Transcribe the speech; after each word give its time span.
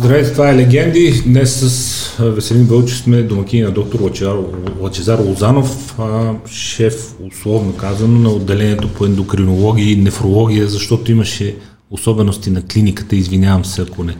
Здравейте, 0.00 0.32
това 0.32 0.50
е 0.50 0.56
Легенди. 0.56 1.22
Днес 1.26 1.60
с 1.60 2.16
Веселин 2.18 2.64
Вълчев 2.64 2.98
сме 2.98 3.22
домакини 3.22 3.62
на 3.62 3.70
доктор 3.70 4.00
Лачезар, 4.00 4.36
Лачезар 4.80 5.18
Лозанов, 5.18 5.96
шеф, 6.50 7.14
условно 7.32 7.76
казано, 7.76 8.18
на 8.18 8.30
отделението 8.30 8.92
по 8.92 9.06
ендокринология 9.06 9.92
и 9.92 9.96
нефрология, 9.96 10.66
защото 10.68 11.12
имаше 11.12 11.56
особености 11.90 12.50
на 12.50 12.62
клиниката. 12.62 13.16
Извинявам 13.16 13.64
се, 13.64 13.82
ако 13.82 14.04
не 14.04 14.16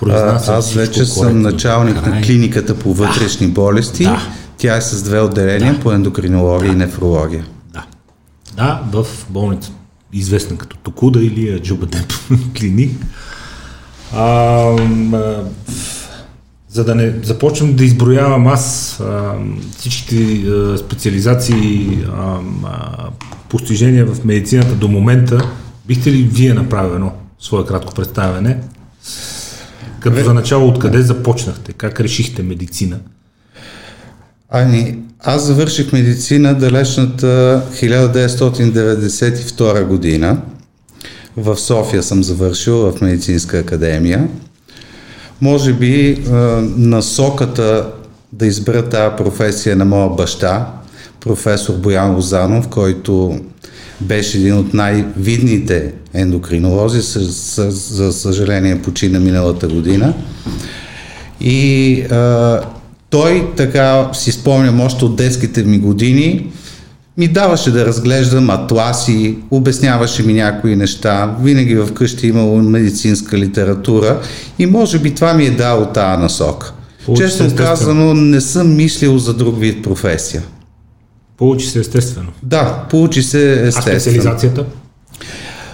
произнасям 0.00 0.54
Аз 0.54 0.72
вече 0.72 1.04
съм 1.04 1.42
началник 1.42 2.02
Край. 2.02 2.14
на 2.14 2.22
клиниката 2.22 2.78
по 2.78 2.94
вътрешни 2.94 3.46
да. 3.46 3.52
болести. 3.52 4.04
Да. 4.04 4.22
Тя 4.56 4.76
е 4.76 4.80
с 4.80 5.02
две 5.02 5.20
отделения 5.20 5.74
да. 5.74 5.80
по 5.80 5.92
ендокринология 5.92 6.68
да. 6.68 6.74
и 6.74 6.78
нефрология. 6.78 7.46
Да. 7.72 7.86
Да, 8.56 8.82
в 8.92 9.06
болница, 9.30 9.72
известна 10.12 10.58
като 10.58 10.76
Токуда 10.76 11.20
или 11.20 11.60
Джубадеп 11.60 12.12
клиник. 12.58 12.96
А, 14.14 14.76
за 16.68 16.84
да 16.84 16.94
не 16.94 17.14
започнем 17.22 17.76
да 17.76 17.84
изброявам 17.84 18.46
аз 18.46 18.96
а, 19.00 19.34
всичките 19.78 20.16
а, 20.16 20.78
специализации, 20.78 21.98
а, 22.12 22.38
а, 22.64 23.08
постижения 23.48 24.06
в 24.06 24.24
медицината 24.24 24.74
до 24.74 24.88
момента, 24.88 25.50
бихте 25.86 26.12
ли 26.12 26.22
вие 26.22 26.54
направено 26.54 27.12
свое 27.38 27.64
кратко 27.64 27.94
представяне? 27.94 28.58
Като 30.00 30.24
за 30.24 30.34
начало, 30.34 30.68
откъде 30.68 31.02
започнахте? 31.02 31.72
Как 31.72 32.00
решихте 32.00 32.42
медицина? 32.42 32.98
Ами, 34.50 34.98
аз 35.20 35.46
завърших 35.46 35.92
медицина 35.92 36.54
далечната 36.54 37.62
1992 37.72 39.84
година. 39.84 40.42
В 41.36 41.56
София 41.56 42.02
съм 42.02 42.22
завършил 42.22 42.76
в 42.76 43.00
медицинска 43.00 43.58
академия. 43.58 44.28
Може 45.40 45.72
би 45.72 46.24
насоката 46.76 47.90
да 48.32 48.46
избера 48.46 48.88
тази 48.88 49.16
професия 49.16 49.76
на 49.76 49.84
моя 49.84 50.10
баща, 50.10 50.66
професор 51.20 51.74
Боян 51.74 52.14
Лозанов, 52.14 52.68
който 52.68 53.40
беше 54.00 54.38
един 54.38 54.58
от 54.58 54.74
най-видните 54.74 55.92
ендокринолози, 56.14 57.00
за 57.68 58.12
съжаление 58.12 58.82
почина 58.82 59.20
миналата 59.20 59.68
година. 59.68 60.14
И 61.40 62.00
а, 62.02 62.60
той 63.10 63.52
така 63.56 64.10
си 64.12 64.32
спомням 64.32 64.80
още 64.80 65.04
от 65.04 65.16
детските 65.16 65.62
ми 65.62 65.78
години, 65.78 66.52
ми 67.18 67.28
даваше 67.28 67.70
да 67.70 67.86
разглеждам 67.86 68.50
атласи, 68.50 69.38
обясняваше 69.50 70.22
ми 70.22 70.32
някои 70.32 70.76
неща, 70.76 71.36
винаги 71.40 71.74
в 71.74 71.94
къщи 71.94 72.26
имало 72.26 72.58
медицинска 72.58 73.38
литература 73.38 74.20
и 74.58 74.66
може 74.66 74.98
би 74.98 75.14
това 75.14 75.34
ми 75.34 75.44
е 75.44 75.50
дало 75.50 75.86
тази 75.86 76.22
насок. 76.22 76.72
Получи 77.04 77.22
Честно 77.22 77.56
казано, 77.56 78.14
не 78.14 78.40
съм 78.40 78.76
мислил 78.76 79.18
за 79.18 79.34
друг 79.34 79.60
вид 79.60 79.84
професия. 79.84 80.42
Получи 81.36 81.66
се 81.66 81.78
естествено. 81.78 82.28
Да, 82.42 82.86
получи 82.90 83.22
се 83.22 83.52
естествено. 83.52 83.96
А 83.96 84.00
специализацията? 84.00 84.64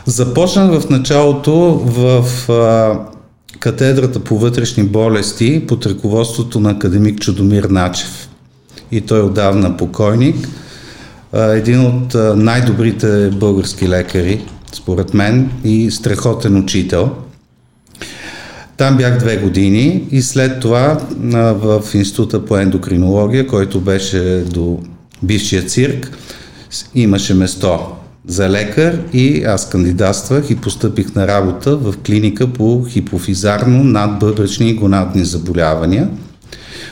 Започнах 0.07 0.81
в 0.81 0.91
началото 0.91 1.53
в 1.85 2.25
а, 2.53 2.99
катедрата 3.59 4.21
по 4.21 4.39
вътрешни 4.39 4.83
болести 4.83 5.65
под 5.69 5.87
ръководството 5.87 6.61
на 6.61 6.71
академик 6.71 7.21
Чудомир 7.21 7.65
Начев. 7.65 8.29
И 8.93 9.01
той 9.01 9.19
е 9.19 9.23
отдавна 9.23 9.77
покойник– 9.77 10.49
един 11.35 11.81
от 11.81 12.15
най-добрите 12.37 13.31
български 13.31 13.89
лекари, 13.89 14.41
според 14.73 15.15
мен, 15.15 15.51
и 15.65 15.91
страхотен 15.91 16.57
учител. 16.57 17.11
Там 18.77 18.97
бях 18.97 19.19
две 19.19 19.37
години 19.37 20.05
и 20.11 20.23
след 20.23 20.61
това 20.61 21.01
в 21.55 21.83
Института 21.95 22.45
по 22.45 22.57
ендокринология, 22.57 23.47
който 23.47 23.81
беше 23.81 24.45
до 24.51 24.79
бившия 25.23 25.63
цирк, 25.63 26.19
имаше 26.95 27.35
место 27.35 27.79
за 28.27 28.49
лекар 28.49 28.99
и 29.13 29.45
аз 29.45 29.69
кандидатствах 29.69 30.51
и 30.51 30.57
постъпих 30.57 31.15
на 31.15 31.29
работа 31.29 31.77
в 31.77 31.95
клиника 32.07 32.47
по 32.47 32.85
хипофизарно 32.89 33.85
надбъбречни 33.85 34.69
и 34.69 34.75
гонадни 34.75 35.25
заболявания 35.25 36.09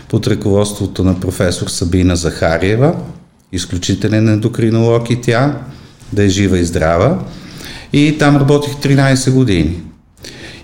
под 0.09 0.27
ръководството 0.27 1.05
на 1.05 1.21
професор 1.21 1.67
Сабина 1.67 2.17
Захариева– 2.17 2.95
изключителен 3.53 4.29
ендокринолог 4.29 5.11
и 5.11 5.21
тя, 5.21 5.59
да 6.13 6.25
е 6.25 6.29
жива 6.29 6.59
и 6.59 6.65
здрава. 6.65 7.19
И 7.93 8.17
там 8.19 8.37
работих 8.37 8.73
13 8.73 9.31
години. 9.31 9.81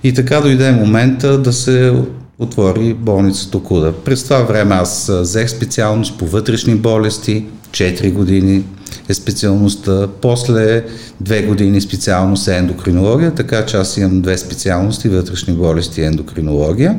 И 0.04 0.14
така 0.14 0.40
дойде 0.40 0.72
момента 0.72 1.38
да 1.38 1.52
се 1.52 1.94
отвори 2.38 2.94
болница 2.94 3.50
Токуда. 3.50 3.92
През 3.92 4.24
това 4.24 4.38
време 4.38 4.74
аз 4.74 5.10
взех 5.20 5.50
специалност 5.50 6.18
по 6.18 6.26
вътрешни 6.26 6.74
болести, 6.74 7.44
4 7.70 8.12
години 8.12 8.64
е 9.08 9.14
специалността, 9.14 10.08
после 10.22 10.84
2 11.22 11.46
години 11.46 11.80
специалност 11.80 12.48
е 12.48 12.56
ендокринология, 12.56 13.34
така 13.34 13.66
че 13.66 13.76
аз 13.76 13.96
имам 13.96 14.20
две 14.20 14.38
специалности, 14.38 15.08
вътрешни 15.08 15.54
болести 15.54 16.00
и 16.00 16.04
ендокринология. 16.04 16.98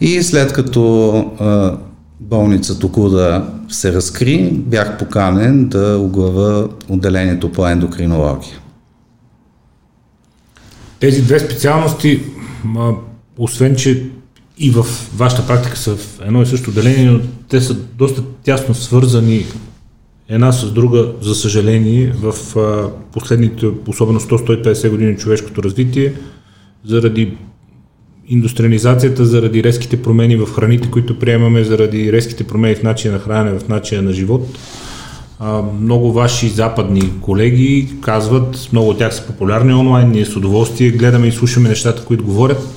И 0.00 0.22
след 0.22 0.52
като 0.52 1.30
болница 2.24 2.78
Токуда 2.78 3.46
се 3.68 3.92
разкри, 3.92 4.50
бях 4.52 4.98
поканен 4.98 5.68
да 5.68 5.98
оглава 5.98 6.68
отделението 6.88 7.52
по 7.52 7.68
ендокринология. 7.68 8.58
Тези 11.00 11.22
две 11.22 11.38
специалности, 11.38 12.22
освен 13.38 13.76
че 13.76 14.10
и 14.58 14.70
в 14.70 14.86
вашата 15.14 15.46
практика 15.46 15.76
са 15.76 15.96
в 15.96 16.20
едно 16.24 16.42
и 16.42 16.46
също 16.46 16.70
отделение, 16.70 17.10
но 17.10 17.20
те 17.48 17.60
са 17.60 17.74
доста 17.74 18.22
тясно 18.44 18.74
свързани 18.74 19.44
една 20.28 20.52
с 20.52 20.72
друга, 20.72 21.12
за 21.20 21.34
съжаление, 21.34 22.12
в 22.22 22.34
последните, 23.12 23.66
особено 23.86 24.20
100-150 24.20 24.90
години 24.90 25.16
човешкото 25.16 25.62
развитие, 25.62 26.14
заради 26.84 27.36
индустриализацията 28.28 29.24
заради 29.24 29.64
резките 29.64 30.02
промени 30.02 30.36
в 30.36 30.46
храните, 30.46 30.90
които 30.90 31.18
приемаме, 31.18 31.64
заради 31.64 32.12
резките 32.12 32.44
промени 32.44 32.74
в 32.74 32.82
начина 32.82 33.14
на 33.14 33.20
хранене, 33.20 33.58
в 33.58 33.68
начина 33.68 34.02
на 34.02 34.12
живот. 34.12 34.58
А, 35.38 35.62
много 35.80 36.12
ваши 36.12 36.48
западни 36.48 37.20
колеги 37.20 37.88
казват, 38.00 38.68
много 38.72 38.88
от 38.88 38.98
тях 38.98 39.14
са 39.14 39.26
популярни 39.26 39.74
онлайн, 39.74 40.10
ние 40.10 40.24
с 40.24 40.36
удоволствие 40.36 40.90
гледаме 40.90 41.26
и 41.26 41.32
слушаме 41.32 41.68
нещата, 41.68 42.04
които 42.04 42.24
говорят, 42.24 42.68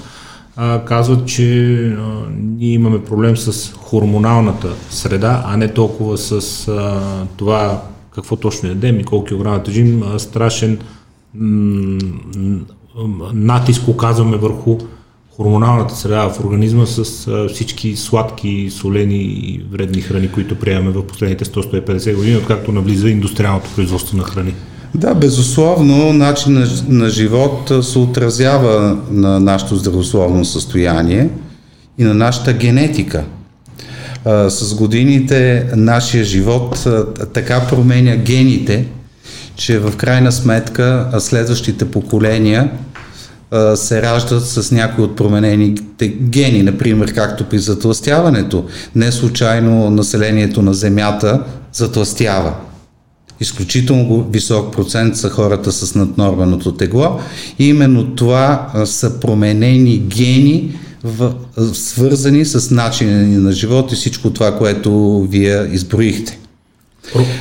а, 0.56 0.85
казват, 0.85 1.28
че 1.28 1.75
а, 1.88 2.03
ние 2.35 2.74
имаме 2.74 3.03
проблем 3.03 3.38
с 3.38 3.74
хормоналната 3.74 4.74
среда, 4.90 5.44
а 5.47 5.58
не 5.58 5.74
толкова 5.74 6.18
с 6.18 6.68
а, 6.68 7.02
това 7.38 7.81
какво 8.16 8.35
точно 8.35 8.69
ядем 8.69 9.00
и 9.00 9.03
колко 9.03 9.25
килограма 9.25 9.64
тежим, 9.64 10.03
страшен 10.18 10.79
м- 11.35 12.00
натиск 13.34 13.88
оказваме 13.88 14.38
върху 14.38 14.78
хормоналната 15.37 15.95
среда 15.95 16.29
в 16.29 16.39
организма 16.39 16.85
с 16.85 17.27
а, 17.27 17.47
всички 17.53 17.95
сладки, 17.95 18.69
солени 18.71 19.23
и 19.23 19.65
вредни 19.71 20.01
храни, 20.01 20.31
които 20.31 20.59
приемаме 20.59 20.91
в 20.91 21.07
последните 21.07 21.45
100-150 21.45 22.15
години, 22.15 22.37
откакто 22.37 22.71
навлиза 22.71 23.09
индустриалното 23.09 23.69
производство 23.75 24.17
на 24.17 24.23
храни. 24.23 24.53
Да, 24.95 25.15
безусловно, 25.15 26.13
начин 26.13 26.53
на, 26.53 26.67
на 26.87 27.09
живот 27.09 27.71
се 27.81 27.99
отразява 27.99 28.97
на 29.11 29.39
нашето 29.39 29.75
здравословно 29.75 30.45
състояние 30.45 31.29
и 31.97 32.03
на 32.03 32.13
нашата 32.13 32.53
генетика. 32.53 33.23
А, 34.25 34.49
с 34.49 34.75
годините 34.75 35.67
нашия 35.75 36.23
живот 36.23 36.85
а, 36.85 37.05
така 37.13 37.67
променя 37.69 38.15
гените, 38.15 38.85
че 39.55 39.79
в 39.79 39.97
крайна 39.97 40.31
сметка 40.31 41.09
следващите 41.19 41.91
поколения 41.91 42.71
се 43.76 44.02
раждат 44.02 44.46
с 44.46 44.72
някои 44.72 45.03
от 45.03 45.16
променените 45.16 46.08
гени, 46.08 46.64
например, 46.64 47.14
както 47.14 47.44
при 47.44 47.59
затластяването. 47.59 48.66
Не 48.96 49.11
случайно 49.11 49.90
населението 49.90 50.61
на 50.61 50.73
Земята 50.73 51.44
затластява. 51.73 52.53
Изключително 53.40 54.28
висок 54.32 54.73
процент 54.73 55.17
са 55.17 55.29
хората 55.29 55.72
с 55.72 55.96
наднорменото 55.96 56.72
тегло 56.72 57.20
и 57.59 57.70
именно 57.70 58.16
това 58.16 58.72
са 58.85 59.20
променени 59.20 59.97
гени, 59.97 60.79
свързани 61.73 62.46
с 62.46 62.72
начина 62.72 63.28
на 63.28 63.52
живот 63.52 63.91
и 63.91 63.96
всичко 63.96 64.29
това, 64.29 64.58
което 64.58 65.22
вие 65.32 65.70
изброихте. 65.72 66.40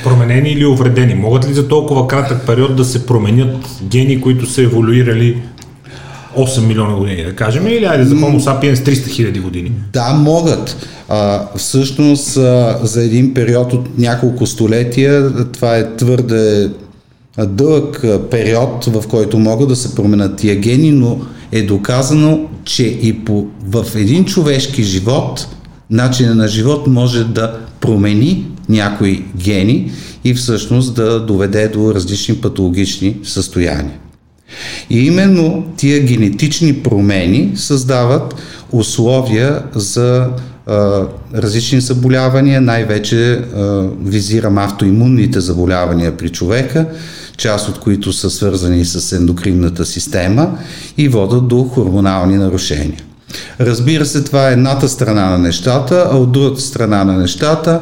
Променени 0.03 0.49
или 0.49 0.65
увредени? 0.65 1.15
Могат 1.15 1.49
ли 1.49 1.53
за 1.53 1.67
толкова 1.67 2.07
кратък 2.07 2.45
период 2.45 2.75
да 2.75 2.85
се 2.85 3.05
променят 3.05 3.55
гени, 3.83 4.21
които 4.21 4.45
са 4.45 4.61
еволюирали 4.61 5.41
8 6.37 6.67
милиона 6.67 6.95
години, 6.95 7.23
да 7.23 7.35
кажем, 7.35 7.67
или 7.67 7.85
айде 7.85 8.05
за 8.05 8.15
Homo 8.15 8.39
sapiens 8.39 8.75
300 8.75 9.09
хиляди 9.09 9.39
години? 9.39 9.71
Да, 9.93 10.13
могат. 10.13 10.87
А, 11.09 11.41
всъщност 11.57 12.37
а, 12.37 12.79
за 12.83 13.03
един 13.03 13.33
период 13.33 13.73
от 13.73 13.97
няколко 13.97 14.45
столетия 14.45 15.33
това 15.45 15.77
е 15.77 15.95
твърде 15.95 16.69
дълъг 17.45 18.05
период, 18.31 18.85
в 18.85 19.07
който 19.07 19.39
могат 19.39 19.69
да 19.69 19.75
се 19.75 19.95
променят 19.95 20.35
тия 20.35 20.55
гени, 20.55 20.91
но 20.91 21.19
е 21.51 21.61
доказано, 21.61 22.39
че 22.63 22.83
и 22.83 23.25
по, 23.25 23.45
в 23.65 23.85
един 23.95 24.25
човешки 24.25 24.83
живот, 24.83 25.47
начина 25.89 26.35
на 26.35 26.47
живот 26.47 26.87
може 26.87 27.23
да 27.23 27.59
промени 27.79 28.45
някои 28.69 29.25
гени 29.37 29.91
и 30.23 30.33
всъщност 30.33 30.95
да 30.95 31.19
доведе 31.19 31.67
до 31.67 31.93
различни 31.93 32.35
патологични 32.35 33.17
състояния. 33.23 33.99
И 34.89 34.99
именно 34.99 35.65
тия 35.77 35.99
генетични 35.99 36.73
промени 36.73 37.51
създават 37.55 38.35
условия 38.71 39.63
за 39.75 40.27
а, 40.67 41.03
различни 41.35 41.81
заболявания, 41.81 42.61
най-вече 42.61 43.31
а, 43.31 43.85
визирам 44.03 44.57
автоимунните 44.57 45.39
заболявания 45.39 46.17
при 46.17 46.29
човека, 46.29 46.85
част 47.37 47.69
от 47.69 47.79
които 47.79 48.13
са 48.13 48.29
свързани 48.29 48.85
с 48.85 49.11
ендокринната 49.11 49.85
система 49.85 50.57
и 50.97 51.07
водят 51.07 51.47
до 51.47 51.63
хормонални 51.63 52.37
нарушения. 52.37 53.03
Разбира 53.59 54.05
се, 54.05 54.23
това 54.23 54.49
е 54.49 54.53
едната 54.53 54.89
страна 54.89 55.29
на 55.29 55.37
нещата, 55.37 56.07
а 56.11 56.17
от 56.17 56.31
другата 56.31 56.61
страна 56.61 57.03
на 57.03 57.17
нещата 57.17 57.81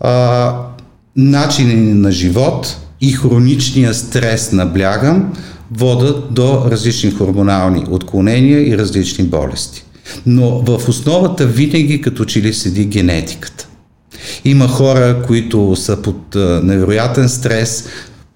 а, 0.00 0.54
начини 1.16 1.94
на 1.94 2.12
живот 2.12 2.76
и 3.00 3.12
хроничния 3.12 3.94
стрес 3.94 4.52
наблягам 4.52 5.32
водат 5.70 6.34
до 6.34 6.66
различни 6.70 7.10
хормонални 7.10 7.84
отклонения 7.90 8.68
и 8.68 8.78
различни 8.78 9.24
болести. 9.24 9.84
Но 10.26 10.50
в 10.50 10.88
основата 10.88 11.46
винаги 11.46 12.00
като 12.00 12.24
че 12.24 12.42
ли 12.42 12.54
седи 12.54 12.84
генетиката. 12.84 13.68
Има 14.44 14.68
хора, 14.68 15.22
които 15.26 15.76
са 15.76 16.02
под 16.02 16.34
невероятен 16.62 17.28
стрес, 17.28 17.84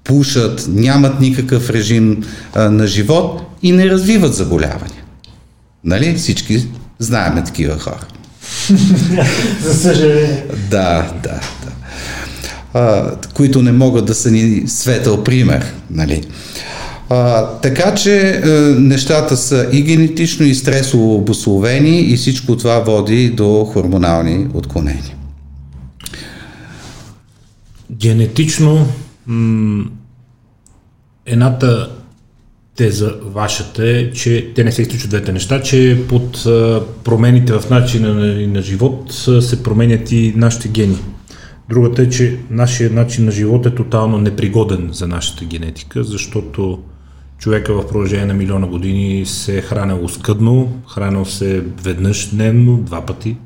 пушат, 0.04 0.64
нямат 0.68 1.20
никакъв 1.20 1.70
режим 1.70 2.24
а, 2.54 2.70
на 2.70 2.86
живот 2.86 3.42
и 3.62 3.72
не 3.72 3.90
развиват 3.90 4.34
заболявания. 4.34 5.02
Нали? 5.84 6.14
Всички 6.14 6.66
знаеме 6.98 7.44
такива 7.44 7.78
хора. 7.78 8.06
За 9.62 9.74
съжаление. 9.74 10.44
Да, 10.70 11.12
да, 11.22 11.40
да. 11.61 11.61
А, 12.74 13.16
които 13.34 13.62
не 13.62 13.72
могат 13.72 14.06
да 14.06 14.14
са 14.14 14.30
ни 14.30 14.62
светъл 14.66 15.24
пример. 15.24 15.74
Нали? 15.90 16.24
А, 17.08 17.46
така 17.46 17.94
че 17.94 18.30
а, 18.30 18.48
нещата 18.80 19.36
са 19.36 19.68
и 19.72 19.82
генетично, 19.82 20.46
и 20.46 20.54
стресово 20.54 21.14
обословени 21.14 22.00
и 22.00 22.16
всичко 22.16 22.56
това 22.56 22.78
води 22.78 23.30
до 23.30 23.64
хормонални 23.64 24.46
отклонения. 24.54 25.16
Генетично 27.90 28.86
м- 29.26 29.84
едната 31.26 31.90
теза 32.76 33.14
вашата 33.24 33.88
е, 33.88 34.12
че 34.12 34.52
те 34.54 34.64
не 34.64 34.72
се 34.72 34.82
изключват 34.82 35.10
двете 35.10 35.32
неща, 35.32 35.62
че 35.62 36.02
под 36.08 36.42
промените 37.04 37.52
в 37.52 37.70
начина 37.70 38.14
на, 38.14 38.46
на 38.46 38.62
живот 38.62 39.12
се 39.40 39.62
променят 39.62 40.12
и 40.12 40.32
нашите 40.36 40.68
гени. 40.68 40.98
Другата 41.72 42.02
е, 42.02 42.08
че 42.08 42.38
нашия 42.50 42.90
начин 42.90 43.24
на 43.24 43.30
живот 43.30 43.66
е 43.66 43.74
тотално 43.74 44.18
непригоден 44.18 44.88
за 44.92 45.06
нашата 45.06 45.44
генетика, 45.44 46.04
защото 46.04 46.82
човека 47.38 47.74
в 47.74 47.88
продължение 47.88 48.26
на 48.26 48.34
милиона 48.34 48.66
години 48.66 49.26
се 49.26 49.58
е 49.58 49.60
хранил 49.60 50.08
скъдно, 50.08 50.72
хранил 50.88 51.24
се 51.24 51.62
веднъж 51.84 52.28
дневно, 52.28 52.76
два 52.76 53.06
пъти. 53.06 53.36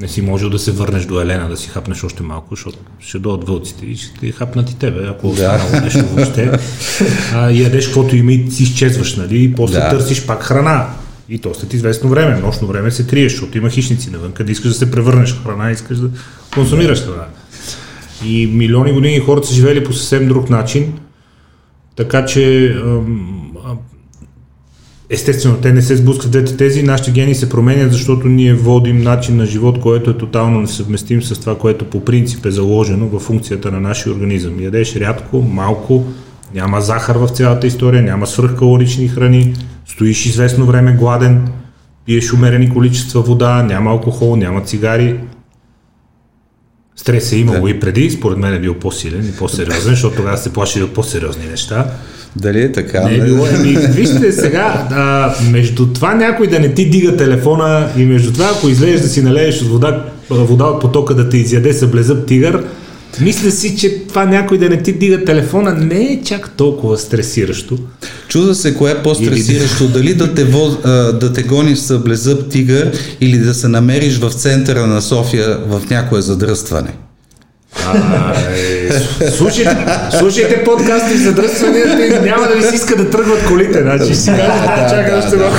Не 0.00 0.08
си 0.08 0.22
можел 0.22 0.50
да 0.50 0.58
се 0.58 0.72
върнеш 0.72 1.04
до 1.04 1.20
Елена 1.20 1.48
да 1.48 1.56
си 1.56 1.68
хапнеш 1.68 2.04
още 2.04 2.22
малко, 2.22 2.46
защото 2.50 2.78
ще 3.00 3.18
дойдат 3.18 3.48
вълците 3.48 3.86
и 3.86 3.96
ще 3.96 4.32
хапнат 4.32 4.70
и 4.70 4.76
тебе, 4.76 5.06
ако 5.06 5.28
останало 5.28 5.70
да. 5.70 5.80
нещо 5.80 6.04
въобще. 6.06 6.58
А, 7.34 7.50
ядеш 7.50 7.86
каквото 7.86 8.16
има 8.16 8.32
и 8.32 8.50
си 8.50 8.62
изчезваш, 8.62 9.16
нали? 9.16 9.44
И 9.44 9.54
после 9.54 9.78
да. 9.78 9.88
търсиш 9.88 10.26
пак 10.26 10.42
храна. 10.42 10.86
И 11.28 11.38
то 11.38 11.54
след 11.54 11.74
известно 11.74 12.10
време, 12.10 12.40
нощно 12.40 12.68
време 12.68 12.90
се 12.90 13.06
криеш, 13.06 13.32
защото 13.32 13.58
има 13.58 13.70
хищници 13.70 14.10
навън, 14.10 14.32
къде 14.32 14.52
искаш 14.52 14.68
да 14.68 14.78
се 14.78 14.90
превърнеш 14.90 15.34
в 15.34 15.44
храна, 15.44 15.70
искаш 15.70 15.98
да 15.98 16.10
консумираш 16.54 17.04
храна. 17.04 17.26
И 18.24 18.46
милиони 18.46 18.92
години 18.92 19.20
хората 19.20 19.46
са 19.46 19.54
живели 19.54 19.84
по 19.84 19.92
съвсем 19.92 20.28
друг 20.28 20.50
начин, 20.50 20.92
така 21.96 22.24
че 22.24 22.74
естествено 25.10 25.56
те 25.56 25.72
не 25.72 25.82
се 25.82 25.96
сблъскват 25.96 26.30
двете 26.30 26.56
тези, 26.56 26.82
нашите 26.82 27.10
гени 27.10 27.34
се 27.34 27.48
променят, 27.48 27.92
защото 27.92 28.28
ние 28.28 28.54
водим 28.54 28.98
начин 28.98 29.36
на 29.36 29.46
живот, 29.46 29.80
който 29.80 30.10
е 30.10 30.18
тотално 30.18 30.60
несъвместим 30.60 31.22
с 31.22 31.40
това, 31.40 31.58
което 31.58 31.84
по 31.84 32.04
принцип 32.04 32.46
е 32.46 32.50
заложено 32.50 33.08
в 33.08 33.18
функцията 33.18 33.70
на 33.70 33.80
нашия 33.80 34.12
организъм. 34.12 34.60
Ядеш 34.60 34.96
рядко, 34.96 35.42
малко, 35.42 36.04
няма 36.54 36.80
захар 36.80 37.16
в 37.16 37.28
цялата 37.28 37.66
история, 37.66 38.02
няма 38.02 38.26
свръхкалорични 38.26 39.08
храни, 39.08 39.54
стоиш 39.86 40.26
известно 40.26 40.66
време 40.66 40.92
гладен, 40.92 41.48
пиеш 42.06 42.32
умерени 42.32 42.70
количества 42.70 43.22
вода, 43.22 43.62
няма 43.62 43.90
алкохол, 43.90 44.36
няма 44.36 44.62
цигари, 44.62 45.16
Стрес 47.00 47.32
е 47.32 47.36
имало 47.36 47.64
да. 47.64 47.70
и 47.70 47.80
преди, 47.80 48.10
според 48.10 48.38
мен 48.38 48.54
е 48.54 48.58
бил 48.58 48.74
по-силен 48.74 49.28
и 49.28 49.36
по-сериозен, 49.38 49.90
защото 49.90 50.16
тогава 50.16 50.38
се 50.38 50.52
плаши 50.52 50.82
от 50.82 50.94
по-сериозни 50.94 51.46
неща. 51.50 51.86
Дали 52.36 52.62
е 52.62 52.72
така? 52.72 53.00
Не 53.00 53.14
е 53.14 53.20
било. 53.20 53.46
Еми, 53.46 53.76
вижте 53.90 54.32
сега, 54.32 54.88
а, 54.90 55.34
между 55.50 55.92
това 55.92 56.14
някой 56.14 56.46
да 56.46 56.58
не 56.58 56.74
ти 56.74 56.90
дига 56.90 57.16
телефона 57.16 57.88
и 57.96 58.04
между 58.04 58.32
това, 58.32 58.50
ако 58.56 58.68
излезеш 58.68 59.00
да 59.00 59.08
си 59.08 59.22
налееш 59.22 59.62
от 59.62 59.68
вода, 59.68 60.04
вода 60.30 60.64
от 60.64 60.80
потока 60.80 61.14
да 61.14 61.28
те 61.28 61.36
изяде 61.36 61.72
съблезъб 61.72 62.26
тигър, 62.26 62.64
мисля 63.20 63.50
си, 63.50 63.76
че 63.76 63.98
това 63.98 64.24
някой 64.24 64.58
да 64.58 64.68
не 64.68 64.82
ти 64.82 64.92
дига 64.92 65.24
телефона 65.24 65.72
не 65.74 66.02
е 66.02 66.20
чак 66.24 66.50
толкова 66.56 66.98
стресиращо. 66.98 67.78
Чуда 68.28 68.54
се 68.54 68.74
кое 68.74 68.90
е 68.90 69.02
по-стресиращо, 69.02 69.84
или... 69.84 69.92
дали 69.92 70.14
да 70.14 70.34
те, 70.34 70.44
воз, 70.44 70.76
да 71.20 71.32
те 71.32 71.42
гони 71.42 71.76
с 71.76 71.98
блезъб 71.98 72.48
тигър 72.50 72.92
или 73.20 73.38
да 73.38 73.54
се 73.54 73.68
намериш 73.68 74.18
в 74.18 74.30
центъра 74.30 74.86
на 74.86 75.02
София 75.02 75.58
в 75.68 75.82
някое 75.90 76.22
задръстване. 76.22 76.92
Слушайте, 79.36 79.76
слушайте 80.18 80.64
подкасти 80.64 81.18
за 81.18 81.32
дръсванията 81.32 82.06
и 82.06 82.20
няма 82.20 82.48
да 82.48 82.54
ви 82.54 82.62
се 82.62 82.74
иска 82.74 82.96
да 82.96 83.10
тръгват 83.10 83.46
колите. 83.46 83.82
Значи 83.82 84.14
си 84.14 84.26
кажете, 84.26 84.82
да, 84.82 84.86
чакай 84.90 85.18
още 85.18 85.36
малко. 85.36 85.56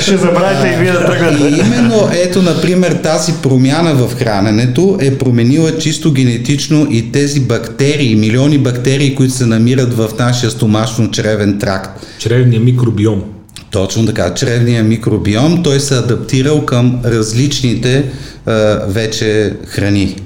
Ще 0.00 0.16
забравите 0.16 0.68
и 0.68 0.76
вие 0.82 0.92
да 0.92 1.06
тръгнете. 1.06 1.44
И 1.44 1.60
именно 1.60 2.08
ето, 2.12 2.42
например, 2.42 2.92
тази 2.92 3.32
промяна 3.42 3.94
в 3.94 4.14
храненето 4.18 4.98
е 5.00 5.18
променила 5.18 5.78
чисто 5.78 6.12
генетично 6.12 6.86
и 6.90 7.12
тези 7.12 7.40
бактерии, 7.40 8.16
милиони 8.16 8.58
бактерии, 8.58 9.14
които 9.14 9.34
се 9.34 9.46
намират 9.46 9.94
в 9.94 10.10
нашия 10.18 10.50
стомашно-чревен 10.50 11.60
тракт. 11.60 12.06
Чревния 12.18 12.60
микробиом. 12.60 13.22
Точно 13.70 14.06
така, 14.06 14.34
чревния 14.34 14.84
микробиом, 14.84 15.62
той 15.62 15.80
се 15.80 15.94
адаптирал 15.94 16.66
към 16.66 17.00
различните 17.04 18.04
а, 18.46 18.52
вече 18.86 19.52
храни. 19.66 20.16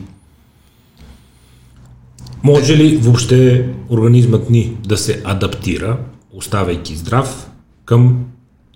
Може 2.42 2.76
ли 2.76 2.97
въобще 2.97 3.68
организмът 3.90 4.50
ни 4.50 4.76
да 4.87 4.97
се 4.97 5.23
адаптира, 5.25 5.97
оставайки 6.33 6.97
здрав, 6.97 7.50
към 7.85 8.25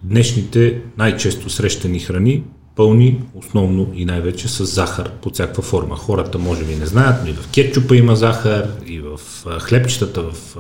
днешните 0.05 0.79
най-често 0.99 1.51
срещани 1.51 1.99
храни, 1.99 2.43
пълни 2.77 3.21
основно 3.35 3.87
и 3.95 4.05
най-вече 4.05 4.49
с 4.49 4.65
захар 4.65 5.11
под 5.23 5.35
всякаква 5.35 5.63
форма. 5.63 5.97
Хората 5.97 6.39
може 6.39 6.65
би 6.65 6.75
не 6.75 6.87
знаят, 6.87 7.17
но 7.25 7.31
и 7.31 7.33
в 7.33 7.49
кетчупа 7.49 7.97
има 7.97 8.17
захар, 8.17 8.69
и 8.87 9.01
в 9.01 9.21
хлебчетата, 9.61 10.23
в 10.23 10.57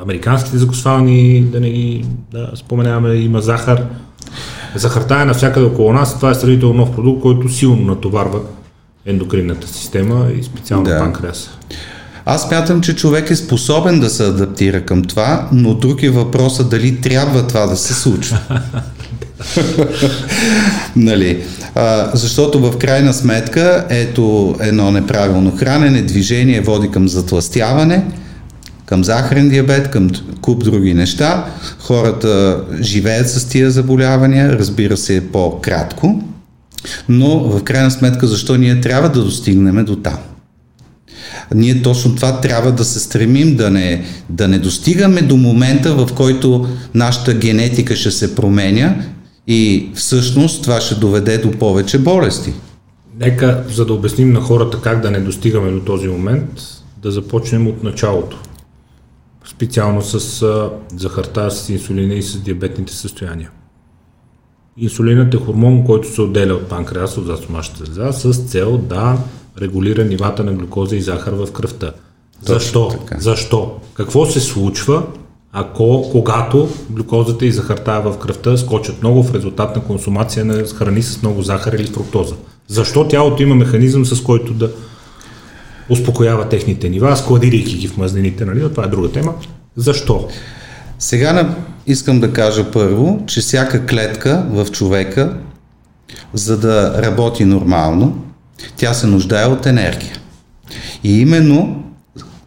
американските 0.00 0.58
закусвални, 0.58 1.42
да 1.42 1.60
не 1.60 1.70
ги 1.70 2.04
да 2.32 2.50
споменаваме, 2.54 3.14
има 3.14 3.40
захар. 3.40 3.86
Захарта 4.74 5.14
е 5.14 5.24
навсякъде 5.24 5.66
около 5.66 5.92
нас, 5.92 6.16
това 6.16 6.30
е 6.30 6.34
сравнително 6.34 6.74
нов 6.74 6.94
продукт, 6.94 7.22
който 7.22 7.48
силно 7.48 7.84
натоварва 7.84 8.40
ендокринната 9.06 9.68
система 9.68 10.28
и 10.40 10.42
специално 10.42 10.84
да. 10.84 10.98
панкреаса. 10.98 11.50
Аз 12.24 12.50
мятам, 12.50 12.80
че 12.80 12.96
човек 12.96 13.30
е 13.30 13.36
способен 13.36 14.00
да 14.00 14.10
се 14.10 14.24
адаптира 14.24 14.80
към 14.80 15.04
това, 15.04 15.48
но 15.52 15.74
друг 15.74 16.02
е 16.02 16.10
въпросът 16.10 16.70
дали 16.70 17.00
трябва 17.00 17.46
това 17.46 17.66
да 17.66 17.76
се 17.76 17.94
случва. 17.94 18.38
нали? 20.96 21.44
А, 21.74 22.10
защото 22.14 22.60
в 22.60 22.78
крайна 22.78 23.14
сметка 23.14 23.86
ето 23.90 24.56
едно 24.60 24.90
неправилно 24.90 25.56
хранене, 25.56 26.02
движение 26.02 26.60
води 26.60 26.90
към 26.90 27.08
затластяване, 27.08 28.04
към 28.86 29.04
захарен 29.04 29.48
диабет, 29.48 29.90
към 29.90 30.10
куп 30.40 30.64
други 30.64 30.94
неща. 30.94 31.46
Хората 31.78 32.60
живеят 32.80 33.30
с 33.30 33.48
тия 33.48 33.70
заболявания, 33.70 34.52
разбира 34.52 34.96
се, 34.96 35.32
по-кратко, 35.32 36.22
но 37.08 37.38
в 37.38 37.64
крайна 37.64 37.90
сметка 37.90 38.26
защо 38.26 38.56
ние 38.56 38.80
трябва 38.80 39.08
да 39.08 39.24
достигнем 39.24 39.84
до 39.84 39.96
там? 39.96 40.18
Ние 41.54 41.82
точно 41.82 42.14
това 42.14 42.40
трябва 42.40 42.72
да 42.72 42.84
се 42.84 43.00
стремим, 43.00 43.56
да 43.56 43.70
не, 43.70 44.04
да 44.28 44.48
не 44.48 44.58
достигаме 44.58 45.22
до 45.22 45.36
момента, 45.36 45.94
в 45.94 46.14
който 46.14 46.68
нашата 46.94 47.34
генетика 47.34 47.96
ще 47.96 48.10
се 48.10 48.34
променя 48.34 48.96
и 49.46 49.90
всъщност 49.94 50.62
това 50.62 50.80
ще 50.80 50.94
доведе 50.94 51.38
до 51.38 51.50
повече 51.50 51.98
болести. 51.98 52.52
Нека, 53.20 53.64
за 53.68 53.86
да 53.86 53.94
обясним 53.94 54.32
на 54.32 54.40
хората 54.40 54.80
как 54.80 55.00
да 55.00 55.10
не 55.10 55.20
достигаме 55.20 55.70
до 55.70 55.80
този 55.80 56.08
момент, 56.08 56.62
да 57.02 57.10
започнем 57.10 57.66
от 57.66 57.82
началото. 57.82 58.38
специално 59.44 60.02
с 60.02 60.70
захарта, 60.96 61.50
с 61.50 61.68
инсулина 61.68 62.14
и 62.14 62.22
с 62.22 62.38
диабетните 62.38 62.92
състояния. 62.92 63.50
Инсулинът 64.76 65.34
е 65.34 65.36
хормон, 65.36 65.84
който 65.84 66.14
се 66.14 66.22
отделя 66.22 66.54
от 66.54 66.68
панкреаса, 66.68 67.20
от 67.20 67.26
застомашната 67.26 67.84
жлеза, 67.84 68.32
с 68.32 68.38
цел 68.38 68.78
да 68.78 69.18
регулира 69.60 70.04
нивата 70.04 70.44
на 70.44 70.52
глюкоза 70.52 70.96
и 70.96 71.00
захар 71.00 71.32
в 71.32 71.52
кръвта. 71.52 71.92
Точно 72.46 72.54
Защо? 72.54 72.88
така. 72.88 73.20
Защо? 73.20 73.72
Какво 73.94 74.26
се 74.26 74.40
случва, 74.40 75.02
ако, 75.52 76.08
когато 76.12 76.68
глюкозата 76.90 77.46
и 77.46 77.52
захарта 77.52 78.00
в 78.00 78.18
кръвта 78.18 78.56
скочат 78.56 79.02
много 79.02 79.22
в 79.22 79.34
резултат 79.34 79.76
на 79.76 79.82
консумация 79.82 80.44
на 80.44 80.64
храни 80.64 81.02
с 81.02 81.22
много 81.22 81.42
захар 81.42 81.72
или 81.72 81.86
фруктоза? 81.86 82.34
Защо 82.68 83.08
тялото 83.08 83.42
има 83.42 83.54
механизъм, 83.54 84.04
с 84.04 84.22
който 84.22 84.52
да 84.52 84.70
успокоява 85.90 86.48
техните 86.48 86.88
нива, 86.88 87.16
складирайки 87.16 87.78
ги 87.78 87.88
в 87.88 87.96
мазнините, 87.96 88.44
нали? 88.44 88.70
Това 88.70 88.84
е 88.84 88.88
друга 88.88 89.12
тема. 89.12 89.34
Защо? 89.76 90.28
Сега 90.98 91.56
искам 91.86 92.20
да 92.20 92.32
кажа 92.32 92.70
първо, 92.70 93.22
че 93.26 93.40
всяка 93.40 93.86
клетка 93.86 94.46
в 94.50 94.66
човека, 94.70 95.36
за 96.34 96.58
да 96.58 97.02
работи 97.02 97.44
нормално, 97.44 98.24
тя 98.76 98.94
се 98.94 99.06
нуждае 99.06 99.46
от 99.46 99.66
енергия. 99.66 100.12
И 101.04 101.20
именно 101.20 101.82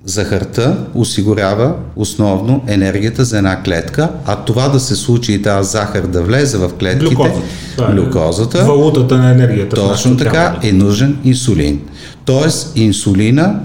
захарта 0.06 0.78
осигурява 0.96 1.76
основно 1.96 2.64
енергията 2.68 3.26
за 3.26 3.38
една 3.38 3.64
клетка, 3.64 4.10
а 4.26 4.36
това 4.36 4.70
да 4.70 4.80
се 4.80 4.96
случи 4.96 5.34
и 5.34 5.42
тази 5.42 5.72
захар 5.72 6.08
да 6.08 6.24
влезе 6.24 6.58
в 6.58 6.70
клетките, 6.80 7.16
Глюкозата. 7.16 7.42
Това 7.76 7.90
е 7.90 7.94
глюкозата 7.94 8.66
Валутата 8.66 9.18
на 9.18 9.32
енергията. 9.32 9.76
точно 9.76 10.18
така 10.18 10.58
да. 10.62 10.68
е 10.68 10.72
нужен 10.72 11.18
инсулин. 11.24 11.82
Тоест 12.26 12.78
инсулина 12.78 13.60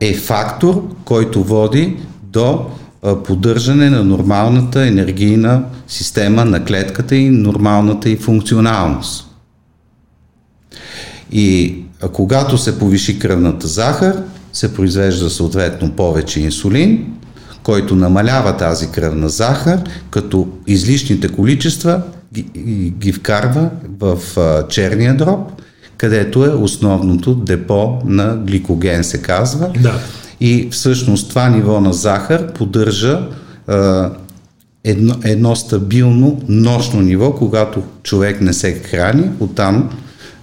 е 0.00 0.14
фактор, 0.14 0.88
който 1.04 1.44
води 1.44 1.96
до 2.22 2.66
поддържане 3.24 3.90
на 3.90 4.04
нормалната 4.04 4.86
енергийна 4.86 5.62
система 5.88 6.44
на 6.44 6.64
клетката 6.64 7.16
и 7.16 7.30
нормалната 7.30 8.10
и 8.10 8.16
функционалност. 8.16 9.29
И 11.32 11.76
когато 12.12 12.58
се 12.58 12.78
повиши 12.78 13.18
кръвната 13.18 13.66
захар, 13.66 14.22
се 14.52 14.74
произвежда 14.74 15.30
съответно 15.30 15.90
повече 15.90 16.40
инсулин, 16.40 17.06
който 17.62 17.96
намалява 17.96 18.56
тази 18.56 18.90
кръвна 18.90 19.28
захар, 19.28 19.80
като 20.10 20.48
излишните 20.66 21.28
количества 21.28 22.02
ги, 22.34 22.42
ги- 22.98 23.12
вкарва 23.12 23.70
в 24.00 24.18
черния 24.68 25.16
дроб, 25.16 25.52
където 25.96 26.44
е 26.44 26.48
основното 26.48 27.34
депо 27.34 27.98
на 28.04 28.36
гликоген, 28.36 29.04
се 29.04 29.22
казва. 29.22 29.70
Да. 29.80 30.00
И 30.40 30.68
всъщност 30.70 31.28
това 31.28 31.48
ниво 31.48 31.80
на 31.80 31.92
захар 31.92 32.52
поддържа 32.52 33.28
а, 33.66 34.10
едно, 34.84 35.14
едно 35.24 35.56
стабилно 35.56 36.40
нощно 36.48 37.00
ниво, 37.00 37.34
когато 37.34 37.82
човек 38.02 38.40
не 38.40 38.52
се 38.52 38.72
храни, 38.72 39.30
оттам 39.40 39.90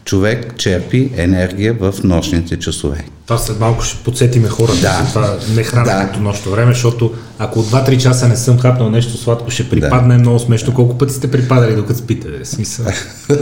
човек 0.07 0.53
черпи 0.57 1.09
енергия 1.17 1.73
в 1.73 1.93
нощните 2.03 2.59
часове. 2.59 3.05
Това 3.25 3.37
след 3.37 3.59
малко 3.59 3.83
ще 3.83 4.03
подсетиме 4.03 4.47
хората 4.47 4.81
Да. 4.81 5.01
за 5.05 5.09
това 5.09 5.37
не 5.55 5.63
храненето 5.63 6.17
Да. 6.17 6.23
нощно 6.23 6.51
време, 6.51 6.73
защото 6.73 7.13
ако 7.39 7.59
от 7.59 7.65
2-3 7.65 7.97
часа 7.97 8.27
не 8.27 8.35
съм 8.35 8.59
хапнал 8.59 8.89
нещо 8.89 9.17
сладко, 9.17 9.51
ще 9.51 9.69
припадне 9.69 10.15
е 10.15 10.17
много 10.17 10.39
смешно. 10.39 10.73
Колко 10.73 10.97
пъти 10.97 11.13
сте 11.13 11.31
припадали 11.31 11.75
докато 11.75 11.99
спите? 11.99 12.27
Бе? 12.27 12.45
Смисъл. 12.45 12.85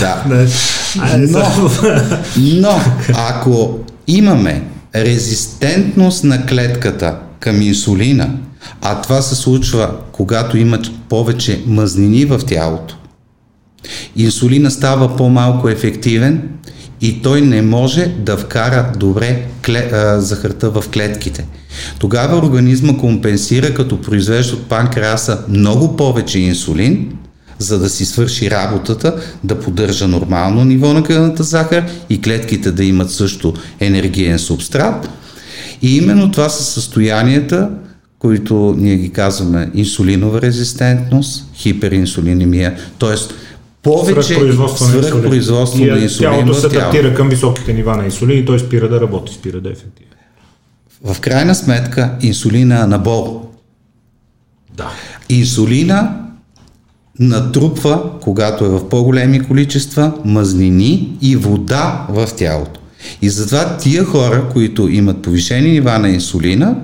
Да. 0.00 0.24
Но, 1.18 1.42
но 2.36 2.80
ако 3.14 3.78
имаме 4.06 4.62
резистентност 4.96 6.24
на 6.24 6.46
клетката 6.46 7.16
към 7.40 7.62
инсулина, 7.62 8.30
а 8.82 9.00
това 9.02 9.22
се 9.22 9.34
случва, 9.34 9.90
когато 10.12 10.56
има 10.58 10.78
повече 11.08 11.62
мазнини 11.66 12.24
в 12.24 12.40
тялото, 12.46 12.96
инсулина 14.16 14.70
става 14.70 15.16
по-малко 15.16 15.68
ефективен 15.68 16.42
и 17.00 17.22
той 17.22 17.40
не 17.40 17.62
може 17.62 18.06
да 18.18 18.36
вкара 18.36 18.92
добре 18.98 19.46
кле, 19.66 19.90
а, 19.92 20.20
захарта 20.20 20.70
в 20.70 20.84
клетките. 20.92 21.46
Тогава 21.98 22.38
организма 22.38 22.96
компенсира, 22.98 23.74
като 23.74 24.00
произвежда 24.00 24.56
от 24.56 24.68
панкреаса 24.68 25.38
много 25.48 25.96
повече 25.96 26.38
инсулин, 26.38 27.12
за 27.58 27.78
да 27.78 27.88
си 27.88 28.04
свърши 28.04 28.50
работата, 28.50 29.16
да 29.44 29.60
поддържа 29.60 30.08
нормално 30.08 30.64
ниво 30.64 30.92
на 30.92 31.02
кръвната 31.02 31.42
захар 31.42 31.84
и 32.10 32.20
клетките 32.20 32.72
да 32.72 32.84
имат 32.84 33.10
също 33.10 33.54
енергиен 33.80 34.38
субстрат. 34.38 35.10
И 35.82 35.96
именно 35.96 36.30
това 36.30 36.48
са 36.48 36.64
състоянията, 36.64 37.70
които 38.18 38.74
ние 38.78 38.96
ги 38.96 39.10
казваме 39.10 39.70
инсулинова 39.74 40.42
резистентност, 40.42 41.46
хиперинсулинемия, 41.54 42.76
т.е. 42.98 43.14
повече 43.82 44.22
Свръхпроизводство 44.22 44.84
свръхпроизводство 44.84 45.84
на 45.84 45.98
инсулин 45.98 46.30
Тялото 46.30 46.54
се 46.54 46.66
адаптира 46.66 47.14
към 47.14 47.28
високите 47.28 47.72
нива 47.72 47.96
на 47.96 48.04
инсулин 48.04 48.38
и 48.38 48.44
той 48.44 48.58
спира 48.58 48.88
да 48.88 49.00
работи, 49.00 49.34
спира 49.34 49.60
да 49.60 49.68
е 49.68 49.72
ефективен. 49.72 50.10
В 51.04 51.20
крайна 51.20 51.54
сметка 51.54 52.16
инсулина 52.20 52.74
е 52.74 52.82
анабол. 52.82 53.42
Да. 54.76 54.90
Инсулина 55.28 56.16
натрупва, 57.18 58.10
когато 58.20 58.64
е 58.64 58.68
в 58.68 58.88
по-големи 58.88 59.42
количества, 59.42 60.12
мазнини 60.24 61.18
и 61.22 61.36
вода 61.36 62.06
в 62.08 62.28
тялото. 62.36 62.80
И 63.22 63.30
затова 63.30 63.76
тия 63.76 64.04
хора, 64.04 64.48
които 64.52 64.88
имат 64.88 65.22
повишени 65.22 65.70
нива 65.70 65.98
на 65.98 66.08
инсулина, 66.08 66.76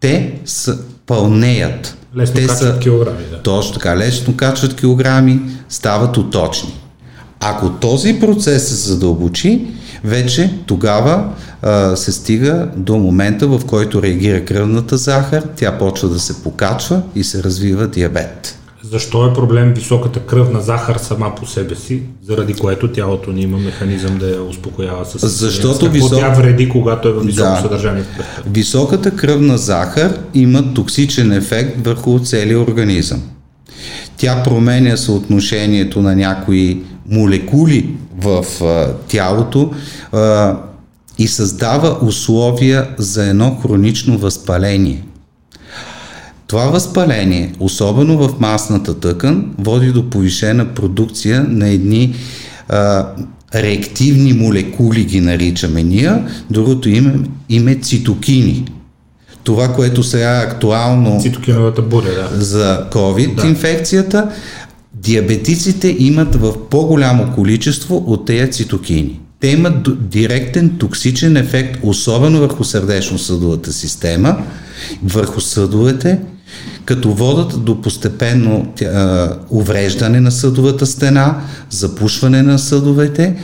те 0.00 0.34
са 0.44 0.78
пълнеят. 1.06 1.96
Лесно 2.16 2.34
те 2.34 2.46
качват 2.46 2.80
килограми. 2.80 3.18
Точно 3.44 3.72
така, 3.74 3.96
лесно 3.96 4.36
качват 4.36 4.76
килограми, 4.76 5.40
стават 5.68 6.16
уточни. 6.16 6.80
Ако 7.40 7.70
този 7.70 8.20
процес 8.20 8.68
се 8.68 8.74
задълбочи, 8.74 9.66
вече 10.04 10.58
тогава 10.66 11.30
а, 11.62 11.96
се 11.96 12.12
стига 12.12 12.68
до 12.76 12.96
момента, 12.96 13.46
в 13.46 13.60
който 13.66 14.02
реагира 14.02 14.44
кръвната 14.44 14.96
захар, 14.96 15.42
тя 15.56 15.78
почва 15.78 16.08
да 16.08 16.20
се 16.20 16.42
покачва 16.42 17.02
и 17.14 17.24
се 17.24 17.42
развива 17.42 17.88
диабет. 17.88 18.58
Защо 18.90 19.26
е 19.26 19.32
проблем 19.32 19.72
високата 19.74 20.20
кръвна 20.20 20.60
захар 20.60 20.96
сама 20.96 21.34
по 21.34 21.46
себе 21.46 21.74
си, 21.74 22.02
заради 22.22 22.54
което 22.54 22.88
тялото 22.88 23.32
ни 23.32 23.42
има 23.42 23.58
механизъм 23.58 24.18
да 24.18 24.28
я 24.28 24.42
успокоява 24.42 25.04
с 25.04 25.28
Защото 25.28 25.90
висок- 25.90 26.18
тя 26.18 26.28
вреди, 26.30 26.68
когато 26.68 27.08
е 27.08 27.12
в 27.12 27.20
високо 27.20 27.48
Да. 27.48 27.60
съдържание 27.62 28.02
в 28.02 28.16
кръвта? 28.16 28.42
Високата 28.46 29.10
кръвна 29.10 29.58
захар 29.58 30.18
има 30.34 30.74
токсичен 30.74 31.32
ефект 31.32 31.86
върху 31.86 32.20
целия 32.20 32.60
организъм. 32.60 33.22
Тя 34.16 34.42
променя 34.42 34.96
съотношението 34.96 36.02
на 36.02 36.16
някои 36.16 36.82
молекули 37.10 37.88
в 38.18 38.44
а, 38.62 38.92
тялото 39.08 39.70
а, 40.12 40.56
и 41.18 41.28
създава 41.28 41.98
условия 42.02 42.88
за 42.98 43.26
едно 43.26 43.56
хронично 43.56 44.18
възпаление. 44.18 45.02
Това 46.46 46.64
възпаление, 46.64 47.52
особено 47.60 48.28
в 48.28 48.40
масната 48.40 49.00
тъкан, 49.00 49.54
води 49.58 49.92
до 49.92 50.10
повишена 50.10 50.74
продукция 50.74 51.46
на 51.48 51.68
едни 51.68 52.14
а, 52.68 53.06
реактивни 53.54 54.32
молекули, 54.32 55.04
ги 55.04 55.20
наричаме 55.20 55.82
ние, 55.82 56.12
другото 56.50 56.88
име, 56.88 57.14
име 57.48 57.74
цитокини. 57.74 58.64
Това, 59.44 59.68
което 59.68 60.02
сега 60.02 60.40
е 60.40 60.44
актуално 60.44 61.20
Цитокиновата 61.20 61.82
буря, 61.82 62.28
да. 62.32 62.44
за 62.44 62.86
COVID 62.92 63.34
да. 63.34 63.42
диабетиците 64.94 65.96
имат 65.98 66.34
в 66.34 66.68
по-голямо 66.70 67.32
количество 67.34 68.04
от 68.06 68.24
тези 68.24 68.52
цитокини. 68.52 69.20
Те 69.40 69.48
имат 69.48 70.08
директен 70.10 70.70
токсичен 70.78 71.36
ефект, 71.36 71.78
особено 71.82 72.40
върху 72.40 72.64
сърдечно-съдовата 72.64 73.72
система, 73.72 74.36
върху 75.02 75.40
съдовете, 75.40 76.18
като 76.84 77.12
водат 77.12 77.64
до 77.64 77.80
постепенно 77.80 78.72
тя, 78.76 79.32
увреждане 79.50 80.20
на 80.20 80.32
съдовата 80.32 80.86
стена, 80.86 81.40
запушване 81.70 82.42
на 82.42 82.58
съдовете, 82.58 83.36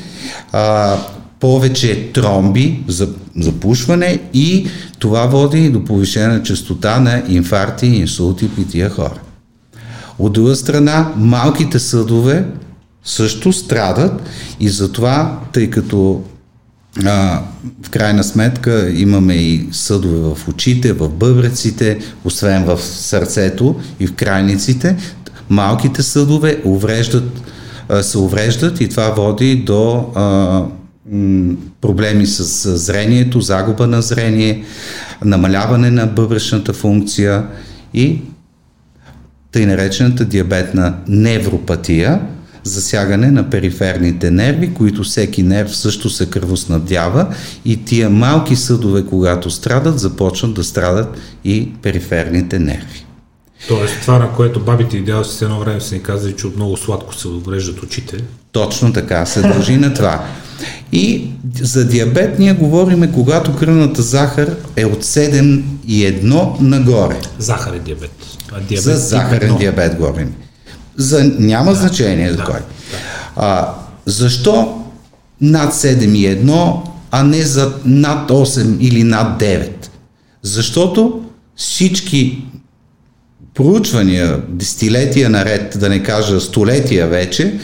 а, 0.52 0.96
повече 1.40 2.12
тромби 2.12 2.84
за 2.88 3.08
запушване 3.36 4.20
и 4.34 4.66
това 4.98 5.26
води 5.26 5.70
до 5.70 5.84
повишена 5.84 6.42
частота 6.42 7.00
на 7.00 7.22
инфаркти 7.28 7.86
инсулти 7.86 8.48
при 8.56 8.64
тия 8.64 8.90
хора. 8.90 9.20
От 10.18 10.32
друга 10.32 10.56
страна, 10.56 11.12
малките 11.16 11.78
съдове 11.78 12.44
също 13.04 13.52
страдат 13.52 14.22
и 14.60 14.68
затова, 14.68 15.38
тъй 15.52 15.70
като 15.70 16.22
а, 17.04 17.42
в 17.82 17.90
крайна 17.90 18.24
сметка 18.24 18.90
имаме 18.90 19.34
и 19.34 19.68
съдове 19.72 20.34
в 20.34 20.48
очите, 20.48 20.92
в 20.92 21.08
бъбреците, 21.08 21.98
освен 22.24 22.64
в 22.64 22.82
сърцето 22.82 23.80
и 24.00 24.06
в 24.06 24.14
крайниците, 24.14 24.96
малките 25.50 26.02
съдове 26.02 26.60
увреждат, 26.64 27.42
се 28.02 28.18
увреждат 28.18 28.80
и 28.80 28.88
това 28.88 29.10
води 29.10 29.56
до 29.56 30.06
а, 30.14 30.64
проблеми 31.80 32.26
с 32.26 32.76
зрението, 32.78 33.40
загуба 33.40 33.86
на 33.86 34.02
зрение, 34.02 34.64
намаляване 35.24 35.90
на 35.90 36.06
бъбречната 36.06 36.72
функция 36.72 37.46
и 37.94 38.20
тъй 39.52 39.66
наречената 39.66 40.24
диабетна 40.24 40.94
невропатия, 41.08 42.20
засягане 42.64 43.30
на 43.30 43.50
периферните 43.50 44.30
нерви, 44.30 44.74
които 44.74 45.02
всеки 45.02 45.42
нерв 45.42 45.76
също 45.76 46.10
се 46.10 46.30
кръвоснабдява 46.30 47.34
и 47.64 47.84
тия 47.84 48.10
малки 48.10 48.56
съдове, 48.56 49.04
когато 49.06 49.50
страдат, 49.50 49.98
започват 49.98 50.54
да 50.54 50.64
страдат 50.64 51.18
и 51.44 51.68
периферните 51.82 52.58
нерви. 52.58 53.06
Тоест 53.68 54.00
това, 54.00 54.18
на 54.18 54.32
което 54.32 54.60
бабите 54.60 54.96
и 54.96 55.02
дядо 55.02 55.24
си 55.24 55.44
едно 55.44 55.60
време 55.60 55.80
са 55.80 55.94
ни 55.94 56.02
казали, 56.02 56.36
че 56.36 56.46
от 56.46 56.56
много 56.56 56.76
сладко 56.76 57.14
се 57.14 57.28
увреждат 57.28 57.82
очите. 57.82 58.16
Точно 58.52 58.92
така, 58.92 59.26
се 59.26 59.42
дължи 59.42 59.76
на 59.76 59.94
това. 59.94 60.24
И 60.92 61.30
за 61.60 61.88
диабет 61.88 62.38
ние 62.38 62.52
говориме, 62.52 63.12
когато 63.12 63.56
кръвната 63.56 64.02
захар 64.02 64.56
е 64.76 64.84
от 64.84 65.04
7,1 65.04 66.60
нагоре. 66.60 67.20
Захар 67.38 67.74
е 67.74 67.78
диабет. 67.78 68.12
А 68.52 68.60
диабет 68.60 68.84
За 68.84 68.96
захарен 68.96 69.56
диабет 69.56 69.96
говорим. 69.96 70.34
За, 71.00 71.32
няма 71.38 71.74
значение 71.74 72.30
за 72.30 72.36
да, 72.36 72.44
кой. 72.44 72.60
А, 73.36 73.68
защо 74.06 74.84
над 75.40 75.74
7,1, 75.74 76.80
а 77.10 77.22
не 77.22 77.42
за 77.42 77.72
над 77.84 78.30
8 78.30 78.78
или 78.78 79.04
над 79.04 79.40
9? 79.40 79.70
Защото 80.42 81.20
всички 81.56 82.44
проучвания, 83.54 84.40
десетилетия 84.48 85.30
наред, 85.30 85.76
да 85.80 85.88
не 85.88 86.02
кажа 86.02 86.40
столетия 86.40 87.06
вече, 87.08 87.58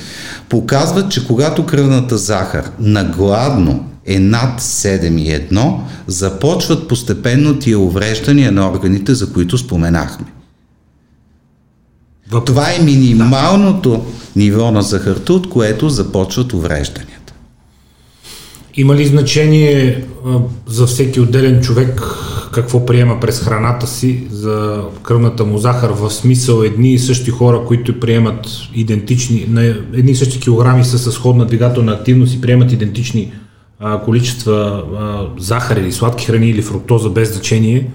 показват, 0.48 1.10
че 1.10 1.26
когато 1.26 1.66
кръвната 1.66 2.18
захар 2.18 2.70
нагладно 2.78 3.84
е 4.06 4.18
над 4.18 4.60
7,1, 4.60 5.78
започват 6.06 6.88
постепенно 6.88 7.58
тия 7.58 7.78
увреждания 7.78 8.52
на 8.52 8.70
органите, 8.70 9.14
за 9.14 9.32
които 9.32 9.58
споменахме. 9.58 10.26
Въп... 12.30 12.46
Това 12.46 12.74
е 12.74 12.82
минималното 12.82 14.04
ниво 14.36 14.70
на 14.70 14.82
захарта, 14.82 15.32
от 15.32 15.48
което 15.48 15.88
започват 15.88 16.52
уврежданията. 16.52 17.32
Има 18.74 18.96
ли 18.96 19.06
значение 19.06 20.04
а, 20.26 20.38
за 20.66 20.86
всеки 20.86 21.20
отделен 21.20 21.60
човек 21.60 22.02
какво 22.52 22.86
приема 22.86 23.20
през 23.20 23.40
храната 23.40 23.86
си 23.86 24.26
за 24.30 24.82
кръвната 25.02 25.44
му 25.44 25.58
захар 25.58 25.90
в 25.90 26.10
смисъл 26.10 26.62
едни 26.62 26.92
и 26.92 26.98
същи 26.98 27.30
хора, 27.30 27.64
които 27.66 28.00
приемат 28.00 28.46
идентични, 28.74 29.46
на 29.48 29.62
едни 29.92 30.12
и 30.12 30.16
същи 30.16 30.40
килограми 30.40 30.84
са 30.84 30.98
с 30.98 31.12
сходна 31.12 31.46
двигателна 31.46 31.92
активност 31.92 32.34
и 32.34 32.40
приемат 32.40 32.72
идентични 32.72 33.32
а, 33.80 34.00
количества 34.00 34.84
а, 34.98 35.26
захар 35.42 35.76
или 35.76 35.92
сладки 35.92 36.26
храни 36.26 36.50
или 36.50 36.62
фруктоза 36.62 37.10
без 37.10 37.32
значение. 37.32 37.90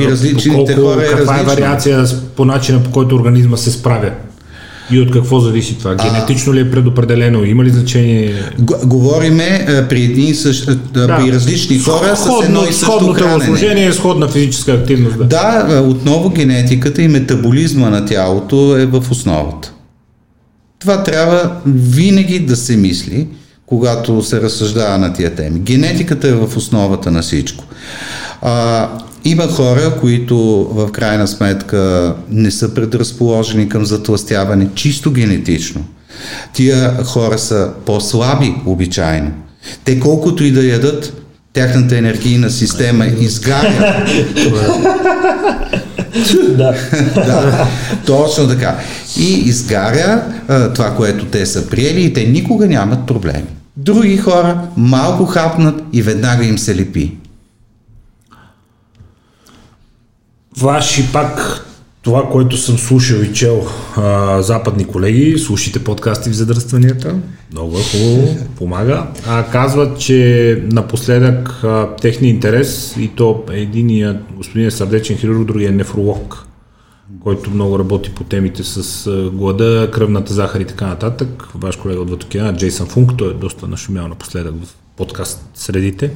А, 0.00 0.10
различните 0.10 0.48
доколко- 0.72 0.82
хора 0.84 1.02
е 1.02 1.06
Каква 1.06 1.34
е 1.34 1.36
различно. 1.36 1.54
вариация 1.56 2.04
по 2.36 2.44
начина 2.44 2.82
по 2.82 2.90
който 2.90 3.14
организма 3.14 3.56
се 3.56 3.70
справя? 3.70 4.10
И 4.90 5.00
от 5.00 5.10
какво 5.10 5.40
зависи 5.40 5.78
това? 5.78 5.94
Генетично 5.96 6.54
ли 6.54 6.60
е 6.60 6.70
предопределено? 6.70 7.44
Има 7.44 7.64
ли 7.64 7.70
значение? 7.70 8.34
Г- 8.62 8.86
Говориме 8.86 9.42
а, 9.68 9.88
при 9.88 10.02
едни 10.02 10.24
и 10.24 10.34
същи, 10.34 10.70
а, 10.96 11.16
при 11.16 11.32
различни 11.32 11.78
хора 11.78 12.16
с 12.16 12.44
едно 12.44 12.62
и 12.62 12.66
също 12.66 12.78
сходно 12.80 13.12
хранене. 13.12 13.30
телосложение, 13.34 13.92
сходна 13.92 14.28
физическа 14.28 14.72
активност. 14.72 15.18
Да. 15.18 15.24
Да, 15.24 15.38
а, 15.70 15.80
отново 15.80 16.30
генетиката 16.30 17.02
и 17.02 17.08
метаболизма 17.08 17.90
на 17.90 18.06
тялото 18.06 18.76
е 18.76 18.86
в 18.86 19.04
основата. 19.10 19.72
Това 20.78 21.02
трябва 21.02 21.50
винаги 21.66 22.38
да 22.38 22.56
се 22.56 22.76
мисли, 22.76 23.26
когато 23.66 24.22
се 24.22 24.40
разсъждава 24.40 24.98
на 24.98 25.12
тия 25.12 25.30
теми. 25.30 25.60
Генетиката 25.60 26.28
е 26.28 26.32
в 26.32 26.56
основата 26.56 27.10
на 27.10 27.22
всичко. 27.22 27.64
А, 28.42 28.88
има 29.24 29.48
хора, 29.48 29.94
които 30.00 30.68
в 30.72 30.92
крайна 30.92 31.28
сметка 31.28 32.14
не 32.30 32.50
са 32.50 32.74
предразположени 32.74 33.68
към 33.68 33.86
затластяване 33.86 34.68
чисто 34.74 35.10
генетично. 35.10 35.84
Тия 36.52 37.04
хора 37.04 37.38
са 37.38 37.70
по-слаби 37.86 38.54
обичайно. 38.66 39.30
Те 39.84 40.00
колкото 40.00 40.44
и 40.44 40.50
да 40.50 40.64
ядат, 40.64 41.22
тяхната 41.52 41.98
енергийна 41.98 42.50
система 42.50 43.06
изгаря 43.06 44.06
Да. 46.56 46.74
да, 47.14 47.66
точно 48.06 48.48
така. 48.48 48.78
И 49.18 49.32
изгаря 49.32 50.22
а, 50.48 50.72
това, 50.72 50.90
което 50.96 51.24
те 51.24 51.46
са 51.46 51.66
приели 51.66 52.04
и 52.04 52.12
те 52.12 52.24
никога 52.24 52.66
нямат 52.66 53.06
проблеми. 53.06 53.44
Други 53.76 54.16
хора 54.16 54.60
малко 54.76 55.26
хапнат 55.26 55.82
и 55.92 56.02
веднага 56.02 56.44
им 56.44 56.58
се 56.58 56.76
лепи. 56.76 57.12
Ваши 60.58 61.12
пак 61.12 61.64
това, 62.02 62.28
което 62.30 62.56
съм 62.56 62.78
слушал 62.78 63.16
и 63.16 63.32
чел 63.32 63.66
а, 63.96 64.42
западни 64.42 64.84
колеги, 64.84 65.38
слушайте 65.38 65.84
подкасти 65.84 66.30
в 66.30 66.32
задръстванията, 66.32 67.16
много 67.52 67.78
е 67.78 67.82
хубаво, 67.82 68.36
помага. 68.56 69.06
А, 69.26 69.44
казват, 69.50 70.00
че 70.00 70.62
напоследък 70.72 71.48
а, 71.64 71.96
техния 71.96 72.30
интерес 72.30 72.96
и 72.98 73.08
то 73.08 73.44
единия 73.50 74.20
господин 74.36 74.66
е 74.66 74.70
сърдечен 74.70 75.16
хирург, 75.16 75.46
другия 75.46 75.68
е 75.68 75.72
нефролог, 75.72 76.46
който 77.22 77.50
много 77.50 77.78
работи 77.78 78.14
по 78.14 78.24
темите 78.24 78.64
с 78.64 79.06
а, 79.06 79.30
глада, 79.30 79.90
кръвната 79.92 80.34
захар 80.34 80.60
и 80.60 80.66
така 80.66 80.86
нататък. 80.86 81.48
Ваш 81.54 81.76
колега 81.76 82.00
от 82.00 82.10
Ватокена, 82.10 82.56
Джейсън 82.56 82.86
Функ, 82.86 83.16
той 83.18 83.30
е 83.30 83.34
доста 83.34 83.66
нашумял 83.66 84.08
напоследък 84.08 84.54
в 84.64 84.76
подкаст 84.96 85.50
средите 85.54 86.10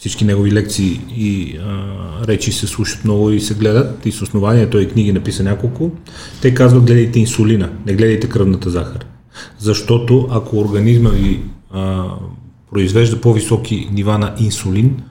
всички 0.00 0.24
негови 0.24 0.52
лекции 0.52 1.00
и 1.16 1.56
а, 1.56 2.26
речи 2.26 2.52
се 2.52 2.66
слушат 2.66 3.04
много 3.04 3.30
и 3.30 3.40
се 3.40 3.54
гледат 3.54 4.06
и 4.06 4.12
с 4.12 4.22
основание 4.22 4.70
той 4.70 4.88
книги 4.88 5.12
написа 5.12 5.42
няколко. 5.42 5.90
Те 6.42 6.54
казват 6.54 6.84
гледайте 6.84 7.20
инсулина, 7.20 7.70
не 7.86 7.94
гледайте 7.94 8.28
кръвната 8.28 8.70
захар. 8.70 9.06
Защото 9.58 10.28
ако 10.30 10.58
организма 10.58 11.10
ви 11.10 11.40
а, 11.70 12.04
произвежда 12.70 13.20
по-високи 13.20 13.88
нива 13.92 14.18
на 14.18 14.34
инсулин, 14.40 15.02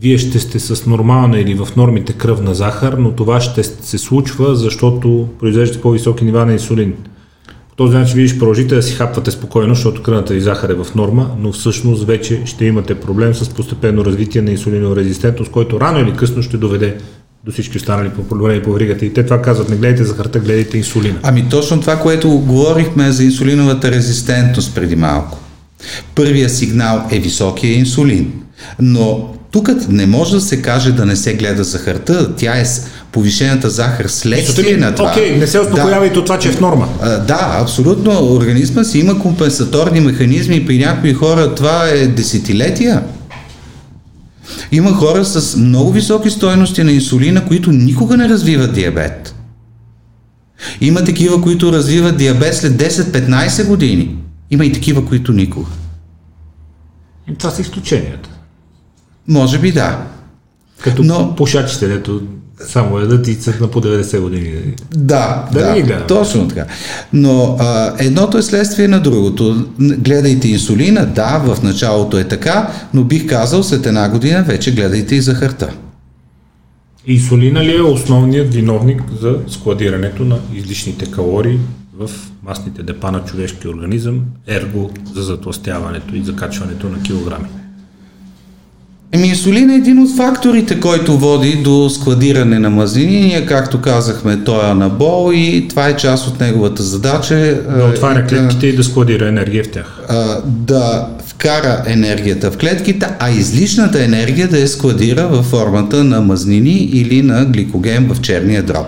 вие 0.00 0.18
ще 0.18 0.40
сте 0.40 0.58
с 0.58 0.86
нормална 0.86 1.38
или 1.38 1.54
в 1.54 1.68
нормите 1.76 2.12
кръвна 2.12 2.54
захар, 2.54 2.92
но 2.92 3.12
това 3.12 3.40
ще 3.40 3.64
се 3.64 3.98
случва, 3.98 4.56
защото 4.56 5.28
произвеждате 5.38 5.82
по-високи 5.82 6.24
нива 6.24 6.46
на 6.46 6.52
инсулин. 6.52 6.94
По 7.72 7.76
този 7.76 7.96
начин 7.96 8.16
вие 8.16 8.28
ще 8.28 8.38
продължите 8.38 8.74
да 8.74 8.82
си 8.82 8.94
хапвате 8.94 9.30
спокойно, 9.30 9.74
защото 9.74 10.02
кръвната 10.02 10.34
ви 10.34 10.40
захар 10.40 10.68
е 10.68 10.74
в 10.74 10.86
норма, 10.94 11.30
но 11.38 11.52
всъщност 11.52 12.06
вече 12.06 12.42
ще 12.44 12.64
имате 12.64 13.00
проблем 13.00 13.34
с 13.34 13.48
постепенно 13.48 14.04
развитие 14.04 14.42
на 14.42 14.50
инсулинорезистентност, 14.50 15.50
който 15.50 15.80
рано 15.80 16.00
или 16.00 16.16
късно 16.16 16.42
ще 16.42 16.56
доведе 16.56 16.96
до 17.44 17.52
всички 17.52 17.76
останали 17.76 18.10
проблеми 18.28 18.62
по 18.62 18.72
вригата. 18.72 19.06
И 19.06 19.12
те 19.12 19.24
това 19.24 19.42
казват, 19.42 19.68
не 19.68 19.76
гледайте 19.76 20.04
захарта, 20.04 20.38
гледайте 20.38 20.78
инсулина. 20.78 21.18
Ами 21.22 21.48
точно 21.50 21.80
това, 21.80 21.96
което 21.96 22.30
говорихме 22.30 23.12
за 23.12 23.24
инсулиновата 23.24 23.90
резистентност 23.90 24.74
преди 24.74 24.96
малко. 24.96 25.38
Първия 26.14 26.48
сигнал 26.48 27.08
е 27.10 27.18
високия 27.18 27.78
инсулин, 27.78 28.32
но 28.80 29.34
тук 29.50 29.68
не 29.88 30.06
може 30.06 30.34
да 30.34 30.40
се 30.40 30.62
каже 30.62 30.92
да 30.92 31.06
не 31.06 31.16
се 31.16 31.34
гледа 31.34 31.64
захарта, 31.64 32.36
тя 32.36 32.52
е 32.52 32.64
повишената 33.12 33.70
захар 33.70 34.06
следствие 34.06 34.76
на 34.76 34.94
това. 34.94 35.10
Окей, 35.10 35.36
не 35.36 35.46
се 35.46 35.60
успокоявайте 35.60 36.18
от 36.18 36.24
това, 36.24 36.38
че 36.38 36.48
е 36.48 36.52
в 36.52 36.60
норма. 36.60 36.88
А, 37.00 37.18
Да, 37.18 37.58
абсолютно. 37.60 38.34
Организма 38.34 38.84
си 38.84 38.98
има 38.98 39.18
компенсаторни 39.18 40.00
механизми. 40.00 40.66
При 40.66 40.78
някои 40.78 41.14
хора 41.14 41.54
това 41.54 41.88
е 41.88 42.06
десетилетия. 42.06 43.02
Има 44.72 44.92
хора 44.92 45.24
с 45.24 45.56
много 45.56 45.92
високи 45.92 46.30
стойности 46.30 46.82
на 46.82 46.92
инсулина, 46.92 47.46
които 47.46 47.72
никога 47.72 48.16
не 48.16 48.28
развиват 48.28 48.74
диабет. 48.74 49.34
Има 50.80 51.04
такива, 51.04 51.42
които 51.42 51.72
развиват 51.72 52.16
диабет 52.16 52.56
след 52.56 52.72
10-15 52.72 53.66
години. 53.66 54.16
Има 54.50 54.64
и 54.66 54.72
такива, 54.72 55.06
които 55.06 55.32
никога. 55.32 55.70
И 57.30 57.34
това 57.34 57.50
са 57.50 57.62
изключенията. 57.62 58.28
Може 59.28 59.58
би 59.58 59.72
да. 59.72 60.06
Като 60.80 61.02
Но... 61.02 61.36
пушачите, 61.36 61.88
дето 61.88 62.22
само 62.66 62.98
едат 62.98 63.28
и 63.28 63.34
са 63.34 63.54
на 63.60 63.68
по 63.68 63.80
90 63.80 64.20
години. 64.20 64.52
Да, 64.94 65.48
Да 65.52 65.66
да, 65.66 65.74
ги 65.74 65.82
гледаме. 65.82 66.06
точно 66.06 66.48
така. 66.48 66.66
Но 67.12 67.56
а, 67.60 67.92
едното 67.98 68.38
е 68.38 68.42
следствие 68.42 68.88
на 68.88 69.00
другото. 69.00 69.66
Гледайте 69.80 70.48
инсулина, 70.48 71.06
да, 71.06 71.38
в 71.38 71.62
началото 71.62 72.18
е 72.18 72.24
така, 72.24 72.70
но 72.94 73.04
бих 73.04 73.28
казал 73.28 73.62
след 73.62 73.86
една 73.86 74.08
година 74.08 74.42
вече 74.42 74.74
гледайте 74.74 75.14
и 75.14 75.20
захарта. 75.20 75.72
Инсулина 77.06 77.64
ли 77.64 77.76
е 77.76 77.82
основният 77.82 78.54
виновник 78.54 79.02
за 79.20 79.36
складирането 79.48 80.24
на 80.24 80.38
излишните 80.54 81.10
калории 81.10 81.58
в 81.98 82.10
масните 82.42 82.82
депа 82.82 83.12
на 83.12 83.24
човешкия 83.24 83.70
организъм, 83.70 84.20
ерго 84.46 84.90
за 85.14 85.22
затластяването 85.22 86.16
и 86.16 86.22
закачването 86.24 86.88
на 86.88 87.02
килограми? 87.02 87.44
Еми, 89.14 89.28
инсулин 89.28 89.70
е 89.70 89.74
един 89.74 89.98
от 89.98 90.16
факторите, 90.16 90.80
който 90.80 91.18
води 91.18 91.62
до 91.64 91.90
складиране 91.90 92.58
на 92.58 92.70
мазнини. 92.70 93.20
Ние, 93.20 93.46
както 93.46 93.80
казахме, 93.80 94.44
той 94.44 94.66
е 94.66 94.70
анабол 94.70 95.32
и 95.34 95.66
това 95.68 95.88
е 95.88 95.96
част 95.96 96.28
от 96.28 96.40
неговата 96.40 96.82
задача. 96.82 97.62
Да 97.76 97.84
отваря 97.84 98.26
клетките 98.26 98.66
и 98.66 98.76
да 98.76 98.84
складира 98.84 99.28
енергия 99.28 99.64
в 99.64 99.70
тях. 99.70 100.00
Да 100.44 101.08
вкара 101.26 101.82
енергията 101.86 102.50
в 102.50 102.56
клетките, 102.58 103.06
а 103.18 103.30
излишната 103.30 104.04
енергия 104.04 104.48
да 104.48 104.58
я 104.58 104.68
складира 104.68 105.28
във 105.28 105.46
формата 105.46 106.04
на 106.04 106.20
мазнини 106.20 106.78
или 106.92 107.22
на 107.22 107.44
гликоген 107.44 108.14
в 108.14 108.20
черния 108.20 108.62
дроб. 108.62 108.86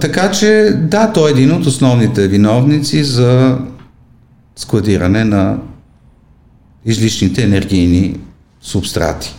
така 0.00 0.30
че, 0.30 0.72
да, 0.76 1.12
той 1.12 1.30
е 1.30 1.32
един 1.32 1.52
от 1.52 1.66
основните 1.66 2.28
виновници 2.28 3.04
за 3.04 3.58
складиране 4.56 5.24
на 5.24 5.56
излишните 6.84 7.42
енергийни 7.42 8.20
субстрати. 8.60 9.34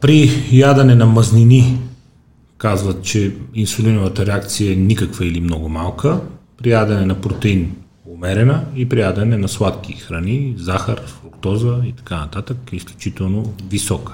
При 0.00 0.30
ядане 0.52 0.94
на 0.94 1.06
мазнини 1.06 1.78
казват, 2.58 3.04
че 3.04 3.34
инсулиновата 3.54 4.26
реакция 4.26 4.72
е 4.72 4.76
никаква 4.76 5.26
или 5.26 5.40
много 5.40 5.68
малка. 5.68 6.20
При 6.56 6.70
ядене 6.70 7.06
на 7.06 7.20
протеин 7.20 7.76
умерена 8.06 8.64
и 8.76 8.88
при 8.88 9.00
ядене 9.00 9.36
на 9.36 9.48
сладки 9.48 9.92
храни, 9.92 10.54
захар, 10.58 11.00
фруктоза 11.06 11.80
и 11.86 11.92
така 11.92 12.16
нататък 12.16 12.56
е 12.72 12.76
изключително 12.76 13.52
висока. 13.70 14.12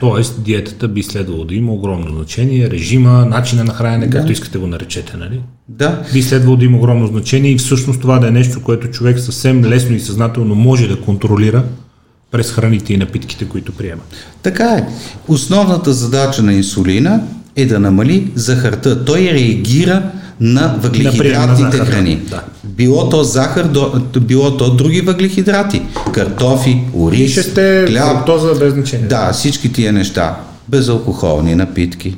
Тоест, 0.00 0.42
диетата 0.42 0.88
би 0.88 1.02
следвало 1.02 1.44
да 1.44 1.54
има 1.54 1.72
огромно 1.72 2.14
значение, 2.14 2.70
режима, 2.70 3.26
начина 3.26 3.64
на 3.64 3.72
хранене, 3.72 4.06
да. 4.06 4.16
както 4.16 4.32
искате 4.32 4.58
го 4.58 4.66
наречете, 4.66 5.16
нали? 5.16 5.40
Да. 5.68 6.02
Би 6.12 6.22
следвало 6.22 6.56
да 6.56 6.64
има 6.64 6.78
огромно 6.78 7.06
значение 7.06 7.50
и 7.50 7.58
всъщност 7.58 8.00
това 8.00 8.18
да 8.18 8.28
е 8.28 8.30
нещо, 8.30 8.62
което 8.62 8.88
човек 8.88 9.20
съвсем 9.20 9.64
лесно 9.64 9.96
и 9.96 10.00
съзнателно 10.00 10.54
може 10.54 10.88
да 10.88 11.00
контролира 11.00 11.64
през 12.30 12.52
храните 12.52 12.92
и 12.92 12.96
напитките, 12.96 13.44
които 13.44 13.72
приема. 13.72 14.02
Така 14.42 14.64
е. 14.64 14.86
Основната 15.28 15.92
задача 15.92 16.42
на 16.42 16.52
инсулина 16.52 17.22
е 17.56 17.66
да 17.66 17.80
намали 17.80 18.32
захарта. 18.34 19.04
Той 19.04 19.20
реагира 19.20 20.10
на 20.40 20.76
въглехидратните 20.78 21.76
на 21.76 21.84
храни. 21.84 22.16
Да. 22.16 22.42
Било 22.64 23.08
то 23.08 23.24
захар, 23.24 23.68
било 24.20 24.56
то 24.56 24.74
други 24.74 25.00
въглехидрати. 25.00 25.82
Картофи, 26.12 26.84
ориз, 26.94 27.34
Пишете 27.34 27.84
хляб. 27.88 28.16
фруктоза 28.16 28.54
без 28.60 28.72
значение. 28.72 29.06
Да, 29.06 29.32
всички 29.32 29.72
тия 29.72 29.92
неща. 29.92 30.36
Безалкохолни 30.68 31.54
напитки. 31.54 32.16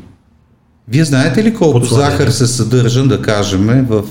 Вие 0.88 1.04
знаете 1.04 1.44
ли 1.44 1.54
колко 1.54 1.84
захар 1.84 2.28
се 2.28 2.46
съдържа, 2.46 3.02
да 3.02 3.22
кажем, 3.22 3.86
в 3.88 4.02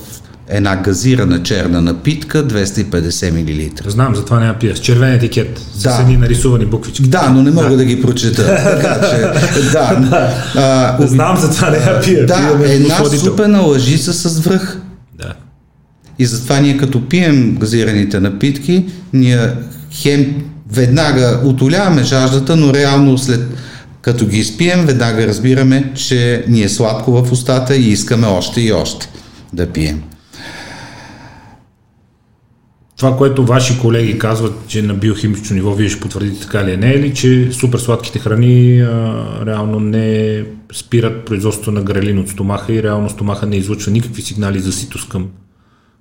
една 0.52 0.76
газирана 0.76 1.42
черна 1.42 1.80
напитка 1.80 2.46
250 2.46 3.30
мл. 3.30 3.90
Знам, 3.90 4.14
затова 4.14 4.40
няма 4.40 4.54
пия. 4.54 4.76
С 4.76 4.80
червен 4.80 5.12
етикет, 5.12 5.58
с 5.74 5.82
да. 5.82 5.98
едни 6.00 6.16
нарисувани 6.16 6.66
буквички. 6.66 7.02
Да, 7.02 7.30
но 7.30 7.42
не 7.42 7.50
мога 7.50 7.70
да, 7.70 7.76
да 7.76 7.84
ги 7.84 8.02
прочета. 8.02 8.46
така, 8.82 9.00
че, 9.10 9.70
да. 9.72 10.32
А, 10.56 11.06
Знам, 11.06 11.36
затова 11.36 11.70
няма 11.70 12.00
пия. 12.00 12.26
Да, 12.26 12.58
пия 12.58 12.72
една 12.72 13.04
супена 13.04 13.60
лъжица 13.60 14.12
с 14.12 14.40
връх. 14.40 14.78
Да. 15.18 15.32
И 16.18 16.26
затова 16.26 16.60
ние 16.60 16.76
като 16.76 17.08
пием 17.08 17.56
газираните 17.60 18.20
напитки, 18.20 18.84
ние 19.12 19.50
хем 19.92 20.34
веднага 20.72 21.40
отоляваме 21.44 22.02
жаждата, 22.02 22.56
но 22.56 22.74
реално 22.74 23.18
след 23.18 23.40
като 24.02 24.26
ги 24.26 24.38
изпием, 24.38 24.86
веднага 24.86 25.26
разбираме, 25.26 25.92
че 25.94 26.44
ни 26.48 26.62
е 26.62 26.68
сладко 26.68 27.12
в 27.12 27.32
устата 27.32 27.76
и 27.76 27.88
искаме 27.88 28.26
още 28.26 28.60
и 28.60 28.72
още 28.72 29.08
да 29.52 29.66
пием. 29.66 30.02
Това, 32.96 33.16
което 33.16 33.44
ваши 33.44 33.80
колеги 33.80 34.18
казват, 34.18 34.54
че 34.66 34.82
на 34.82 34.94
биохимично 34.94 35.56
ниво 35.56 35.72
вие 35.72 35.88
ще 35.88 36.00
потвърдите 36.00 36.40
така 36.40 36.64
ли 36.64 36.72
е, 36.72 36.76
не 36.76 36.92
е 36.92 37.00
ли, 37.00 37.14
че 37.14 37.52
супер 37.52 37.78
сладките 37.78 38.18
храни 38.18 38.80
а, 38.80 39.46
реално 39.46 39.80
не 39.80 40.44
спират 40.72 41.24
производството 41.24 41.72
на 41.72 41.82
грелин 41.82 42.18
от 42.18 42.28
стомаха 42.28 42.72
и 42.72 42.82
реално 42.82 43.10
стомаха 43.10 43.46
не 43.46 43.56
излъчва 43.56 43.92
никакви 43.92 44.22
сигнали 44.22 44.60
за 44.60 44.72
ситост 44.72 45.08
към 45.08 45.28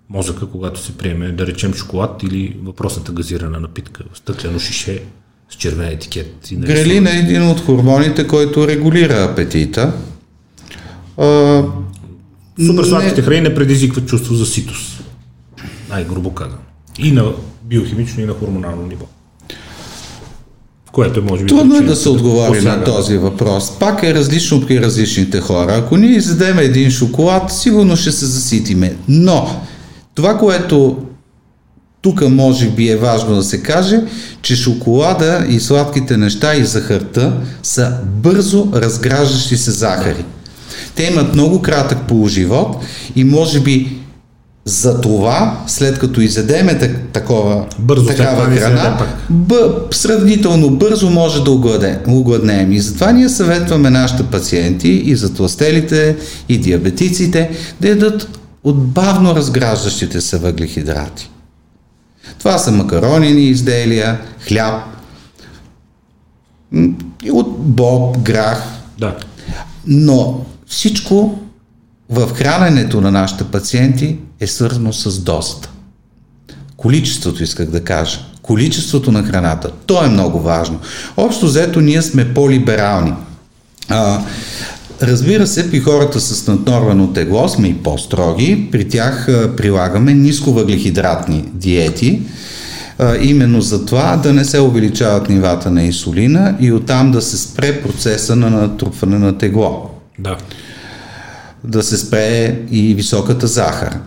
мозъка, 0.10 0.45
когато 0.45 0.80
се 0.80 0.97
приеме, 0.97 1.32
да 1.32 1.47
речем, 1.47 1.73
шоколад 1.73 2.23
или 2.23 2.58
въпросната 2.63 3.12
газирана 3.12 3.60
напитка, 3.60 4.04
стъклено 4.13 4.60
шише 4.60 5.04
с 5.49 5.56
червен 5.56 5.88
етикет. 5.88 6.51
И 6.51 6.56
Грелин 6.56 7.08
е 7.08 7.19
един 7.19 7.49
от 7.49 7.60
хормоните, 7.60 8.27
който 8.27 8.67
регулира 8.67 9.23
апетита. 9.23 9.93
А, 11.17 11.63
Супер 12.65 12.84
сладките 12.84 13.21
не... 13.21 13.27
храни 13.27 13.41
не 13.41 13.56
предизвикват 13.56 14.08
чувство 14.08 14.36
за 14.36 14.45
ситост. 14.45 15.04
Най-грубо 15.89 16.34
казано. 16.34 16.62
И 16.99 17.12
на 17.12 17.25
биохимично, 17.63 18.23
и 18.23 18.25
на 18.25 18.34
хормонално 18.34 18.88
ниво. 18.88 19.06
Което 20.91 21.19
е, 21.19 21.23
може 21.23 21.43
би. 21.43 21.49
Трудно 21.49 21.77
е 21.77 21.82
да 21.82 21.95
се 21.95 22.10
отговори 22.10 22.62
на 22.62 22.84
този 22.84 23.17
въпрос. 23.17 23.80
Пак 23.80 24.04
е 24.04 24.13
различно 24.13 24.62
при 24.67 24.82
различните 24.82 25.39
хора. 25.39 25.75
Ако 25.75 25.97
ние 25.97 26.12
изядем 26.12 26.60
един 26.60 26.91
шоколад, 26.91 27.51
сигурно 27.51 27.95
ще 27.95 28.12
се 28.12 28.25
заситиме. 28.25 28.95
Но 29.08 29.62
това, 30.15 30.38
което 30.38 30.97
тук 32.01 32.30
може 32.30 32.69
би 32.69 32.89
е 32.89 32.97
важно 32.97 33.36
да 33.36 33.43
се 33.43 33.63
каже, 33.63 34.01
че 34.41 34.56
шоколада 34.56 35.45
и 35.49 35.60
сладките 35.60 36.17
неща 36.17 36.56
и 36.56 36.65
захарта 36.65 37.34
са 37.63 37.97
бързо 38.06 38.67
разграждащи 38.73 39.58
се 39.58 39.71
захари. 39.71 40.25
Те 40.95 41.04
имат 41.04 41.34
много 41.34 41.62
кратък 41.62 42.08
полуживот 42.08 42.75
и 43.15 43.23
може 43.23 43.60
би 43.60 44.00
за 44.65 45.02
това, 45.02 45.63
след 45.67 46.00
като 46.00 46.21
изедеме 46.21 46.80
такова, 47.13 47.65
бързо 47.80 48.06
такава 48.06 48.45
храна, 48.45 49.08
б, 49.30 49.56
сравнително 49.91 50.69
бързо 50.69 51.10
може 51.10 51.43
да 51.43 51.52
угладнеем. 52.08 52.71
И 52.71 52.80
затова 52.80 53.12
ние 53.12 53.30
съветваме 53.30 53.89
нашите 53.89 54.24
пациенти 54.24 54.89
и 54.89 55.15
за 55.15 55.34
тластелите, 55.34 56.17
и 56.50 56.58
диабетиците 56.58 57.50
да 57.82 57.88
ядат 57.88 58.39
от 58.63 58.88
бавно 58.88 59.36
разграждащите 59.36 60.21
се 60.21 60.38
въглехидрати. 60.38 61.30
Това 62.39 62.58
са 62.58 62.71
макаронини 62.71 63.43
изделия, 63.43 64.19
хляб, 64.47 64.84
и 67.24 67.32
от 67.32 67.60
боб, 67.60 68.17
грах. 68.17 68.63
Да. 69.00 69.17
Но 69.88 70.45
всичко 70.67 71.39
в 72.10 72.34
храненето 72.34 73.02
на 73.02 73.12
нашите 73.12 73.43
пациенти 73.43 74.17
е 74.41 74.47
свързано 74.47 74.93
с 74.93 75.19
дозата. 75.19 75.69
Количеството 76.77 77.43
исках 77.43 77.69
да 77.69 77.84
кажа. 77.84 78.19
Количеството 78.41 79.12
на 79.12 79.23
храната. 79.23 79.71
То 79.86 80.06
е 80.06 80.10
много 80.10 80.39
важно. 80.39 80.80
Общо 81.17 81.45
взето 81.45 81.82
ние 81.82 82.01
сме 82.01 82.34
по-либерални. 82.34 83.13
А, 83.89 84.21
разбира 85.01 85.47
се, 85.47 85.71
при 85.71 85.80
хората 85.80 86.19
с 86.19 86.47
наднормено 86.47 87.13
тегло 87.13 87.49
сме 87.49 87.67
и 87.67 87.73
по-строги. 87.73 88.67
При 88.71 88.89
тях 88.89 89.30
а, 89.30 89.56
прилагаме 89.56 90.13
нисковъглехидратни 90.13 91.45
диети, 91.54 92.21
а, 92.99 93.17
именно 93.17 93.62
за 93.62 93.86
това 93.86 94.17
да 94.17 94.34
не 94.34 94.45
се 94.45 94.60
увеличават 94.60 95.30
нивата 95.30 95.71
на 95.71 95.84
инсулина 95.84 96.56
и 96.60 96.71
оттам 96.71 97.12
да 97.12 97.21
се 97.21 97.38
спре 97.38 97.82
процеса 97.82 98.36
на 98.36 98.49
натрупване 98.49 99.19
на 99.19 99.38
тегло. 99.38 99.89
Да. 100.19 100.38
Да 101.63 101.84
се 101.84 101.97
спре 101.97 102.60
и 102.71 102.95
високата 102.95 103.47
захар. 103.47 103.99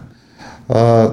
А, 0.68 1.11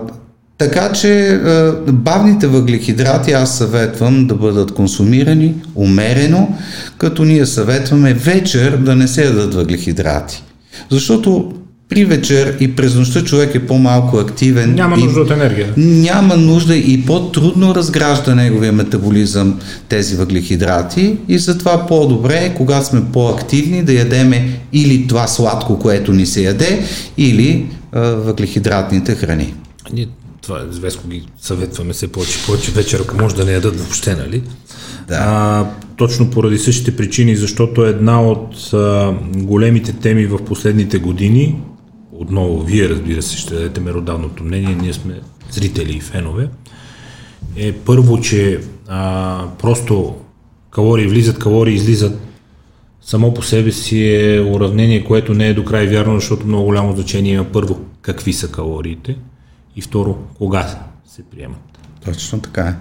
така 0.58 0.92
че 0.92 1.30
а, 1.30 1.76
бавните 1.92 2.48
въглехидрати 2.48 3.32
аз 3.32 3.58
съветвам 3.58 4.28
да 4.28 4.36
бъдат 4.36 4.72
консумирани 4.72 5.56
умерено, 5.76 6.58
като 6.98 7.24
ние 7.24 7.46
съветваме 7.46 8.14
вечер 8.14 8.78
да 8.78 8.96
не 8.96 9.08
се 9.08 9.26
ядат 9.26 9.54
въглехидрати. 9.54 10.44
Защото 10.90 11.52
при 11.92 12.06
вечер 12.06 12.58
и 12.60 12.76
през 12.76 12.96
нощта 12.96 13.24
човек 13.24 13.56
е 13.56 13.68
по-малко 13.68 14.18
активен. 14.18 14.76
Няма 14.76 14.98
нужда 14.98 15.20
и, 15.20 15.24
от 15.24 15.32
енергия. 15.32 15.74
Няма 15.78 16.38
нужда 16.38 16.76
и 16.76 17.06
по-трудно 17.06 17.76
разгражда 17.76 18.36
неговия 18.36 18.72
метаболизъм 18.72 19.60
тези 19.90 20.16
въглехидрати 20.16 21.18
и 21.28 21.38
затова 21.38 21.88
по-добре 21.88 22.36
е, 22.36 22.54
когато 22.54 22.86
сме 22.86 23.02
по-активни, 23.14 23.84
да 23.84 23.94
ядеме 23.94 24.50
или 24.74 25.08
това 25.08 25.28
сладко, 25.28 25.80
което 25.80 26.14
ни 26.14 26.26
се 26.26 26.42
яде, 26.44 26.82
или 27.18 27.66
въглехидратните 27.94 29.16
храни. 29.16 29.54
Ние 29.94 30.08
това 30.42 30.66
известно 30.72 31.10
ги 31.10 31.26
съветваме 31.38 31.94
се 31.94 32.12
повече, 32.12 32.46
повече 32.46 32.72
вечер, 32.72 33.00
ако 33.00 33.18
може 33.18 33.36
да 33.36 33.46
не 33.46 33.52
ядат 33.52 33.80
въобще, 33.80 34.16
нали? 34.16 34.44
Да. 35.08 35.16
А, 35.20 35.66
точно 35.98 36.30
поради 36.30 36.58
същите 36.58 36.96
причини, 36.96 37.36
защото 37.36 37.86
една 37.86 38.22
от 38.22 38.74
а, 38.74 39.16
големите 39.36 39.94
теми 39.94 40.26
в 40.26 40.46
последните 40.46 40.98
години 40.98 41.62
отново 42.12 42.60
вие, 42.64 42.90
разбира 42.90 43.22
се, 43.22 43.38
ще 43.38 43.54
дадете 43.54 43.82
меродавното 43.82 44.44
мнение, 44.44 44.78
ние 44.82 44.94
сме 44.94 45.20
зрители 45.52 45.92
и 45.92 46.02
фенове, 46.02 46.50
е 47.56 47.72
първо, 47.72 48.22
че 48.22 48.60
а, 48.88 49.44
просто 49.60 50.16
калории 50.72 51.08
влизат, 51.08 51.40
калории 51.40 51.76
излизат, 51.76 52.20
само 53.02 53.34
по 53.34 53.42
себе 53.42 53.72
си 53.72 54.16
е 54.16 54.42
уравнение, 54.42 55.04
което 55.04 55.34
не 55.34 55.48
е 55.48 55.54
до 55.54 55.66
край 55.66 55.88
вярно, 55.88 56.16
защото 56.16 56.48
много 56.48 56.66
голямо 56.66 56.96
значение 56.96 57.34
има 57.34 57.46
първо 57.46 57.80
какви 58.02 58.34
са 58.34 58.52
калориите 58.52 59.18
и 59.76 59.82
второ 59.82 60.18
кога 60.38 60.80
се 61.06 61.24
приемат. 61.24 61.80
Точно 62.06 62.42
така 62.42 62.62
е. 62.62 62.76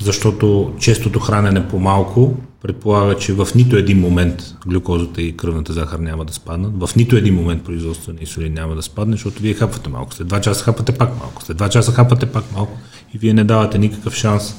защото 0.00 0.74
честото 0.78 1.20
хранене 1.20 1.68
по-малко 1.68 2.34
предполага, 2.62 3.14
че 3.14 3.32
в 3.32 3.48
нито 3.54 3.76
един 3.76 4.00
момент 4.00 4.54
глюкозата 4.66 5.22
и 5.22 5.36
кръвната 5.36 5.72
захар 5.72 5.98
няма 5.98 6.24
да 6.24 6.32
спаднат, 6.32 6.80
в 6.80 6.96
нито 6.96 7.16
един 7.16 7.34
момент 7.34 7.64
производството 7.64 8.12
на 8.12 8.20
инсулин 8.20 8.52
няма 8.54 8.74
да 8.74 8.82
спадне, 8.82 9.12
защото 9.12 9.42
вие 9.42 9.54
хапвате 9.54 9.88
малко. 9.88 10.14
След 10.14 10.28
2 10.28 10.40
часа 10.40 10.64
хапате 10.64 10.92
пак 10.92 11.18
малко, 11.18 11.42
след 11.42 11.58
2 11.58 11.68
часа 11.68 11.92
хапате 11.92 12.26
пак 12.26 12.52
малко 12.52 12.78
и 13.14 13.18
вие 13.18 13.34
не 13.34 13.44
давате 13.44 13.78
никакъв 13.78 14.14
шанс 14.14 14.54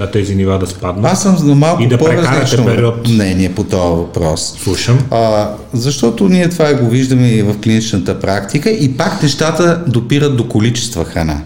на 0.00 0.10
тези 0.10 0.34
нива 0.34 0.58
да 0.58 0.66
спаднат. 0.66 1.12
Аз 1.12 1.22
съм 1.22 1.36
за 1.36 1.54
малко 1.54 1.82
и 1.82 1.88
да 1.88 1.98
по-различно 1.98 2.64
период. 2.64 3.08
мнение 3.08 3.54
по 3.54 3.64
този 3.64 3.96
въпрос. 3.96 4.54
Слушам. 4.62 4.98
А, 5.10 5.50
защото 5.72 6.28
ние 6.28 6.48
това 6.48 6.74
го 6.74 6.88
виждаме 6.88 7.28
и 7.28 7.42
в 7.42 7.60
клиничната 7.60 8.20
практика 8.20 8.70
и 8.70 8.96
пак 8.96 9.22
нещата 9.22 9.84
допират 9.86 10.36
до 10.36 10.48
количества 10.48 11.04
храна. 11.04 11.40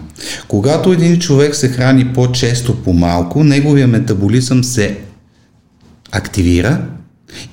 Когато 0.47 0.91
един 0.91 1.19
човек 1.19 1.55
се 1.55 1.67
храни 1.67 2.13
по-често 2.13 2.75
по-малко, 2.75 3.43
неговия 3.43 3.87
метаболизъм 3.87 4.63
се 4.63 4.97
активира 6.11 6.81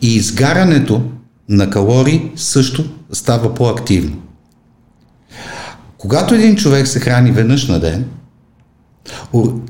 и 0.03 0.15
изгарянето 0.15 1.03
на 1.49 1.71
калории 1.71 2.23
също 2.37 2.85
става 3.13 3.55
по-активно. 3.55 4.17
Когато 5.99 6.35
един 6.35 6.57
човек 6.57 6.87
се 6.87 7.01
храни 7.01 7.33
веднъж 7.33 7.69
на 7.69 7.81
ден, 7.81 8.05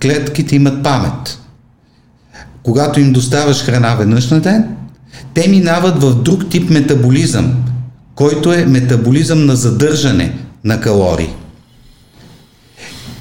клетките 0.02 0.56
имат 0.56 0.82
памет. 0.82 1.38
Когато 2.62 3.00
им 3.00 3.12
доставаш 3.12 3.62
храна 3.64 3.94
веднъж 3.94 4.30
на 4.30 4.40
ден, 4.40 4.76
те 5.34 5.48
минават 5.48 6.02
в 6.02 6.22
друг 6.22 6.50
тип 6.50 6.70
метаболизъм, 6.70 7.64
който 8.14 8.52
е 8.52 8.66
метаболизъм 8.66 9.46
на 9.46 9.56
задържане 9.56 10.38
на 10.64 10.80
калории. 10.80 11.34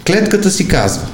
Клетката 0.08 0.52
си 0.52 0.68
казва, 0.68 1.08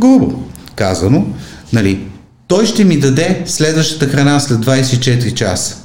грубо 0.00 0.42
казано, 0.76 1.26
нали, 1.72 2.06
той 2.46 2.66
ще 2.66 2.84
ми 2.84 2.98
даде 2.98 3.42
следващата 3.46 4.08
храна 4.08 4.40
след 4.40 4.58
24 4.58 5.34
часа. 5.34 5.76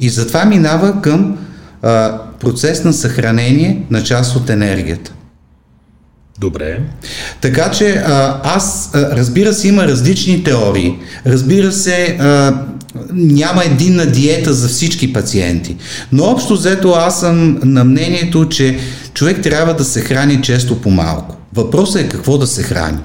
И 0.00 0.08
затова 0.08 0.44
минава 0.44 1.02
към 1.02 1.38
а, 1.82 2.18
процес 2.40 2.84
на 2.84 2.92
съхранение 2.92 3.82
на 3.90 4.04
част 4.04 4.36
от 4.36 4.50
енергията. 4.50 5.12
Добре. 6.40 6.78
Така 7.40 7.70
че 7.70 7.90
а, 7.90 8.40
аз, 8.44 8.90
а, 8.94 9.16
разбира 9.16 9.52
се, 9.54 9.68
има 9.68 9.86
различни 9.88 10.44
теории. 10.44 10.94
Разбира 11.26 11.72
се, 11.72 12.16
а, 12.20 12.54
няма 13.12 13.64
единна 13.64 14.06
диета 14.06 14.54
за 14.54 14.68
всички 14.68 15.12
пациенти. 15.12 15.76
Но 16.12 16.24
общо 16.24 16.54
взето 16.54 16.90
аз 16.90 17.20
съм 17.20 17.58
на 17.64 17.84
мнението, 17.84 18.48
че 18.48 18.78
човек 19.14 19.42
трябва 19.42 19.74
да 19.74 19.84
се 19.84 20.00
храни 20.00 20.42
често 20.42 20.80
по-малко. 20.80 21.36
Въпросът 21.54 22.02
е 22.02 22.08
какво 22.08 22.38
да 22.38 22.46
се 22.46 22.62
храни. 22.62 22.98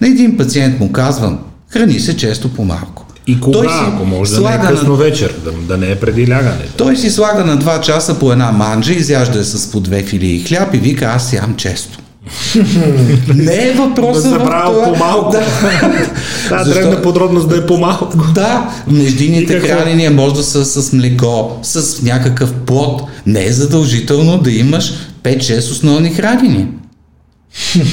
На 0.00 0.08
един 0.08 0.36
пациент 0.36 0.80
му 0.80 0.92
казвам, 0.92 1.38
храни 1.68 2.00
се 2.00 2.16
често 2.16 2.54
по-малко. 2.54 3.04
И 3.26 3.40
кога, 3.40 3.58
Той 3.58 3.68
си 3.68 3.74
ако 3.86 4.04
може 4.04 4.30
да 4.32 4.36
не 4.36 4.46
е 4.46 4.48
слага 4.48 4.64
на- 4.64 4.70
късно 4.70 4.96
вечер, 4.96 5.34
да, 5.44 5.52
да 5.52 5.76
не 5.76 5.90
е 5.90 5.96
преди 5.96 6.30
лягане. 6.30 6.68
Той 6.76 6.96
си 6.96 7.10
слага 7.10 7.44
на 7.44 7.58
2 7.58 7.80
часа 7.80 8.18
по 8.18 8.32
една 8.32 8.52
манджа, 8.52 8.92
изяжда 8.92 9.38
я 9.38 9.44
с 9.44 9.70
по 9.70 9.80
две 9.80 10.02
филии 10.02 10.44
хляб 10.44 10.74
и 10.74 10.78
вика, 10.78 11.04
аз 11.04 11.32
ям 11.32 11.54
често. 11.56 11.98
Не 13.34 13.68
е 13.68 13.72
въпросът 13.72 14.30
Да 14.32 14.38
в 14.38 14.42
това. 14.44 14.84
по-малко. 14.84 15.30
Да. 15.30 15.40
Та 16.48 16.64
Защо? 16.64 16.80
древна 16.80 17.02
подробност 17.02 17.48
да 17.48 17.56
е 17.56 17.66
по-малко. 17.66 18.16
Да, 18.34 18.70
междинните 18.88 19.60
хранения 19.60 20.10
може 20.10 20.34
да 20.34 20.42
са 20.42 20.82
с 20.82 20.92
млеко, 20.92 21.58
с 21.62 22.02
някакъв 22.02 22.52
плод. 22.54 23.02
Не 23.26 23.44
е 23.44 23.52
задължително 23.52 24.38
да 24.38 24.50
имаш 24.50 24.92
5-6 25.22 25.58
основни 25.58 26.10
хранения. 26.10 26.68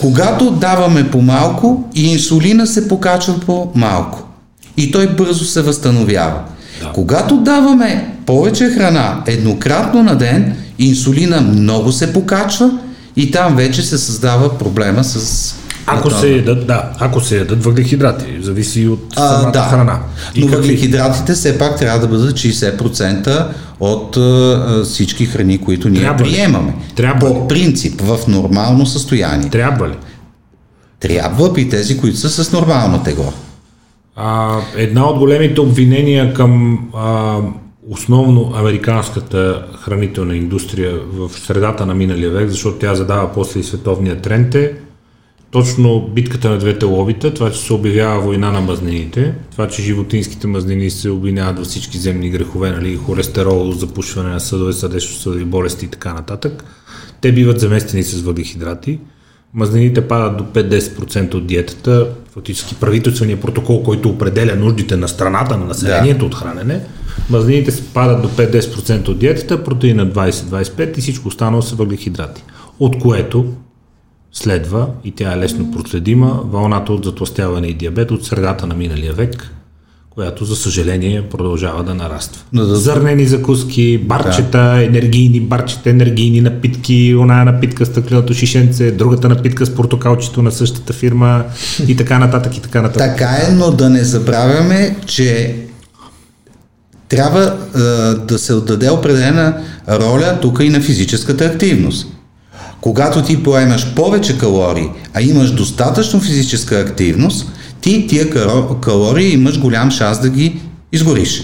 Когато 0.00 0.50
даваме 0.50 1.10
по-малко, 1.10 1.84
и 1.94 2.12
инсулина 2.12 2.66
се 2.66 2.88
покачва 2.88 3.40
по-малко. 3.40 4.28
И 4.76 4.90
той 4.90 5.08
бързо 5.08 5.44
се 5.44 5.62
възстановява. 5.62 6.40
Да. 6.82 6.92
Когато 6.92 7.36
даваме 7.36 8.14
повече 8.26 8.70
храна 8.70 9.22
еднократно 9.26 10.02
на 10.02 10.14
ден, 10.16 10.56
инсулина 10.78 11.40
много 11.40 11.92
се 11.92 12.12
покачва 12.12 12.78
и 13.16 13.30
там 13.30 13.56
вече 13.56 13.82
се 13.82 13.98
създава 13.98 14.58
проблема 14.58 15.04
с 15.04 15.54
Ако 15.86 16.10
се 16.10 16.28
ядат, 16.28 16.66
да, 16.66 16.90
ако 16.98 17.20
се 17.20 17.38
ядат 17.38 17.64
въглехидрати, 17.64 18.24
зависи 18.40 18.88
от 18.88 19.06
А, 19.16 19.28
самата 19.28 19.52
да. 19.52 19.62
храна. 19.62 19.98
Но 20.36 20.46
какви- 20.46 20.56
въглехидратите 20.56 21.32
все 21.32 21.58
пак 21.58 21.78
трябва 21.78 22.00
да 22.00 22.08
бъдат 22.08 22.34
60% 22.34 23.46
от 23.80 24.16
а, 24.16 24.60
всички 24.84 25.26
храни, 25.26 25.58
които 25.58 25.88
ние 25.88 26.00
Трябва 26.00 26.24
ли? 26.24 26.30
приемаме. 26.30 26.74
Трябва 26.94 27.20
По 27.28 27.48
принцип, 27.48 28.00
в 28.00 28.18
нормално 28.28 28.86
състояние. 28.86 29.48
Трябва 29.50 29.88
ли? 29.88 29.94
Трябва 31.00 31.54
при 31.54 31.68
тези, 31.68 31.98
които 31.98 32.16
са 32.18 32.44
с 32.44 32.52
нормално 32.52 33.02
тегло. 33.02 33.32
А, 34.16 34.56
една 34.76 35.06
от 35.06 35.18
големите 35.18 35.60
обвинения 35.60 36.34
към 36.34 36.78
а, 36.96 37.36
основно 37.90 38.52
американската 38.54 39.66
хранителна 39.80 40.36
индустрия 40.36 40.98
в 41.12 41.30
средата 41.30 41.86
на 41.86 41.94
миналия 41.94 42.30
век, 42.30 42.48
защото 42.48 42.78
тя 42.78 42.94
задава 42.94 43.32
после 43.32 43.60
и 43.60 43.64
световния 43.64 44.20
тренд 44.20 44.54
е 44.54 44.74
точно 45.50 46.10
битката 46.14 46.50
на 46.50 46.58
двете 46.58 46.84
лобита, 46.84 47.34
това, 47.34 47.50
че 47.50 47.58
се 47.58 47.72
обявява 47.72 48.20
война 48.20 48.52
на 48.52 48.60
мазнините, 48.60 49.34
това, 49.50 49.68
че 49.68 49.82
животинските 49.82 50.46
мазнини 50.46 50.90
се 50.90 51.10
обвиняват 51.10 51.58
във 51.58 51.66
всички 51.66 51.98
земни 51.98 52.30
грехове, 52.30 52.70
нали, 52.70 52.96
холестерол, 52.96 53.72
запушване 53.72 54.30
на 54.30 54.40
съдове, 54.40 54.72
сърдечно-съдови 54.72 55.44
болести 55.44 55.84
и 55.84 55.88
така 55.88 56.12
нататък. 56.12 56.64
Те 57.20 57.32
биват 57.32 57.60
заместени 57.60 58.02
с 58.02 58.22
въглехидрати. 58.22 58.98
Мазнините 59.54 60.08
падат 60.08 60.36
до 60.36 60.44
5-10% 60.44 61.34
от 61.34 61.46
диетата. 61.46 62.08
Фактически 62.30 62.74
правителственият 62.74 63.40
протокол, 63.40 63.82
който 63.82 64.08
определя 64.08 64.56
нуждите 64.56 64.96
на 64.96 65.08
страната, 65.08 65.56
на 65.56 65.64
населението 65.64 66.26
от 66.26 66.34
хранене, 66.34 66.80
мазнините 67.30 67.82
падат 67.94 68.22
до 68.22 68.28
5-10% 68.28 69.08
от 69.08 69.18
диетата, 69.18 69.64
протеина 69.64 70.06
20-25% 70.06 70.98
и 70.98 71.00
всичко 71.00 71.28
останало 71.28 71.62
са 71.62 71.74
въглехидрати. 71.74 72.42
От 72.80 72.98
което 72.98 73.44
следва, 74.32 74.86
и 75.04 75.10
тя 75.10 75.32
е 75.32 75.38
лесно 75.38 75.72
проследима, 75.72 76.40
вълната 76.44 76.92
от 76.92 77.04
затластяване 77.04 77.66
и 77.66 77.74
диабет 77.74 78.10
от 78.10 78.24
средата 78.24 78.66
на 78.66 78.74
миналия 78.74 79.12
век, 79.12 79.50
която 80.10 80.44
за 80.44 80.56
съжаление 80.56 81.22
продължава 81.22 81.84
да 81.84 81.94
нараства. 81.94 82.42
Но 82.52 82.64
да- 82.64 82.76
Зърнени 82.76 83.26
закуски, 83.26 83.98
барчета, 83.98 84.82
енергийни 84.82 85.40
барчета, 85.40 85.90
енергийни 85.90 86.40
напитки, 86.40 87.14
оная 87.18 87.44
напитка 87.44 87.86
с 87.86 87.88
стъкленото 87.88 88.34
шишенце, 88.34 88.90
другата 88.90 89.28
напитка 89.28 89.66
с 89.66 89.74
портокалчето 89.74 90.42
на 90.42 90.52
същата 90.52 90.92
фирма 90.92 91.44
и 91.88 91.96
така 91.96 92.18
нататък 92.18 92.56
и 92.56 92.60
така 92.60 92.82
нататък. 92.82 93.16
Така 93.16 93.30
е, 93.48 93.52
но 93.52 93.70
да 93.70 93.90
не 93.90 94.04
забравяме, 94.04 94.96
че 95.06 95.56
трябва 97.14 97.56
а, 97.74 97.80
да 98.14 98.38
се 98.38 98.54
отдаде 98.54 98.90
определена 98.90 99.54
роля 99.88 100.38
тук 100.42 100.58
и 100.62 100.68
на 100.68 100.80
физическата 100.80 101.44
активност. 101.44 102.06
Когато 102.80 103.22
ти 103.22 103.42
поемаш 103.42 103.94
повече 103.94 104.38
калории, 104.38 104.88
а 105.14 105.22
имаш 105.22 105.50
достатъчно 105.50 106.20
физическа 106.20 106.78
активност, 106.78 107.52
ти 107.80 108.06
тия 108.06 108.30
калории 108.80 109.32
имаш 109.32 109.60
голям 109.60 109.90
шанс 109.90 110.20
да 110.20 110.28
ги 110.28 110.60
изгориш. 110.92 111.42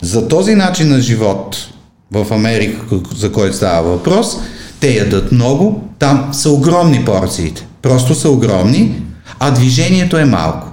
За 0.00 0.28
този 0.28 0.54
начин 0.54 0.88
на 0.88 1.00
живот 1.00 1.56
в 2.12 2.26
Америка, 2.30 2.96
за 3.16 3.32
който 3.32 3.56
става 3.56 3.90
въпрос, 3.90 4.36
те 4.80 4.96
ядат 4.96 5.32
много, 5.32 5.88
там 5.98 6.28
са 6.32 6.50
огромни 6.50 7.04
порциите. 7.04 7.66
Просто 7.82 8.14
са 8.14 8.30
огромни, 8.30 9.02
а 9.38 9.50
движението 9.50 10.18
е 10.18 10.24
малко. 10.24 10.71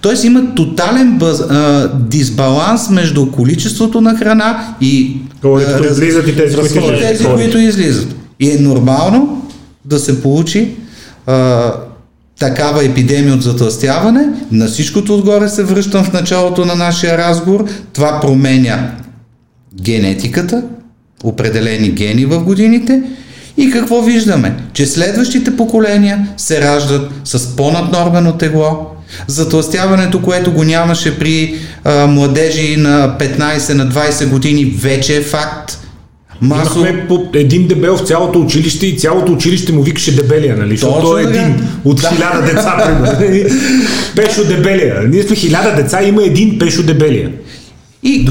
Тоест 0.00 0.24
има 0.24 0.54
тотален 0.54 1.18
бъз, 1.18 1.40
а, 1.40 1.90
дисбаланс 1.94 2.90
между 2.90 3.30
количеството 3.32 4.00
на 4.00 4.16
храна 4.16 4.74
и 4.80 5.16
раз- 5.44 5.96
влизат 5.98 6.28
и 6.28 6.36
тези, 6.36 6.56
които 6.56 6.74
излизат. 6.74 6.98
тези, 7.00 7.24
които 7.24 7.58
излизат. 7.58 8.14
И 8.40 8.50
е 8.50 8.58
нормално 8.60 9.50
да 9.84 9.98
се 9.98 10.22
получи 10.22 10.68
а, 11.26 11.72
такава 12.38 12.84
епидемия 12.84 13.34
от 13.34 13.42
затластяване. 13.42 14.26
На 14.52 14.66
всичкото 14.66 15.14
отгоре 15.14 15.48
се 15.48 15.64
връщам 15.64 16.04
в 16.04 16.12
началото 16.12 16.64
на 16.64 16.74
нашия 16.74 17.18
разговор. 17.18 17.64
Това 17.92 18.20
променя 18.20 18.90
генетиката, 19.82 20.62
определени 21.24 21.90
гени 21.90 22.24
в 22.24 22.40
годините. 22.44 23.02
И 23.56 23.70
какво 23.70 24.02
виждаме? 24.02 24.56
Че 24.72 24.86
следващите 24.86 25.56
поколения 25.56 26.28
се 26.36 26.60
раждат 26.60 27.10
с 27.24 27.56
по-наднормено 27.56 28.32
тегло. 28.32 28.86
Затластяването, 29.26 30.22
което 30.22 30.52
го 30.52 30.64
нямаше 30.64 31.18
при 31.18 31.54
а, 31.84 32.06
младежи 32.06 32.76
на 32.76 33.16
15 33.20 33.72
на 33.74 33.88
20 33.88 34.28
години, 34.28 34.64
вече 34.64 35.16
е 35.16 35.22
факт. 35.22 35.78
Масово. 36.40 36.80
Имахме 36.80 37.08
по 37.08 37.26
един 37.34 37.66
дебел 37.68 37.96
в 37.96 38.06
цялото 38.06 38.40
училище 38.40 38.86
и 38.86 38.98
цялото 38.98 39.32
училище 39.32 39.72
му 39.72 39.82
викаше 39.82 40.16
дебелия, 40.16 40.56
нали? 40.56 40.76
Защото 40.76 40.94
Точно 40.94 41.10
той 41.10 41.20
е 41.20 41.24
един 41.24 41.68
от 41.84 42.00
Да. 42.00 42.08
хиляда 42.08 42.42
деца, 42.42 42.76
примерно. 42.86 43.50
Пешо 44.16 44.44
дебелия. 44.44 45.02
Ние 45.08 45.22
сме 45.22 45.36
хиляда 45.36 45.82
деца, 45.82 46.02
има 46.02 46.22
един 46.24 46.58
пешо 46.58 46.82
дебелия. 46.82 47.30
И 48.02 48.24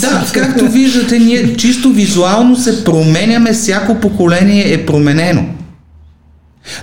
да, 0.00 0.24
както 0.32 0.68
виждате, 0.68 1.18
ние 1.18 1.56
чисто 1.56 1.90
визуално 1.90 2.56
се 2.56 2.84
променяме, 2.84 3.52
всяко 3.52 3.94
поколение 3.94 4.72
е 4.72 4.86
променено. 4.86 5.44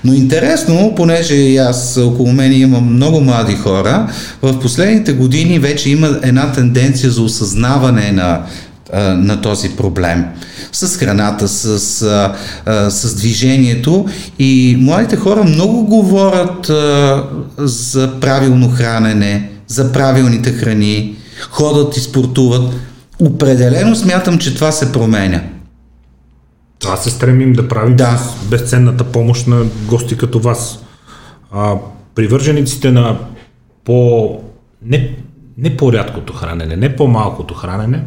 Но 0.04 0.14
интересно, 0.14 0.94
понеже 0.96 1.36
и 1.36 1.58
аз 1.58 1.98
около 1.98 2.32
мен 2.32 2.54
имам 2.54 2.94
много 2.94 3.22
млади 3.22 3.56
хора, 3.56 4.08
в 4.42 4.60
последните 4.60 5.14
години 5.14 5.60
вече 5.60 5.90
има 5.90 6.20
една 6.24 6.52
тенденция 6.52 7.12
за 7.12 7.22
осъзнаване 7.22 8.12
на, 8.12 8.42
на 9.16 9.42
този 9.42 9.70
проблем 9.70 10.26
с 10.72 10.98
храната, 10.98 11.48
с, 11.48 11.80
с 12.90 13.16
движението 13.16 14.06
и 14.40 14.78
младите 14.80 15.16
хора 15.16 15.44
много 15.44 15.86
говорят 15.86 16.72
за 17.58 18.20
правилно 18.22 18.70
хранене, 18.70 19.50
за 19.68 19.92
правилните 19.92 20.52
храни, 20.52 21.16
ходят 21.50 21.98
и 21.98 22.00
спортуват. 22.00 22.74
Определено 23.20 23.96
смятам, 23.96 24.38
че 24.38 24.56
това 24.56 24.72
се 24.72 24.92
променя. 24.92 25.42
Това 26.86 26.98
се 26.98 27.10
стремим 27.10 27.54
да 27.54 27.68
правим 27.68 27.96
да. 27.96 28.18
с 28.18 28.50
безценната 28.50 29.04
помощ 29.04 29.48
на 29.48 29.66
гости 29.88 30.18
като 30.18 30.40
вас. 30.40 30.86
А, 31.52 31.76
привържениците 32.16 32.92
на 32.92 33.20
по... 33.86 34.40
Не, 34.82 35.16
не 35.58 35.78
по-рядкото 35.78 36.34
хранене, 36.34 36.76
не 36.76 36.96
по-малкото 36.96 37.54
хранене, 37.54 38.04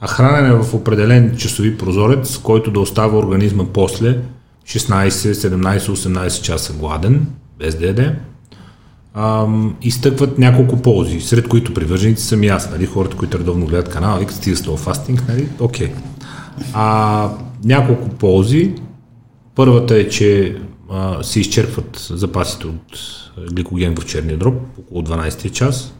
а 0.00 0.06
хранене 0.06 0.54
в 0.54 0.74
определен 0.74 1.36
часови 1.36 1.78
прозорец, 1.78 2.38
който 2.38 2.70
да 2.70 2.80
остава 2.80 3.18
организма 3.18 3.64
после 3.72 4.18
16, 4.66 5.08
17, 5.08 5.78
18 5.78 6.42
часа 6.42 6.72
гладен, 6.72 7.26
без 7.58 7.74
да 7.74 7.86
яде, 7.86 8.14
изтъкват 9.82 10.38
няколко 10.38 10.82
ползи, 10.82 11.20
сред 11.20 11.48
които 11.48 11.74
привърженици 11.74 12.24
съм 12.24 12.42
и 12.42 12.48
аз, 12.48 12.70
нали, 12.70 12.86
хората, 12.86 13.16
които 13.16 13.38
редовно 13.38 13.66
гледат 13.66 13.88
канала, 13.88 14.18
викат 14.18 14.36
стига 14.36 14.56
с 14.56 14.76
фастинг, 14.76 15.24
нали, 15.28 15.48
окей. 15.60 15.88
Okay. 15.88 15.92
А, 16.74 17.30
няколко 17.64 18.08
ползи. 18.08 18.74
Първата 19.54 19.96
е, 19.96 20.08
че 20.08 20.56
а, 20.90 21.22
се 21.22 21.40
изчерпват 21.40 22.06
запасите 22.10 22.66
от 22.66 22.98
гликоген 23.52 23.96
в 23.96 24.06
черния 24.06 24.36
дроб 24.38 24.54
около 24.78 25.02
12 25.02 25.50
час. 25.50 25.94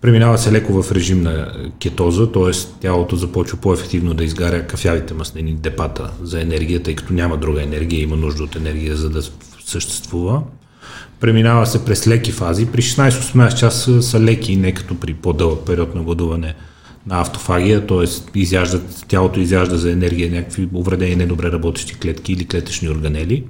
Преминава 0.00 0.38
се 0.38 0.52
леко 0.52 0.82
в 0.82 0.92
режим 0.92 1.22
на 1.22 1.52
кетоза, 1.78 2.32
т.е. 2.32 2.50
тялото 2.80 3.16
започва 3.16 3.58
по-ефективно 3.58 4.14
да 4.14 4.24
изгаря 4.24 4.66
кафявите 4.66 5.14
маснени 5.14 5.52
депата 5.52 6.10
за 6.22 6.40
енергия, 6.40 6.82
тъй 6.82 6.94
като 6.94 7.12
няма 7.12 7.36
друга 7.36 7.62
енергия, 7.62 8.02
има 8.02 8.16
нужда 8.16 8.42
от 8.42 8.56
енергия 8.56 8.96
за 8.96 9.10
да 9.10 9.22
съществува. 9.66 10.42
Преминава 11.20 11.66
се 11.66 11.84
през 11.84 12.08
леки 12.08 12.32
фази. 12.32 12.66
При 12.66 12.82
16-18 12.82 13.54
часа 13.54 14.02
са 14.02 14.20
леки, 14.20 14.56
не 14.56 14.74
като 14.74 14.94
при 14.94 15.14
по-дълъг 15.14 15.66
период 15.66 15.94
на 15.94 16.02
гладуване 16.02 16.54
на 17.06 17.20
автофагия, 17.20 17.86
т.е. 17.86 18.38
изяждат, 18.38 19.04
тялото 19.08 19.40
изяжда 19.40 19.76
за 19.76 19.90
енергия 19.90 20.30
някакви 20.30 20.68
увредени, 20.74 21.16
недобре 21.16 21.52
работещи 21.52 21.94
клетки 21.94 22.32
или 22.32 22.46
клетъчни 22.46 22.88
органели. 22.88 23.44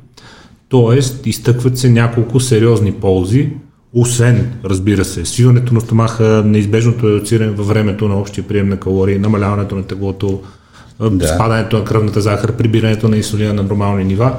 Тоест, 0.69 1.27
изтъкват 1.27 1.79
се 1.79 1.91
няколко 1.91 2.41
сериозни 2.41 2.93
ползи, 2.93 3.51
освен, 3.95 4.53
разбира 4.65 5.05
се, 5.05 5.25
свиването 5.25 5.75
на 5.75 5.81
стомаха, 5.81 6.43
неизбежното 6.47 7.09
редуциране 7.09 7.51
във 7.51 7.69
времето 7.69 8.09
на 8.09 8.21
общия 8.21 8.49
прием 8.49 8.69
на 8.69 8.77
калории, 8.77 9.19
намаляването 9.19 9.75
на 9.75 9.83
теглото, 9.83 10.43
да. 11.11 11.29
спадането 11.29 11.79
на 11.79 11.85
кръвната 11.85 12.21
захар, 12.21 12.57
прибирането 12.57 13.09
на 13.09 13.17
инсулина 13.17 13.55
на 13.55 13.63
нормални 13.63 14.05
нива. 14.05 14.37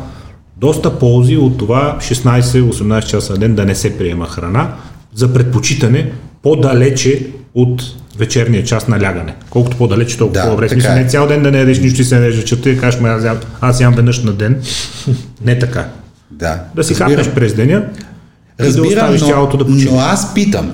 Доста 0.58 1.00
ползи 1.00 1.38
от 1.38 1.58
това 1.58 1.98
16-18 2.02 3.06
часа 3.06 3.34
на 3.34 3.40
ден 3.40 3.56
да 3.56 3.66
не 3.66 3.76
се 3.76 3.98
приема 3.98 4.28
храна 4.28 4.76
за 5.14 5.34
предпочитане 5.34 6.12
по-далече 6.44 7.28
от 7.56 7.84
вечерния 8.18 8.64
час 8.64 8.88
на 8.88 9.02
лягане. 9.02 9.36
Колкото 9.50 9.78
по-далече, 9.78 10.18
толкова 10.18 10.42
да, 10.42 10.46
по-добре. 10.46 10.70
Смисъл, 10.70 10.92
е. 10.92 10.96
не 10.96 11.08
цял 11.08 11.28
ден 11.28 11.44
да 11.44 11.52
не 11.52 11.60
ядеш 11.60 11.80
нищо 11.80 12.02
и 12.02 12.04
се 12.04 12.20
не 12.20 12.30
вечерта 12.30 12.70
и 12.70 12.80
кажеш, 12.80 13.02
аз, 13.02 13.24
ям, 13.24 13.40
аз 13.62 13.82
ям 13.82 13.94
веднъж 13.94 14.24
на 14.24 14.34
ден. 14.34 14.62
Не 15.46 15.60
така. 15.60 15.90
Да. 16.32 16.64
Да 16.76 16.84
си 16.84 16.94
хапнеш 16.94 17.30
през 17.30 17.54
деня 17.54 17.86
Разбирам, 18.60 18.86
и 18.86 18.90
да 18.90 19.02
оставиш 19.02 19.22
но, 19.22 19.28
тялото 19.28 19.58
да 19.58 19.66
почине. 19.66 19.92
Но 19.92 20.00
аз 20.00 20.34
питам, 20.34 20.72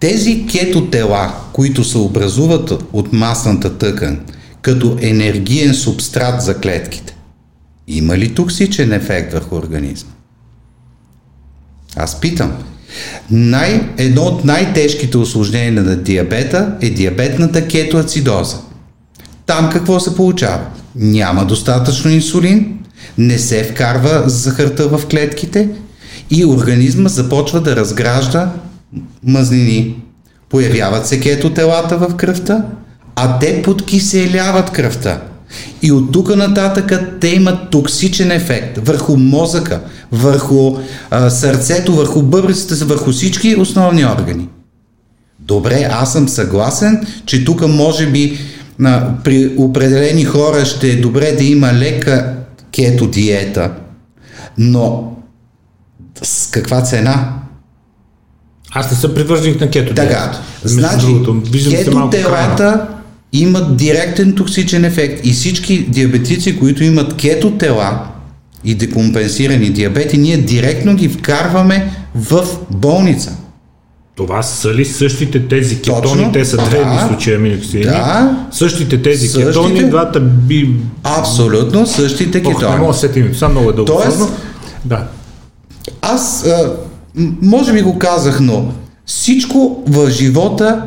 тези 0.00 0.46
кето 0.50 0.86
тела, 0.86 1.34
които 1.52 1.84
се 1.84 1.98
образуват 1.98 2.72
от 2.92 3.12
масната 3.12 3.78
тъкан, 3.78 4.20
като 4.62 4.96
енергиен 5.00 5.74
субстрат 5.74 6.42
за 6.42 6.60
клетките, 6.60 7.16
има 7.88 8.18
ли 8.18 8.34
токсичен 8.34 8.92
ефект 8.92 9.32
върху 9.32 9.56
организма? 9.56 10.10
Аз 11.96 12.20
питам. 12.20 12.52
Най, 13.30 13.88
едно 13.98 14.22
от 14.22 14.44
най-тежките 14.44 15.18
осложнения 15.18 15.72
на 15.72 15.96
диабета 15.96 16.74
е 16.80 16.90
диабетната 16.90 17.66
кетоацидоза. 17.66 18.56
Там 19.46 19.70
какво 19.72 20.00
се 20.00 20.16
получава? 20.16 20.60
Няма 20.96 21.44
достатъчно 21.44 22.10
инсулин, 22.10 22.78
не 23.18 23.38
се 23.38 23.64
вкарва 23.64 24.22
захарта 24.26 24.88
в 24.88 25.06
клетките 25.06 25.68
и 26.30 26.44
организма 26.44 27.08
започва 27.08 27.60
да 27.60 27.76
разгражда 27.76 28.52
мъзнини. 29.24 29.96
Появяват 30.50 31.06
се 31.06 31.20
кетотелата 31.20 31.98
в 31.98 32.16
кръвта, 32.16 32.64
а 33.16 33.38
те 33.38 33.62
подкиселяват 33.62 34.70
кръвта. 34.70 35.20
И 35.82 35.92
от 35.92 36.12
тук 36.12 36.36
нататък 36.36 36.92
те 37.20 37.28
имат 37.28 37.70
токсичен 37.70 38.30
ефект 38.30 38.78
върху 38.86 39.16
мозъка, 39.16 39.80
върху 40.12 40.76
а, 41.10 41.30
сърцето, 41.30 41.94
върху 41.94 42.22
бъбрицата, 42.22 42.84
върху 42.84 43.12
всички 43.12 43.56
основни 43.56 44.04
органи. 44.04 44.48
Добре, 45.38 45.88
аз 45.92 46.12
съм 46.12 46.28
съгласен, 46.28 47.06
че 47.26 47.44
тук 47.44 47.68
може 47.68 48.06
би 48.06 48.38
а, 48.84 49.08
при 49.24 49.54
определени 49.56 50.24
хора 50.24 50.64
ще 50.64 50.90
е 50.90 50.96
добре 50.96 51.32
да 51.32 51.44
има 51.44 51.72
лека 51.72 52.34
кето 52.72 53.06
диета, 53.06 53.70
но 54.58 55.12
с 56.22 56.50
каква 56.50 56.82
цена? 56.82 57.34
Аз 58.70 58.90
не 58.90 58.96
съм 58.96 59.14
привърженик 59.14 59.60
на 59.60 59.70
кето 59.70 59.94
диета. 59.94 60.08
Така, 60.08 60.38
значи, 60.64 61.06
кето 61.70 62.10
телата 62.10 62.86
имат 63.34 63.76
директен 63.76 64.34
токсичен 64.34 64.84
ефект 64.84 65.26
и 65.26 65.32
всички 65.32 65.86
диабетици, 65.88 66.58
които 66.58 66.84
имат 66.84 67.16
кето 67.16 67.50
тела 67.50 68.06
и 68.64 68.74
декомпенсирани 68.74 69.70
диабети, 69.70 70.18
ние 70.18 70.36
директно 70.36 70.94
ги 70.94 71.08
вкарваме 71.08 71.90
в 72.14 72.46
болница. 72.70 73.36
Това 74.16 74.42
са 74.42 74.74
ли 74.74 74.84
същите 74.84 75.48
тези 75.48 75.76
кетони? 75.76 76.02
Точно, 76.02 76.32
те 76.32 76.44
са 76.44 76.56
древни 76.56 76.96
да, 76.96 77.06
случаи 77.08 77.34
аминоксидини. 77.34 77.84
Да, 77.84 78.46
същите 78.50 79.02
тези 79.02 79.28
същите, 79.28 79.46
кетони, 79.46 79.90
двата 79.90 80.20
би... 80.20 80.76
Абсолютно 81.02 81.86
същите 81.86 82.42
Ох, 82.44 82.54
кетони. 82.54 82.72
Не 82.72 82.80
мога 82.80 82.92
да 82.92 82.98
сетим, 82.98 83.32
това 83.32 83.48
много 83.48 83.70
е 83.70 83.72
дълго. 83.72 83.92
Тоест, 84.02 84.32
да. 84.84 85.06
Аз, 86.02 86.46
а, 86.46 86.72
може 87.42 87.72
би 87.72 87.82
го 87.82 87.98
казах, 87.98 88.40
но 88.40 88.72
всичко 89.06 89.82
в 89.88 90.10
живота 90.10 90.82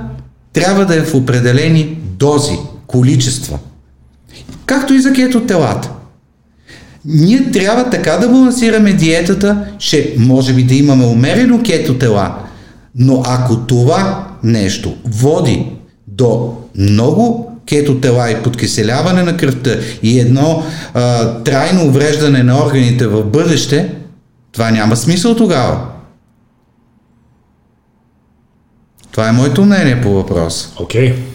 трябва 0.53 0.85
да 0.85 0.95
е 0.95 1.01
в 1.01 1.15
определени 1.15 1.96
дози, 2.19 2.57
количества. 2.87 3.59
Както 4.65 4.93
и 4.93 5.01
за 5.01 5.13
кето 5.13 5.45
телата. 5.45 5.91
Ние 7.05 7.51
трябва 7.51 7.89
така 7.89 8.11
да 8.11 8.29
балансираме 8.29 8.93
диетата, 8.93 9.65
че 9.77 10.15
може 10.17 10.53
би 10.53 10.63
да 10.63 10.75
имаме 10.75 11.05
умерено 11.05 11.61
кето 11.65 11.97
тела, 11.97 12.35
но 12.95 13.23
ако 13.25 13.57
това 13.57 14.27
нещо 14.43 14.95
води 15.05 15.65
до 16.07 16.53
много 16.75 17.51
кето 17.65 17.99
тела 17.99 18.31
и 18.31 18.43
подкиселяване 18.43 19.23
на 19.23 19.37
кръвта 19.37 19.75
и 20.03 20.19
едно 20.19 20.63
а, 20.93 21.33
трайно 21.43 21.85
увреждане 21.85 22.43
на 22.43 22.65
органите 22.65 23.07
в 23.07 23.23
бъдеще, 23.23 23.95
това 24.51 24.71
няма 24.71 24.95
смисъл 24.95 25.35
тогава. 25.35 25.79
Това 29.11 29.29
е 29.29 29.31
моето 29.31 29.65
мнение 29.65 30.01
по 30.01 30.09
въпрос. 30.13 30.73
Окей. 30.79 31.13
Okay. 31.13 31.26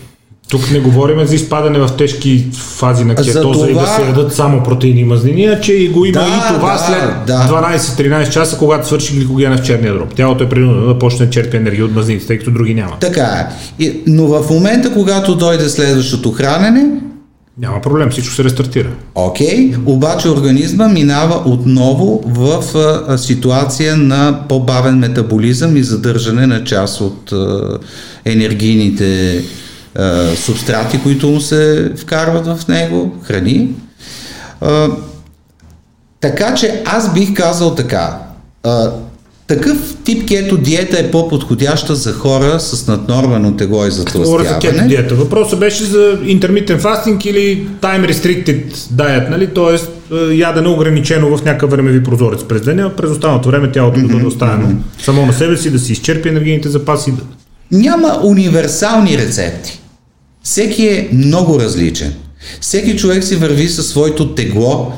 Тук 0.52 0.70
не 0.70 0.80
говорим 0.80 1.26
за 1.26 1.34
изпадане 1.34 1.78
в 1.78 1.90
тежки 1.98 2.46
фази 2.52 3.04
на 3.04 3.14
кетоза 3.14 3.40
това... 3.40 3.70
и 3.70 3.74
да 3.74 3.86
се 3.86 4.02
ядат 4.02 4.34
само 4.34 4.62
протеини 4.62 5.00
и 5.00 5.04
мазнини, 5.04 5.44
а 5.44 5.60
че 5.60 5.72
и 5.72 5.88
го 5.88 6.04
има 6.04 6.20
да, 6.20 6.26
и 6.26 6.54
това 6.54 6.72
да, 6.72 6.78
след 6.78 7.26
да. 7.26 7.78
12-13 7.78 8.30
часа, 8.30 8.58
когато 8.58 8.86
свърши 8.86 9.14
гликогена 9.14 9.56
в 9.58 9.62
черния 9.62 9.94
дроб. 9.94 10.14
Тялото 10.14 10.44
е 10.44 10.48
принудено 10.48 10.86
да 10.86 10.98
почне 10.98 11.26
да 11.26 11.32
черпи 11.32 11.56
енергия 11.56 11.84
от 11.84 11.94
мазнините, 11.94 12.26
тъй 12.26 12.38
като 12.38 12.50
други 12.50 12.74
няма. 12.74 12.96
Така 13.00 13.48
е. 13.80 13.92
Но 14.06 14.26
в 14.26 14.50
момента, 14.50 14.92
когато 14.92 15.34
дойде 15.34 15.68
следващото 15.68 16.32
хранене, 16.32 16.86
няма 17.58 17.80
проблем, 17.80 18.10
всичко 18.10 18.34
се 18.34 18.44
рестартира. 18.44 18.88
Окей, 19.14 19.70
okay, 19.70 19.78
обаче 19.86 20.28
организма 20.28 20.88
минава 20.88 21.42
отново 21.46 22.22
в 22.26 22.76
а, 22.76 23.18
ситуация 23.18 23.96
на 23.96 24.40
по-бавен 24.48 24.98
метаболизъм 24.98 25.76
и 25.76 25.82
задържане 25.82 26.46
на 26.46 26.64
част 26.64 27.00
от 27.00 27.32
а, 27.32 27.78
енергийните 28.24 29.42
а, 29.94 30.36
субстрати, 30.36 31.02
които 31.02 31.28
му 31.28 31.40
се 31.40 31.92
вкарват 31.96 32.46
в 32.46 32.68
него, 32.68 33.16
храни. 33.22 33.68
А, 34.60 34.88
така 36.20 36.54
че 36.54 36.82
аз 36.86 37.14
бих 37.14 37.34
казал 37.34 37.74
така. 37.74 38.18
А, 38.62 38.92
Такъв 39.46 39.96
тип 40.04 40.28
кето 40.28 40.56
диета 40.56 41.00
е 41.00 41.10
по-подходяща 41.10 41.94
за 41.94 42.12
хора 42.12 42.60
с 42.60 42.88
наднормено 42.88 43.56
тегло 43.56 43.86
и 43.86 43.90
Говоря 44.14 44.44
за 44.44 44.58
кето 44.58 44.88
диета. 44.88 45.14
Въпросът 45.14 45.58
беше 45.58 45.84
за 45.84 46.18
intermittent 46.22 46.80
fasting 46.80 47.26
или 47.26 47.68
time 47.80 48.12
restricted 48.12 48.72
diet, 48.72 49.30
нали? 49.30 49.46
Тоест 49.46 49.90
е, 50.12 50.34
ядене 50.34 50.68
ограничено 50.68 51.36
в 51.36 51.44
някакъв 51.44 51.70
времеви 51.70 52.02
прозорец 52.02 52.44
през 52.44 52.62
деня, 52.62 52.96
през 52.96 53.10
останалото 53.10 53.48
време 53.48 53.72
тялото 53.72 54.00
да 54.00 54.08
бъде 54.08 54.26
оставено 54.26 54.76
само 55.04 55.26
на 55.26 55.32
себе 55.32 55.56
си, 55.56 55.70
да 55.70 55.78
си 55.78 55.92
изчерпи 55.92 56.28
енергийните 56.28 56.68
запаси. 56.68 57.12
Няма 57.72 58.20
универсални 58.22 59.18
рецепти. 59.18 59.81
Всеки 60.42 60.86
е 60.86 61.08
много 61.12 61.60
различен. 61.60 62.14
Всеки 62.60 62.96
човек 62.96 63.24
си 63.24 63.36
върви 63.36 63.68
със 63.68 63.88
своето 63.88 64.34
тегло, 64.34 64.92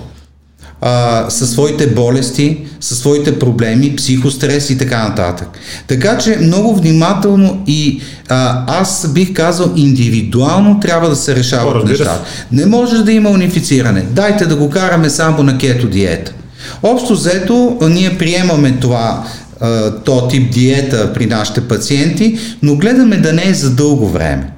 а, 0.81 1.27
със 1.31 1.51
своите 1.51 1.87
болести, 1.87 2.59
със 2.81 2.99
своите 2.99 3.39
проблеми, 3.39 3.97
психострес 3.97 4.71
и 4.71 4.79
така 4.79 5.09
нататък. 5.09 5.49
Така 5.87 6.19
че 6.19 6.37
много 6.37 6.77
внимателно 6.77 7.63
и 7.67 8.01
а, 8.29 8.65
аз 8.81 9.09
бих 9.13 9.33
казал 9.33 9.73
индивидуално 9.77 10.81
трябва 10.81 11.09
да 11.09 11.17
се 11.17 11.37
решават 11.37 11.85
нещата. 11.85 12.25
Не 12.53 12.67
може 12.67 13.05
да 13.05 13.13
има 13.13 13.31
унифициране. 13.31 14.03
Дайте 14.11 14.47
да 14.47 14.57
го 14.57 14.71
караме 14.71 15.11
само 15.11 15.43
на 15.43 15.59
кето 15.59 15.87
диета. 15.87 16.33
Общо 16.83 17.13
взето, 17.13 17.79
ние 17.83 18.19
приемаме 18.19 18.73
това, 18.81 19.25
то 20.05 20.29
тип 20.29 20.53
диета 20.53 21.13
при 21.15 21.27
нашите 21.27 21.61
пациенти, 21.61 22.39
но 22.63 22.77
гледаме 22.77 23.17
да 23.17 23.33
не 23.33 23.49
е 23.49 23.55
за 23.55 23.71
дълго 23.71 24.09
време. 24.09 24.51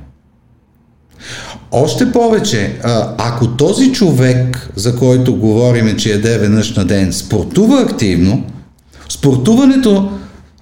Още 1.70 2.12
повече, 2.12 2.78
ако 3.18 3.48
този 3.48 3.92
човек, 3.92 4.70
за 4.76 4.96
който 4.96 5.36
говорим, 5.36 5.96
че 5.96 6.10
яде 6.10 6.38
веднъж 6.38 6.74
на 6.74 6.84
ден, 6.84 7.12
спортува 7.12 7.80
активно, 7.80 8.44
спортуването 9.08 10.10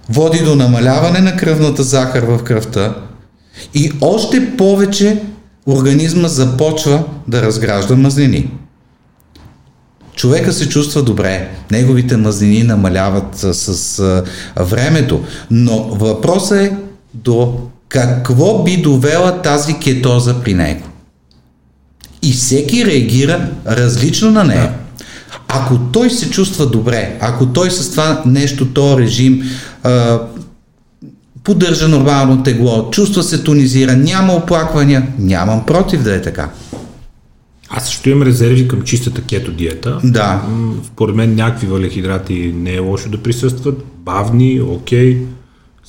води 0.09 0.39
до 0.39 0.55
намаляване 0.55 1.19
на 1.19 1.35
кръвната 1.37 1.83
захар 1.83 2.23
в 2.23 2.43
кръвта 2.43 2.95
и 3.73 3.91
още 4.01 4.57
повече 4.57 5.21
организма 5.67 6.27
започва 6.27 7.03
да 7.27 7.41
разгражда 7.41 7.95
мазнини. 7.95 8.51
Човека 10.15 10.53
се 10.53 10.69
чувства 10.69 11.03
добре, 11.03 11.49
неговите 11.71 12.17
мазнини 12.17 12.63
намаляват 12.63 13.35
с, 13.35 13.53
с 13.53 14.23
времето, 14.55 15.23
но 15.51 15.83
въпросът 15.83 16.57
е 16.57 16.77
до 17.13 17.59
какво 17.89 18.63
би 18.63 18.77
довела 18.77 19.41
тази 19.41 19.79
кетоза 19.79 20.35
при 20.43 20.53
него. 20.53 20.83
И 22.25 22.31
всеки 22.31 22.85
реагира 22.85 23.49
различно 23.67 24.31
на 24.31 24.43
нея. 24.43 24.73
Ако 25.47 25.77
той 25.77 26.09
се 26.09 26.29
чувства 26.29 26.65
добре, 26.65 27.17
ако 27.21 27.45
той 27.45 27.71
с 27.71 27.91
това 27.91 28.21
нещо, 28.25 28.73
то 28.73 28.99
режим 28.99 29.43
а, 29.83 30.19
поддържа 31.43 31.87
нормално 31.87 32.43
тегло, 32.43 32.89
чувства 32.91 33.23
се 33.23 33.43
тонизира, 33.43 33.95
няма 33.95 34.33
оплаквания, 34.33 35.07
нямам 35.19 35.65
против 35.65 36.03
да 36.03 36.15
е 36.15 36.21
така. 36.21 36.49
Аз 37.69 37.85
също 37.85 38.09
имам 38.09 38.27
резерви 38.27 38.67
към 38.67 38.81
чистата 38.81 39.21
кето 39.21 39.51
диета. 39.51 39.99
Да. 40.03 40.41
Според 40.85 41.15
мен 41.15 41.35
някакви 41.35 41.67
въглехидрати 41.67 42.53
не 42.55 42.73
е 42.73 42.79
лошо 42.79 43.09
да 43.09 43.23
присъстват. 43.23 43.85
Бавни, 43.97 44.61
окей. 44.61 45.17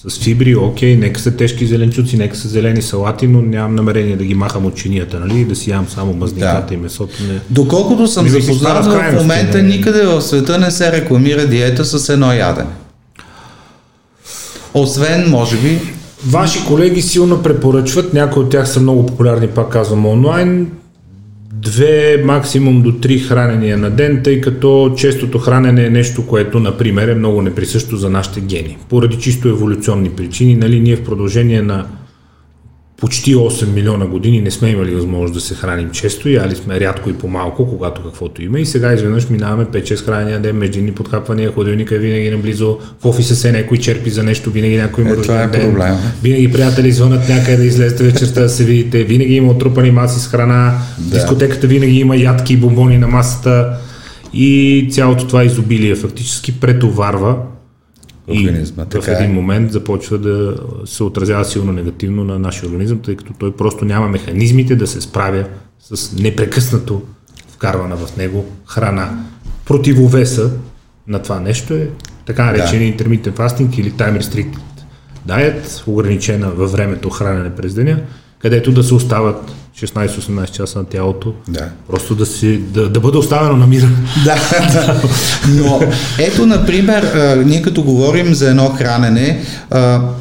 С 0.05 0.19
фибри, 0.19 0.57
окей. 0.57 0.97
Нека 0.97 1.21
са 1.21 1.37
тежки 1.37 1.67
зеленчуци, 1.67 2.17
нека 2.17 2.37
са 2.37 2.49
зелени 2.49 2.83
салати, 2.83 3.27
но 3.27 3.43
нямам 3.43 3.75
намерение 3.75 4.17
да 4.17 4.25
ги 4.25 4.35
махам 4.35 4.67
от 4.67 4.77
чинията, 4.77 5.21
нали? 5.21 5.45
Да 5.45 5.57
си 5.57 5.71
ям 5.71 5.87
само 5.89 6.13
мазниката 6.13 6.67
Да. 6.69 6.75
и 6.75 6.77
месото. 6.77 7.15
Не. 7.23 7.41
Доколкото 7.51 8.07
съм 8.07 8.25
Не 8.25 8.31
ми 8.31 8.41
се 8.41 8.47
запознат, 8.47 8.85
в 8.85 8.91
в 9.13 9.15
момента 9.15 9.59
не. 9.59 9.69
никъде 9.69 10.03
в 10.03 10.23
света 10.23 10.59
не 10.59 10.71
се 10.71 10.93
рекламира 10.93 11.47
диета 11.47 11.85
с 11.85 12.09
едно 12.09 12.33
ядене. 12.33 12.71
Освен, 14.75 15.31
може 15.31 15.57
би, 15.57 15.81
Ваши 16.27 16.65
колеги 16.65 17.03
силно 17.03 17.43
препоръчват, 17.43 18.15
някои 18.15 18.43
от 18.43 18.51
тях 18.51 18.69
са 18.69 18.81
много 18.81 19.07
популярни, 19.07 19.47
пак 19.49 19.69
казвам, 19.69 20.07
онлайн, 20.07 20.71
две, 21.71 22.23
максимум 22.25 22.83
до 22.83 22.93
три 22.93 23.19
хранения 23.19 23.79
на 23.79 23.91
ден, 23.91 24.21
тъй 24.25 24.41
като 24.41 24.95
честото 24.97 25.39
хранене 25.39 25.85
е 25.85 25.91
нещо, 25.91 26.27
което, 26.27 26.61
например, 26.61 27.09
е 27.09 27.15
много 27.15 27.43
неприсъщо 27.43 27.97
за 27.97 28.11
нашите 28.11 28.41
гени. 28.41 28.79
Поради 28.89 29.17
чисто 29.17 29.49
еволюционни 29.49 30.11
причини, 30.11 30.55
нали, 30.55 30.81
ние 30.81 30.97
в 30.97 31.05
продължение 31.05 31.63
на 31.63 31.87
почти 32.97 33.35
8 33.35 33.73
милиона 33.75 34.07
години 34.07 34.41
не 34.41 34.51
сме 34.51 34.69
имали 34.69 34.95
възможност 34.95 35.35
да 35.35 35.41
се 35.41 35.55
храним 35.55 35.91
често, 35.91 36.29
яли 36.29 36.57
сме 36.57 36.81
рядко 36.81 37.11
и 37.11 37.13
по-малко, 37.13 37.69
когато 37.69 38.03
каквото 38.03 38.43
има. 38.43 38.61
И 38.61 38.67
сега 38.67 38.93
изведнъж 38.93 39.29
минаваме 39.31 39.65
5-6 39.65 40.05
хранения 40.05 40.41
ден, 40.41 40.57
междинни 40.57 40.93
подхапвания, 40.93 41.53
ходилника 41.53 41.95
е 41.95 41.99
винаги 41.99 42.31
наблизо, 42.31 42.79
в 43.01 43.07
офиса 43.07 43.37
се 43.37 43.53
някой 43.53 43.79
черпи 43.79 44.11
за 44.11 44.23
нещо, 44.23 44.51
винаги 44.51 44.77
някой 44.77 45.05
има 45.05 45.13
Е, 45.13 45.17
това 45.17 45.43
е 45.43 45.47
ден. 45.47 45.61
проблем. 45.61 45.95
Винаги 46.23 46.53
приятели 46.53 46.93
звънат 46.93 47.29
някъде 47.29 47.57
да 47.57 47.65
излезете 47.65 48.05
вечерта 48.05 48.41
да 48.41 48.49
се 48.49 48.65
видите, 48.65 49.05
винаги 49.05 49.35
има 49.35 49.53
отрупани 49.53 49.91
маси 49.91 50.21
с 50.21 50.29
храна, 50.29 50.79
Да. 50.99 51.15
дискотеката 51.17 51.67
винаги 51.67 51.99
има 51.99 52.17
ядки 52.17 52.53
и 52.53 52.57
бомбони 52.57 52.99
на 52.99 53.09
масата 53.09 53.69
и 54.35 54.89
цялото 54.91 55.27
това 55.27 55.45
изобилие 55.45 55.95
фактически 55.95 56.61
претоварва 56.61 57.37
и 58.29 58.49
Организма, 58.49 58.85
в 58.85 58.89
така 58.89 59.13
един 59.13 59.31
е. 59.31 59.35
момент 59.35 59.73
започва 59.73 60.19
да 60.19 60.57
се 60.85 61.03
отразява 61.03 61.45
силно 61.45 61.73
негативно 61.73 62.25
на 62.25 62.39
нашия 62.39 62.69
организъм, 62.69 62.99
тъй 62.99 63.17
като 63.17 63.33
той 63.39 63.57
просто 63.57 63.85
няма 63.85 64.09
механизмите 64.09 64.77
да 64.77 64.87
се 64.87 65.01
справя 65.01 65.45
с 65.81 66.13
непрекъснато 66.13 67.03
вкарвана 67.49 67.97
в 67.97 68.17
него 68.17 68.47
храна. 68.67 69.25
Противовеса 69.67 70.51
на 71.09 71.23
това 71.23 71.41
нещо 71.41 71.75
е 71.75 71.89
така 72.27 72.45
наречения 72.45 72.97
intermittent 72.97 73.33
fasting 73.33 73.81
или 73.81 73.93
time 73.93 74.21
restricted 74.21 74.59
diet, 75.29 75.83
ограничена 75.87 76.51
във 76.51 76.73
времето 76.73 77.11
хранене 77.11 77.55
през 77.55 77.75
деня, 77.75 78.01
където 78.39 78.73
да 78.73 78.83
се 78.83 78.95
остават 78.95 79.53
16-18 79.83 80.51
часа 80.51 80.79
на 80.79 80.85
тялото, 80.85 81.33
Да. 81.49 81.69
просто 81.91 82.15
да, 82.15 82.27
си, 82.27 82.59
да, 82.59 82.89
да 82.89 83.01
бъде 83.01 83.19
оставено 83.19 83.57
на 83.57 83.67
мира. 83.67 83.89
Да, 84.25 84.35
да. 84.73 85.03
Но 85.49 85.81
ето, 86.19 86.47
например, 86.47 87.13
ние 87.47 87.63
като 87.63 87.83
говорим 87.83 88.35
за 88.35 88.51
едно 88.51 88.69
хранене, 88.69 89.41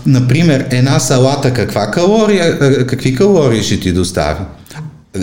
например, 0.05 0.65
една 0.71 0.99
салата, 0.99 1.53
каква 1.53 1.91
калория, 1.91 2.59
какви 2.87 3.15
калории 3.15 3.63
ще 3.63 3.79
ти 3.79 3.91
достави? 3.91 4.39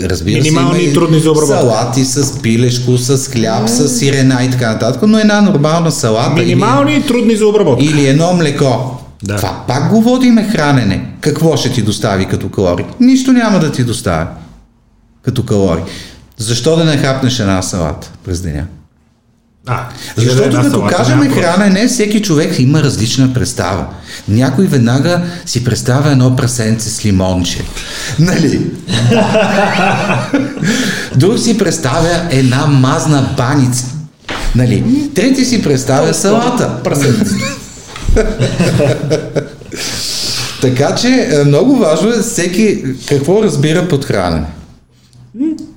Разбира 0.03 0.41
Минимални 0.41 0.79
се, 0.79 0.85
и 0.85 0.93
трудни 0.93 1.19
за 1.19 1.31
обработка. 1.31 1.59
Салати 1.59 2.05
с 2.05 2.41
пилешко, 2.41 2.97
с 2.97 3.27
хляб, 3.31 3.69
с 3.69 3.89
сирена 3.89 4.43
и 4.43 4.51
така 4.51 4.73
нататък, 4.73 5.01
но 5.07 5.19
една 5.19 5.41
нормална 5.41 5.91
салата 5.91 6.41
Минимални 6.41 6.95
и 6.95 7.01
трудни 7.01 7.35
за 7.35 7.47
обработка. 7.47 7.83
или, 7.85 7.91
или 7.91 8.07
едно 8.07 8.33
млеко. 8.33 8.99
Да. 9.23 9.35
Това 9.35 9.63
пак 9.67 9.89
го 9.89 10.01
водиме 10.01 10.43
хранене. 10.43 11.11
Какво 11.21 11.57
ще 11.57 11.71
ти 11.71 11.81
достави 11.81 12.25
като 12.25 12.49
калории? 12.49 12.85
Нищо 12.99 13.31
няма 13.31 13.59
да 13.59 13.71
ти 13.71 13.83
достави 13.83 14.27
като 15.21 15.43
калории. 15.45 15.83
Защо 16.37 16.75
да 16.75 16.83
не 16.83 16.97
хапнеш 16.97 17.39
една 17.39 17.61
салата 17.61 18.11
през 18.25 18.41
деня? 18.41 18.65
А, 19.67 19.85
Защото 20.17 20.43
една 20.43 20.61
като 20.63 20.85
кажем 20.85 21.33
хранене, 21.33 21.87
всеки 21.87 22.21
човек 22.21 22.59
има 22.59 22.83
различна 22.83 23.33
представа. 23.33 23.85
Някой 24.27 24.65
веднага 24.65 25.21
си 25.45 25.63
представя 25.63 26.11
едно 26.11 26.35
прасенце 26.35 26.89
с 26.89 27.05
лимонче. 27.05 27.63
Нали? 28.19 28.71
Друг 31.15 31.39
си 31.39 31.57
представя 31.57 32.27
една 32.29 32.65
мазна 32.65 33.33
баница. 33.37 33.85
Нали? 34.55 35.09
Трети 35.15 35.45
си 35.45 35.63
представя 35.63 36.13
салата. 36.13 36.83
Прасенце. 36.83 37.35
Така 40.61 40.95
че 40.95 41.07
е, 41.07 41.43
много 41.43 41.75
важно 41.75 42.09
е 42.09 42.21
всеки 42.21 42.83
какво 43.07 43.43
разбира 43.43 43.87
под 43.87 44.05
хранене. 44.05 44.45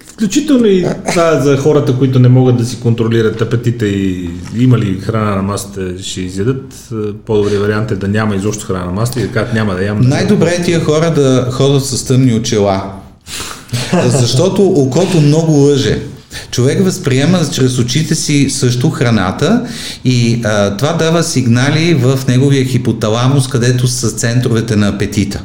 Включително 0.07 0.66
и 0.66 0.87
това 1.11 1.41
за 1.41 1.57
хората, 1.57 1.99
които 1.99 2.18
не 2.18 2.28
могат 2.28 2.57
да 2.57 2.64
си 2.64 2.80
контролират 2.80 3.41
апетита 3.41 3.87
и 3.87 4.30
има 4.59 4.78
ли 4.78 5.01
храна 5.01 5.37
на 5.37 5.43
масата, 5.43 6.03
ще 6.03 6.20
изядат. 6.20 6.89
По-добрият 7.26 7.62
вариант 7.62 7.91
е 7.91 7.97
да 7.97 8.09
няма 8.09 8.37
изобщо 8.37 8.66
храна 8.66 8.84
на 8.84 8.93
масата 8.93 9.20
и 9.20 9.22
да 9.22 9.32
кажат 9.32 9.55
няма 9.55 9.74
да 9.74 9.84
ям. 9.84 10.01
Най-добре 10.01 10.57
е 10.59 10.62
тия 10.62 10.80
хора 10.84 11.11
да 11.11 11.49
ходят 11.53 11.84
с 11.84 12.05
тъмни 12.05 12.34
очила. 12.34 12.93
Защото 14.07 14.66
окото 14.66 15.20
много 15.20 15.53
лъже. 15.53 15.99
Човек 16.57 16.85
възприема 16.85 17.39
чрез 17.53 17.79
очите 17.79 18.15
си 18.15 18.51
също 18.51 18.91
храната 18.91 19.63
и 20.05 20.41
а, 20.45 20.77
това 20.77 20.93
дава 20.93 21.23
сигнали 21.23 21.95
в 21.95 22.19
неговия 22.29 22.65
хипоталамус, 22.65 23.49
където 23.49 23.89
са 23.89 24.11
центровете 24.11 24.77
на 24.77 24.89
апетита. 24.89 25.43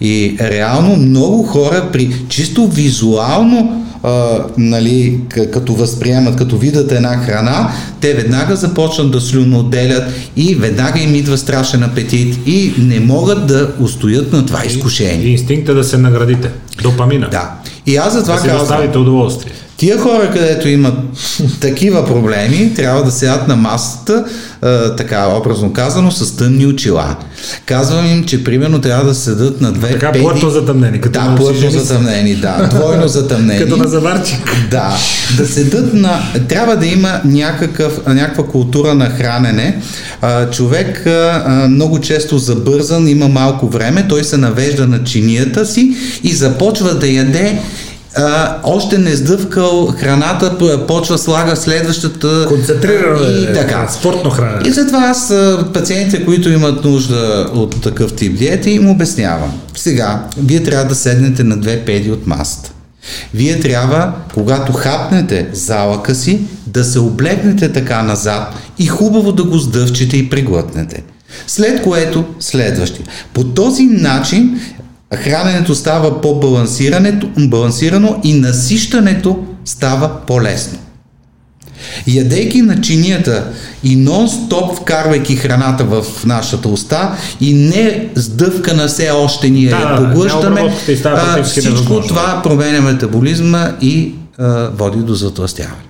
И 0.00 0.36
реално 0.40 0.96
много 0.96 1.42
хора 1.42 1.88
при 1.92 2.16
чисто 2.28 2.66
визуално 2.66 3.86
а, 4.02 4.38
нали, 4.58 5.20
като 5.52 5.74
възприемат, 5.74 6.36
като 6.36 6.58
видят 6.58 6.92
една 6.92 7.16
храна, 7.16 7.72
те 8.00 8.14
веднага 8.14 8.56
започват 8.56 9.10
да 9.10 9.20
слюноотделят 9.20 10.04
и 10.36 10.54
веднага 10.54 11.00
им 11.00 11.14
идва 11.14 11.38
страшен 11.38 11.82
апетит 11.82 12.38
и 12.46 12.74
не 12.78 13.00
могат 13.00 13.46
да 13.46 13.70
устоят 13.80 14.32
на 14.32 14.46
това 14.46 14.64
И 14.64 14.66
изкушение. 14.66 15.26
инстинкта 15.26 15.74
да 15.74 15.84
се 15.84 15.98
наградите. 15.98 16.50
Допамина. 16.82 17.28
Да. 17.30 17.50
И 17.86 17.96
аз 17.96 18.12
затова 18.12 18.34
Да 18.34 18.40
си 18.40 18.48
казвам, 18.48 19.00
удоволствие. 19.02 19.52
Тия 19.80 19.98
хора, 19.98 20.30
където 20.32 20.68
имат 20.68 20.94
такива 21.60 22.06
проблеми, 22.06 22.74
трябва 22.74 23.04
да 23.04 23.10
седят 23.10 23.48
на 23.48 23.56
масата, 23.56 24.24
а, 24.62 24.96
така 24.96 25.28
образно 25.28 25.72
казано, 25.72 26.10
с 26.10 26.36
тъмни 26.36 26.66
очила. 26.66 27.16
Казвам 27.66 28.06
им, 28.06 28.24
че 28.24 28.44
примерно 28.44 28.80
трябва 28.80 29.04
да 29.04 29.14
седат 29.14 29.60
на 29.60 29.72
две 29.72 29.90
Така 29.90 30.12
педи. 30.12 30.24
плътно 30.24 30.50
затъмнени, 30.50 31.00
като 31.00 31.20
Да, 31.20 31.34
плътно 31.36 31.70
затъмнени, 31.70 32.34
да. 32.34 32.68
Двойно 32.70 33.08
затъмнени. 33.08 33.60
Като 33.60 33.76
на 33.76 33.88
заварчик. 33.88 34.56
Да, 34.70 34.96
да 35.36 35.46
седат 35.46 35.94
на... 35.94 36.20
Трябва 36.48 36.76
да 36.76 36.86
има 36.86 37.20
някакъв, 37.24 38.06
някаква 38.06 38.46
култура 38.46 38.94
на 38.94 39.06
хранене. 39.10 39.82
А, 40.22 40.50
човек 40.50 41.06
а, 41.06 41.66
много 41.68 42.00
често 42.00 42.38
забързан, 42.38 43.08
има 43.08 43.28
малко 43.28 43.68
време, 43.68 44.08
той 44.08 44.24
се 44.24 44.36
навежда 44.36 44.86
на 44.86 45.04
чинията 45.04 45.66
си 45.66 45.96
и 46.22 46.32
започва 46.32 46.94
да 46.94 47.08
яде 47.08 47.58
а, 48.16 48.56
още 48.62 48.98
не 48.98 49.16
сдъвкал 49.16 49.94
храната, 49.98 50.58
почва 50.88 51.18
слага 51.18 51.56
следващата 51.56 52.46
Концентрирано 52.48 53.22
и 53.22 53.44
е, 53.44 53.52
така. 53.52 53.88
спортно 53.88 54.30
хранене. 54.30 54.68
И 54.68 54.70
затова 54.70 54.98
аз 54.98 55.34
пациентите, 55.74 56.24
които 56.24 56.50
имат 56.50 56.84
нужда 56.84 57.50
от 57.54 57.82
такъв 57.82 58.12
тип 58.12 58.38
диета, 58.38 58.70
им 58.70 58.90
обяснявам. 58.90 59.52
Сега, 59.76 60.24
вие 60.38 60.62
трябва 60.62 60.84
да 60.84 60.94
седнете 60.94 61.44
на 61.44 61.56
две 61.56 61.80
педи 61.80 62.10
от 62.10 62.26
масата. 62.26 62.70
Вие 63.34 63.60
трябва, 63.60 64.12
когато 64.34 64.72
хапнете 64.72 65.48
залъка 65.52 66.14
си, 66.14 66.40
да 66.66 66.84
се 66.84 66.98
облегнете 66.98 67.72
така 67.72 68.02
назад 68.02 68.54
и 68.78 68.86
хубаво 68.86 69.32
да 69.32 69.44
го 69.44 69.58
сдъвчете 69.58 70.16
и 70.16 70.30
преглътнете. 70.30 71.02
След 71.46 71.82
което 71.82 72.24
следващия. 72.40 73.06
По 73.34 73.44
този 73.44 73.84
начин 73.84 74.60
храненето 75.16 75.74
става 75.74 76.20
по-балансирано 76.20 78.20
и 78.24 78.34
насищането 78.34 79.44
става 79.64 80.26
по-лесно. 80.26 80.78
Ядейки 82.06 82.62
на 82.62 82.80
чинията 82.80 83.44
и 83.84 83.98
нон-стоп 83.98 84.76
вкарвайки 84.76 85.36
храната 85.36 85.84
в 85.84 86.04
нашата 86.26 86.68
уста 86.68 87.16
и 87.40 87.54
не 87.54 88.08
сдъвкана 88.14 88.88
все 88.88 89.10
още 89.10 89.48
ние 89.48 89.68
Да, 89.68 89.76
я 89.76 89.96
поглъщаме, 89.96 90.74
а, 91.04 91.42
всичко 91.42 92.00
това 92.00 92.40
променя 92.42 92.80
метаболизма 92.80 93.72
и 93.80 94.12
а, 94.38 94.70
води 94.76 94.98
до 94.98 95.14
затластяване. 95.14 95.89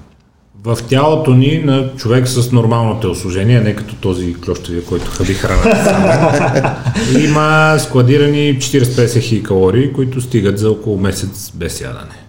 В 0.64 0.78
тялото 0.88 1.34
ни 1.34 1.58
на 1.58 1.90
човек 1.96 2.28
с 2.28 2.52
нормално 2.52 3.00
телосложение, 3.00 3.61
не 3.61 3.76
като 3.76 3.94
този 3.94 4.34
клющавия, 4.34 4.84
който 4.84 5.11
хаби 5.11 5.34
храната, 5.34 6.76
има 7.18 7.76
складирани 7.78 8.58
40-50 8.58 9.20
хиляди 9.20 9.42
калории, 9.42 9.92
които 9.92 10.20
стигат 10.20 10.58
за 10.58 10.70
около 10.70 10.98
месец 10.98 11.52
без 11.54 11.80
ядане. 11.80 12.24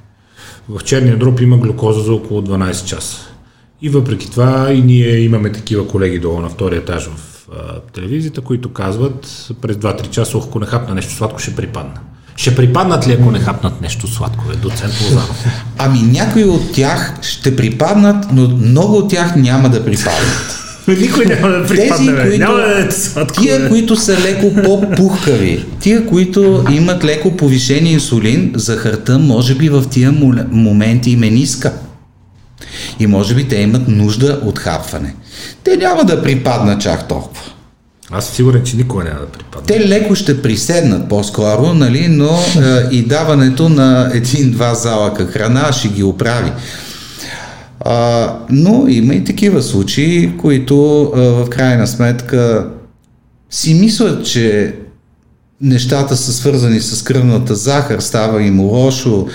В 0.70 0.84
черния 0.84 1.18
дроб 1.18 1.42
има 1.42 1.58
глюкоза 1.58 2.02
за 2.02 2.14
около 2.14 2.42
12 2.42 2.86
часа. 2.86 3.18
И 3.82 3.90
въпреки 3.90 4.32
това 4.32 4.72
и 4.72 4.82
ние 4.82 5.20
имаме 5.20 5.52
такива 5.52 5.88
колеги 5.88 6.20
долу 6.20 6.40
на 6.40 6.50
втория 6.50 6.80
етаж 6.80 7.06
в 7.08 7.48
а, 7.52 7.80
телевизията, 7.80 8.42
които 8.42 8.74
казват 8.74 9.52
през 9.62 9.76
2-3 9.76 10.10
часа, 10.10 10.38
ако 10.38 10.60
не 10.60 10.66
хапна 10.66 10.96
нещо 10.96 11.14
сладко, 11.14 11.40
ще 11.40 11.56
припадна. 11.56 12.00
Ще 12.36 12.56
припаднат 12.56 13.08
ли, 13.08 13.14
ако 13.14 13.32
не 13.32 13.40
хапнат 13.40 13.82
нещо 13.82 14.08
сладко, 14.08 14.46
е 14.54 14.56
доцент 14.56 14.94
Лозанов? 15.04 15.46
Ами 15.78 16.02
някои 16.02 16.44
от 16.44 16.72
тях 16.74 17.14
ще 17.22 17.56
припаднат, 17.56 18.26
но 18.32 18.48
много 18.48 18.98
от 18.98 19.10
тях 19.10 19.36
няма 19.36 19.70
да 19.70 19.86
припаднат. 19.86 20.58
Никой 20.88 21.26
няма 21.26 21.48
да 21.48 21.66
Тези, 21.66 21.82
припадне, 21.82 22.12
бе. 22.12 22.22
които, 22.22 22.38
няма 22.38 22.58
да 22.58 22.88
е 22.88 22.92
сладко. 22.92 23.42
тия, 23.42 23.70
които 23.70 23.96
са 23.96 24.18
леко 24.20 24.54
по-пухкави, 24.64 25.66
тия, 25.80 26.06
които 26.06 26.66
имат 26.72 27.04
леко 27.04 27.38
повишен 27.38 27.88
инсулин, 27.88 28.52
захарта 28.56 29.20
може 29.20 29.56
би 29.56 29.70
в 29.70 29.84
тия 29.90 30.12
моменти 30.52 31.12
им 31.12 31.24
е 31.24 31.30
ниска. 31.30 31.74
И 33.00 33.08
може 33.08 33.36
би 33.36 33.48
те 33.48 33.56
имат 33.56 33.88
нужда 33.88 34.40
от 34.46 34.60
хапване. 34.60 35.16
Те 35.64 35.78
няма 35.78 36.04
да 36.04 36.24
припаднат 36.24 36.82
чак 36.82 37.08
толкова. 37.08 37.51
Аз 38.12 38.26
съм 38.26 38.36
сигурен, 38.36 38.64
че 38.64 38.78
никога 38.78 39.04
няма 39.04 39.20
да 39.20 39.26
припадне. 39.26 39.68
Те 39.68 39.88
леко 39.88 40.16
ще 40.16 40.42
приседнат 40.42 41.10
по-скоро, 41.10 41.74
нали, 41.74 42.08
но 42.08 42.30
е, 42.30 42.88
и 42.92 43.02
даването 43.02 43.70
на 43.70 44.12
един-два 44.14 44.74
залъка 44.74 45.26
храна 45.26 45.72
ще 45.72 45.88
ги 45.88 46.04
оправи. 46.04 46.52
А, 47.80 48.34
но 48.50 48.86
има 48.88 49.14
и 49.14 49.24
такива 49.24 49.62
случаи, 49.62 50.38
които 50.38 51.04
а, 51.04 51.20
в 51.20 51.50
крайна 51.50 51.88
сметка 51.88 52.68
си 53.50 53.74
мислят, 53.74 54.26
че 54.26 54.76
нещата 55.62 56.18
са 56.18 56.34
свързани 56.34 56.82
с 56.82 57.04
кръвната 57.04 57.56
захар, 57.56 58.00
става 58.00 58.44
им 58.44 58.60
лошо, 58.60 59.28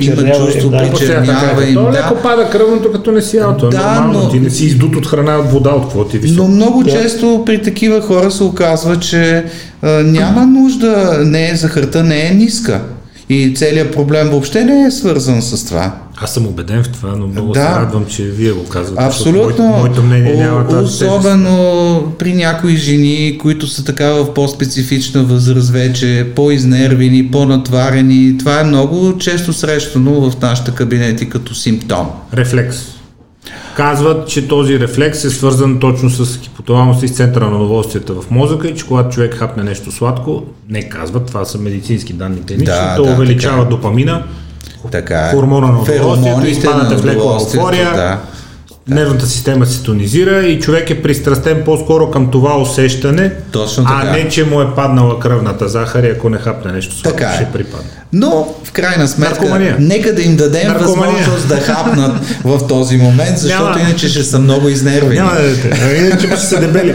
има 0.00 0.32
чувство, 0.34 0.70
да. 0.70 0.90
Причернява 0.90 1.68
им. 1.68 1.74
то 1.74 1.82
Да. 1.82 1.92
леко 1.92 2.14
пада 2.22 2.50
кръвното, 2.50 2.92
като 2.92 3.12
не 3.12 3.22
си 3.22 3.36
ялото. 3.36 3.66
Е 3.66 3.70
Да, 3.70 3.94
нормално, 3.94 4.20
но- 4.20 4.30
ти 4.30 4.40
не 4.40 4.50
си 4.50 4.64
издут 4.64 4.96
от 4.96 5.06
храна, 5.06 5.36
от 5.36 5.50
вода, 5.50 5.70
от 5.70 5.82
какво 5.82 6.04
ти 6.04 6.16
е 6.16 6.20
високо. 6.20 6.42
Но 6.42 6.48
много 6.48 6.82
Да. 6.82 6.90
често 6.92 7.42
при 7.46 7.62
такива 7.62 8.00
хора 8.00 8.30
се 8.30 8.42
оказва, 8.44 8.96
че 8.96 9.44
а, 9.82 9.88
няма 9.90 10.46
нужда, 10.46 11.18
не 11.24 11.50
е, 11.50 11.56
захарта 11.56 12.04
не 12.04 12.26
е 12.26 12.30
ниска. 12.30 12.80
И 13.28 13.54
целият 13.54 13.92
проблем 13.92 14.28
въобще 14.28 14.64
не 14.64 14.82
е 14.82 14.90
свързан 14.90 15.42
с 15.42 15.64
това. 15.64 15.92
Аз 16.22 16.34
съм 16.34 16.46
убеден 16.46 16.82
в 16.82 16.88
това, 16.88 17.16
но 17.16 17.26
много 17.26 17.52
Да. 17.52 17.60
се 17.60 17.66
радвам, 17.66 18.06
че 18.06 18.22
вие 18.22 18.52
го 18.52 18.68
казвате. 18.68 19.04
Абсолютно. 19.04 19.42
Моето, 19.42 19.62
моето 19.62 20.02
мнение 20.02 20.36
няма 20.36 20.68
тази 20.68 20.98
тежест. 20.98 21.02
Особено 21.02 22.12
при 22.18 22.34
някои 22.34 22.76
жени, 22.76 23.38
които 23.42 23.66
са 23.66 23.84
така 23.84 24.06
в 24.06 24.34
по-специфична 24.34 25.22
възраст 25.24 25.70
вече, 25.70 26.26
по-изнервени, 26.36 27.30
по-натварени. 27.30 28.38
Това 28.38 28.60
е 28.60 28.64
много 28.64 29.18
често 29.18 29.52
срещано 29.52 30.30
в 30.30 30.40
нашите 30.42 30.70
кабинети 30.70 31.28
като 31.28 31.54
симптом. 31.54 32.06
Рефлекс. 32.34 32.76
Казват, 33.76 34.28
че 34.28 34.48
този 34.48 34.80
рефлекс 34.80 35.24
е 35.24 35.30
свързан 35.30 35.78
точно 35.78 36.10
с 36.10 36.38
хипоталамуса 36.38 37.04
и 37.04 37.08
с 37.08 37.12
центъра 37.12 37.50
на 37.50 37.56
удоволствията 37.56 38.12
в 38.12 38.30
мозъка 38.30 38.68
и 38.68 38.74
че 38.74 38.86
когато 38.86 39.14
човек 39.14 39.34
хапне 39.34 39.62
нещо 39.62 39.92
сладко, 39.92 40.42
не 40.68 40.88
казват, 40.88 41.26
това 41.26 41.44
са 41.44 41.58
медицински 41.58 42.12
данни 42.12 42.38
те, 42.46 42.56
Да, 42.56 42.96
то 42.96 43.04
да, 43.04 43.12
увеличава 43.12 43.56
така 43.56 43.66
е. 43.66 43.70
допамина, 43.70 44.22
Така 44.90 45.20
е. 45.20 45.30
хормона 45.30 45.66
на 45.66 45.80
удоволствието, 45.80 46.46
изпадате 46.46 46.96
в 46.96 47.04
леко 47.04 47.22
еуфория, 47.22 47.92
Да. 47.94 48.18
нервната 48.88 49.26
система 49.26 49.66
се 49.66 49.82
тонизира 49.82 50.42
и 50.42 50.60
човек 50.60 50.90
е 50.90 51.02
пристрастен 51.02 51.62
по-скоро 51.64 52.10
към 52.10 52.30
това 52.30 52.58
усещане, 52.58 53.32
Точно 53.52 53.84
а 53.86 54.00
така. 54.00 54.12
не, 54.12 54.28
че 54.28 54.44
му 54.44 54.60
е 54.60 54.74
паднала 54.74 55.18
кръвната 55.20 55.68
захар 55.68 56.02
и 56.02 56.08
ако 56.08 56.28
не 56.28 56.38
хапне 56.38 56.72
нещо 56.72 57.02
Така 57.02 57.26
е. 57.26 57.34
ще 57.34 57.44
припадне. 57.44 57.90
Но, 58.12 58.54
в 58.64 58.72
крайна 58.72 59.08
сметка, 59.08 59.34
Наркомания. 59.34 59.76
нека 59.80 60.14
да 60.14 60.22
им 60.22 60.36
дадем 60.36 60.68
Наркомания. 60.68 61.16
възможност 61.16 61.48
да 61.48 61.56
хапнат 61.56 62.12
в 62.44 62.66
този 62.68 62.96
момент, 62.96 63.38
защото 63.38 63.78
Няма. 63.78 63.80
иначе 63.80 64.08
ще 64.08 64.22
са 64.22 64.38
много 64.38 64.68
изнервени. 64.68 65.14
Няма 65.14 65.30
да 65.34 65.42
дадете, 65.42 65.80
а 65.84 66.06
иначе 66.06 66.26
ще 66.26 66.36
се 66.36 66.56
дебели. 66.60 66.94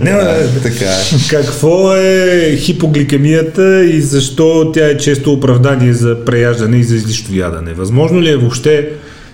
Няма 0.00 0.20
да. 0.22 0.48
Така 0.62 0.84
е. 0.84 1.28
Какво 1.30 1.96
е 1.96 2.56
хипогликемията 2.56 3.84
и 3.84 4.00
защо 4.00 4.72
тя 4.74 4.86
е 4.86 4.96
често 4.96 5.32
оправдание 5.32 5.92
за 5.92 6.24
преяждане 6.24 6.76
и 6.76 6.84
за 6.84 6.96
излишно 6.96 7.36
ядене? 7.36 7.72
Възможно 7.72 8.22
ли 8.22 8.30
е 8.30 8.36
въобще 8.36 8.88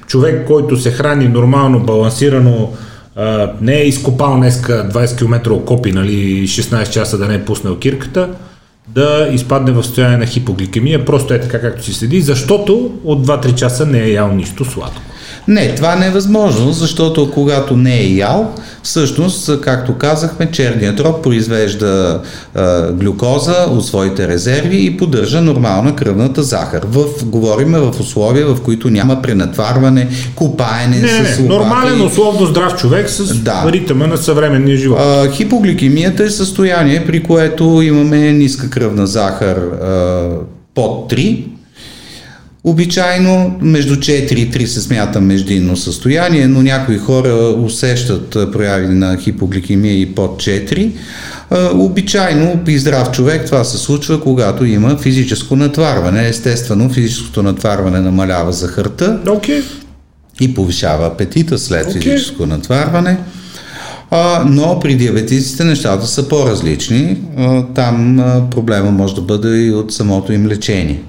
човек, 0.07 0.47
който 0.47 0.77
се 0.77 0.91
храни 0.91 1.29
нормално, 1.29 1.81
балансирано, 1.81 2.73
не 3.61 3.75
е 3.77 3.85
изкопал 3.87 4.37
днеска 4.37 4.89
20 4.95 5.19
км 5.19 5.51
окопи, 5.53 5.93
нали, 5.93 6.49
16 6.49 6.91
часа 6.91 7.19
да 7.19 7.27
не 7.27 7.35
е 7.35 7.45
пуснал 7.45 7.79
кирката, 7.79 8.29
да 8.95 9.29
изпадне 9.33 9.73
в 9.73 9.83
състояние 9.83 10.17
на 10.17 10.27
хипогликемия, 10.27 11.05
просто 11.05 11.35
е 11.35 11.41
така 11.41 11.61
както 11.61 11.85
си 11.85 11.95
седи, 11.95 12.21
защото 12.21 12.93
от 13.05 13.27
2-3 13.27 13.55
часа 13.55 13.87
не 13.87 14.03
е 14.03 14.13
ял 14.13 14.33
нищо 14.33 14.65
сладко. 14.65 15.03
Не, 15.49 15.75
това 15.75 15.97
не 15.97 16.07
е 16.07 16.11
възможно, 16.11 16.73
защото 16.73 17.31
когато 17.31 17.77
не 17.77 17.99
е 18.01 18.07
ял, 18.09 18.55
всъщност, 18.83 19.61
както 19.61 19.95
казахме, 19.95 20.51
черният 20.51 20.97
дроб 20.97 21.23
произвежда 21.23 22.21
а, 22.55 22.93
глюкоза 22.93 23.67
от 23.71 23.87
своите 23.87 24.29
резерви 24.29 24.85
и 24.85 24.97
поддържа 24.97 25.41
нормална 25.41 25.97
кръвната 25.97 26.43
захар. 26.43 26.83
В, 26.87 27.05
говориме 27.25 27.79
в 27.79 27.95
условия, 28.01 28.47
в 28.47 28.61
които 28.63 28.91
няма 28.91 29.23
пренатварване, 29.23 30.09
купаене 30.35 30.97
Не, 30.97 31.09
с 31.09 31.39
лопати. 31.39 31.43
Нормален, 31.49 32.07
условно 32.07 32.47
здрав 32.47 32.77
човек 32.77 33.11
с 33.11 33.35
Да. 33.35 33.65
ритъма 33.69 34.07
на 34.07 34.17
съвременния 34.17 34.77
живот. 34.77 34.99
А, 35.01 35.31
хипогликемията 35.31 36.25
е 36.25 36.31
състояние, 36.31 37.07
при 37.07 37.23
което 37.23 37.83
имаме 37.83 38.33
ниска 38.33 38.71
кръвна 38.71 39.07
захар 39.07 39.57
а, 39.57 40.29
под 40.75 41.13
3. 41.13 41.45
Обичайно 42.69 43.57
между 43.61 43.97
4 43.97 44.33
и 44.33 44.51
3 44.51 44.65
се 44.65 44.81
смята 44.81 45.21
междинно 45.21 45.77
състояние, 45.77 46.49
но 46.49 46.63
някои 46.63 46.99
хора 46.99 47.55
усещат 47.59 48.31
прояви 48.53 48.89
на 48.89 49.17
хипогликемия 49.17 50.01
и 50.01 50.15
под 50.15 50.43
4. 50.43 50.91
А, 51.51 51.71
Обичайно 51.75 52.61
при 52.65 52.79
здрав 52.79 53.11
човек 53.11 53.47
това 53.47 53.65
се 53.65 53.79
случва, 53.79 54.21
когато 54.21 54.65
има 54.65 54.97
физическо 54.99 55.57
натварване. 55.57 56.29
Естествено, 56.29 56.91
физическото 56.91 57.43
натварване 57.43 58.01
намалява 58.01 58.53
захарта, 58.53 59.19
Окей. 59.29 59.63
и 60.41 60.55
повишава 60.55 61.07
апетита 61.07 61.59
след 61.59 61.87
Окей. 61.87 62.01
физическо 62.01 62.47
натварване. 62.47 63.19
А, 64.11 64.45
но 64.47 64.81
при 64.81 64.95
диабетиците 64.95 65.65
нещата 65.65 66.07
са 66.07 66.29
по-различни. 66.29 67.17
А, 67.37 67.63
там 67.75 68.19
а, 68.21 68.51
проблема 68.51 68.91
може 68.91 69.15
да 69.15 69.21
бъде 69.21 69.65
и 69.65 69.71
от 69.71 69.93
самото 69.93 70.33
им 70.33 70.47
лечение. 70.47 71.01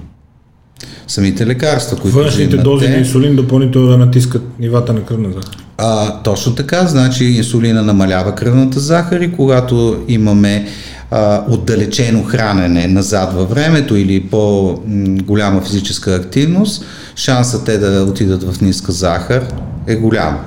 Самите 1.10 1.46
лекарства, 1.46 1.96
които 1.96 2.16
Външните 2.16 2.56
дози 2.56 2.88
на 2.88 2.96
инсулин 2.96 3.36
допълнително 3.36 3.88
да 3.88 3.98
натискат 3.98 4.42
нивата 4.58 4.92
на 4.92 5.04
кръвна 5.04 5.28
захар. 5.28 5.56
А, 5.78 6.22
точно 6.22 6.54
така, 6.54 6.86
значи 6.86 7.24
инсулина 7.24 7.82
намалява 7.82 8.34
кръвната 8.34 8.80
захар 8.80 9.20
и 9.20 9.32
когато 9.32 10.04
имаме 10.08 10.66
а, 11.10 11.44
отдалечено 11.48 12.24
хранене 12.24 12.86
назад 12.86 13.32
във 13.32 13.50
времето 13.50 13.96
или 13.96 14.20
по-голяма 14.20 15.62
физическа 15.62 16.14
активност, 16.14 16.84
шансът 17.16 17.64
те 17.64 17.78
да 17.78 18.04
отидат 18.08 18.42
в 18.42 18.60
ниска 18.60 18.92
захар 18.92 19.46
е 19.86 19.96
голям. 19.96 20.38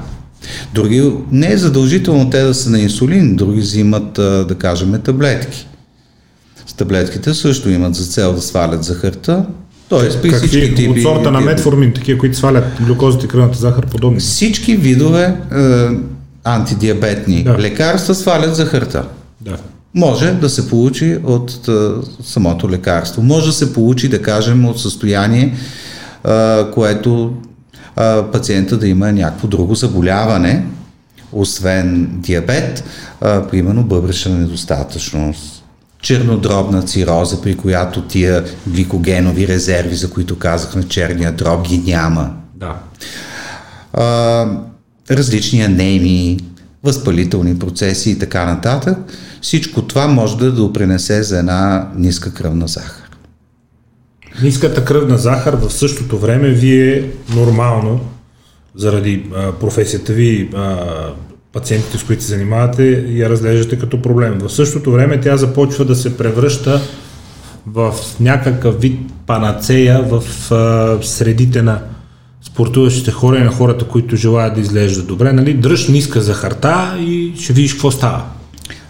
Други, 0.73 1.11
не 1.31 1.51
е 1.51 1.57
задължително 1.57 2.29
те 2.29 2.41
да 2.43 2.53
са 2.53 2.69
на 2.69 2.79
инсулин, 2.79 3.35
други 3.35 3.61
взимат, 3.61 4.19
а, 4.19 4.45
да 4.45 4.55
кажем, 4.55 5.01
таблетки. 5.03 5.67
С 6.65 6.73
таблетките 6.73 7.33
също 7.33 7.69
имат 7.69 7.95
за 7.95 8.05
цел 8.05 8.33
да 8.33 8.41
свалят 8.41 8.83
захарта, 8.83 9.45
т.е. 9.89 10.21
при 10.21 10.31
всички 10.31 10.59
Какви 10.59 10.75
типи... 10.75 10.89
от 10.89 11.01
сорта 11.01 11.31
на 11.31 11.41
метформин, 11.41 11.93
такива, 11.93 12.19
които 12.19 12.37
свалят 12.37 12.65
глюкозата 12.81 13.25
и 13.25 13.29
кръвната 13.29 13.57
захар, 13.57 13.85
подобни. 13.85 14.19
Всички 14.19 14.75
видове 14.75 15.23
е, 15.23 15.87
антидиабетни 16.43 17.43
Да. 17.43 17.57
лекарства 17.59 18.15
свалят 18.15 18.55
захарта. 18.55 19.03
Да. 19.41 19.57
Може 19.95 20.31
да 20.31 20.49
се 20.49 20.69
получи 20.69 21.17
от 21.23 21.67
е, 21.67 21.71
самото 22.23 22.69
лекарство. 22.69 23.21
Може 23.21 23.45
да 23.45 23.53
се 23.53 23.73
получи, 23.73 24.09
да 24.09 24.21
кажем, 24.21 24.65
от 24.65 24.81
състояние, 24.81 25.55
е, 26.27 26.71
което 26.73 27.33
е, 27.99 28.21
пациента 28.31 28.77
да 28.77 28.87
има 28.87 29.11
някакво 29.11 29.47
друго 29.47 29.75
заболяване, 29.75 30.65
освен 31.31 32.09
диабет, 32.11 32.83
е, 33.25 33.41
примерно 33.51 33.83
бъбречна 33.83 34.35
недостатъчност, 34.37 35.52
чернодробна 36.03 36.81
цироза, 36.81 37.41
при 37.41 37.57
която 37.57 38.01
тия 38.01 38.45
гликогенови 38.67 39.47
резерви, 39.47 39.95
за 39.95 40.09
които 40.09 40.39
казахме, 40.39 40.83
черния 40.83 41.31
дроб 41.31 41.67
ги 41.67 41.77
няма 41.77 42.33
Да. 42.55 42.75
а, 43.93 44.45
различни 45.11 45.61
анемии, 45.61 46.39
възпалителни 46.83 47.59
процеси 47.59 48.11
и 48.11 48.19
така 48.19 48.45
нататък. 48.45 48.97
Всичко 49.41 49.81
това 49.81 50.07
може 50.07 50.37
да 50.37 50.51
допринесе 50.51 51.23
за 51.23 51.39
една 51.39 51.89
ниска 51.95 52.33
кръвна 52.33 52.67
захар. 52.67 53.09
Ниската 54.41 54.85
кръвна 54.85 55.17
захар 55.17 55.53
в 55.53 55.69
същото 55.69 56.17
време 56.19 56.49
вие 56.49 57.11
нормално, 57.35 58.01
заради 58.75 59.25
а, 59.35 59.51
професията 59.51 60.13
ви, 60.13 60.49
а, 60.55 60.85
пациентите, 61.53 61.97
с 61.97 62.03
които 62.03 62.23
се 62.23 62.29
занимавате, 62.29 63.05
я 63.09 63.29
разглеждате 63.29 63.79
като 63.79 64.01
проблем. 64.01 64.39
В 64.39 64.49
същото 64.49 64.91
време 64.91 65.19
тя 65.21 65.37
започва 65.37 65.85
да 65.85 65.95
се 65.95 66.17
превръща 66.17 66.81
в 67.67 67.93
някакъв 68.19 68.81
вид 68.81 68.99
панацея 69.27 70.03
в 70.03 70.23
а, 70.51 70.97
средите 71.03 71.61
на 71.61 71.79
спортуващите 72.41 73.11
хора 73.11 73.37
и 73.37 73.43
на 73.43 73.51
хората, 73.51 73.85
които 73.87 74.15
желаят 74.15 74.55
да 74.55 74.61
изглеждат 74.61 75.07
добре. 75.07 75.33
Нали? 75.33 75.53
Дръж 75.53 75.87
ниска 75.87 76.21
захарта 76.21 76.97
и 76.99 77.33
ще 77.39 77.53
видиш 77.53 77.73
какво 77.73 77.91
става. 77.91 78.23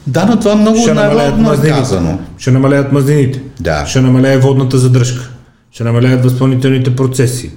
Да, 0.07 0.25
но 0.25 0.39
това 0.39 0.55
много 0.55 0.77
Ще 0.77 0.93
намалеят 0.93 1.37
е 1.37 1.41
мазнините. 1.41 1.79
казано. 1.79 2.19
Ще 2.37 2.51
намалеят 2.51 2.91
мазнините. 2.91 3.41
Да. 3.59 3.85
Ще 3.85 4.01
намалее 4.01 4.37
водната 4.37 4.77
задръжка. 4.77 5.29
Ще 5.71 5.83
намалеят 5.83 6.23
възпълнителните 6.23 6.95
процеси. 6.95 7.51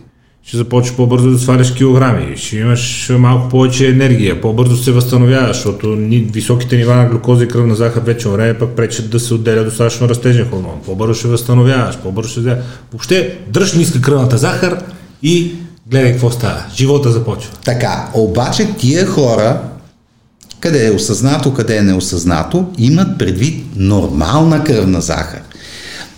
Ще 0.47 0.57
започнеш 0.57 0.97
по-бързо 0.97 1.31
да 1.31 1.39
сваляш 1.39 1.75
килограми. 1.75 2.37
Ще 2.37 2.57
имаш 2.57 3.13
малко 3.19 3.49
повече 3.49 3.89
енергия. 3.89 4.41
По-бързо 4.41 4.77
се 4.77 4.93
възстановяваш, 4.93 5.57
защото 5.57 5.97
високите 6.33 6.77
нива 6.77 6.95
на 6.95 7.09
глюкоза 7.09 7.45
и 7.45 7.49
кръвна 7.49 7.75
захар 7.75 8.01
вече 8.01 8.29
време 8.29 8.59
пък 8.59 8.77
пречат 8.77 9.11
да 9.11 9.21
се 9.21 9.35
отделя 9.35 9.65
достатъчно 9.65 10.09
растежен 10.09 10.49
хормон. 10.51 10.81
По-бързо 10.85 11.15
ще 11.15 11.29
възстановяваш, 11.29 11.99
по-бързо 11.99 12.29
ще. 12.31 12.57
Въобще, 12.93 13.39
дръж 13.49 13.73
ниска 13.73 14.01
кръвната 14.01 14.39
захар 14.39 14.79
и 15.23 15.53
гледай 15.87 16.13
какво 16.13 16.31
става. 16.31 16.65
Живота 16.77 17.11
започва. 17.11 17.53
Така, 17.65 18.09
обаче 18.15 18.69
тия 18.79 19.07
хора, 19.07 19.61
къде 20.61 20.87
е 20.87 20.91
осъзнато, 20.91 21.55
къде 21.55 21.77
е 21.77 21.83
неосъзнато, 21.83 22.67
имат 22.79 23.19
предвид 23.19 23.65
нормална 23.77 24.65
кръвна 24.65 25.01
захар. 25.01 25.41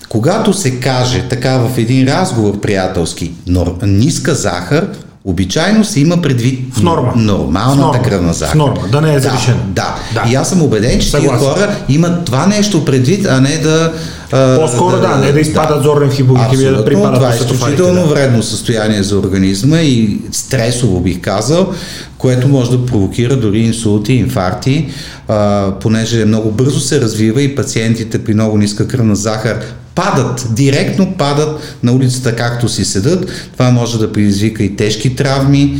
Когато 0.08 0.52
се 0.52 0.70
каже 0.72 1.22
така 1.22 1.58
в 1.58 1.78
един 1.78 2.08
разговор 2.08 2.60
приятелски 2.60 3.32
нор, 3.46 3.74
ниска 3.82 4.34
захар, 4.34 4.86
обичайно 5.24 5.84
се 5.84 6.00
има 6.00 6.22
предвид 6.22 6.74
В 6.74 6.82
норма. 6.82 7.12
нормалната 7.16 7.82
В 7.82 7.86
норма. 7.86 8.02
кръвна 8.02 8.32
В 8.32 8.36
захар. 8.36 8.56
норма, 8.56 8.88
да 8.92 9.00
не 9.00 9.14
е 9.14 9.20
завишена. 9.20 9.56
Да, 9.66 9.94
Да. 10.14 10.22
да. 10.22 10.30
И 10.30 10.34
аз 10.34 10.48
съм 10.48 10.62
убеден, 10.62 10.90
че 10.92 11.10
тия 11.10 11.20
Съгласен. 11.20 11.38
хора 11.48 11.76
имат 11.88 12.24
това 12.24 12.46
нещо 12.46 12.84
предвид, 12.84 13.26
а 13.26 13.40
не 13.40 13.58
да... 13.58 13.92
а, 14.32 14.56
По-скоро 14.56 15.00
да, 15.00 15.16
не 15.16 15.32
да 15.32 15.40
изпадат 15.40 15.82
зорен 15.82 16.10
в 16.10 16.14
хипогликемия, 16.14 16.72
да 16.72 16.84
припадат 16.84 17.14
това 17.14 17.32
е 17.32 17.36
изключително 17.36 18.00
да. 18.00 18.06
вредно 18.06 18.42
състояние 18.42 19.02
за 19.02 19.18
организма 19.18 19.78
и 19.78 20.18
стресово 20.32 21.00
бих 21.00 21.20
казал, 21.20 21.72
което 22.18 22.48
може 22.48 22.70
да 22.70 22.86
провокира 22.86 23.36
дори 23.36 23.58
инсулти, 23.58 24.12
инфаркти, 24.12 24.88
а, 25.28 25.70
понеже 25.72 26.24
много 26.24 26.50
бързо 26.50 26.80
се 26.80 27.00
развива 27.00 27.42
и 27.42 27.56
пациентите 27.56 28.24
при 28.24 28.34
много 28.34 28.58
ниска 28.58 28.88
кръвна 28.88 29.16
захар 29.16 29.58
падат, 30.02 30.46
директно 30.50 31.14
падат 31.18 31.76
на 31.82 31.92
улицата 31.92 32.36
както 32.36 32.68
си 32.68 32.84
седат. 32.84 33.30
Това 33.52 33.70
може 33.70 33.98
да 33.98 34.12
предизвика 34.12 34.62
и 34.62 34.76
тежки 34.76 35.16
травми, 35.16 35.78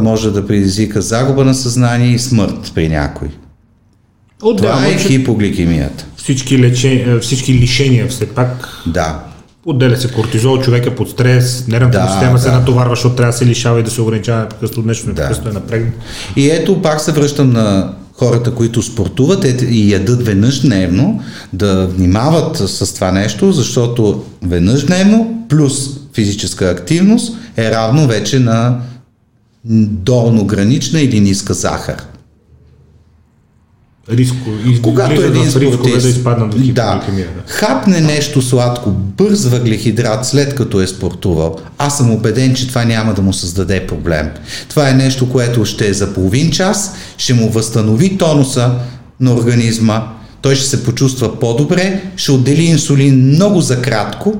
може 0.00 0.30
да 0.30 0.46
предизвика 0.46 1.02
загуба 1.02 1.44
на 1.44 1.54
съзнание 1.54 2.10
и 2.10 2.18
смърт 2.18 2.72
при 2.74 2.88
някой. 2.88 3.28
Отделно, 4.42 4.74
Това 4.76 4.86
е 4.86 4.98
хипогликемията. 4.98 6.06
всички, 6.16 6.58
лече, 6.58 7.18
всички 7.22 7.54
лишения 7.54 8.08
все 8.08 8.26
пак 8.26 8.68
Да. 8.86 9.18
Отделя 9.68 9.96
се 9.96 10.12
кортизол, 10.12 10.58
човек 10.60 10.86
е 10.86 10.94
под 10.94 11.10
стрес, 11.10 11.64
нервната 11.68 11.98
Да, 11.98 12.08
система 12.08 12.38
се 12.38 12.50
да. 12.50 12.58
натоварва, 12.58 12.94
защото 12.94 13.16
трябва 13.16 13.32
да 13.32 13.38
се 13.38 13.46
лишава 13.46 13.80
и 13.80 13.82
да 13.82 13.90
се 13.90 14.00
ограничава 14.02 14.40
непрекъснато 14.40 14.88
нещо, 14.88 15.08
непрекъснато 15.08 15.48
е 15.48 15.52
напрегнат. 15.52 15.94
И 16.36 16.50
ето 16.50 16.82
пак 16.82 17.00
се 17.00 17.12
връщам 17.12 17.52
на 17.52 17.92
хората, 18.18 18.54
които 18.54 18.82
спортуват 18.82 19.44
ет- 19.44 19.70
и 19.70 19.92
ядат 19.92 20.26
веднъж 20.26 20.60
дневно, 20.60 21.20
да 21.52 21.86
внимават 21.86 22.56
с 22.56 22.94
това 22.94 23.12
нещо, 23.12 23.52
защото 23.52 24.24
веднъж 24.42 24.86
дневно 24.86 25.44
плюс 25.48 26.00
физическа 26.14 26.66
активност 26.70 27.36
е 27.56 27.70
равно 27.70 28.06
вече 28.06 28.38
на 28.38 28.80
долногранична 30.04 31.00
или 31.00 31.20
ниска 31.20 31.54
захар. 31.54 32.02
Риско, 34.10 34.50
и, 34.66 34.82
Когато 34.82 35.20
влизат 35.20 35.36
един 35.62 35.72
спортист 35.72 36.02
да 36.02 36.08
изпаднат 36.08 36.54
в 36.54 36.72
да, 36.72 37.02
хапне 37.46 38.00
нещо 38.00 38.42
сладко, 38.42 38.90
бърз 38.90 39.44
въглехидрат 39.44 40.26
след 40.26 40.54
като 40.54 40.80
е 40.80 40.86
спортувал, 40.86 41.56
аз 41.78 41.96
съм 41.96 42.10
убеден, 42.10 42.54
че 42.54 42.68
това 42.68 42.84
няма 42.84 43.14
да 43.14 43.22
му 43.22 43.32
създаде 43.32 43.86
проблем. 43.86 44.30
Това 44.68 44.90
е 44.90 44.94
нещо, 44.94 45.30
което 45.30 45.64
ще 45.64 45.88
е 45.88 45.92
за 45.92 46.14
половин 46.14 46.50
час, 46.50 46.94
ще 47.18 47.34
му 47.34 47.50
възстанови 47.50 48.18
тонуса 48.18 48.70
на 49.20 49.34
организма, 49.34 50.08
той 50.42 50.54
ще 50.54 50.66
се 50.66 50.84
почувства 50.84 51.40
по-добре, 51.40 52.02
ще 52.16 52.32
отдели 52.32 52.64
инсулин 52.64 53.28
много 53.28 53.60
за 53.60 53.82
кратко, 53.82 54.34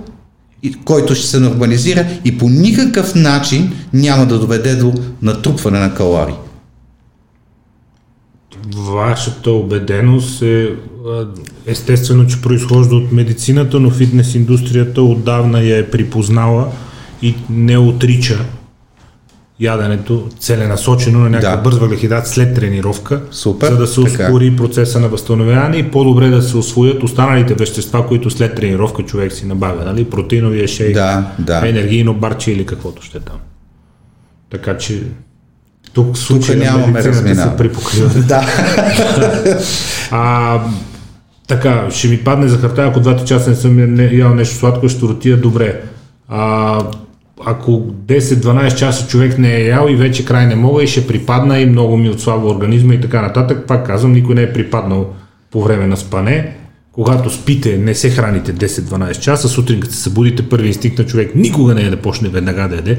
който 0.85 1.15
ще 1.15 1.27
се 1.27 1.41
нормализира 1.41 2.07
и 2.25 2.39
по 2.39 2.49
никакъв 2.49 3.15
начин 3.15 3.73
няма 3.93 4.27
да 4.27 4.39
доведе 4.39 4.75
до 4.75 4.95
натрупване 5.23 5.79
на 5.79 5.95
калории. 5.95 6.35
Вашата 8.75 9.51
убеденост 9.51 10.43
е 10.43 10.71
естествено, 11.67 12.27
че 12.27 12.43
произхожда 12.43 12.97
от 12.97 13.13
медицината, 13.13 13.81
но 13.81 13.91
фитнес 13.91 14.35
индустрията 14.35 15.03
отдавна 15.03 15.61
я 15.61 15.79
е 15.79 15.87
припознала 15.87 16.69
и 17.23 17.35
не 17.51 17.79
отрича 17.79 18.39
яденето 19.61 20.29
целенасочено 20.39 21.19
на 21.19 21.31
някакъв 21.31 21.57
Да. 21.57 21.63
бърз 21.63 21.79
въглехидрат 21.79 22.27
след 22.27 22.55
тренировка, 22.55 23.23
Супер, 23.31 23.71
за 23.71 23.77
да 23.77 23.87
се 23.87 24.03
така. 24.03 24.23
ускори 24.25 24.57
процеса 24.57 25.01
на 25.01 25.09
възстановяване 25.09 25.77
и 25.77 25.91
по-добре 25.91 26.29
да 26.29 26.43
се 26.43 26.57
освоят 26.57 27.03
останалите 27.03 27.55
вещества, 27.55 28.07
които 28.07 28.31
след 28.31 28.55
тренировка 28.55 29.03
човек 29.03 29.33
си 29.33 29.47
набавя, 29.47 29.85
нали? 29.85 30.05
протеиновия 30.05 30.69
шейк, 30.69 30.95
Да, 30.95 31.31
да. 31.39 31.69
енергийно 31.69 32.15
барче 32.15 32.53
или 32.53 32.67
каквото 32.67 33.03
ще 33.03 33.19
е 33.19 33.21
там. 33.21 33.37
Така 34.51 34.77
че 34.79 35.03
тук 35.97 36.19
случая 36.19 36.59
на 36.59 36.65
нямаме 36.65 36.87
медицината 36.87 37.19
се 37.19 37.25
разминаване. 37.25 37.57
припокрива. 37.57 38.11
Да. 38.29 38.47
А, 40.11 40.61
така, 41.49 41.87
ще 41.91 42.09
ми 42.09 42.19
падне 42.19 42.49
захарта, 42.49 42.83
ако 42.83 43.01
двата 43.01 43.25
часа 43.25 43.51
не 43.51 43.57
съм 43.57 43.99
ял 44.13 44.35
нещо 44.35 44.55
сладко, 44.55 44.89
ще 44.89 45.07
ротия 45.07 45.37
добре. 45.37 45.81
А, 46.29 46.81
ако 47.47 47.71
10-12 48.07 48.75
часа 48.75 49.07
човек 49.07 49.39
не 49.39 49.55
е 49.55 49.67
ял 49.67 49.89
и 49.91 49.97
вече 49.97 50.25
край 50.25 50.47
не 50.47 50.55
мога 50.55 50.83
и 50.83 50.87
ще 50.87 51.07
припадна 51.07 51.61
и 51.61 51.67
много 51.67 51.97
ми 51.97 52.11
отслабва 52.11 52.51
организма 52.51 52.95
и 52.95 53.01
така 53.01 53.23
нататък, 53.23 53.65
пак 53.67 53.87
казвам, 53.87 54.13
никой 54.13 54.35
не 54.35 54.43
е 54.43 54.53
припаднал 54.53 55.07
по 55.51 55.63
време 55.63 55.87
на 55.87 55.97
спане. 55.97 56.57
Когато 56.93 57.31
спите, 57.31 57.79
не 57.79 57.95
се 57.95 58.11
храните 58.11 58.55
10-12 58.55 59.19
часа, 59.19 59.49
сутрин 59.49 59.81
като 59.81 59.95
се 59.95 60.01
събудите, 60.01 60.49
първи 60.49 60.69
инстинкт 60.69 60.99
на 60.99 61.07
човек 61.07 61.35
никога 61.35 61.75
не 61.75 61.83
е 61.83 61.91
да 61.91 61.97
почне 61.97 62.29
веднага 62.29 62.69
да 62.69 62.77
яде. 62.77 62.99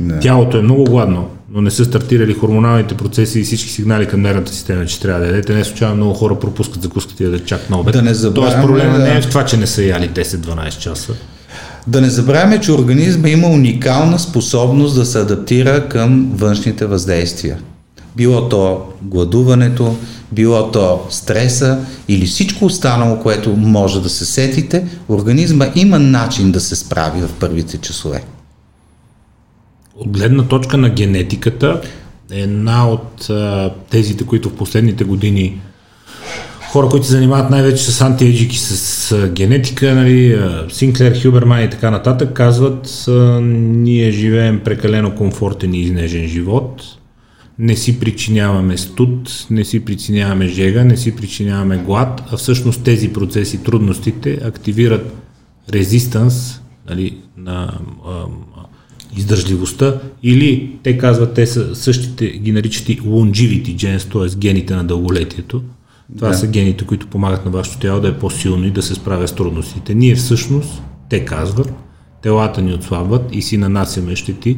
Не. 0.00 0.20
Тялото 0.20 0.58
е 0.58 0.62
много 0.62 0.84
гладно, 0.84 1.28
но 1.50 1.60
не 1.60 1.70
са 1.70 1.84
стартирали 1.84 2.34
хормоналните 2.34 2.94
процеси 2.94 3.40
и 3.40 3.42
всички 3.42 3.70
сигнали 3.70 4.06
към 4.06 4.20
нервната 4.20 4.52
система, 4.52 4.86
че 4.86 5.00
трябва 5.00 5.20
да 5.20 5.26
ядете. 5.26 5.54
Не 5.54 5.64
случайно 5.64 5.96
много 5.96 6.14
хора 6.14 6.38
пропускат 6.38 6.82
закуската 6.82 7.24
и 7.24 7.26
да 7.26 7.44
чак 7.44 7.70
на 7.70 7.80
обед. 7.80 7.94
Да 7.94 8.02
не 8.02 8.14
забравяме, 8.14 8.52
Тоест 8.52 8.66
проблема 8.66 8.98
да. 8.98 9.04
не 9.04 9.16
е 9.16 9.22
в 9.22 9.28
това, 9.28 9.44
че 9.44 9.56
не 9.56 9.66
са 9.66 9.82
яли 9.82 10.10
10-12 10.10 10.78
часа. 10.78 11.12
Да 11.86 12.00
не 12.00 12.10
забравяме, 12.10 12.60
че 12.60 12.72
организма 12.72 13.28
има 13.28 13.48
уникална 13.48 14.18
способност 14.18 14.94
да 14.94 15.04
се 15.04 15.18
адаптира 15.18 15.88
към 15.88 16.32
външните 16.34 16.86
въздействия. 16.86 17.58
Било 18.16 18.48
то 18.48 18.82
гладуването, 19.02 19.96
било 20.32 20.70
то 20.70 21.06
стреса 21.10 21.78
или 22.08 22.26
всичко 22.26 22.64
останало, 22.64 23.18
което 23.18 23.56
може 23.56 24.02
да 24.02 24.08
се 24.08 24.24
сетите, 24.24 24.84
организма 25.08 25.66
има 25.74 25.98
начин 25.98 26.52
да 26.52 26.60
се 26.60 26.76
справи 26.76 27.20
в 27.20 27.30
първите 27.40 27.78
часове. 27.78 28.22
От 29.96 30.08
гледна 30.08 30.48
точка 30.48 30.76
на 30.76 30.90
генетиката, 30.90 31.80
една 32.30 32.88
от 32.88 33.30
а, 33.30 33.70
тезите, 33.90 34.26
които 34.26 34.48
в 34.48 34.56
последните 34.56 35.04
години 35.04 35.60
хора, 36.72 36.88
които 36.88 37.06
се 37.06 37.12
занимават 37.12 37.50
най-вече 37.50 37.84
с 37.84 38.00
антиеджик 38.00 38.54
и 38.54 38.58
с 38.58 39.28
генетика, 39.28 39.94
нали, 39.94 40.40
Синклер, 40.68 41.22
Хюберман 41.22 41.64
и 41.64 41.70
така 41.70 41.90
нататък, 41.90 42.32
казват, 42.32 43.04
ние 43.40 44.10
живеем 44.10 44.60
прекалено 44.64 45.14
комфортен 45.14 45.74
и 45.74 45.80
изнежен 45.80 46.28
живот, 46.28 46.82
не 47.58 47.76
си 47.76 48.00
причиняваме 48.00 48.76
студ, 48.76 49.46
не 49.50 49.64
си 49.64 49.84
причиняваме 49.84 50.46
жега, 50.46 50.84
не 50.84 50.96
си 50.96 51.16
причиняваме 51.16 51.78
глад, 51.78 52.22
а 52.32 52.36
всъщност 52.36 52.84
тези 52.84 53.12
процеси, 53.12 53.62
трудностите 53.62 54.38
активират 54.44 55.14
резистанс 55.72 56.60
нали, 56.88 57.18
на 57.36 57.78
а, 58.08 58.24
издържливостта 59.16 60.00
или 60.22 60.76
те 60.82 60.98
казват, 60.98 61.34
те 61.34 61.46
са 61.46 61.74
същите, 61.74 62.26
ги 62.26 62.52
наричат 62.52 62.88
и 62.88 63.00
longevity 63.00 63.76
genes, 63.76 64.12
т.е. 64.12 64.38
гените 64.38 64.74
на 64.74 64.84
дълголетието. 64.84 65.62
Това 66.16 66.28
да. 66.28 66.34
са 66.34 66.46
гените, 66.46 66.84
които 66.84 67.06
помагат 67.06 67.44
на 67.44 67.50
вашето 67.50 67.78
тяло 67.78 68.00
да 68.00 68.08
е 68.08 68.18
по-силно 68.18 68.66
и 68.66 68.70
да 68.70 68.82
се 68.82 68.94
справя 68.94 69.28
с 69.28 69.34
трудностите. 69.34 69.94
Ние 69.94 70.14
всъщност, 70.14 70.82
те 71.08 71.24
казват, 71.24 71.72
телата 72.22 72.62
ни 72.62 72.74
отслабват 72.74 73.22
и 73.32 73.42
си 73.42 73.56
нанасяме 73.56 74.16
щети 74.16 74.56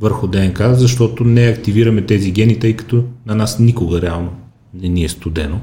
върху 0.00 0.26
ДНК, 0.26 0.74
защото 0.74 1.24
не 1.24 1.46
активираме 1.46 2.02
тези 2.02 2.30
гени, 2.30 2.58
тъй 2.58 2.76
като 2.76 3.04
на 3.26 3.34
нас 3.34 3.58
никога 3.58 4.02
реално 4.02 4.30
не 4.74 4.88
ни 4.88 5.04
е 5.04 5.08
студено. 5.08 5.60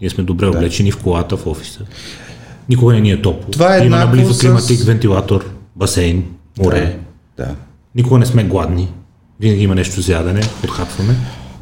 Ние 0.00 0.10
сме 0.10 0.24
добре 0.24 0.46
да. 0.46 0.50
облечени 0.58 0.90
в 0.90 0.98
колата, 0.98 1.36
в 1.36 1.46
офиса. 1.46 1.80
Никога 2.68 2.94
не 2.94 3.00
ни 3.00 3.10
е 3.10 3.22
топло. 3.22 3.50
Това 3.50 3.76
е 3.76 3.86
Има 3.86 3.96
наблизо 3.96 4.38
климатик, 4.38 4.78
с... 4.78 4.84
вентилатор, 4.84 5.44
басейн, 5.76 6.24
море. 6.58 6.80
Да. 6.80 7.03
Да. 7.36 7.56
Никога 7.94 8.18
не 8.18 8.26
сме 8.26 8.44
гладни. 8.44 8.92
Винаги 9.40 9.62
има 9.62 9.74
нещо 9.74 10.00
за 10.00 10.12
ядене, 10.12 10.40
подхапваме. 10.60 11.14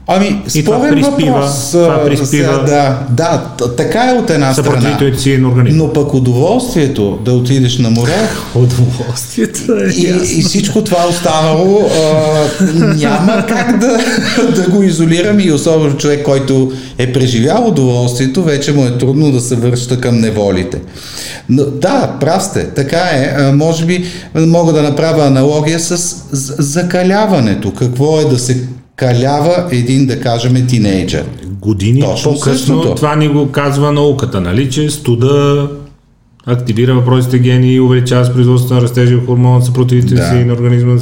Ами, 0.06 0.42
спорен 0.48 1.02
въпрос. 1.02 1.70
Това 1.70 2.04
приспива. 2.04 2.64
Да, 2.66 2.98
да, 3.10 3.42
така 3.76 4.10
е 4.10 4.18
от 4.18 4.30
една 4.30 4.54
страна. 4.54 4.98
си 5.16 5.38
на 5.38 5.48
организма. 5.48 5.84
Но 5.84 5.92
пък 5.92 6.14
удоволствието 6.14 7.18
да 7.24 7.32
отидеш 7.32 7.78
на 7.78 7.90
море. 7.90 8.28
удоволствието 8.54 9.72
е 9.72 9.88
и, 9.88 10.38
и 10.38 10.42
всичко 10.42 10.84
това 10.84 11.06
останало 11.08 11.80
а, 11.80 12.64
няма 12.96 13.44
как 13.48 13.78
да, 13.78 13.98
да 14.54 14.70
го 14.70 14.82
изолирам 14.82 15.40
и 15.40 15.52
особено 15.52 15.96
човек, 15.96 16.24
който 16.24 16.72
е 16.98 17.12
преживял 17.12 17.68
удоволствието, 17.68 18.42
вече 18.42 18.72
му 18.72 18.86
е 18.86 18.98
трудно 18.98 19.32
да 19.32 19.40
се 19.40 19.56
връща 19.56 20.00
към 20.00 20.18
неволите. 20.18 20.78
Но, 21.48 21.64
да, 21.64 22.16
прав 22.20 22.42
сте, 22.42 22.68
така 22.68 23.00
е. 23.12 23.34
А, 23.38 23.52
може 23.52 23.84
би 23.84 24.04
мога 24.34 24.72
да 24.72 24.82
направя 24.82 25.26
аналогия 25.26 25.80
с 25.80 26.16
закаляването. 26.58 27.74
Какво 27.74 28.20
е 28.20 28.24
да 28.24 28.38
се 28.38 28.56
калява 28.96 29.68
един, 29.70 30.06
да 30.06 30.20
кажем, 30.20 30.66
тинейджър. 30.66 31.24
Години 31.44 32.00
Точно 32.00 32.32
по-късно 32.32 32.76
същото. 32.76 32.94
това 32.94 33.16
ни 33.16 33.28
го 33.28 33.52
казва 33.52 33.92
науката, 33.92 34.40
нали, 34.40 34.70
че 34.70 34.90
студа 34.90 35.68
активира 36.46 36.94
въпросите 36.94 37.38
гени 37.38 37.74
и 37.74 37.80
увеличава 37.80 38.24
с 38.24 38.32
производството 38.32 38.74
на 38.74 38.82
растежи 38.82 39.18
хормон, 39.26 39.62
съпротивите 39.62 40.14
да. 40.14 40.28
си 40.28 40.34
на 40.34 40.52
организма, 40.52 40.96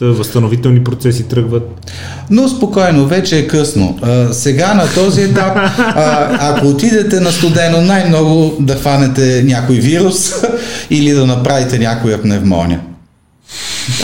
възстановителни 0.00 0.84
процеси 0.84 1.28
тръгват. 1.28 1.90
Но 2.30 2.48
спокойно, 2.48 3.06
вече 3.06 3.38
е 3.38 3.46
късно. 3.46 3.98
А, 4.02 4.32
сега 4.32 4.74
на 4.74 4.94
този 4.94 5.22
етап, 5.22 5.56
а, 5.56 6.28
ако 6.40 6.66
отидете 6.66 7.20
на 7.20 7.32
студено, 7.32 7.80
най-много 7.80 8.56
да 8.60 8.74
хванете 8.74 9.42
някой 9.46 9.76
вирус 9.76 10.32
или 10.90 11.10
да 11.10 11.26
направите 11.26 11.78
някоя 11.78 12.22
пневмония. 12.22 12.80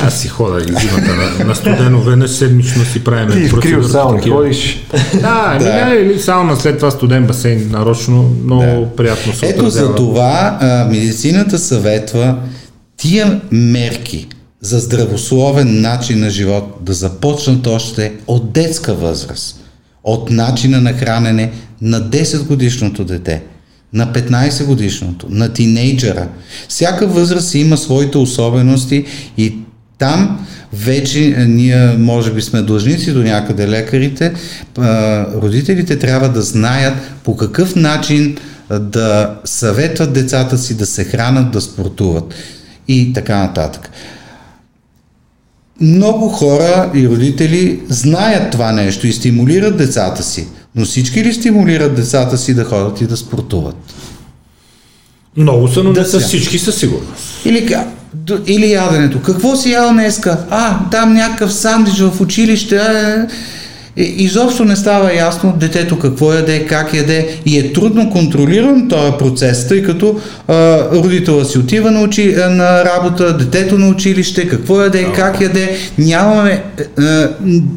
Аз 0.03 0.20
си 0.20 0.29
хода 0.29 0.61
и 0.61 0.81
зимата 0.81 1.16
на, 1.16 1.45
на 1.45 1.55
студено, 1.55 2.01
веднъж 2.01 2.31
седмично 2.31 2.85
си 2.85 3.05
правим 3.05 3.49
Ти 3.62 3.74
в 3.74 3.89
сауна 3.89 4.22
ходиш. 4.22 4.87
Да, 5.14 5.59
да. 5.61 5.87
Не, 5.87 5.95
или 5.95 6.20
сауна, 6.20 6.57
след 6.57 6.79
това 6.79 6.91
студен 6.91 7.26
басейн, 7.26 7.70
нарочно, 7.70 8.31
много 8.45 8.62
да. 8.62 8.97
приятно 8.97 9.33
се 9.33 9.47
Ето 9.47 9.70
за 9.70 9.95
това 9.95 10.59
а, 10.61 10.85
медицината 10.91 11.59
съветва 11.59 12.37
тия 12.97 13.41
мерки 13.51 14.26
за 14.61 14.79
здравословен 14.79 15.81
начин 15.81 16.20
на 16.20 16.31
живот 16.31 16.79
да 16.81 16.93
започнат 16.93 17.66
още 17.66 18.12
от 18.26 18.53
детска 18.53 18.95
възраст, 18.95 19.61
от 20.05 20.31
начина 20.31 20.81
на 20.81 20.93
хранене 20.93 21.53
на 21.83 22.01
10 22.01 22.47
годишното 22.47 23.05
дете– 23.05 23.43
на 23.93 24.12
15 24.12 24.64
годишното, 24.64 25.26
на 25.31 25.53
тинейджера. 25.53 26.29
Всяка 26.68 27.07
възраст 27.07 27.55
има 27.55 27.76
своите 27.76 28.18
особености 28.18 29.05
и 29.37 29.57
там 29.99 30.46
вече 30.72 31.46
ние 31.49 31.96
може 31.99 32.32
би 32.32 32.42
сме 32.42 32.62
длъжници 32.62 33.12
до 33.12 33.22
някъде 33.22 33.68
лекарите, 33.68 34.34
родителите 35.34 35.99
трябва 35.99 36.28
да 36.28 36.42
знаят 36.42 36.94
по 37.24 37.36
какъв 37.36 37.76
начин 37.76 38.36
да 38.80 39.34
съветват 39.44 40.12
децата 40.12 40.59
си 40.59 40.76
да 40.76 40.86
се 40.86 41.05
хранат, 41.05 41.51
да 41.51 41.61
спортуват 41.61 42.34
и 42.88 43.12
така 43.12 43.38
нататък. 43.38 43.90
Много 45.80 46.28
хора 46.28 46.90
и 46.94 47.09
родители 47.09 47.80
знаят 47.88 48.53
това 48.53 48.72
нещо 48.72 49.07
и 49.07 49.12
стимулират 49.12 49.76
децата 49.76 50.22
си. 50.22 50.46
Но 50.74 50.84
всички 50.84 51.24
ли 51.24 51.34
стимулират 51.34 51.94
децата 51.94 52.38
си 52.38 52.55
да 52.55 52.64
ходят 52.64 53.01
и 53.01 53.07
да 53.07 53.16
спортуват? 53.16 53.76
Много 55.36 55.68
са, 55.68 55.84
но 55.84 55.92
да 55.92 56.01
не 56.01 56.07
са 56.07 56.20
всички 56.20 56.59
със 56.59 56.76
сигурност. 56.76 57.44
Или, 57.44 57.76
или 58.46 58.70
яденето. 58.70 59.22
Какво 59.22 59.56
си 59.56 59.70
ял 59.70 59.92
днеска? 59.92 60.38
А, 60.50 60.78
там 60.90 61.14
някакъв 61.14 61.52
сандвич 61.52 61.98
в 61.98 62.20
училище. 62.20 62.76
А, 62.76 63.26
изобщо 63.97 64.64
не 64.64 64.76
става 64.76 65.14
ясно 65.14 65.55
детето 65.57 65.99
какво 65.99 66.32
яде, 66.32 66.66
как 66.66 66.95
яде. 66.95 67.28
И 67.47 67.59
е 67.59 67.72
трудно 67.72 68.11
контролиран 68.11 68.89
този 68.89 69.12
процес, 69.18 69.68
тъй 69.68 69.82
като 69.82 70.20
а, 70.49 70.78
родителя 70.93 71.45
си 71.45 71.59
отива 71.59 71.91
на, 71.91 72.01
учи, 72.01 72.34
на 72.51 72.84
работа, 72.84 73.36
детето 73.36 73.78
на 73.78 73.89
училище, 73.89 74.49
какво 74.49 74.82
яде, 74.82 75.12
как 75.14 75.41
яде, 75.41 75.76
нямаме 75.99 76.62
а, 76.99 77.28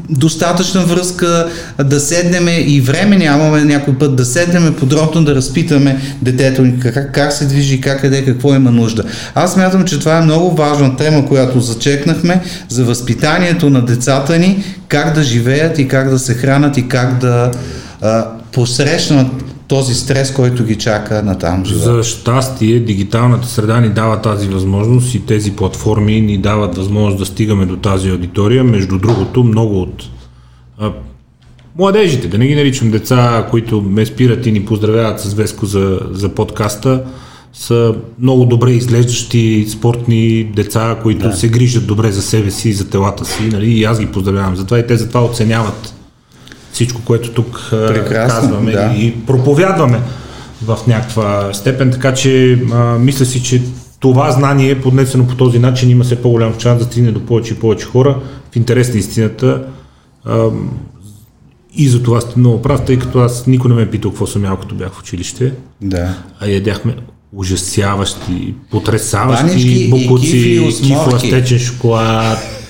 достатъчна 0.09 0.82
връзка 0.82 1.47
да 1.84 1.99
седнеме 1.99 2.51
и 2.51 2.82
време 2.82 3.18
нямаме 3.18 3.64
някой 3.64 3.93
път 3.93 4.16
да 4.16 4.26
седнеме 4.26 4.76
подробно 4.76 5.24
да 5.24 5.36
разпитаме 5.36 6.01
детето 6.22 6.62
ни 6.62 6.80
как, 6.80 7.12
как 7.14 7.34
се 7.34 7.45
движи, 7.45 7.82
как 7.82 8.03
яде, 8.03 8.26
какво 8.26 8.55
има 8.55 8.72
нужда. 8.72 9.03
Аз 9.36 9.57
мятам, 9.57 9.86
че 9.86 9.99
това 9.99 10.18
е 10.18 10.22
много 10.22 10.55
важна 10.55 10.97
тема, 10.97 11.28
която 11.28 11.59
зачекнахме 11.59 12.41
за 12.70 12.84
възпитанието 12.84 13.70
на 13.70 13.86
децата 13.86 14.38
ни, 14.39 14.64
как 14.88 15.16
да 15.16 15.24
живеят 15.24 15.80
и 15.80 15.88
как 15.88 16.09
да 16.14 16.20
се 16.20 16.34
хранат 16.34 16.78
и 16.78 16.88
как 16.88 17.20
да 17.20 17.51
а, 18.01 18.28
посрещнат 18.51 19.28
този 19.68 19.93
стрес, 19.93 20.34
който 20.34 20.64
ги 20.64 20.76
чака 20.76 21.24
на 21.24 21.38
там 21.38 21.66
живота. 21.66 21.95
За 21.95 22.03
щастие, 22.03 22.80
дигиталната 22.80 23.47
среда 23.47 23.82
ни 23.82 23.89
дава 23.89 24.22
тази 24.22 24.47
възможност 24.47 25.16
и 25.16 25.26
тези 25.26 25.51
платформи 25.51 26.22
ни 26.22 26.38
дават 26.38 26.78
възможност 26.78 27.18
да 27.18 27.26
стигаме 27.26 27.66
до 27.66 27.78
тази 27.78 28.09
аудитория. 28.09 28.64
Между 28.64 28.97
другото, 28.97 29.43
много 29.43 29.82
от 29.82 30.03
а, 30.80 30.91
младежите, 31.78 32.28
да 32.28 32.38
не 32.38 32.47
ги 32.47 32.55
наричам 32.55 32.91
деца, 32.91 33.47
които 33.51 33.82
ме 33.82 34.05
спират 34.05 34.45
и 34.45 34.51
ни 34.51 34.66
поздравяват 34.66 35.20
с 35.20 35.34
Веско 35.34 35.66
за, 35.66 35.99
за 36.12 36.30
подкаста, 36.30 37.03
са 37.53 37.95
много 38.20 38.45
добре 38.45 38.72
изглеждащи 38.72 39.66
спортни 39.70 40.43
деца, 40.43 40.97
които 41.03 41.28
да. 41.28 41.36
се 41.36 41.49
грижат 41.49 41.88
добре 41.88 42.12
за 42.12 42.22
себе 42.22 42.51
си 42.51 42.70
и 42.70 42.74
за 42.74 42.89
телата 42.89 43.26
си. 43.26 43.43
Нали? 43.43 43.72
И 43.72 43.84
аз 43.84 43.99
ги 43.99 44.05
поздравявам 44.05 44.55
за 44.55 44.66
това 44.66 44.80
и 44.80 44.88
те 44.88 44.97
затова 44.97 45.24
оценяват 45.24 45.93
всичко, 46.74 47.01
което 47.05 47.32
тук 47.32 47.67
Прекрасно, 47.69 48.39
казваме 48.39 48.72
да. 48.72 48.93
и 48.95 49.26
проповядваме 49.26 50.01
в 50.65 50.78
някаква 50.88 51.53
степен. 51.53 51.91
Така 51.91 52.13
че 52.13 52.53
а, 52.74 52.97
мисля 52.99 53.26
си, 53.26 53.43
че 53.43 53.61
това 53.99 54.32
знание, 54.32 54.82
поднесено 54.82 55.28
по 55.28 55.36
този 55.36 55.59
начин, 55.59 55.89
има 55.89 56.03
все 56.03 56.22
по-голям 56.22 56.59
шанс 56.59 56.80
да 56.80 56.86
стигне 56.86 57.11
до 57.11 57.26
повече 57.26 57.53
и 57.53 57.57
повече 57.57 57.86
хора 57.86 58.19
в 58.51 58.55
интерес 58.55 58.93
на 58.93 58.99
истината. 58.99 59.63
А, 60.26 60.47
и 61.76 61.88
за 61.88 62.03
това 62.03 62.22
сте 62.22 62.39
много 62.39 62.61
прав, 62.61 62.86
тъй 62.86 62.99
като 62.99 63.19
аз 63.19 63.47
никой 63.47 63.69
не 63.69 63.76
ме 63.76 63.82
е 63.82 63.89
питал 63.89 64.11
какво 64.11 64.28
съм 64.28 64.45
ял, 64.45 64.57
като 64.57 64.76
бях 64.76 64.91
в 64.91 64.99
училище. 64.99 65.53
Да. 65.82 66.15
А 66.39 66.47
ядяхме 66.47 66.95
ужасяващи, 67.34 68.53
потрясаващи 68.72 69.89
букуци, 69.89 70.69
кифла, 70.84 71.19
стечен 71.19 71.59
шоколад, 71.59 72.61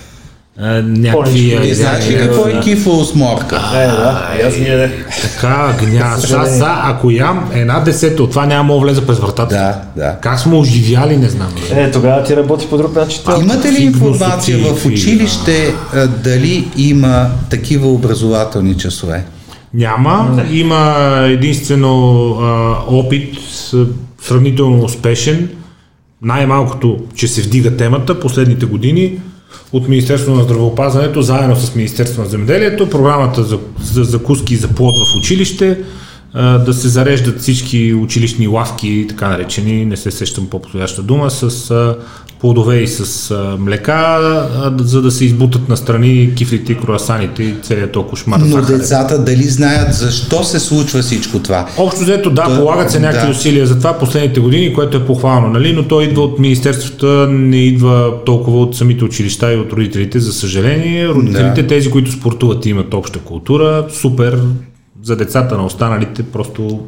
някакви... 0.61 1.59
Не 1.59 1.73
знаеш 1.73 2.09
ли 2.09 2.17
какво 2.17 2.47
е 2.47 2.59
кифо 2.59 3.03
с 3.03 3.15
морка? 3.15 3.61
Е, 3.75 3.87
да, 3.87 4.29
аз 4.47 4.53
Така, 5.21 5.75
гня. 5.79 6.15
Сега, 6.19 6.45
сега, 6.45 6.81
ако 6.83 7.11
ям 7.11 7.51
една 7.53 7.79
десета 7.79 8.23
от 8.23 8.29
това 8.29 8.45
няма 8.45 8.73
да 8.73 8.79
влезе 8.79 9.05
през 9.05 9.19
вратата. 9.19 9.55
Да, 9.55 9.81
да. 10.03 10.17
Как 10.21 10.39
сме 10.39 10.55
оживяли, 10.55 11.17
не 11.17 11.29
знам. 11.29 11.55
Е, 11.71 11.91
тогава 11.91 12.23
ти 12.23 12.35
работи 12.35 12.67
по 12.69 12.77
друг 12.77 12.95
начин. 12.95 13.21
А 13.25 13.39
имате 13.39 13.71
ли 13.71 13.83
информация 13.83 14.57
в 14.57 14.85
училище 14.85 15.73
дали 16.23 16.71
има 16.77 17.29
такива 17.49 17.87
образователни 17.87 18.77
часове? 18.77 19.23
Няма. 19.73 20.43
Има 20.51 20.95
единствено 21.29 22.29
опит, 22.87 23.37
сравнително 24.21 24.83
успешен. 24.83 25.49
Най-малкото, 26.21 26.97
че 27.15 27.27
се 27.27 27.41
вдига 27.41 27.77
темата 27.77 28.19
последните 28.19 28.65
години 28.65 29.19
от 29.73 29.87
Министерството 29.87 30.37
на 30.37 30.43
здравеопазването, 30.43 31.21
заедно 31.21 31.55
с 31.55 31.75
Министерството 31.75 32.21
на 32.21 32.29
земеделието, 32.29 32.89
програмата 32.89 33.43
за, 33.43 33.59
за 33.83 34.03
закуски 34.03 34.55
за 34.55 34.67
плод 34.67 34.95
в 34.99 35.17
училище, 35.17 35.77
да 36.35 36.73
се 36.73 36.87
зареждат 36.87 37.39
всички 37.39 37.93
училищни 37.93 38.47
лавки, 38.47 39.05
така 39.09 39.29
наречени, 39.29 39.85
не 39.85 39.97
се 39.97 40.11
сещам 40.11 40.47
по-подходяща 40.47 41.03
дума, 41.03 41.31
с 41.31 41.95
плодове 42.41 42.77
и 42.77 42.87
с 42.87 43.31
а, 43.31 43.57
млека, 43.59 43.91
а, 43.91 44.73
за 44.79 45.01
да 45.01 45.11
се 45.11 45.25
избутат 45.25 45.69
настрани 45.69 46.33
кифлите, 46.35 46.77
круасаните 46.77 47.43
и 47.43 47.55
целият 47.61 47.91
толкова 47.91 48.17
шмар. 48.17 48.39
Но 48.39 48.45
захарен. 48.47 48.77
децата 48.79 49.23
дали 49.23 49.43
знаят 49.43 49.93
защо 49.93 50.43
се 50.43 50.59
случва 50.59 51.01
всичко 51.01 51.39
това? 51.39 51.67
Общо 51.77 52.01
взето, 52.01 52.29
да, 52.29 52.49
Да, 52.49 52.57
полагат 52.57 52.91
се 52.91 52.99
някакви 52.99 53.25
да. 53.27 53.31
усилия 53.31 53.67
за 53.67 53.77
това 53.77 53.93
последните 53.93 54.39
години, 54.39 54.73
което 54.73 54.97
е 54.97 55.05
похвално, 55.05 55.47
нали? 55.47 55.73
но 55.73 55.83
то 55.83 56.01
идва 56.01 56.21
от 56.21 56.39
министерствата, 56.39 57.05
не 57.29 57.57
идва 57.57 58.13
толкова 58.25 58.59
от 58.59 58.75
самите 58.77 59.05
училища 59.05 59.53
и 59.53 59.57
от 59.57 59.73
родителите, 59.73 60.19
за 60.19 60.33
съжаление. 60.33 61.07
Родителите, 61.07 61.61
Да. 61.61 61.67
тези, 61.67 61.91
които 61.91 62.11
спортуват 62.11 62.65
и 62.65 62.69
имат 62.69 62.93
обща 62.93 63.19
култура, 63.19 63.85
супер, 63.91 64.39
за 65.03 65.15
децата 65.15 65.57
на 65.57 65.65
останалите 65.65 66.23
просто 66.23 66.79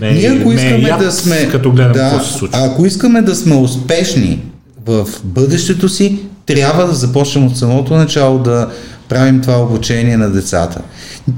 ме, 0.00 0.12
Ние 0.12 0.28
ако 0.28 0.48
ме 0.48 0.54
искаме 0.54 0.88
яд, 0.88 1.00
да 1.00 1.12
сме, 1.12 1.48
като 1.48 1.72
гледам 1.72 1.92
да, 1.92 1.98
какво 1.98 2.24
се 2.24 2.32
случва. 2.32 2.58
ако 2.64 2.86
искаме 2.86 3.22
да 3.22 3.34
сме 3.34 3.54
успешни 3.54 4.40
в 4.86 5.06
бъдещето 5.24 5.88
си, 5.88 6.18
трябва 6.46 6.86
да 6.86 6.92
започнем 6.94 7.46
от 7.46 7.58
самото 7.58 7.94
начало 7.94 8.38
да 8.38 8.68
правим 9.08 9.40
това 9.40 9.62
обучение 9.62 10.16
на 10.16 10.30
децата. 10.30 10.80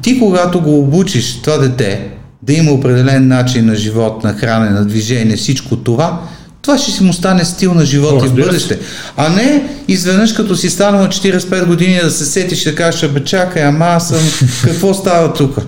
Ти 0.03 0.19
когато 0.19 0.61
го 0.61 0.79
обучиш 0.79 1.43
това 1.43 1.59
дете 1.59 2.09
да 2.43 2.53
има 2.53 2.71
определен 2.71 3.29
начин 3.29 3.67
на 3.67 3.75
живот, 3.75 4.25
на 4.25 4.33
хранене, 4.33 4.71
на 4.71 4.85
движение, 4.85 5.37
всичко 5.37 5.77
това, 5.77 6.21
това 6.63 6.79
ще 6.79 6.91
си 6.91 7.05
му 7.05 7.13
стане 7.13 7.45
стил 7.45 7.75
на 7.75 7.85
живот 7.85 8.23
О, 8.23 8.25
и 8.25 8.29
в 8.29 8.35
бъдеще. 8.35 8.79
А 9.17 9.29
не 9.29 9.69
изведнъж 9.89 10.33
като 10.33 10.57
си 10.57 10.71
станал 10.71 11.07
45 11.07 11.67
години 11.67 12.01
да 12.03 12.11
се 12.11 12.25
сетиш 12.25 12.65
да 12.65 12.75
кажеш, 12.75 13.11
бе 13.11 13.25
чакай, 13.25 13.65
ама 13.65 13.85
аз 13.85 14.09
съм, 14.09 14.49
какво 14.65 14.95
става 14.95 15.33
тук? 15.33 15.59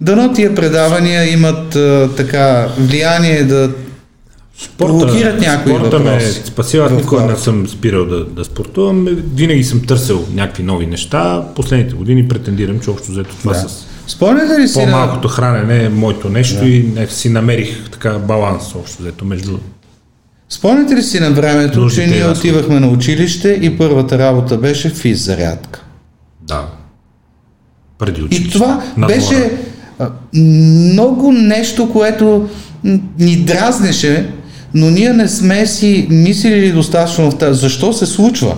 Дано 0.00 0.32
тия 0.32 0.54
предавания 0.54 1.32
имат 1.32 1.76
а, 1.76 2.10
така 2.16 2.68
влияние 2.78 3.44
да 3.44 3.70
провокират 4.78 5.40
някои 5.40 5.72
спорта 5.72 5.98
ме 5.98 6.10
въпроси 6.10 6.42
спасива, 6.44 6.86
аз 6.86 6.92
никога 6.92 7.22
не 7.22 7.36
съм 7.36 7.68
спирал 7.68 8.04
да, 8.06 8.24
да 8.24 8.44
спортувам. 8.44 9.06
Винаги 9.34 9.64
съм 9.64 9.86
търсил 9.86 10.26
някакви 10.34 10.62
нови 10.62 10.86
неща. 10.86 11.44
Последните 11.54 11.94
години 11.94 12.28
претендирам, 12.28 12.80
че 12.80 12.90
общо 12.90 13.12
взето 13.12 13.36
това 13.36 13.52
Да. 13.52 13.58
с 13.58 13.86
Спомняте 14.06 14.60
ли 14.60 14.68
си 14.68 14.78
на... 14.78 14.84
по-малкото 14.84 15.28
хранене 15.28 15.84
е 15.84 15.88
моето 15.88 16.28
нещо 16.28 16.66
и 16.66 16.82
не, 16.94 17.06
си 17.06 17.28
намерих 17.28 17.90
така 17.90 18.18
баланс 18.18 18.74
общо 18.74 19.02
взето 19.02 19.24
между... 19.24 19.58
Спомняте 20.48 20.96
ли 20.96 21.02
си 21.02 21.20
на 21.20 21.30
времето, 21.30 21.90
че 21.90 22.02
и 22.02 22.06
ние 22.06 22.28
отивахме 22.28 22.80
на 22.80 22.88
училище 22.88 23.58
и 23.62 23.78
първата 23.78 24.18
работа 24.18 24.58
беше 24.58 24.90
физ 24.90 25.24
зарядка. 25.24 25.82
Да. 26.42 26.66
Преди 27.98 28.20
И 28.20 28.24
училище. 28.24 28.52
това 28.52 28.82
на 28.96 29.06
беше 29.06 29.52
много 30.34 31.32
нещо, 31.32 31.92
което 31.92 32.48
ни 33.18 33.36
дразнеше, 33.36 34.30
но 34.74 34.90
ние 34.90 35.12
не 35.12 35.28
сме 35.28 35.66
си 35.66 36.06
мислили 36.10 36.72
достатъчно 36.72 37.30
в 37.30 37.38
тази. 37.38 37.60
Защо 37.60 37.92
се 37.92 38.06
случва? 38.06 38.54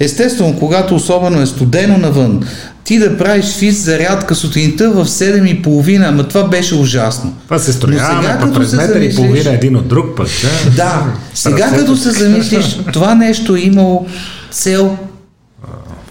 Естествено, 0.00 0.56
когато 0.58 0.94
особено 0.94 1.40
е 1.40 1.46
студено 1.46 1.98
навън, 1.98 2.40
ти 2.84 2.98
да 2.98 3.18
правиш 3.18 3.46
физ 3.46 3.84
зарядка 3.84 4.34
сутринта 4.34 4.90
в 4.90 5.06
7.30, 5.06 6.08
ама 6.08 6.28
това 6.28 6.44
беше 6.44 6.74
ужасно. 6.74 7.34
Това 7.44 7.58
се 7.58 7.72
строяваме, 7.72 8.22
сега, 8.22 8.38
като 8.38 8.54
през 8.54 8.72
метър 8.72 9.00
и 9.00 9.14
половина 9.14 9.50
един 9.50 9.76
от 9.76 9.88
друг 9.88 10.16
път. 10.16 10.30
Да, 10.64 10.70
Да, 10.76 11.06
сега 11.34 11.70
като 11.70 11.96
се 11.96 12.10
замислиш, 12.10 12.78
това 12.92 13.14
нещо 13.14 13.56
е 13.56 13.60
имало 13.60 14.06
цел 14.50 14.96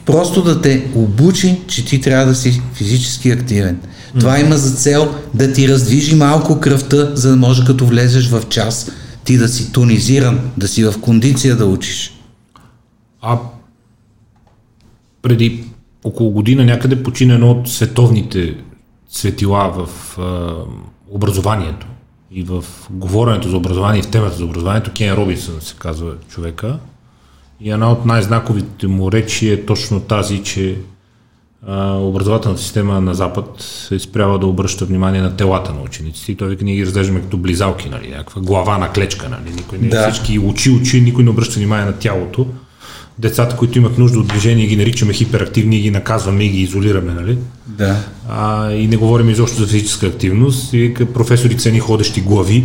просто 0.05 0.41
да 0.41 0.61
те 0.61 0.83
обучи, 0.95 1.61
че 1.67 1.85
ти 1.85 2.01
трябва 2.01 2.25
да 2.25 2.35
си 2.35 2.61
физически 2.73 3.31
активен. 3.31 3.77
Това 4.19 4.39
има 4.39 4.57
за 4.57 4.75
цел 4.75 5.15
да 5.33 5.53
ти 5.53 5.67
раздвижи 5.67 6.15
малко 6.15 6.59
кръвта, 6.59 7.15
за 7.15 7.29
да 7.29 7.35
може 7.35 7.65
като 7.65 7.85
влезеш 7.85 8.29
в 8.29 8.43
час, 8.49 8.91
ти 9.23 9.37
да 9.37 9.47
си 9.47 9.71
тонизиран, 9.71 10.51
да 10.57 10.67
си 10.67 10.83
в 10.83 10.93
кондиция 11.01 11.55
да 11.55 11.65
учиш. 11.65 12.13
А 13.21 13.39
преди 15.21 15.63
около 16.03 16.31
година 16.31 16.65
някъде 16.65 17.03
почина 17.03 17.33
едно 17.33 17.51
от 17.51 17.69
световните 17.69 18.55
светила 19.09 19.73
в 19.77 20.17
а, 20.19 20.53
образованието 21.09 21.87
и 22.31 22.43
в 22.43 22.63
говоренето 22.89 23.49
за 23.49 23.57
образование 23.57 23.99
и 23.99 24.03
в 24.03 24.11
темата 24.11 24.35
за 24.35 24.45
образованието. 24.45 24.91
Кен 24.91 25.13
Робинсън 25.13 25.61
се 25.61 25.75
казва 25.79 26.13
човека. 26.29 26.79
И 27.61 27.71
една 27.71 27.91
от 27.91 28.05
най-знаковите 28.05 28.87
му 28.87 29.11
речи 29.11 29.49
е 29.49 29.65
точно 29.65 29.99
тази, 29.99 30.43
че 30.43 30.77
а, 31.67 31.93
образователната 31.93 32.61
система 32.61 33.01
на 33.01 33.13
Запад 33.13 33.63
е 33.91 33.99
спряла 33.99 34.39
да 34.39 34.47
обръща 34.47 34.85
внимание 34.85 35.21
на 35.21 35.35
телата 35.35 35.73
на 35.73 35.81
учениците. 35.81 36.31
И 36.31 36.35
той 36.35 36.49
вика, 36.49 36.63
ние 36.63 36.75
ги 36.75 36.85
разглеждаме 36.85 37.21
като 37.21 37.37
близалки, 37.37 37.89
нали, 37.89 38.09
някаква 38.09 38.41
глава 38.41 38.77
на 38.77 38.91
клечка, 38.91 39.29
нали, 39.29 39.55
никой 39.55 39.77
не, 39.77 39.87
Да. 39.87 40.11
всички 40.11 40.39
очи, 40.39 40.71
очи, 40.71 41.01
никой 41.01 41.23
не 41.23 41.29
обръща 41.29 41.55
внимание 41.55 41.85
на 41.85 41.93
тялото. 41.93 42.47
Децата, 43.19 43.55
които 43.55 43.77
имат 43.77 43.97
нужда 43.97 44.19
от 44.19 44.27
движение, 44.27 44.67
ги 44.67 44.75
наричаме 44.77 45.13
хиперактивни, 45.13 45.79
ги 45.79 45.91
наказваме 45.91 46.43
и 46.43 46.49
ги 46.49 46.61
изолираме, 46.61 47.13
нали? 47.13 47.37
Да. 47.67 47.97
А, 48.29 48.71
и 48.71 48.87
не 48.87 48.97
говорим 48.97 49.29
изобщо 49.29 49.61
за 49.61 49.67
физическа 49.67 50.07
активност. 50.07 50.73
И 50.73 50.93
професори 51.13 51.57
цени 51.57 51.79
ходещи 51.79 52.21
глави. 52.21 52.63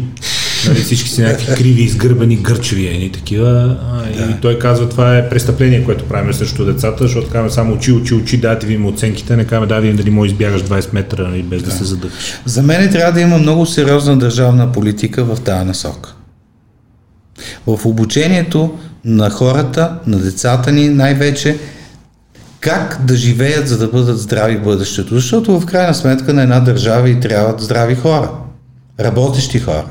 Нали, 0.67 0.81
всички 0.81 1.11
си 1.11 1.23
някакви 1.23 1.55
криви, 1.55 1.83
изгърбани, 1.83 2.37
гърчеви 2.37 2.87
едни 2.87 3.13
такива. 3.13 3.77
А, 3.93 4.31
И 4.31 4.41
той 4.41 4.59
казва, 4.59 4.89
това 4.89 5.19
е 5.19 5.29
престъпление, 5.29 5.85
което 5.85 6.05
правим 6.05 6.35
срещу 6.35 6.65
децата, 6.65 7.05
защото 7.05 7.27
казваме 7.27 7.51
само 7.51 7.75
очи, 7.75 7.93
очи, 7.93 8.15
очи, 8.15 8.37
дайте 8.37 8.67
ви 8.67 8.75
им 8.75 8.87
оценките, 8.87 9.37
не 9.37 9.45
казваме 9.45 9.67
да 9.67 9.81
видим 9.81 9.97
дали 9.97 10.11
може 10.11 10.31
избягаш 10.31 10.63
20 10.63 10.95
метра 10.95 11.23
нали, 11.23 11.43
без 11.43 11.63
да, 11.63 11.71
се 11.71 11.85
задъхаш. 11.85 12.41
За 12.45 12.63
мен 12.63 12.91
трябва 12.91 13.13
да 13.13 13.21
има 13.21 13.39
много 13.39 13.67
сериозна 13.67 14.19
държавна 14.19 14.73
политика 14.73 15.25
в 15.25 15.41
тази 15.41 15.65
насока. 15.65 16.15
В 17.67 17.87
обучението 17.87 18.79
на 19.05 19.31
хората, 19.31 19.95
на 20.07 20.19
децата 20.19 20.73
ни 20.73 20.89
най-вече, 20.89 21.57
как 22.61 22.99
да 23.05 23.17
живеят, 23.17 23.69
за 23.69 23.79
да 23.79 23.89
бъдат 23.89 24.19
здрави 24.19 24.57
в 24.57 24.63
бъдещето. 24.63 25.15
Защото 25.15 25.61
в 25.61 25.67
крайна 25.67 25.95
сметка 25.95 26.35
на 26.35 26.43
една 26.43 26.61
държава 26.61 27.11
и 27.11 27.21
трябват 27.21 27.61
здрави 27.61 27.95
хора. 27.95 28.31
Работещи 29.01 29.59
хора. 29.59 29.85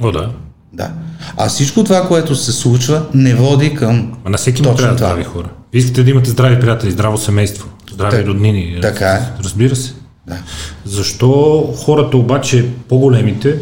О, 0.00 0.12
да. 0.12 0.30
Да. 0.72 0.90
А 1.36 1.48
всичко 1.48 1.84
това, 1.84 2.08
което 2.08 2.34
се 2.34 2.52
случва, 2.52 3.06
не 3.14 3.34
води 3.34 3.74
към 3.74 4.12
А 4.24 4.30
на 4.30 4.38
всеки 4.38 4.62
му 4.62 4.74
трябва 4.74 4.96
това. 4.96 5.08
здрави 5.08 5.24
хора. 5.24 5.48
Вие 5.72 5.80
искате 5.80 6.04
да 6.04 6.10
имате 6.10 6.30
здрави 6.30 6.60
приятели, 6.60 6.90
здраво 6.90 7.18
семейство, 7.18 7.68
здрави 7.92 8.16
Так- 8.16 8.26
роднини. 8.26 8.78
така 8.82 9.08
е. 9.08 9.42
Разбира 9.44 9.76
се. 9.76 9.94
Да. 10.26 10.36
Защо 10.84 11.30
хората 11.76 12.16
обаче, 12.16 12.68
по-големите, 12.88 13.58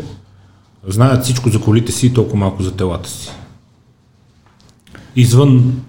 знаят 0.88 1.24
всичко 1.24 1.48
за 1.50 1.60
колите 1.60 1.92
си 1.92 2.06
и 2.06 2.14
толкова 2.14 2.36
малко 2.36 2.62
за 2.62 2.72
телата 2.72 3.10
си? 3.10 3.30
Извън 5.16 5.80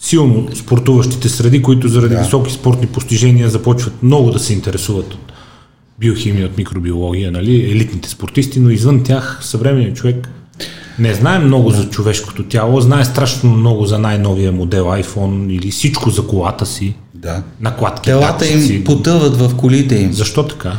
силно 0.00 0.48
спортуващите 0.54 1.28
среди, 1.28 1.62
които 1.62 1.88
заради 1.88 2.14
Да. 2.14 2.20
високи 2.20 2.52
спортни 2.52 2.86
постижения 2.86 3.48
започват 3.50 4.02
много 4.02 4.30
да 4.30 4.38
се 4.38 4.52
интересуват 4.52 5.14
от 5.14 5.32
биохимия, 6.00 6.46
от 6.46 6.58
микробиология, 6.58 7.32
нали, 7.32 7.70
елитните 7.70 8.08
спортисти, 8.08 8.60
но 8.60 8.70
извън 8.70 9.02
тях 9.02 9.38
съвременният 9.42 9.96
човек 9.96 10.28
не 10.98 11.14
знае 11.14 11.38
много 11.38 11.70
за 11.70 11.88
човешкото 11.90 12.44
тяло, 12.44 12.80
знае 12.80 13.04
страшно 13.04 13.50
много 13.50 13.84
за 13.84 13.98
най-новия 13.98 14.52
модел 14.52 14.84
iPhone 14.84 15.52
или 15.52 15.70
всичко 15.70 16.10
за 16.10 16.26
колата 16.26 16.66
си, 16.66 16.94
Да. 17.14 17.42
накладки, 17.60 18.10
Телата 18.10 18.48
им 18.48 18.84
потъват 18.84 19.36
в 19.36 19.56
колите 19.56 19.94
им. 19.94 20.12
Защо 20.12 20.46
така? 20.46 20.72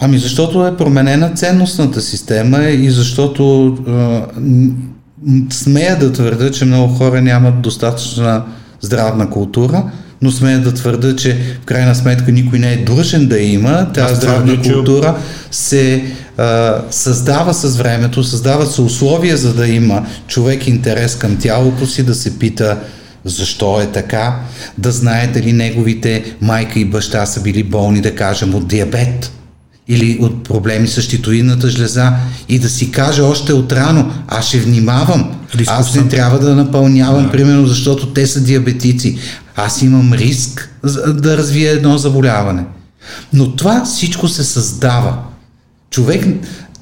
Ами 0.00 0.18
защото 0.18 0.66
е 0.66 0.76
променена 0.76 1.32
ценностната 1.34 2.00
система 2.00 2.64
и 2.64 2.90
защото 2.90 3.76
м- 4.36 4.70
смея 5.50 5.98
да 5.98 6.12
твърда, 6.12 6.50
че 6.50 6.64
много 6.64 6.94
хора 6.94 7.22
нямат 7.22 7.60
достатъчна 7.62 8.44
здравна 8.80 9.30
култура, 9.30 9.90
но 10.26 10.32
смея 10.32 10.60
да 10.60 10.74
твърда, 10.74 11.16
че 11.16 11.36
в 11.62 11.64
крайна 11.64 11.94
сметка 11.94 12.32
никой 12.32 12.58
не 12.58 12.72
е 12.72 12.76
длъжен 12.76 13.26
да 13.26 13.38
има. 13.38 13.92
Тази 13.92 14.12
Аз 14.12 14.18
здравна 14.18 14.62
култура 14.62 15.18
се 15.50 16.04
а, 16.38 16.74
създава 16.90 17.54
с 17.54 17.76
времето, 17.76 18.24
създават 18.24 18.72
се 18.72 18.82
условия, 18.82 19.36
за 19.36 19.54
да 19.54 19.68
има 19.68 20.06
човек 20.26 20.66
интерес 20.66 21.14
към 21.14 21.36
тялото 21.36 21.86
си, 21.86 22.02
да 22.02 22.14
се 22.14 22.38
пита 22.38 22.78
защо 23.24 23.80
е 23.80 23.86
така, 23.86 24.40
да 24.78 24.92
знае 24.92 25.26
дали 25.26 25.52
неговите 25.52 26.24
майка 26.40 26.80
и 26.80 26.84
баща 26.84 27.26
са 27.26 27.40
били 27.40 27.62
болни, 27.62 28.00
да 28.00 28.14
кажем, 28.14 28.54
от 28.54 28.68
диабет 28.68 29.32
или 29.88 30.18
от 30.20 30.44
проблеми 30.44 30.88
с 30.88 31.02
щитовидната 31.02 31.68
жлеза 31.68 32.12
и 32.48 32.58
да 32.58 32.68
си 32.68 32.90
каже 32.90 33.22
още 33.22 33.52
от 33.52 33.72
рано, 33.72 34.12
аз 34.28 34.48
ще 34.48 34.58
внимавам, 34.58 35.32
Рисков 35.54 35.76
аз 35.78 35.94
не 35.94 36.00
съм. 36.00 36.08
трябва 36.08 36.38
да 36.38 36.54
напълнявам, 36.54 37.24
да. 37.24 37.30
примерно, 37.30 37.66
защото 37.66 38.06
те 38.06 38.26
са 38.26 38.40
диабетици. 38.40 39.18
Аз 39.56 39.82
имам 39.82 40.12
риск 40.12 40.80
да 41.08 41.36
развия 41.36 41.72
едно 41.72 41.98
заболяване. 41.98 42.64
Но 43.32 43.56
това 43.56 43.84
всичко 43.84 44.28
се 44.28 44.44
създава. 44.44 45.18
Човек 45.90 46.26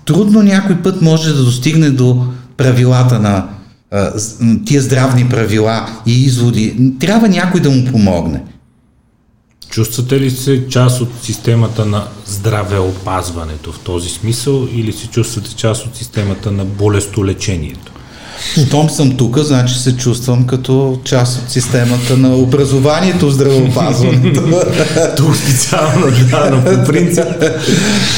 трудно 0.05 0.43
някой 0.43 0.83
път 0.83 1.03
може 1.03 1.33
да 1.33 1.45
достигне 1.45 1.91
до 1.91 2.27
правилата 2.57 3.19
на 3.19 3.49
тия 4.67 4.83
здравни 4.83 5.29
правила 5.29 5.89
и 6.07 6.25
изводи. 6.25 6.93
Трябва 7.01 7.29
някой 7.29 7.61
да 7.61 7.71
му 7.71 7.85
помогне. 7.85 8.43
Чувствате 9.71 10.21
ли 10.21 10.31
се 10.31 10.69
част 10.69 11.01
от 11.01 11.09
системата 11.23 11.87
на 11.87 12.07
здравеопазването 12.27 13.73
в 13.73 13.79
този 13.79 14.09
смисъл 14.09 14.69
или 14.73 14.93
се 14.93 15.07
чувствате 15.07 15.55
част 15.55 15.87
от 15.87 15.97
системата 15.97 16.51
на 16.51 16.65
болестолечението? 16.65 17.93
Щом 18.67 18.91
съм 18.91 19.17
тук, 19.17 19.39
значи 19.39 19.75
се 19.75 19.97
чувствам 19.97 20.47
като 20.47 20.99
част 21.05 21.43
от 21.43 21.51
системата 21.51 22.17
на 22.17 22.37
образованието 22.37 23.31
здравеопазването. 23.31 24.43
Тук 25.17 25.37
специално, 25.37 26.07
да, 26.31 26.51
но 26.51 26.65
по 26.65 26.93
принцип. 26.93 27.25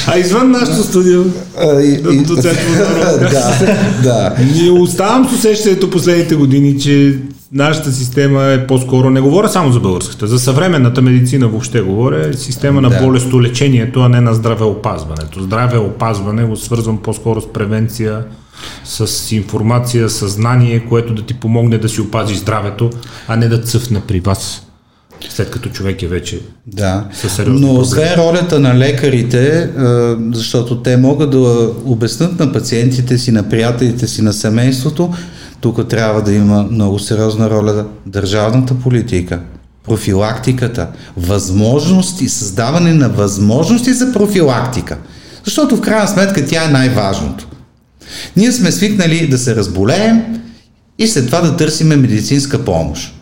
А 0.06 0.18
извън 0.18 0.50
нашото 0.50 0.82
студио, 0.82 1.22
доцент 2.26 2.58
да, 3.20 3.76
да. 4.02 4.34
Ние 4.54 4.70
оставам 4.70 5.28
с 5.28 5.32
усещането 5.32 5.90
последните 5.90 6.34
години, 6.34 6.80
че 6.80 7.18
нашата 7.52 7.92
система 7.92 8.44
е 8.44 8.66
по-скоро, 8.66 9.10
не 9.10 9.20
говоря 9.20 9.48
само 9.48 9.72
за 9.72 9.80
българската, 9.80 10.26
за 10.26 10.38
съвременната 10.38 11.02
медицина 11.02 11.48
въобще 11.48 11.80
говоря, 11.80 12.28
е 12.28 12.32
система 12.32 12.80
на 12.80 12.88
Да. 12.88 13.00
болестолечението, 13.02 14.00
а 14.00 14.08
не 14.08 14.20
на 14.20 14.34
здравеопазването. 14.34 15.42
Здравеопазване 15.42 16.44
го 16.44 16.56
свързвам 16.56 16.98
по-скоро 16.98 17.40
с 17.40 17.52
превенция, 17.52 18.24
с 18.84 19.32
информация, 19.32 20.10
съзнание, 20.10 20.80
което 20.88 21.14
да 21.14 21.22
ти 21.22 21.34
помогне 21.34 21.78
да 21.78 21.88
си 21.88 22.00
опазиш 22.00 22.36
здравето, 22.36 22.90
а 23.28 23.36
не 23.36 23.48
да 23.48 23.62
цъфне 23.62 24.02
при 24.08 24.20
вас, 24.20 24.62
след 25.30 25.50
като 25.50 25.68
човек 25.68 26.02
е 26.02 26.06
вече 26.06 26.40
Да, 26.66 27.04
Със 27.14 27.32
сериозни 27.32 27.66
но 27.66 27.74
освен 27.74 28.14
ролята 28.14 28.60
на 28.60 28.78
лекарите, 28.78 29.58
а, 29.58 30.16
защото 30.32 30.82
те 30.82 30.96
могат 30.96 31.30
да 31.30 31.70
обяснат 31.84 32.38
на 32.38 32.52
пациентите 32.52 33.18
си, 33.18 33.32
на 33.32 33.48
приятелите 33.48 34.06
си, 34.06 34.22
на 34.22 34.32
семейството, 34.32 35.12
тук 35.60 35.88
трябва 35.88 36.22
да 36.22 36.32
има 36.32 36.62
много 36.62 36.98
сериозна 36.98 37.50
роля 37.50 37.86
държавната 38.06 38.74
политика, 38.74 39.40
профилактиката, 39.84 40.88
възможности, 41.16 42.28
създаване 42.28 42.94
на 42.94 43.08
възможности 43.08 43.92
за 43.92 44.12
профилактика. 44.12 44.96
Защото 45.44 45.76
в 45.76 45.80
крайна 45.80 46.08
сметка 46.08 46.46
тя 46.46 46.64
е 46.64 46.68
най-важното. 46.68 47.46
Ние 48.36 48.52
сме 48.52 48.72
свикнали 48.72 49.28
да 49.28 49.38
се 49.38 49.56
разболеем 49.56 50.22
и 50.98 51.06
след 51.06 51.26
това 51.26 51.40
да 51.40 51.56
търсиме 51.56 51.96
медицинска 51.96 52.64
помощ. 52.64 53.14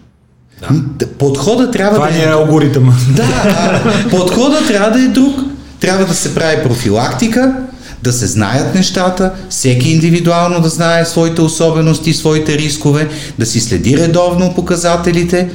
Да. 0.61 1.07
Подходът 1.07 1.73
трябва 1.73 1.95
Това 1.95 2.11
да 2.11 2.19
е 2.19 2.23
е 2.23 2.33
алгоритъма. 2.33 2.93
да, 3.17 3.83
подходът 4.11 4.67
трябва 4.67 4.91
да 4.99 5.05
е 5.05 5.09
друг. 5.09 5.35
Трябва 5.81 6.07
да 6.07 6.15
се 6.15 6.35
прави 6.35 6.63
профилактика, 6.63 7.57
да 8.05 8.13
се 8.13 8.27
знаят 8.27 8.75
нещата, 8.75 9.33
всеки 9.51 9.91
индивидуално 9.91 10.61
да 10.61 10.69
знае 10.69 11.05
своите 11.05 11.41
особености, 11.41 12.13
своите 12.13 12.59
рискове, 12.59 13.09
да 13.39 13.47
си 13.47 13.61
следи 13.61 13.99
редовно 13.99 14.55
показателите 14.55 15.51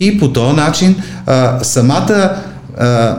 и 0.00 0.18
по 0.18 0.32
този 0.32 0.56
начин 0.56 0.96
а, 1.26 1.64
самата 1.64 2.36
а, 2.78 3.16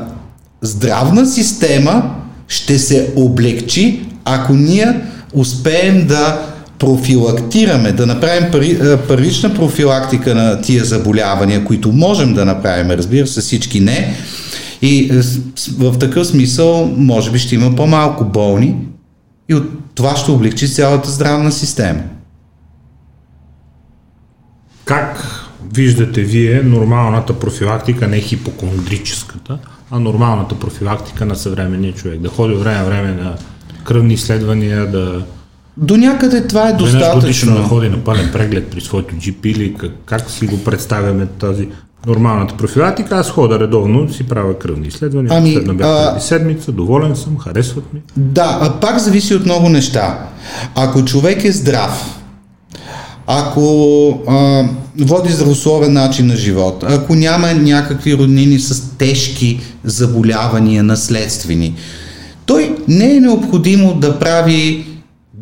здравна 0.61 1.25
система 1.25 2.15
ще 2.47 2.79
се 2.79 3.13
облегчи, 3.15 4.05
ако 4.25 4.53
ние 4.53 5.01
успеем 5.33 6.07
да 6.07 6.41
профилактираме, 6.79 7.91
да 7.91 8.05
направим 8.05 8.51
първична 9.07 9.53
профилактика 9.53 10.35
на 10.35 10.61
тия 10.61 10.85
заболявания, 10.85 11.65
които 11.65 11.91
можем 11.91 12.33
да 12.33 12.45
направим, 12.45 12.91
разбира 12.91 13.27
се, 13.27 13.41
всички 13.41 13.79
не. 13.79 14.15
И 14.81 15.09
е, 15.13 15.21
в 15.77 15.99
такъв 15.99 16.27
смисъл, 16.27 16.93
може 16.97 17.31
би 17.31 17.39
ще 17.39 17.55
има 17.55 17.75
по-малко 17.75 18.25
болни 18.25 18.75
и 19.49 19.55
от 19.55 19.95
това 19.95 20.15
ще 20.15 20.31
облегчи 20.31 20.73
цялата 20.73 21.09
здравна 21.09 21.51
система. 21.51 22.01
Как 24.85 25.39
виждате 25.73 26.21
вие 26.21 26.61
нормалната 26.63 27.39
профилактика, 27.39 28.07
не 28.07 28.19
хипокондрическата, 28.19 29.59
а 29.91 29.99
нормалната 29.99 30.55
профилактика 30.59 31.25
на 31.25 31.35
съвременния 31.35 31.93
човек? 31.93 32.19
Да 32.19 32.29
ходи 32.29 32.53
време 32.53 32.77
на 32.77 32.85
време 32.85 33.13
на 33.13 33.35
кръвни 33.83 34.13
изследвания, 34.13 34.91
да 34.91 35.25
До 35.77 35.97
някъде 35.97 36.47
това 36.47 36.69
е 36.69 36.71
веднъж 36.71 36.91
годишно 36.91 36.99
да 36.99 37.15
достатъчно. 37.15 37.69
ходи 37.69 37.89
на 37.89 38.03
пълен 38.03 38.29
преглед 38.31 38.67
при 38.67 38.81
своето 38.81 39.15
GP 39.15 39.45
или 39.45 39.73
как, 39.73 39.91
как 40.05 40.29
си 40.29 40.47
го 40.47 40.63
представяме 40.63 41.25
тази 41.25 41.67
нормалната 42.07 42.57
профилактика? 42.57 43.15
Аз 43.17 43.29
хода 43.29 43.59
редовно, 43.59 44.13
си 44.13 44.23
правя 44.23 44.59
кръвни 44.59 44.87
изследвания, 44.87 45.31
Ами, 45.35 45.53
последно 45.53 45.75
бях 45.75 45.87
а- 45.87 46.19
седмица, 46.19 46.71
доволен 46.71 47.15
съм, 47.15 47.37
харесват 47.37 47.93
ми. 47.93 48.01
Да, 48.17 48.59
а 48.61 48.79
пак 48.79 48.99
зависи 48.99 49.35
от 49.35 49.45
много 49.45 49.69
неща. 49.69 50.19
Ако 50.75 51.05
човек 51.05 51.43
е 51.45 51.51
здрав, 51.51 52.19
ако 53.27 54.09
а, 54.27 54.63
води 54.99 55.31
здравословен 55.31 55.93
начин 55.93 56.27
на 56.27 56.35
живот, 56.35 56.83
ако 56.87 57.15
няма 57.15 57.53
някакви 57.53 58.17
роднини 58.17 58.59
с 58.59 58.97
тежки 58.97 59.59
заболявания, 59.83 60.83
наследствени, 60.83 61.75
той 62.45 62.75
не 62.87 63.15
е 63.15 63.19
необходимо 63.19 63.93
да 63.93 64.19
прави 64.19 64.85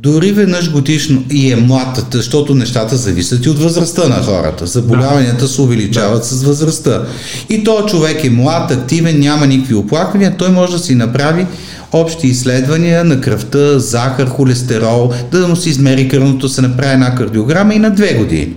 дори 0.03 0.31
веднъж 0.31 0.71
годишно 0.71 1.23
и 1.31 1.51
е 1.51 1.55
млад, 1.55 2.07
защото 2.11 2.55
нещата 2.55 2.97
зависят 2.97 3.45
и 3.45 3.49
от 3.49 3.59
възрастта 3.59 4.07
на 4.07 4.23
хората. 4.23 4.65
Заболяванията 4.65 5.47
се 5.47 5.61
увеличават 5.61 6.25
с 6.25 6.43
възрастта. 6.43 7.05
И 7.49 7.63
то 7.63 7.85
човек 7.85 8.23
е 8.23 8.29
млад, 8.29 8.71
активен, 8.71 9.19
няма 9.19 9.47
никакви 9.47 9.75
оплаквания, 9.75 10.37
той 10.37 10.49
може 10.49 10.71
да 10.71 10.79
си 10.79 10.95
направи 10.95 11.45
общи 11.91 12.27
изследвания 12.27 13.03
на 13.03 13.21
кръвта, 13.21 13.79
захар, 13.79 14.27
холестерол, 14.27 15.11
да 15.31 15.47
му 15.47 15.55
се 15.55 15.69
измери 15.69 16.07
кръвното, 16.07 16.49
се 16.49 16.61
направи 16.61 16.93
една 16.93 17.15
кардиограма 17.15 17.73
и 17.73 17.79
на 17.79 17.89
две 17.89 18.13
години. 18.13 18.55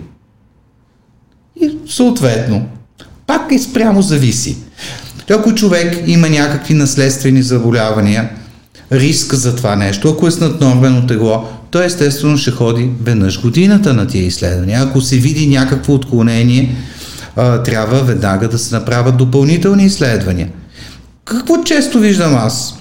И 1.62 1.70
съответно, 1.88 2.66
пак 3.26 3.53
е 3.53 3.59
спрямо 3.59 4.03
зависи. 4.03 4.57
Ако 5.30 5.55
човек 5.55 6.03
има 6.07 6.28
някакви 6.28 6.74
наследствени 6.74 7.43
заболявания, 7.43 8.30
риск 8.93 9.34
за 9.34 9.57
това 9.57 9.76
нещо, 9.76 10.09
ако 10.09 10.26
е 10.26 10.30
с 10.30 10.41
наднормено 10.41 11.07
тегло, 11.07 11.45
той 11.70 11.84
естествено 11.84 12.36
ще 12.36 12.51
ходи 12.51 12.91
веднъж 13.03 13.43
годината 13.43 13.95
на 13.95 14.07
тия 14.07 14.24
изследвания. 14.24 14.82
Ако 14.82 15.01
се 15.01 15.16
види 15.16 15.49
някакво 15.49 15.95
отклонение, 15.95 16.76
трябва 17.64 18.03
веднага 18.03 18.49
да 18.49 18.59
се 18.59 18.74
направят 18.74 19.16
допълнителни 19.16 19.84
изследвания. 19.84 20.49
Какво 21.24 21.64
често 21.64 21.99
виждам 21.99 22.34
аз? 22.34 22.74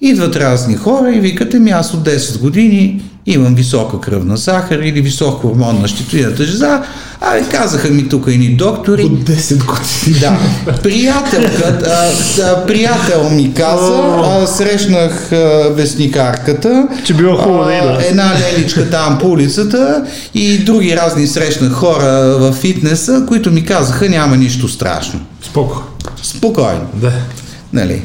Идват 0.00 0.36
разни 0.36 0.76
хора 0.76 1.14
и 1.14 1.20
викате 1.20 1.58
ми 1.58 1.70
аз 1.70 1.94
от 1.94 2.08
10 2.08 2.40
години 2.40 3.02
имам 3.26 3.54
висока 3.54 4.00
кръвна 4.00 4.36
захар 4.36 4.78
или 4.78 5.00
висок 5.00 5.40
хормон 5.40 5.80
на 5.80 5.88
щитовидната 5.88 6.44
жлеза, 6.44 6.82
а 7.20 7.48
казаха 7.50 7.88
ми 7.88 8.08
тук 8.08 8.24
едни 8.28 8.48
доктори, 8.48 9.02
10 9.02 9.64
години. 9.64 10.20
да, 10.20 10.38
приятелка, 10.82 11.78
а, 11.86 12.10
да, 12.36 12.66
приятел 12.66 13.30
ми 13.30 13.54
каза, 13.54 14.02
а, 14.24 14.46
срещнах 14.46 15.32
а, 15.32 15.36
вестникарката, 15.70 16.88
Че 17.04 17.14
било 17.14 17.36
хубаво 17.36 17.64
да 17.64 17.70
а, 17.70 17.76
идва. 17.78 18.06
една 18.06 18.32
леличка 18.40 18.90
там 18.90 19.18
по 19.18 19.28
улицата 19.28 20.04
и 20.34 20.58
други 20.58 20.96
разни 20.96 21.26
срещнах 21.26 21.72
хора 21.72 22.36
в 22.38 22.52
фитнеса, 22.52 23.24
които 23.28 23.50
ми 23.50 23.64
казаха 23.64 24.08
няма 24.08 24.36
нищо 24.36 24.68
страшно. 24.68 25.20
Споко. 25.42 25.82
Спокойно. 26.22 26.86
Да. 26.94 27.12
Нали? 27.72 28.02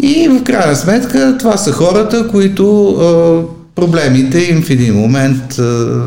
И 0.00 0.28
в 0.28 0.44
крайна 0.44 0.76
сметка 0.76 1.36
това 1.38 1.56
са 1.56 1.72
хората, 1.72 2.28
които 2.28 2.88
а, 2.88 3.63
проблемите 3.74 4.38
им 4.38 4.62
в 4.62 4.70
един 4.70 4.94
момент 4.94 5.58
а, 5.58 6.02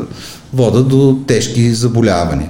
водат 0.53 0.87
до 0.87 1.19
тежки 1.27 1.73
заболявания. 1.73 2.49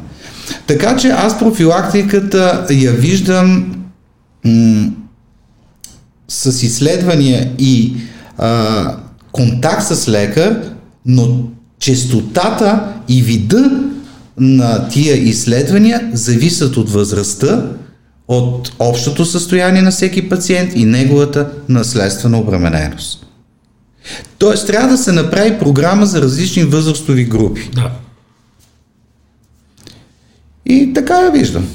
Така 0.68 0.98
че 0.98 1.08
аз 1.08 1.40
профилактиката 1.40 2.66
я 2.72 2.92
виждам 2.92 3.76
м- 4.46 4.92
с 6.28 6.64
изследвания 6.64 7.52
и 7.60 7.94
а, 8.38 8.96
контакт 9.32 9.84
с 9.84 10.08
лекар, 10.10 10.62
но 11.06 11.40
честотата 11.80 12.94
и 13.08 13.22
вида 13.22 13.72
на 14.38 14.88
тия 14.90 15.18
изследвания 15.18 16.10
зависят 16.14 16.78
от 16.78 16.90
възрастта, 16.90 17.66
от 18.28 18.72
общото 18.80 19.26
състояние 19.26 19.82
на 19.82 19.92
всеки 19.92 20.30
пациент 20.30 20.72
и 20.76 20.86
неговата 20.86 21.50
наследствена 21.70 22.40
обремененост. 22.40 23.27
Тоест 24.38 24.68
трябва 24.68 24.90
да 24.90 24.98
се 24.98 25.12
направи 25.12 25.60
програма 25.60 26.06
за 26.06 26.22
различни 26.22 26.64
възрастови 26.64 27.26
групи. 27.26 27.70
Да. 27.74 27.92
И 30.66 30.94
така 30.94 31.20
я 31.20 31.32
виждам. 31.32 31.68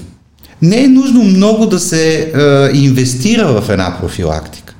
Не 0.62 0.84
е 0.84 0.88
нужно 0.88 1.22
много 1.24 1.66
да 1.66 1.78
се 1.78 2.18
е, 2.18 2.76
инвестира 2.76 3.60
в 3.60 3.70
една 3.70 3.96
профилактика. 4.00 4.74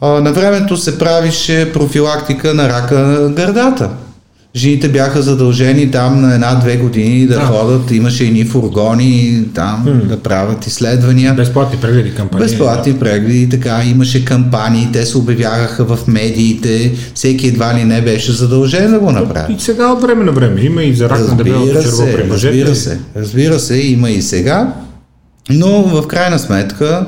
А, 0.00 0.08
на 0.08 0.32
времето 0.32 0.76
се 0.76 0.98
правише 0.98 1.72
профилактика 1.72 2.54
на 2.54 2.68
рака 2.68 2.98
на 2.98 3.28
гърдата. 3.28 3.90
Жените 4.56 4.88
бяха 4.88 5.22
задължени 5.22 5.90
там 5.90 6.20
на 6.20 6.34
една-две 6.34 6.76
години 6.76 7.26
да, 7.26 7.34
Да. 7.34 7.40
ходят, 7.40 7.90
имаше 7.90 8.24
едни 8.24 8.44
фургони 8.44 9.44
там 9.54 10.02
да 10.08 10.18
правят 10.20 10.66
изследвания. 10.66 11.34
Безплатни 11.34 11.78
прегледи 11.80 12.14
кампании. 12.14 12.46
Безплатни 12.46 12.98
прегледи, 12.98 13.48
така, 13.48 13.84
имаше 13.84 14.24
кампании, 14.24 14.88
те 14.92 15.06
се 15.06 15.18
обявяха 15.18 15.84
в 15.84 15.98
медиите, 16.06 16.92
всеки 17.14 17.46
едва 17.46 17.74
ли 17.74 17.84
не 17.84 18.02
беше 18.02 18.32
задължен 18.32 18.90
да 18.90 18.98
го 18.98 19.12
направи. 19.12 19.54
И 19.54 19.60
сега 19.60 19.88
от 19.92 20.02
време 20.02 20.24
на 20.24 20.32
време 20.32 20.60
има 20.60 20.82
и 20.82 20.94
за 20.94 21.08
рак 21.08 21.28
на 21.28 21.36
дебелото 21.36 21.74
Разбира 21.74 21.82
черво 21.82 22.16
при 22.16 22.24
мъжете. 22.28 22.58
разбира 22.60 22.74
се, 22.76 22.98
разбира 23.16 23.58
се, 23.58 23.76
има 23.78 24.10
и 24.10 24.22
сега, 24.22 24.72
но 25.50 25.82
в 25.82 26.06
крайна 26.06 26.38
сметка 26.38 27.06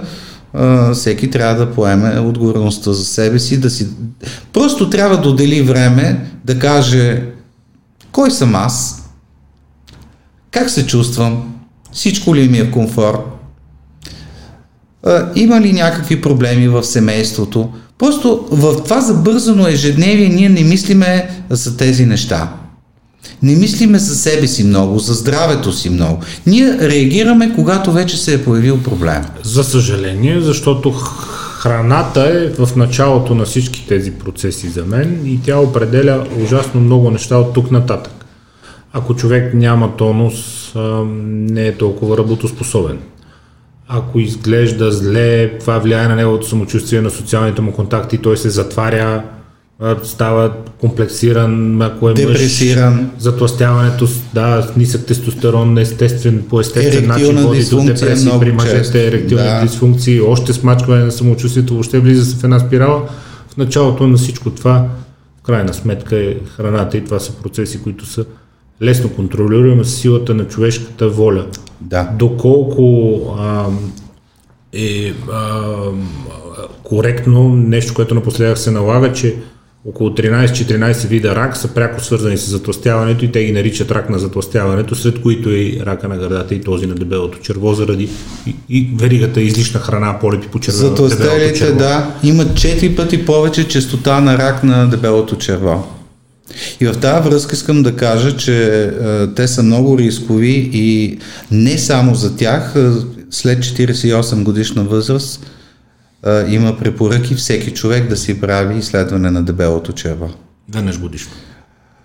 а, 0.54 0.94
всеки 0.94 1.30
трябва 1.30 1.64
да 1.66 1.72
поеме 1.72 2.18
отговорността 2.20 2.92
за 2.92 3.04
себе 3.04 3.38
си, 3.38 3.60
да 3.60 3.70
си... 3.70 3.86
Просто 4.52 4.90
трябва 4.90 5.20
да 5.20 5.28
отдели 5.28 5.62
време 5.62 6.20
да 6.44 6.58
каже 6.58 7.22
кой 8.14 8.30
съм 8.30 8.54
аз, 8.54 9.02
как 10.50 10.70
се 10.70 10.86
чувствам, 10.86 11.54
всичко 11.92 12.36
ли 12.36 12.48
ми 12.48 12.58
е 12.58 12.70
комфорт, 12.70 13.18
а, 15.06 15.28
има 15.34 15.60
ли 15.60 15.72
някакви 15.72 16.20
проблеми 16.20 16.68
в 16.68 16.84
семейството. 16.84 17.72
Просто 17.98 18.48
в 18.50 18.82
това 18.84 19.00
забързано 19.00 19.68
ежедневие 19.68 20.28
ние 20.28 20.48
не 20.48 20.64
мислиме 20.64 21.30
за 21.50 21.76
тези 21.76 22.06
неща. 22.06 22.52
Не 23.42 23.56
мислиме 23.56 23.98
за 23.98 24.16
себе 24.16 24.46
си 24.46 24.64
много, 24.64 24.98
за 24.98 25.14
здравето 25.14 25.72
си 25.72 25.90
много. 25.90 26.20
Ние 26.46 26.78
реагираме, 26.78 27.54
когато 27.54 27.92
вече 27.92 28.16
се 28.16 28.34
е 28.34 28.44
появил 28.44 28.82
проблем. 28.82 29.22
За 29.42 29.64
съжаление, 29.64 30.40
защото 30.40 30.94
храната 31.64 32.20
е 32.20 32.64
в 32.64 32.76
началото 32.76 33.34
на 33.34 33.44
всички 33.44 33.86
тези 33.88 34.12
процеси 34.12 34.68
за 34.68 34.84
мен 34.84 35.20
и 35.26 35.40
тя 35.42 35.58
определя 35.58 36.26
ужасно 36.42 36.80
много 36.80 37.10
неща 37.10 37.36
от 37.36 37.54
тук 37.54 37.70
нататък. 37.70 38.12
Ако 38.92 39.16
човек 39.16 39.54
няма 39.54 39.96
тонус, 39.96 40.72
не 41.24 41.66
е 41.66 41.76
толкова 41.76 42.18
работоспособен. 42.18 42.98
Ако 43.88 44.20
изглежда 44.20 44.92
зле, 44.92 45.58
това 45.58 45.78
влияе 45.78 46.08
на 46.08 46.16
неговото 46.16 46.48
самочувствие, 46.48 47.00
на 47.00 47.10
социалните 47.10 47.62
му 47.62 47.72
контакти, 47.72 48.18
той 48.18 48.36
се 48.36 48.50
затваря, 48.50 49.22
става 50.02 50.52
комплексиран, 50.80 51.82
ако 51.82 52.10
е 52.10 52.14
Депресиран. 52.14 52.94
мъж, 52.94 53.04
затластяването, 53.18 54.08
да, 54.34 54.70
нисък 54.76 55.06
тестостерон, 55.06 55.78
естествен, 55.78 56.44
по 56.48 56.60
естествен 56.60 57.06
начин 57.06 57.36
води 57.36 57.64
до 57.64 57.84
депресии 57.84 58.30
при 58.40 58.52
мъжете, 58.52 59.06
еректилни 59.06 59.44
Да. 59.44 59.60
дисфункции, 59.62 60.20
още 60.20 60.52
смачкване 60.52 61.04
на 61.04 61.12
самочувствието, 61.12 61.72
въобще 61.74 61.98
влиза 61.98 62.24
се 62.24 62.36
в 62.36 62.44
една 62.44 62.58
спирала. 62.58 63.02
В 63.48 63.56
началото 63.56 64.06
на 64.06 64.16
всичко 64.16 64.50
това, 64.50 64.86
в 65.40 65.42
крайна 65.42 65.74
сметка 65.74 66.16
е 66.16 66.34
храната 66.56 66.96
и 66.96 67.04
това 67.04 67.18
са 67.18 67.32
процеси, 67.32 67.82
които 67.82 68.06
са 68.06 68.24
лесно 68.82 69.08
контролируеми 69.10 69.84
с 69.84 69.90
силата 69.96 70.34
на 70.34 70.44
човешката 70.48 71.08
воля. 71.08 71.46
Да. 71.80 72.10
Доколко 72.18 73.18
а, 73.38 73.64
е 74.72 75.12
а, 75.32 75.62
коректно 76.82 77.48
нещо, 77.48 77.94
което 77.94 78.14
напоследък 78.14 78.58
се 78.58 78.70
налага, 78.70 79.12
че 79.12 79.36
около 79.88 80.10
13-14 80.10 81.06
вида 81.06 81.36
рак 81.36 81.56
са 81.56 81.68
пряко 81.68 82.04
свързани 82.04 82.38
с 82.38 82.50
затластяването 82.50 83.24
и 83.24 83.32
те 83.32 83.44
ги 83.44 83.52
наричат 83.52 83.90
рак 83.90 84.10
на 84.10 84.18
затластяването, 84.18 84.94
сред 84.94 85.22
които 85.22 85.48
е 85.48 85.52
и 85.52 85.80
рака 85.86 86.08
на 86.08 86.16
гърдата 86.16 86.54
и 86.54 86.60
този 86.60 86.86
на 86.86 86.94
дебелото 86.94 87.38
черво, 87.38 87.74
заради 87.74 88.08
и, 88.46 88.54
и 88.68 88.90
веригата 89.00 89.40
излишна 89.40 89.80
храна, 89.80 90.18
полипи 90.20 90.48
по 90.48 90.60
червено, 90.60 90.88
Затластелите, 90.88 91.72
да, 91.72 92.14
имат 92.22 92.48
4 92.48 92.96
пъти 92.96 93.26
повече 93.26 93.68
частота 93.68 94.20
на 94.20 94.38
рак 94.38 94.64
на 94.64 94.90
дебелото 94.90 95.36
черво. 95.36 95.86
И 96.80 96.86
в 96.86 96.94
тази 97.00 97.28
връзка 97.28 97.54
искам 97.54 97.82
да 97.82 97.96
кажа, 97.96 98.36
че 98.36 98.84
е, 98.84 98.90
те 99.34 99.48
са 99.48 99.62
много 99.62 99.98
рискови 99.98 100.70
и 100.72 101.18
не 101.50 101.78
само 101.78 102.14
за 102.14 102.36
тях, 102.36 102.72
е, 102.76 102.90
след 103.30 103.58
48 103.58 104.42
годишна 104.42 104.84
възраст 104.84 105.46
е, 106.26 106.44
има 106.48 106.78
препоръки 106.78 107.34
всеки 107.34 107.70
човек 107.70 108.08
да 108.08 108.16
си 108.16 108.40
прави 108.40 108.78
изследване 108.78 109.30
на 109.30 109.42
дебелото 109.42 109.92
черво. 109.92 110.30
Веднъж 110.74 111.00
годишно. 111.00 111.32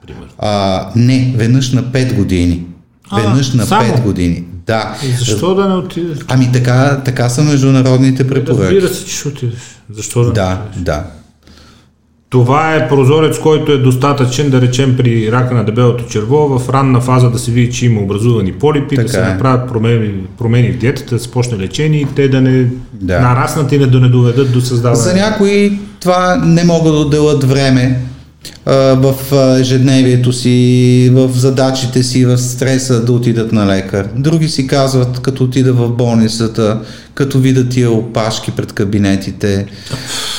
Примерно. 0.07 0.27
А, 0.37 0.85
не, 0.95 1.33
веднъж 1.37 1.71
на 1.71 1.83
5 1.83 2.13
години. 2.15 2.65
А, 3.09 3.21
Веднъж 3.21 3.53
на 3.53 3.65
само? 3.65 3.93
5 3.93 4.01
години. 4.03 4.43
Да. 4.65 4.97
И 5.03 5.11
защо 5.11 5.55
да 5.55 5.67
не 5.69 5.75
отидеш? 5.75 6.17
Ами 6.27 6.51
така, 6.53 7.01
така 7.05 7.29
са 7.29 7.43
международните 7.43 8.27
препоръки. 8.27 8.75
Разбира 8.75 8.87
се, 8.93 9.05
че 9.05 9.15
ще 9.15 9.27
отидеш. 9.27 9.59
Защо 9.89 10.21
да 10.21 10.27
не 10.27 10.33
Да, 10.33 10.61
отидеш? 10.69 10.83
да. 10.83 11.03
Това 12.29 12.75
е 12.75 12.89
прозорец, 12.89 13.39
който 13.39 13.71
е 13.71 13.77
достатъчен, 13.77 14.49
да 14.49 14.61
речем, 14.61 14.97
при 14.97 15.31
рака 15.31 15.55
на 15.55 15.63
дебелото 15.63 16.03
черво, 16.03 16.59
в 16.59 16.69
ранна 16.69 17.01
фаза 17.01 17.29
да 17.29 17.39
се 17.39 17.51
види, 17.51 17.71
че 17.73 17.85
има 17.85 18.01
образувани 18.01 18.51
полипи, 18.51 18.95
да 18.95 19.01
Така 19.01 19.13
се 19.13 19.19
е. 19.19 19.23
направят 19.23 19.69
промени, 19.69 20.11
промени 20.37 20.71
в 20.71 20.77
диетата, 20.77 21.15
да 21.15 21.21
се 21.21 21.31
почне 21.31 21.57
лечение 21.57 21.99
и 21.99 22.07
те 22.15 22.27
да 22.27 22.41
не 22.41 22.67
Да. 22.93 23.19
нараснат 23.19 23.71
и 23.71 23.77
не 23.77 23.87
да 23.87 23.99
не 23.99 24.07
доведат 24.07 24.51
до 24.53 24.61
създаване. 24.61 25.01
За 25.01 25.13
някои 25.13 25.79
това 25.99 26.41
не 26.45 26.63
могат 26.63 26.93
да 26.93 26.99
отделят 26.99 27.43
време 27.43 27.99
в 28.65 29.15
ежедневието 29.59 30.33
си, 30.33 31.09
в 31.13 31.29
задачите 31.33 32.03
си, 32.03 32.25
в 32.25 32.37
стреса 32.37 33.05
да 33.05 33.11
отидат 33.11 33.51
на 33.51 33.67
лекар. 33.67 34.07
Други 34.15 34.49
си 34.49 34.67
казват, 34.67 35.19
като 35.19 35.43
отида 35.43 35.73
в 35.73 35.89
болницата, 35.89 36.79
като 37.13 37.39
видят 37.39 37.69
тия 37.69 37.91
опашки 37.91 38.51
пред 38.51 38.73
кабинетите. 38.73 39.65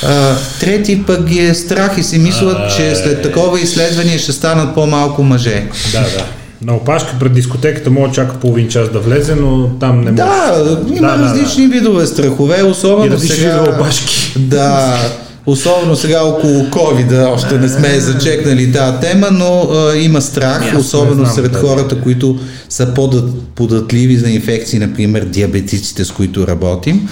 А, 0.07 0.35
трети 0.61 1.03
пък 1.07 1.25
ги 1.25 1.39
е 1.39 1.55
страх 1.55 1.99
и 1.99 2.03
си 2.03 2.19
мислят, 2.19 2.77
че 2.77 2.95
след 2.95 3.23
такова 3.23 3.61
изследване 3.61 4.19
ще 4.19 4.33
станат 4.33 4.75
по-малко 4.75 5.23
мъже. 5.23 5.65
Да, 5.93 6.01
да. 6.01 6.25
На 6.63 6.75
опашка 6.75 7.17
пред 7.21 7.35
дискотеката 7.35 7.91
може 7.91 8.13
чака 8.13 8.35
половин 8.41 8.69
час 8.69 8.89
да 8.89 8.99
влезе, 8.99 9.35
но 9.35 9.69
там 9.81 10.01
не 10.01 10.11
може. 10.11 10.15
Да, 10.15 10.81
има 10.97 11.09
Да, 11.09 11.17
да, 11.17 11.25
различни 11.25 11.67
видове 11.67 12.07
страхове, 12.07 12.63
особено 12.63 13.07
И 13.07 13.11
различни 13.11 13.37
сега... 13.37 13.59
видове 13.59 13.77
опашки. 13.77 14.33
Да, 14.39 14.99
особено 15.47 15.97
сега 15.97 16.23
около 16.23 16.65
COVID, 16.65 17.35
още 17.35 17.59
не 17.59 17.69
сме 17.69 18.01
зачекнали 18.01 18.73
тази 18.73 18.99
тема, 19.01 19.29
но 19.33 19.63
а, 19.63 19.97
има 19.97 20.21
страх, 20.21 20.73
Аз 20.73 20.81
особено 20.81 21.25
знам, 21.25 21.35
сред 21.35 21.53
да. 21.53 21.59
хората, 21.59 22.01
които 22.01 22.39
са 22.69 22.95
подат, 22.95 23.43
податливи 23.55 24.17
за 24.17 24.31
инфекции, 24.31 24.79
например 24.79 25.25
диабетиците, 25.25 26.05
с 26.05 26.13
които 26.13 26.47
работим. 26.47 27.09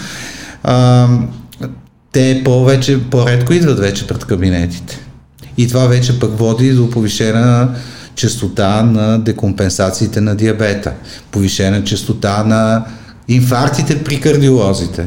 А, 0.63 1.07
те 2.13 2.43
повече, 2.45 3.01
по-редко 3.11 3.53
идват 3.53 3.79
вече 3.79 4.07
пред 4.07 4.25
кабинетите. 4.25 4.99
И 5.57 5.69
това 5.69 5.87
вече 5.87 6.19
пък 6.19 6.39
води 6.39 6.73
до 6.73 6.91
повишена 6.91 7.69
частота 8.15 8.83
на 8.83 9.19
декомпенсациите 9.19 10.21
на 10.21 10.35
диабета, 10.35 10.93
повишена 11.31 11.85
частота 11.85 12.45
на 12.45 12.85
инфарктите 13.29 14.05
при 14.05 14.21
кардиолозите, 14.21 15.07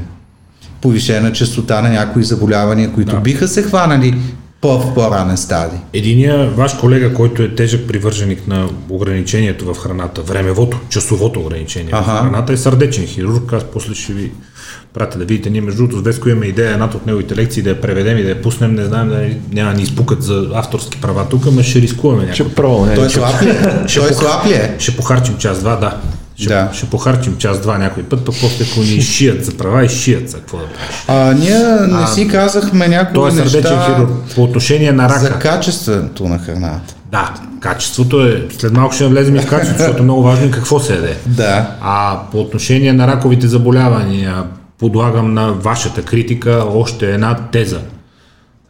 повишена 0.82 1.32
частота 1.34 1.82
на 1.82 1.90
някои 1.90 2.24
заболявания, 2.24 2.92
които 2.92 3.12
Да. 3.16 3.22
биха 3.22 3.48
се 3.48 3.64
хванали 3.64 4.16
по, 4.62 4.80
в 4.80 4.94
по-ранен 4.94 5.38
стадий. 5.38 5.80
Единия 5.94 6.50
ваш 6.50 6.74
колега, 6.74 7.14
който 7.14 7.44
е 7.44 7.56
тежък 7.56 7.88
привърженик 7.88 8.48
на 8.48 8.70
ограничението 8.90 9.74
в 9.74 9.78
храната, 9.78 10.22
времевото, 10.22 10.80
часовото 10.90 11.40
ограничение 11.40 11.90
Аха. 11.94 12.12
в 12.12 12.20
храната 12.20 12.54
е 12.54 12.58
сърдечен 12.58 13.06
хирург. 13.06 13.54
Аз 13.54 13.64
после 13.64 13.96
ще 13.96 14.14
ви 14.14 14.32
пратя 14.94 15.18
да 15.20 15.26
видите. 15.26 15.50
Ние 15.50 15.62
между 15.62 15.78
другото 15.78 16.00
с 16.00 16.04
Веско 16.04 16.30
имаме 16.30 16.46
идея 16.46 16.72
едната 16.72 16.98
от 16.98 17.06
неговите 17.06 17.36
лекции 17.36 17.64
да 17.64 17.70
я 17.70 17.82
преведем 17.82 18.18
и 18.18 18.24
да 18.24 18.30
я 18.30 18.42
пуснем. 18.42 18.76
Не 18.76 18.86
знаем 18.86 19.10
да 19.10 19.30
няма 19.52 19.72
да 19.72 19.78
ни 19.78 19.84
изпукат 19.84 20.24
за 20.24 20.50
авторски 20.54 21.02
права 21.02 21.30
тук, 21.30 21.48
ама 21.48 21.64
ще 21.64 21.82
рискуваме 21.82 22.22
някакво. 22.22 22.44
Ще 22.44 22.56
пробваме. 22.56 22.96
Той 22.96 23.10
слаб 23.10 23.42
ли 23.42 23.50
е? 23.50 24.14
Слаб 24.14 24.46
ли 24.46 24.54
е? 24.54 24.76
Ще 24.80 24.96
похарчим 24.98 25.38
час-два, 25.38 25.76
да. 25.76 25.98
Ще, 26.42 26.50
Да. 26.50 26.70
ще 26.74 26.86
похарчим 26.86 27.38
час-два 27.38 27.78
някой 27.78 28.04
път, 28.04 28.26
пък 28.26 28.36
после 28.42 28.66
ако 28.72 28.80
ни 28.80 29.02
шият 29.02 29.46
за 29.46 29.58
права 29.58 29.86
и 29.86 29.90
шият 29.90 30.30
за 30.30 30.38
какво 30.38 30.58
да 30.58 30.64
правиш. 30.64 30.96
А, 31.08 31.34
ние 31.34 31.60
не 32.00 32.08
си 32.08 32.28
казахме 32.28 32.88
някои 32.88 33.14
Той 33.14 33.30
е 33.30 33.32
сърдечен 33.32 33.80
хирург. 33.86 34.10
По 34.36 34.44
отношение 34.44 34.92
на 34.92 35.10
рака. 35.10 35.20
за 35.20 35.32
качеството 35.32 36.24
на 36.24 36.40
храната. 36.40 36.96
Да, 37.12 37.34
качеството 37.60 38.22
е. 38.28 38.48
След 38.58 38.74
малко 38.74 38.94
ще 38.96 39.04
навлезем 39.04 39.36
и 39.36 39.40
в 39.40 39.48
качеството, 39.48 39.78
защото 39.80 40.00
е 40.00 40.04
много 40.04 40.24
важно 40.24 40.46
и 40.48 40.52
какво 40.52 40.80
се 40.80 40.94
яде. 40.96 41.18
Да. 41.26 41.68
А 41.82 42.20
по 42.32 42.40
отношение 42.40 42.94
на 42.94 43.08
раковите 43.08 43.48
заболявания, 43.48 44.44
подлагам 44.80 45.34
на 45.34 45.52
вашата 45.54 46.02
критика 46.02 46.64
още 46.74 47.14
една 47.14 47.36
теза. 47.52 47.80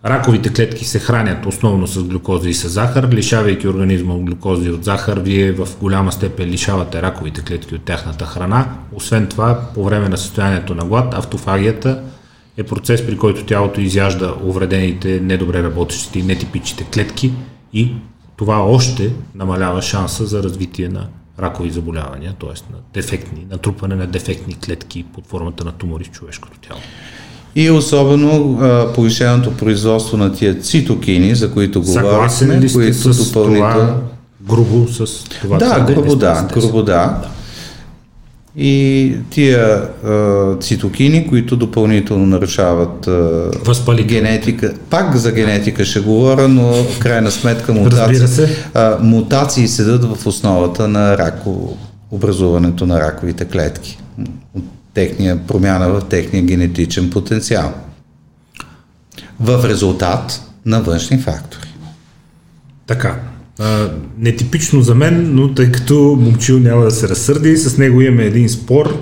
Раковите 0.06 0.54
клетки 0.54 0.86
се 0.86 1.00
хранят 1.00 1.46
основно 1.46 1.88
с 1.88 2.04
глюкоза 2.04 2.50
и 2.50 2.54
с 2.54 2.70
захар, 2.70 3.10
лишавайки 3.12 3.68
организма 3.68 4.14
от 4.14 4.24
глюкоза 4.24 4.66
и 4.66 4.72
от 4.72 4.84
захар, 4.84 5.20
вие 5.20 5.52
в 5.52 5.68
голяма 5.80 6.12
степен 6.12 6.50
лишавате 6.50 7.02
раковите 7.02 7.42
клетки 7.42 7.76
от 7.76 7.84
тяхната 7.84 8.26
храна. 8.26 8.76
Освен 8.94 9.28
това, 9.28 9.62
по 9.74 9.84
време 9.84 10.10
на 10.10 10.18
състоянието 10.18 10.76
на 10.76 10.86
глад, 10.86 11.14
автофагията 11.14 12.04
е 12.58 12.64
процес, 12.64 13.08
при 13.08 13.18
който 13.18 13.46
тялото 13.46 13.82
изяжда 13.82 14.34
увредените, 14.44 15.20
недобре 15.20 15.64
работещите 15.64 16.20
и 16.20 16.24
нетипичните 16.24 16.84
клетки 16.84 17.34
и 17.74 17.92
това 18.38 18.64
още 18.64 19.14
намалява 19.36 19.82
шанса 19.82 20.26
за 20.26 20.44
развитие 20.44 20.90
на 20.90 21.08
ракови 21.40 21.70
заболявания, 21.70 22.36
т.е. 22.40 22.74
на 22.74 22.80
дефектни, 22.94 23.46
натрупване 23.50 23.96
на 23.96 24.08
дефектни 24.08 24.56
клетки 24.66 25.04
под 25.04 25.28
формата 25.28 25.64
на 25.64 25.72
тумори 25.72 26.04
в 26.04 26.12
човешкото 26.12 26.60
тяло. 26.60 26.82
И 27.56 27.72
особено 27.72 28.60
а, 28.62 28.94
повишеното 28.94 29.52
производство 29.52 30.18
на 30.18 30.34
тия 30.34 30.60
цитокини, 30.60 31.36
за 31.36 31.52
които 31.52 31.84
Съгласен 31.84 32.48
говорихме, 32.48 32.68
ли 32.68 32.74
които 32.74 33.14
с 33.14 33.28
допълнително... 33.28 33.74
това 33.74 33.96
грубо 34.48 34.88
с 34.88 35.24
това? 35.42 35.58
Да, 35.58 35.80
грубо 35.80 36.16
да, 36.16 36.48
грубо 36.54 36.84
да. 36.84 37.18
И 38.58 39.16
тия 39.30 39.90
а, 40.06 40.58
цитокини, 40.60 41.28
които 41.28 41.56
допълнително 41.56 42.26
нарушават 42.26 43.08
а, 43.08 44.04
генетика. 44.04 44.74
Пак 44.90 45.16
за 45.16 45.32
генетика 45.32 45.86
ще 45.86 46.00
говоря, 46.00 46.48
но 46.48 46.74
в 46.74 47.00
крайна 47.00 47.32
сметка 47.32 47.74
мутации, 47.74 48.46
а, 48.74 48.98
мутации 49.02 49.68
седат 49.68 50.04
в 50.04 50.28
основата 50.28 50.88
на 50.88 51.18
рако, 51.18 51.78
образуването 52.12 52.86
на 52.86 53.00
раковите 53.00 53.46
клетки. 53.46 54.00
От 54.58 54.64
техния, 54.94 55.48
промяна 55.48 55.90
в 55.90 56.02
техния 56.10 56.44
генетичен 56.44 57.10
потенциал. 57.10 57.74
В 59.40 59.70
резултат 59.70 60.42
на 60.66 60.82
външни 60.82 61.18
фактори. 61.18 61.68
Така. 62.88 63.20
А, 63.60 63.90
нетипично 64.18 64.82
за 64.82 64.96
мен, 64.96 65.36
но 65.36 65.54
тъй 65.54 65.72
като 65.72 66.18
Момчил 66.20 66.60
няма 66.60 66.84
да 66.84 66.92
се 66.92 67.10
разсърди, 67.10 67.58
с 67.58 67.78
него 67.78 68.02
имаме 68.02 68.24
един 68.24 68.50
спор. 68.50 68.98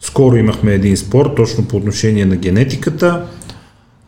Скоро 0.00 0.36
имахме 0.36 0.72
един 0.72 0.96
спор, 0.96 1.32
точно 1.36 1.64
по 1.64 1.76
отношение 1.76 2.26
на 2.26 2.36
генетиката. 2.36 3.26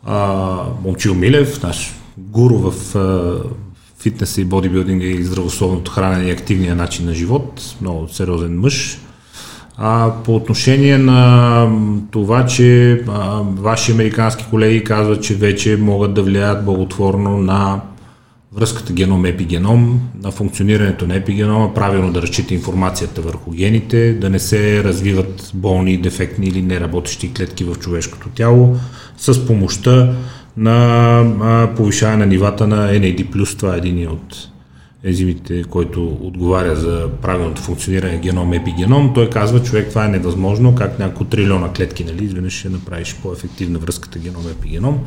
А, 0.05 0.55
Момчил 0.83 1.15
Милев, 1.15 1.63
наш 1.63 1.93
гуру 2.17 2.71
в 2.71 2.95
а, 2.95 3.39
фитнеса 3.99 4.41
и 4.41 4.45
бодибилдинга 4.45 5.05
и 5.05 5.23
здравословното 5.23 5.91
хранене 5.91 6.29
и 6.29 6.31
активния 6.31 6.75
начин 6.75 7.05
на 7.05 7.13
живот, 7.13 7.75
много 7.81 8.07
сериозен 8.07 8.59
мъж. 8.59 8.99
А, 9.77 10.11
по 10.23 10.35
отношение 10.35 10.97
на 10.97 11.67
това, 12.11 12.45
че 12.45 12.93
а, 13.07 13.41
ваши 13.41 13.91
американски 13.91 14.45
колеги 14.49 14.83
казват, 14.83 15.23
че 15.23 15.35
вече 15.35 15.77
могат 15.77 16.13
да 16.13 16.23
влияят 16.23 16.65
благотворно 16.65 17.37
на 17.37 17.81
връзката 18.55 18.93
геном-епигеном, 18.93 19.99
на 20.23 20.31
функционирането 20.31 21.07
на 21.07 21.15
епигенома, 21.15 21.73
правилно 21.73 22.13
да 22.13 22.21
разчита 22.21 22.53
информацията 22.53 23.21
върху 23.21 23.51
гените, 23.51 24.13
да 24.13 24.29
не 24.29 24.39
се 24.39 24.83
развиват 24.83 25.51
болни, 25.53 25.97
дефектни 25.97 26.47
или 26.47 26.61
неработещи 26.61 27.33
клетки 27.33 27.63
в 27.63 27.75
човешкото 27.75 28.29
тяло, 28.29 28.75
с 29.17 29.45
помощта 29.45 30.13
на 30.57 31.69
повишаване 31.75 32.17
на 32.17 32.25
нивата 32.25 32.67
на 32.67 32.91
NAD+, 32.91 33.57
това 33.59 33.75
е 33.75 33.77
един 33.77 34.07
от 34.07 34.52
езимите, 35.03 35.63
който 35.63 36.17
отговаря 36.21 36.75
за 36.75 37.09
правилното 37.21 37.61
функциониране 37.61 38.17
геном-епигеном. 38.17 39.11
Той 39.13 39.29
казва, 39.29 39.63
човек, 39.63 39.89
това 39.89 40.05
е 40.05 40.07
невъзможно, 40.07 40.75
как 40.75 40.99
няколко 40.99 41.25
трилиона 41.25 41.73
клетки, 41.73 42.03
нали, 42.03 42.23
изведнъж 42.23 42.59
ще 42.59 42.69
направиш 42.69 43.15
по-ефективна 43.23 43.79
връзката 43.79 44.19
геном-епигеном. 44.19 44.99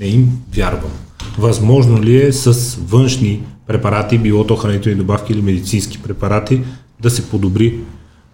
Не 0.00 0.06
им 0.06 0.28
вярвам. 0.54 0.90
Възможно 1.38 2.02
ли 2.02 2.26
е 2.26 2.32
с 2.32 2.78
външни 2.80 3.40
препарати, 3.66 4.18
било 4.18 4.46
то 4.46 4.56
хранителни 4.56 4.98
добавки 4.98 5.32
или 5.32 5.42
медицински 5.42 6.02
препарати, 6.02 6.60
да 7.00 7.10
се 7.10 7.28
подобри 7.30 7.78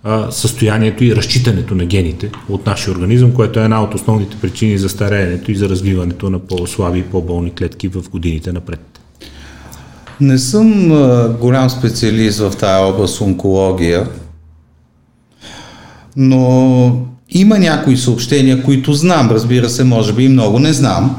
а, 0.03 0.31
състоянието 0.31 1.05
и 1.05 1.17
разчитането 1.17 1.75
на 1.75 1.85
гените 1.85 2.31
от 2.49 2.67
нашия 2.67 2.95
организъм, 2.95 3.33
което 3.33 3.61
е 3.61 3.65
една 3.65 3.83
от 3.83 3.95
основните 3.95 4.37
причини 4.41 4.79
за 4.79 4.89
стареенето 4.89 5.53
и 5.53 5.55
за 5.55 5.69
развиването 5.69 6.31
на 6.31 6.39
по-слаби 6.39 6.99
и 6.99 7.03
по-болни 7.03 7.55
клетки 7.55 7.89
в 7.89 8.11
годините 8.11 8.53
напред. 8.53 8.90
Не 10.21 10.39
съм 10.39 10.93
а, 10.93 11.29
голям 11.41 11.71
специалист 11.71 12.39
в 12.39 12.53
тая 12.59 12.87
област 12.87 13.21
онкология, 13.21 14.07
но 16.17 16.97
има 17.31 17.59
някои 17.59 17.97
съобщения, 17.97 18.63
които 18.63 18.93
знам, 18.93 19.31
разбира 19.31 19.69
се, 19.69 19.85
може 19.85 20.13
би 20.13 20.25
и 20.25 20.29
много 20.29 20.59
не 20.59 20.73
знам. 20.73 21.17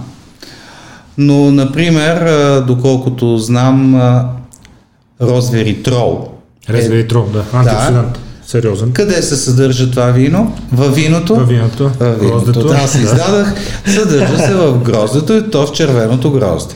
Но, 1.18 1.52
например, 1.52 2.15
а, 2.22 2.61
доколкото 2.61 3.38
знам, 3.38 3.95
а, 3.95 4.28
розверитрол. 5.22 6.28
Резверитрол, 6.69 7.26
да, 7.34 7.44
антиоксидант. 7.53 8.19
Сериозен. 8.48 8.91
Къде 8.91 9.22
се 9.22 9.36
съдържа 9.36 9.91
това 9.91 10.06
вино? 10.06 10.56
Във 10.72 10.95
виното? 10.95 11.36
Във 11.36 11.48
виното, 11.48 11.84
Във 11.99 12.19
виното. 12.19 12.28
гроздето. 12.28 12.68
Да, 12.68 12.76
аз 12.76 12.95
издадах. 12.95 13.53
Съдържа 13.94 14.38
се 14.38 14.53
в 14.53 14.78
гроздето 14.84 15.34
и 15.34 15.52
то 15.52 15.68
в 15.68 15.72
червеното 15.72 16.32
грозде. 16.32 16.76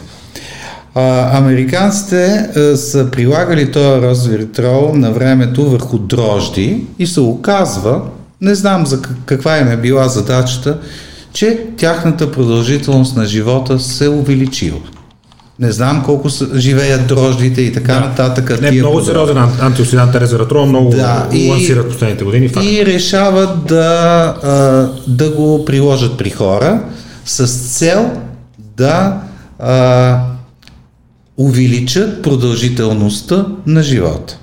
А, 0.95 1.01
американците 1.37 2.25
а, 2.55 2.77
са 2.77 3.07
прилагали 3.07 3.71
този 3.71 4.01
розверитрол 4.01 4.91
на 4.93 5.11
времето 5.11 5.65
върху 5.65 5.97
дрожди 5.97 6.83
и 6.99 7.07
се 7.07 7.21
оказва, 7.21 8.01
не 8.41 8.55
знам 8.55 8.85
за 8.85 8.97
как- 8.97 9.17
каква 9.25 9.57
им 9.57 9.67
е 9.67 9.77
била 9.77 10.07
задачата, 10.07 10.77
че 11.33 11.59
тяхната 11.77 12.31
продължителност 12.31 13.17
на 13.17 13.25
живота 13.25 13.79
се 13.79 14.09
увеличила. 14.09 14.77
Не 15.59 15.71
знам 15.71 16.03
колко 16.03 16.29
са, 16.29 16.47
живеят 16.55 17.07
дрождите 17.07 17.61
и 17.61 17.73
така 17.73 17.99
нататък. 17.99 18.49
Не, 18.51 18.57
тия 18.59 18.71
много 18.73 18.95
продукти. 18.95 19.07
сериозен 19.07 19.37
ан- 19.37 19.61
антиоксидант 19.61 20.15
е 20.15 20.19
резвератрол, 20.19 20.65
много 20.65 20.89
Да, 20.89 20.97
да, 21.31 21.37
и- 21.37 21.49
лансират 21.49 21.89
последните 21.89 22.23
години. 22.23 22.49
Факт. 22.49 22.65
И 22.65 22.85
решават 22.85 23.65
да, 23.65 23.83
а, 24.43 24.51
да 25.07 25.29
го 25.29 25.65
приложат 25.65 26.17
при 26.17 26.29
хора 26.29 26.79
с 27.25 27.47
цел 27.77 28.11
да 28.77 29.17
а, 29.59 30.17
увеличат 31.37 32.21
продължителността 32.21 33.45
на 33.65 33.83
живота. 33.83 34.37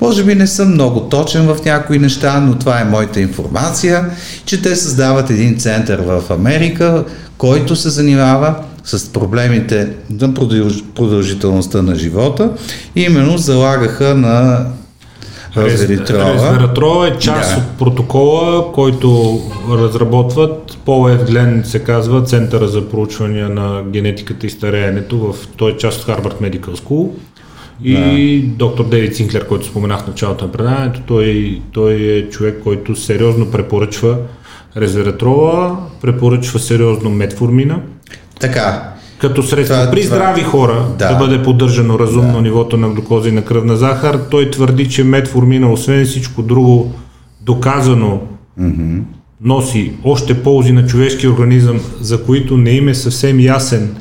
Може 0.00 0.24
би 0.24 0.34
не 0.34 0.46
съм 0.46 0.72
много 0.72 1.00
точен 1.00 1.42
в 1.46 1.56
някои 1.64 1.98
неща, 1.98 2.40
но 2.40 2.58
това 2.58 2.80
е 2.80 2.84
моята 2.84 3.20
информация, 3.20 4.10
че 4.44 4.62
те 4.62 4.76
създават 4.76 5.30
един 5.30 5.58
център 5.58 6.00
в 6.00 6.22
Америка, 6.30 7.04
който 7.38 7.76
се 7.76 7.90
занимава 7.90 8.54
с 8.84 9.12
проблемите 9.12 9.88
на 10.10 10.28
продълж- 10.28 10.84
продължителността 10.94 11.82
на 11.82 11.94
живота 11.94 12.50
и 12.96 13.02
именно 13.02 13.38
залагаха 13.38 14.14
на 14.14 14.66
Резвератрол 15.56 17.06
е 17.06 17.18
част 17.18 17.50
Да. 17.50 17.56
да. 17.56 17.62
от 17.62 17.78
протокола, 17.78 18.72
който 18.72 19.40
разработват. 19.70 20.78
Пол 20.84 21.10
Еф 21.10 21.26
Глен 21.26 21.62
се 21.64 21.78
казва 21.78 22.22
Центъра 22.22 22.68
за 22.68 22.88
проучвания 22.88 23.48
на 23.48 23.82
генетиката 23.90 24.46
и 24.46 24.50
стареенето. 24.50 25.32
В, 25.32 25.48
той 25.56 25.70
е 25.70 25.76
част 25.76 26.02
от 26.02 26.08
Harvard 26.08 26.40
Medical 26.40 26.76
School. 26.76 27.10
И 27.84 28.42
да. 28.42 28.56
доктор 28.56 28.84
Дейвид 28.84 29.16
Синклер, 29.16 29.46
който 29.46 29.66
споменах 29.66 30.04
в 30.04 30.06
началото 30.06 30.44
на 30.44 30.52
предаването, 30.52 31.00
той, 31.06 31.60
той 31.72 31.92
е 31.92 32.28
човек, 32.28 32.60
който 32.64 32.96
сериозно 32.96 33.50
препоръчва 33.50 34.16
резвератрола, 34.76 35.76
препоръчва 36.00 36.58
сериозно 36.58 37.10
метформина, 37.10 37.80
Така, 38.40 38.93
като 39.18 39.42
средство 39.42 39.76
Това- 39.76 39.90
при 39.90 40.02
това- 40.02 40.16
здрави 40.16 40.42
хора 40.42 40.86
Да. 40.98 41.08
да, 41.08 41.14
бъде 41.14 41.42
поддържано 41.42 41.98
разумно 41.98 42.40
нивото 42.40 42.76
на 42.76 42.88
глюкоза 42.88 43.28
и 43.28 43.32
на 43.32 43.42
кръвна 43.44 43.76
захар. 43.76 44.18
Той 44.30 44.50
твърди, 44.50 44.88
че 44.88 45.04
метформина, 45.04 45.72
освен 45.72 46.06
всичко 46.06 46.42
друго 46.42 46.92
доказано, 47.40 48.20
носи 49.40 49.92
още 50.04 50.42
ползи 50.42 50.72
на 50.72 50.86
човешкия 50.86 51.30
организъм, 51.30 51.80
за 52.00 52.22
които 52.22 52.56
не 52.56 52.70
им 52.70 52.88
е 52.88 52.94
съвсем 52.94 53.40
ясен 53.40 53.96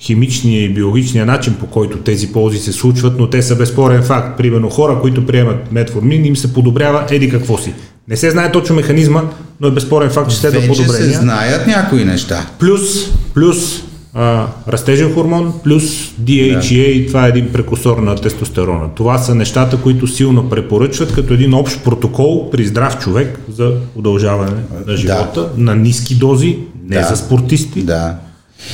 химичния 0.00 0.64
и 0.64 0.68
биологичния 0.68 1.26
начин, 1.26 1.54
по 1.54 1.66
който 1.66 1.98
тези 1.98 2.32
ползи 2.32 2.58
се 2.58 2.72
случват, 2.72 3.18
но 3.18 3.30
те 3.30 3.42
са 3.42 3.56
безспорен 3.56 4.02
факт. 4.02 4.36
Примерно 4.36 4.70
хора, 4.70 4.98
които 5.00 5.26
приемат 5.26 5.72
метформин, 5.72 6.24
им 6.24 6.36
се 6.36 6.52
подобрява 6.54 7.04
еди 7.10 7.30
какво 7.30 7.58
си. 7.58 7.72
Не 8.08 8.16
се 8.16 8.30
знае 8.30 8.52
точно 8.52 8.76
механизма, 8.76 9.22
но 9.60 9.68
е 9.68 9.70
безспорен 9.70 10.10
факт, 10.10 10.30
че 10.30 10.36
следва 10.36 10.60
вече 10.60 10.74
се 10.74 10.86
подобрения. 10.86 11.18
знаят 11.20 11.66
някои 11.66 12.04
неща. 12.04 12.46
Плюс, 12.58 13.10
плюс 13.34 13.82
а, 14.18 14.46
растежен 14.68 15.14
хормон, 15.14 15.52
плюс 15.64 15.84
DHEA, 16.22 17.06
това 17.08 17.26
е 17.26 17.28
един 17.28 17.52
прекусор 17.52 17.98
на 17.98 18.16
тестостерона. 18.16 18.88
Това 18.94 19.18
са 19.18 19.34
нещата, 19.34 19.76
които 19.76 20.06
силно 20.06 20.48
препоръчват 20.50 21.12
като 21.12 21.34
един 21.34 21.54
общ 21.54 21.84
протокол 21.84 22.50
при 22.50 22.66
здрав 22.66 22.98
човек 22.98 23.38
за 23.52 23.72
удължаване 23.96 24.50
на 24.86 24.96
живота 24.96 25.48
на 25.56 25.76
ниски 25.76 26.14
дози, 26.14 26.58
не 26.88 26.96
Да. 26.96 27.02
за 27.02 27.16
спортисти, 27.16 27.82
Да. 27.82 28.14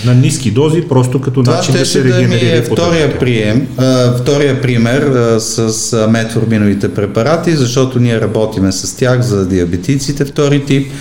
на 0.07 0.15
ниски 0.15 0.51
дози, 0.51 0.83
просто 0.89 1.21
като 1.21 1.43
Това 1.43 1.57
начин 1.57 1.75
да 1.75 1.87
се 1.87 1.99
да 1.99 2.05
ми 2.05 2.15
регенерира. 2.15 2.57
е 2.57 2.59
и 2.59 2.63
втория, 2.63 3.19
прием, 3.19 3.67
а, 3.77 4.13
втория 4.17 4.63
пример 4.63 5.03
а, 5.03 5.41
с 5.41 5.93
а, 5.93 6.09
метформиновите 6.09 6.95
препарати, 6.95 7.57
защото 7.57 7.99
ние 8.01 8.21
работиме 8.21 8.73
с 8.73 8.97
тях 8.97 9.21
за 9.21 9.49
диабетиците 9.49 10.25
втори 10.25 10.65
тип. 10.65 10.93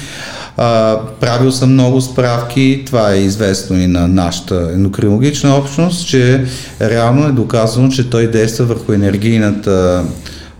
А, 0.58 1.00
правил 1.20 1.52
съм 1.52 1.74
много 1.74 2.02
справки, 2.02 2.84
това 2.86 3.14
е 3.14 3.18
известно 3.18 3.80
и 3.80 3.88
на 3.88 4.08
нашата 4.08 4.72
ендокринологична 4.74 5.56
общност, 5.56 6.08
че 6.08 6.46
реално 6.82 7.28
е 7.28 7.32
доказано, 7.32 7.90
че 7.90 8.10
той 8.10 8.28
действа 8.28 8.66
върху 8.66 8.94
енергийната 8.94 10.04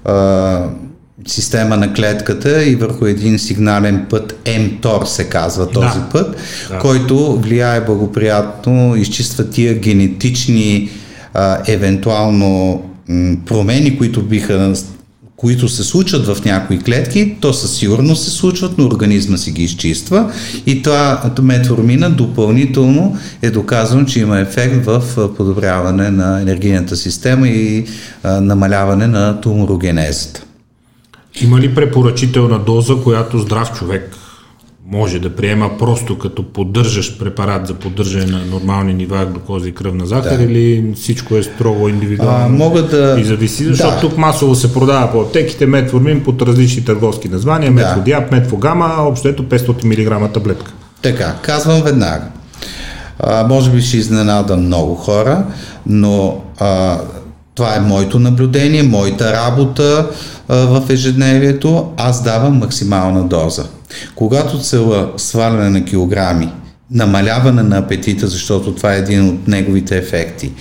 а, 0.06 0.60
система 1.28 1.78
на 1.78 1.94
клетката 1.94 2.64
и 2.64 2.76
върху 2.76 3.06
един 3.06 3.40
сигнален 3.40 4.06
път 4.10 4.40
mTOR 4.46 5.04
се 5.04 5.24
казва 5.24 5.70
този 5.70 6.00
Да. 6.00 6.10
път, 6.12 6.36
Да. 6.70 6.80
който 6.80 7.40
влияе 7.40 7.82
благоприятно, 7.82 8.96
изчиства 8.96 9.50
тия 9.50 9.74
генетични 9.74 10.90
а, 11.34 11.58
евентуално 11.68 12.84
промени, 13.46 13.98
които 13.98 14.22
биха 14.22 14.74
които 15.42 15.70
се 15.70 15.84
случват 15.84 16.28
в 16.28 16.46
някои 16.46 16.80
клетки, 16.80 17.36
то 17.40 17.54
със 17.54 17.76
сигурност 17.78 18.24
се 18.24 18.30
случват, 18.30 18.78
но 18.78 18.86
организма 18.86 19.38
си 19.38 19.52
ги 19.52 19.64
изчиства 19.64 20.32
и 20.66 20.82
това 20.82 21.32
метформина 21.42 22.10
допълнително 22.10 23.18
е 23.42 23.52
доказано, 23.52 24.06
че 24.06 24.20
има 24.20 24.40
ефект 24.40 24.86
в 24.86 25.04
подобряване 25.38 26.12
на 26.12 26.42
енергийната 26.42 26.96
система 26.96 27.48
и 27.48 27.86
а, 28.24 28.42
намаляване 28.42 29.08
на 29.08 29.42
туморогенезата. 29.42 30.44
Има 31.42 31.60
ли 31.60 31.76
препоръчителна 31.76 32.60
доза, 32.60 32.94
която 33.04 33.40
здрав 33.40 33.72
човек 33.72 34.16
може 34.92 35.20
да 35.20 35.30
приема 35.30 35.78
просто 35.80 36.18
като 36.18 36.44
поддържаш 36.44 37.18
препарат 37.18 37.68
за 37.68 37.74
поддържане 37.74 38.26
на 38.26 38.46
нормални 38.46 38.94
нива 38.94 39.26
глюкоза 39.26 39.68
и 39.68 39.74
кръвна 39.74 40.06
захар 40.06 40.38
Да. 40.38 40.44
или 40.44 40.94
всичко 40.96 41.36
е 41.36 41.44
строго 41.44 41.90
индивидуално 41.90 42.46
А, 42.46 42.50
мога 42.50 42.82
да- 42.82 43.16
и 43.20 43.24
зависи, 43.24 43.66
защото 43.66 43.96
Да. 43.96 44.00
тук 44.02 44.18
масово 44.18 44.56
се 44.56 44.74
продава 44.74 45.12
по 45.12 45.22
аптеките 45.22 45.66
метформин 45.66 46.24
под 46.24 46.42
различни 46.42 46.86
търговски 46.86 47.30
названия, 47.30 47.70
Да. 47.70 47.76
метфодиап, 47.76 48.32
метфогама, 48.32 48.96
общо 49.00 49.28
ето 49.28 49.44
500 49.44 49.84
мг 50.20 50.34
таблетка. 50.34 50.72
Така, 51.02 51.36
казвам 51.42 51.82
веднага. 51.82 52.24
А, 53.20 53.48
може 53.48 53.72
би 53.72 53.82
ще 53.82 53.98
изненада 53.98 54.58
много 54.58 54.96
хора, 54.96 55.44
но 55.86 56.42
а, 56.60 56.98
това 57.56 57.76
е 57.76 57.80
моето 57.80 58.20
наблюдение, 58.20 58.84
моята 58.84 59.34
работа 59.34 60.08
а, 60.48 60.56
в 60.56 60.90
ежедневието. 60.90 61.90
Аз 61.98 62.24
давам 62.24 62.58
максимална 62.58 63.24
доза. 63.24 63.66
Когато 64.16 64.60
цела 64.60 65.12
сваляне 65.18 65.70
на 65.70 65.86
килограми, 65.86 66.50
намаляване 66.92 67.64
на 67.64 67.78
апетита, 67.78 68.28
защото 68.28 68.76
това 68.76 68.94
е 68.94 68.98
един 68.98 69.30
от 69.30 69.48
неговите 69.48 69.98
ефекти, 69.98 70.52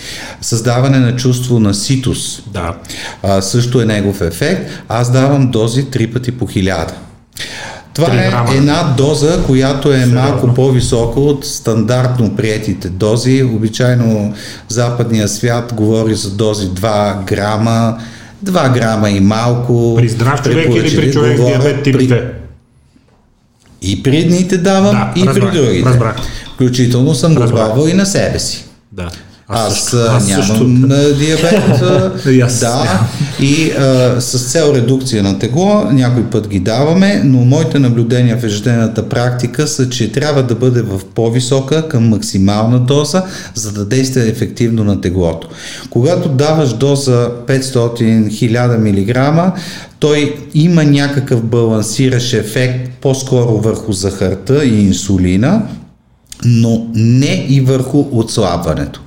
създаване 0.41 0.99
на 0.99 1.17
чувство 1.17 1.61
на 1.61 1.75
ситус, 1.75 2.43
Да. 2.53 2.75
а, 3.23 3.43
също 3.43 3.81
е 3.81 3.85
негов 3.85 4.21
ефект. 4.21 4.71
Аз 4.89 5.13
давам 5.13 5.51
дози 5.51 5.85
три 5.85 6.07
пъти 6.07 6.33
по 6.33 6.47
хиляда. 6.47 6.93
Това 7.95 8.07
е 8.15 8.57
една 8.57 8.95
доза, 8.97 9.43
която 9.47 9.93
е 9.93 10.07
малко 10.07 10.55
по-висока 10.55 11.21
от 11.21 11.47
стандартно 11.47 12.37
приетите 12.37 12.89
дози. 12.89 13.43
Обичайно 13.43 14.35
западния 14.69 15.29
свят 15.29 15.73
говори 15.75 16.15
за 16.15 16.31
дози 16.31 16.67
2 16.69 17.25
грама, 17.25 17.99
2 18.45 18.73
грама 18.75 19.11
и 19.11 19.21
малко. 19.21 19.95
При 19.97 20.09
здрав 20.09 20.43
човек 20.43 20.67
или 20.75 20.97
при 20.97 21.13
човек 21.13 21.39
с 21.39 21.45
диабет 21.47 21.83
тип 21.83 21.95
при- 21.97 22.09
2? 22.09 22.31
И 23.83 24.03
при 24.03 24.17
едните 24.17 24.59
давам, 24.59 24.93
Да, 24.93 25.13
и 25.17 25.25
разбрах, 25.25 25.51
при 25.51 25.59
другите. 25.59 25.89
разбрах. 25.89 26.17
Включително 26.55 27.15
съм 27.15 27.35
го 27.35 27.41
Разбрах. 27.41 27.67
пробвал 27.67 27.87
и 27.87 27.95
на 27.95 28.07
себе 28.07 28.39
си. 28.39 28.65
Да. 28.93 29.11
Аз, 29.53 29.75
също. 29.75 29.97
Аз 29.97 30.29
нямам 30.29 30.47
също. 30.47 30.65
диабет. 31.19 32.43
аз. 32.45 32.61
да, 32.61 33.01
и 33.41 33.71
а, 33.71 34.21
с 34.21 34.53
цел 34.53 34.73
редукция 34.75 35.23
на 35.23 35.39
тегло, 35.39 35.85
някой 35.93 36.25
път 36.25 36.49
ги 36.49 36.61
даваме, 36.61 37.23
но 37.25 37.39
моите 37.39 37.79
наблюдения 37.79 38.39
в 38.39 38.45
ежедневната 38.45 39.09
практика 39.09 39.67
са, 39.67 39.89
че 39.89 40.13
трябва 40.13 40.43
да 40.43 40.55
бъде 40.55 40.83
в 40.83 41.01
по-висока 41.15 41.89
към 41.89 42.09
максимална 42.09 42.81
доза, 42.81 43.23
за 43.55 43.73
да 43.73 43.85
действа 43.85 44.23
ефективно 44.23 44.85
на 44.85 45.01
теглото. 45.01 45.49
Когато 45.91 46.29
даваш 46.29 46.73
доза 46.73 47.31
500-1000 47.47 48.77
мг, 48.77 49.53
той 49.99 50.35
има 50.55 50.85
някакъв 50.85 51.45
балансиращ 51.45 52.35
ефект 52.35 52.91
по-скоро 53.01 53.59
върху 53.59 53.93
захарта 53.93 54.65
и 54.65 54.87
инсулина, 54.87 55.63
но 56.45 56.87
не 56.95 57.47
и 57.49 57.61
върху 57.61 58.05
отслабването. 58.13 59.01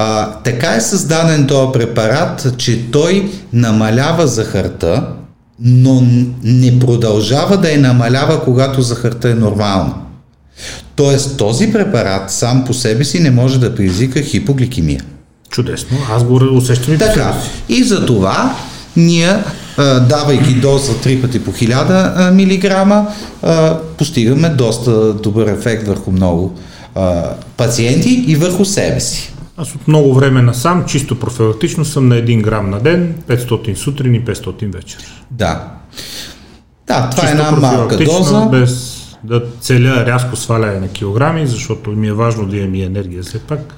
А, 0.00 0.32
така 0.44 0.74
е 0.74 0.80
създаден 0.80 1.46
този 1.46 1.72
препарат, 1.72 2.54
че 2.58 2.90
той 2.90 3.30
намалява 3.52 4.26
захарта, 4.26 5.06
но 5.60 6.02
не 6.44 6.78
продължава 6.78 7.56
да 7.56 7.70
я 7.70 7.78
намалява, 7.78 8.44
когато 8.44 8.82
захарта 8.82 9.30
е 9.30 9.34
нормална. 9.34 9.94
Тоест 10.96 11.36
този 11.36 11.72
препарат 11.72 12.30
сам 12.30 12.64
по 12.64 12.74
себе 12.74 13.04
си 13.04 13.20
не 13.20 13.30
може 13.30 13.60
да 13.60 13.74
предизвика 13.74 14.22
хипогликемия. 14.22 15.00
Чудесно. 15.50 15.98
Аз 16.10 16.24
го 16.24 16.34
усещам 16.34 16.94
и 16.94 16.98
Така, 16.98 17.34
и 17.68 17.84
за 17.84 18.06
това 18.06 18.56
ние, 18.96 19.36
давайки 20.08 20.54
доза 20.54 20.92
3 20.92 21.20
пъти 21.20 21.44
по 21.44 21.52
1000 21.52 22.30
милиграма, 22.30 23.06
постигаме 23.98 24.48
доста 24.48 25.14
добър 25.14 25.46
ефект 25.46 25.86
върху 25.86 26.10
много 26.10 26.54
пациенти 27.56 28.24
и 28.26 28.36
върху 28.36 28.64
себе 28.64 29.00
си. 29.00 29.32
Аз 29.60 29.74
от 29.74 29.88
много 29.88 30.14
време 30.14 30.42
насам, 30.42 30.84
чисто 30.86 31.20
профилактично 31.20 31.84
съм 31.84 32.08
на 32.08 32.14
1 32.14 32.42
грам 32.42 32.70
на 32.70 32.80
ден, 32.80 33.14
500 33.28 33.74
сутрин 33.74 34.14
и 34.14 34.24
500 34.24 34.72
вечер. 34.72 34.98
Да. 35.30 35.68
Да, 36.86 37.10
това 37.10 37.22
е 37.22 37.30
Чисто 37.30 37.46
една 37.46 37.50
малка 37.60 37.96
доза. 37.96 38.46
Без 38.50 38.98
да 39.24 39.42
целя 39.60 40.06
рязко 40.06 40.36
сваляне 40.36 40.80
на 40.80 40.88
килограми, 40.88 41.46
защото 41.46 41.90
ми 41.90 42.08
е 42.08 42.12
важно 42.12 42.46
да 42.46 42.56
имам 42.56 42.74
и 42.74 42.82
енергия 42.82 43.22
все 43.22 43.38
пак. 43.38 43.74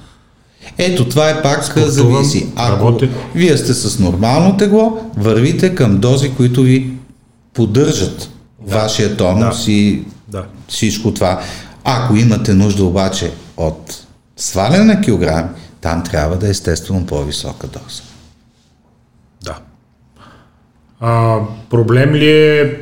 Ето, 0.77 1.09
това 1.09 1.29
е 1.29 1.41
пак 1.41 1.63
Спортувам, 1.65 2.13
зависи. 2.15 2.47
Ако 2.55 2.71
работя. 2.71 3.09
вие 3.35 3.57
сте 3.57 3.73
с 3.73 3.99
нормално 3.99 4.57
тегло, 4.57 5.11
вървите 5.17 5.75
към 5.75 5.97
дози, 5.97 6.31
които 6.37 6.61
ви 6.61 6.91
поддържат 7.53 8.29
вашия 8.67 9.17
тонус 9.17 9.67
и 9.67 10.03
Да. 10.27 10.43
всичко 10.67 11.13
това. 11.13 11.41
Ако 11.83 12.15
имате 12.15 12.53
нужда 12.53 12.83
обаче 12.83 13.31
от 13.57 14.05
сваляне 14.37 14.83
на 14.83 15.01
килограми, 15.01 15.49
там 15.81 16.03
трябва 16.03 16.37
да 16.37 16.47
е 16.47 16.49
естествено 16.49 17.05
по-висока 17.05 17.67
доза. 17.67 18.03
Да. 19.43 19.59
А, 20.99 21.39
проблем 21.69 22.13
ли 22.13 22.31
е 22.31 22.77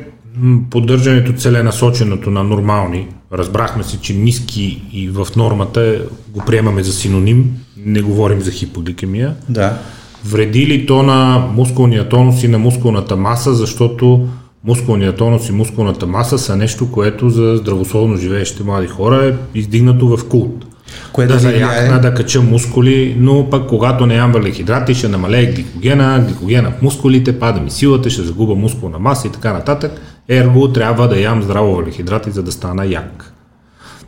поддържането 0.70 1.32
целенасоченото 1.32 2.30
на 2.30 2.44
нормални? 2.44 3.08
Разбрахме 3.32 3.82
се, 3.82 4.00
че 4.00 4.14
ниски 4.14 4.82
и 4.92 5.08
в 5.08 5.26
нормата 5.36 6.02
го 6.28 6.40
приемаме 6.46 6.82
за 6.82 6.92
синоним, 6.92 7.56
не 7.76 8.02
говорим 8.02 8.40
за 8.40 8.50
хипогликемия. 8.50 9.34
Да. 9.48 9.78
Вреди 10.24 10.66
ли 10.66 10.86
то 10.86 11.02
на 11.02 11.38
мускулния 11.54 12.08
тонус 12.08 12.42
и 12.42 12.48
на 12.48 12.58
мускулната 12.58 13.16
маса, 13.16 13.54
защото 13.54 14.28
мускулният 14.64 15.16
тонус 15.16 15.48
и 15.48 15.52
мускулната 15.52 16.06
маса 16.06 16.38
са 16.38 16.56
нещо, 16.56 16.92
което 16.92 17.30
за 17.30 17.56
здравословно 17.56 18.16
живеещите 18.16 18.62
млади 18.62 18.86
хора 18.86 19.26
е 19.26 19.58
издигнато 19.58 20.16
в 20.16 20.28
култ. 20.28 20.66
Кое 21.12 21.26
да 21.26 21.32
да 21.32 21.38
заякна, 21.38 21.68
влияе? 21.68 21.98
да 21.98 22.14
кача 22.14 22.42
мускули, 22.42 23.16
но 23.18 23.50
пък 23.50 23.68
когато 23.68 24.06
не 24.06 24.14
ям 24.14 24.32
въглехидрати, 24.32 24.94
ще 24.94 25.08
намалее 25.08 25.46
гликогена, 25.46 26.24
гликогена 26.26 26.70
в 26.70 26.82
мускулите, 26.82 27.38
пада 27.38 27.60
ми 27.60 27.70
силата, 27.70 28.10
ще 28.10 28.22
загуба 28.22 28.54
мускулна 28.54 28.98
маса 28.98 29.28
и 29.28 29.30
така 29.30 29.52
нататък. 29.52 30.00
Ерго 30.28 30.72
трябва 30.72 31.08
да 31.08 31.20
ям 31.20 31.42
здраво 31.42 31.76
въглехидрати, 31.76 32.30
за 32.30 32.42
да 32.42 32.52
стана 32.52 32.86
як. 32.86 33.34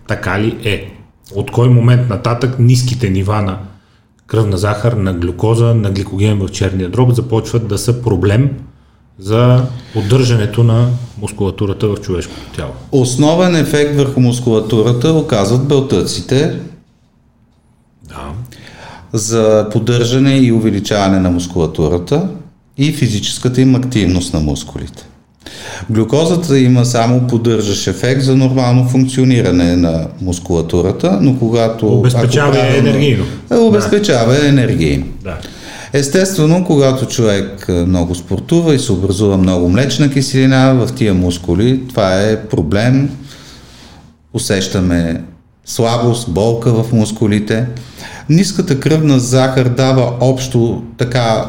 Така 0.08 0.40
ли 0.40 0.56
е? 0.64 0.92
От 1.34 1.50
кой 1.50 1.68
момент 1.68 2.08
нататък 2.08 2.58
ниските 2.58 3.10
нива 3.10 3.42
на 3.42 3.58
кръвна 4.26 4.56
захар, 4.56 4.92
на 4.92 5.14
глюкоза, 5.14 5.74
на 5.74 5.90
гликоген 5.90 6.38
в 6.38 6.48
черния 6.48 6.88
дроб 6.88 7.10
започват 7.12 7.68
да 7.68 7.78
са 7.78 8.02
проблем 8.02 8.50
за 9.18 9.62
поддържането 9.92 10.64
на 10.64 10.88
мускулатурата 11.18 11.88
в 11.88 11.96
човешкото 11.96 12.40
тяло. 12.56 12.72
Основен 12.92 13.56
ефект 13.56 13.96
върху 13.96 14.20
мускулатурата 14.20 15.12
оказват 15.12 15.68
белтъците. 15.68 16.60
За 19.12 19.66
поддържане 19.72 20.36
и 20.36 20.52
увеличаване 20.52 21.20
на 21.20 21.30
мускулатурата 21.30 22.28
и 22.78 22.92
физическата 22.92 23.60
им 23.60 23.74
активност 23.74 24.34
на 24.34 24.40
мускулите. 24.40 25.04
Глюкозата 25.90 26.58
има 26.58 26.84
само 26.84 27.26
поддържащ 27.26 27.86
ефект 27.86 28.22
за 28.22 28.36
нормално 28.36 28.88
функциониране 28.88 29.76
на 29.76 30.06
мускулатурата, 30.20 31.18
но 31.20 31.38
когато... 31.38 31.88
Обезпечава 31.98 32.52
правилно- 32.52 32.78
енергийно. 32.78 33.24
Е, 33.52 33.54
Обезпечава 33.54 34.34
я 34.34 34.48
енергийно. 34.48 35.06
Да. 35.24 35.38
Естествено, 35.92 36.64
когато 36.64 37.06
човек 37.06 37.66
е, 37.68 37.72
много 37.72 38.14
спортува 38.14 38.74
и 38.74 38.78
се 38.78 38.92
образува 38.92 39.36
много 39.36 39.68
млечна 39.68 40.10
киселина 40.10 40.74
в 40.74 40.94
тия 40.94 41.14
мускули, 41.14 41.80
това 41.88 42.20
е 42.20 42.42
проблем. 42.42 43.10
Усещаме 44.34 45.22
слабост, 45.64 46.30
болка 46.30 46.82
в 46.82 46.92
мускулите. 46.92 47.66
Ниската 48.28 48.80
кръвна 48.80 49.18
захар 49.18 49.68
дава 49.68 50.12
общо 50.20 50.82
така 50.98 51.44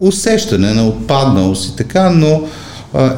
усещане 0.00 0.74
на 0.74 0.86
отпадналост 0.86 1.72
и 1.72 1.76
така, 1.76 2.10
но 2.10 2.42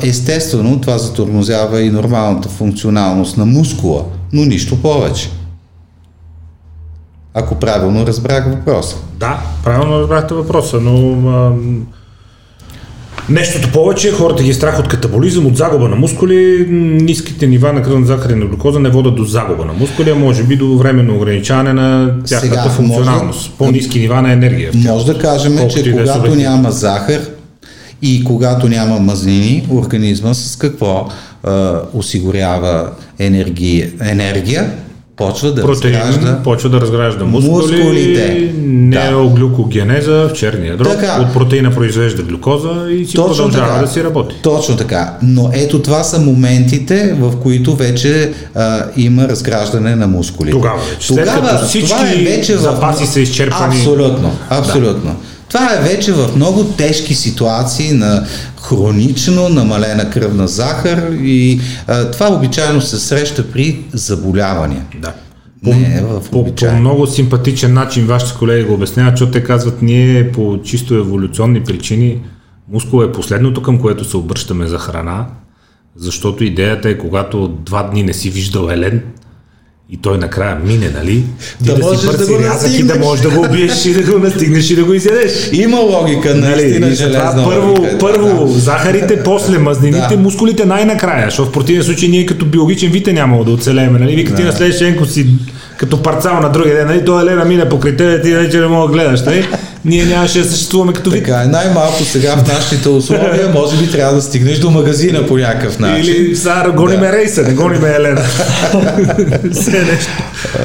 естествено 0.02 0.80
това 0.80 0.98
затормозява 0.98 1.82
и 1.82 1.90
нормалната 1.90 2.48
функционалност 2.48 3.36
на 3.36 3.46
мускула, 3.46 4.04
но 4.32 4.44
нищо 4.44 4.82
повече. 4.82 5.30
Ако 7.34 7.54
правилно 7.54 8.06
разбрах 8.06 8.46
въпроса. 8.50 8.96
Да, 9.18 9.42
правилно 9.64 10.00
разбрахте 10.00 10.34
въпроса, 10.34 10.80
но 10.80 11.16
Нещото 13.30 13.72
повече, 13.72 14.12
хората 14.12 14.42
ги 14.42 14.50
е 14.50 14.54
страх 14.54 14.78
от 14.80 14.88
катаболизъм, 14.88 15.46
от 15.46 15.56
загуба 15.56 15.88
на 15.88 15.96
мускули. 15.96 16.66
Ниските 16.70 17.46
нива 17.46 17.72
на 17.72 17.82
кръвна 17.82 18.06
захар 18.06 18.30
и 18.30 18.34
на 18.34 18.46
глюкоза 18.46 18.80
не 18.80 18.88
водят 18.88 19.16
до 19.16 19.24
загуба 19.24 19.64
на 19.64 19.72
мускули, 19.72 20.10
а 20.10 20.14
може 20.14 20.44
би 20.44 20.56
до 20.56 20.76
временно 20.78 21.16
ограничаване 21.16 21.72
на 21.72 22.14
тяхната 22.26 22.46
Сега, 22.56 22.68
функционалност. 22.70 23.38
може- 23.38 23.58
По-низки 23.58 23.98
нива 23.98 24.22
на 24.22 24.32
енергия. 24.32 24.70
Може 24.74 25.06
да 25.06 25.18
кажем, 25.18 25.56
Колкото 25.56 25.82
че 25.82 25.90
е 25.90 25.92
когато 25.92 26.34
няма 26.34 26.70
захар 26.70 27.20
и 28.02 28.24
когато 28.24 28.68
няма 28.68 29.00
мазнини, 29.00 29.66
организма 29.70 30.34
с 30.34 30.56
какво 30.56 31.08
а, 31.44 31.80
осигурява 31.94 32.90
енергия, 33.18 33.88
енергия, 34.00 34.70
почва 35.20 35.52
да 35.52 35.62
Протеин 35.62 35.94
разгражда 35.96 36.42
почва 36.44 36.68
да 36.68 36.80
разгражда 36.80 37.24
мускули, 37.24 37.52
Мускулите. 37.52 38.52
неоглюкогенеза 38.56 40.28
в 40.28 40.32
черния 40.32 40.76
дроб, 40.76 40.88
Така. 40.88 41.18
от 41.20 41.32
протеина 41.32 41.70
произвежда 41.70 42.22
глюкоза 42.22 42.68
и 42.90 43.06
си 43.06 43.14
Точно 43.14 43.34
продължава 43.36 43.68
така. 43.68 43.80
да 43.80 43.88
си 43.88 44.04
работи. 44.04 44.34
Точно 44.42 44.76
така. 44.76 45.14
Но 45.22 45.50
ето 45.52 45.82
това 45.82 46.02
са 46.02 46.18
моментите, 46.20 47.14
в 47.14 47.36
които 47.36 47.74
вече 47.74 48.32
а, 48.54 48.84
има 48.96 49.28
разграждане 49.28 49.96
на 49.96 50.06
мускулите. 50.06 50.52
Тогава 50.52 50.80
вече. 50.90 51.06
След 51.06 51.18
Тогава, 51.18 51.48
като 51.48 51.66
всички 51.66 51.88
това 51.88 52.10
е 52.10 52.14
вече 52.16 52.56
в- 52.56 52.60
запаси 52.60 53.06
са 53.06 53.20
изчерпани. 53.20 53.76
Абсолютно, 53.76 54.36
абсолютно. 54.50 55.16
Това 55.50 55.74
е 55.74 55.82
вече 55.82 56.12
в 56.12 56.30
много 56.36 56.64
тежки 56.64 57.14
ситуации 57.14 57.92
на 57.92 58.26
хронично 58.62 59.48
намалена 59.48 60.10
кръвна 60.10 60.48
захар 60.48 61.12
и 61.12 61.60
а, 61.86 62.10
това 62.10 62.32
обичайно 62.32 62.80
се 62.80 62.98
среща 62.98 63.50
при 63.52 63.84
заболявания. 63.92 64.86
Да. 64.98 65.12
Не 65.62 65.96
е 65.96 66.00
в 66.00 66.30
По, 66.30 66.54
по 66.54 66.72
много 66.72 67.06
симпатичен 67.06 67.74
начин 67.74 68.06
вашите 68.06 68.38
колеги 68.38 68.64
го 68.64 68.74
обясняват, 68.74 69.12
защото 69.12 69.32
те 69.32 69.44
казват, 69.44 69.82
ние 69.82 70.32
по 70.32 70.60
чисто 70.64 70.94
еволюционни 70.94 71.64
причини, 71.64 72.20
мускул 72.72 73.02
е 73.02 73.12
последното 73.12 73.62
към 73.62 73.78
което 73.78 74.04
се 74.04 74.16
обръщаме 74.16 74.66
за 74.66 74.78
храна, 74.78 75.26
защото 75.96 76.44
идеята 76.44 76.90
е, 76.90 76.98
когато 76.98 77.48
два 77.48 77.82
дни 77.82 78.02
не 78.02 78.12
си 78.12 78.30
виждал 78.30 78.68
Елен, 78.70 79.02
и 79.92 79.96
той 79.96 80.18
накрая 80.18 80.56
мине, 80.66 80.90
нали? 80.94 81.12
Ти 81.12 81.24
Да 81.60 81.74
да, 81.74 81.82
можеш 81.82 82.00
си 82.00 82.06
да 82.06 82.12
бързи 82.12 82.32
го 82.32 82.38
рязък 82.38 82.78
и 82.78 82.82
да 82.82 82.94
можеш 82.94 83.22
да 83.22 83.30
го 83.30 83.40
убиеш 83.40 83.86
и 83.86 83.92
да 83.92 84.12
го 84.12 84.18
настигнеш 84.18 84.70
и 84.70 84.76
да 84.76 84.84
го 84.84 84.94
изядеш. 84.94 85.50
Има 85.52 85.76
логика, 85.80 86.34
Нали, 86.34 86.62
и 86.62 86.94
железна 86.94 87.44
първо, 87.44 87.68
логика. 87.68 87.98
това, 87.98 88.12
първо 88.12 88.44
да. 88.44 88.52
захарите, 88.52 89.22
после 89.24 89.58
мазнините, 89.58 90.08
Да. 90.10 90.16
мускулите 90.16 90.64
най-накрая, 90.64 91.24
защото 91.26 91.50
в 91.50 91.52
противен 91.52 91.82
случай 91.82 92.08
ние 92.08 92.26
като 92.26 92.44
биологичен 92.44 92.90
вид 92.90 93.08
е 93.08 93.12
нямало 93.12 93.44
да 93.44 93.50
оцелеем. 93.50 93.92
Нали? 93.92 94.16
Вика 94.16 94.34
ти 94.34 94.42
на 94.42 94.52
следващия 94.52 94.94
ден, 94.94 95.06
си 95.06 95.26
като 95.76 96.02
парцал 96.02 96.40
на 96.40 96.48
другия 96.52 96.76
ден, 96.76 96.86
нали? 96.86 97.04
той 97.04 97.22
Елена 97.22 97.44
мине 97.44 97.68
покрай 97.68 97.96
тебе, 97.96 98.22
ти 98.22 98.32
вече 98.32 98.58
не 98.60 98.66
мога 98.66 98.86
да 98.86 98.92
гледаш. 98.92 99.22
Нали? 99.22 99.46
Ние 99.84 100.04
нямаше 100.04 100.38
да 100.38 100.44
съществуваме 100.44 100.92
като 100.92 101.10
вид. 101.10 101.24
Така 101.24 101.42
е, 101.42 101.46
най-малко 101.46 102.04
сега 102.04 102.36
в 102.36 102.48
нашите 102.48 102.88
условия, 102.88 103.50
може 103.54 103.76
би 103.76 103.90
трябва 103.90 104.14
да 104.14 104.22
стигнеш 104.22 104.58
до 104.58 104.70
магазина 104.70 105.26
по 105.26 105.36
някакъв 105.38 105.78
начин. 105.78 106.14
Или 106.14 106.36
сега 106.36 106.72
гониме 106.76 107.06
Да. 107.06 107.12
рейса, 107.12 107.42
не 107.42 107.54
гониме 107.54 107.88
Елена. 107.88 108.20
Все 109.52 109.82
нещо. 109.84 110.10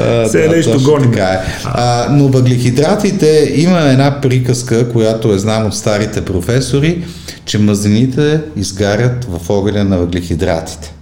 А, 0.01 0.25
Все 0.25 0.47
нещо 0.47 0.71
точно 0.71 0.91
гоним. 0.91 1.11
Така 1.11 1.25
е. 1.25 1.39
А, 1.63 2.07
но 2.11 2.27
въглехидратите 2.27 3.51
има 3.55 3.79
една 3.81 4.21
приказка, 4.21 4.89
която 4.91 5.33
е 5.33 5.39
знам 5.39 5.65
от 5.65 5.75
старите 5.75 6.21
професори, 6.21 7.03
че 7.45 7.57
мазнините 7.57 8.39
изгарят 8.57 9.25
в 9.29 9.49
огъня 9.49 9.83
на 9.83 9.97
въглехидратите. 9.97 10.93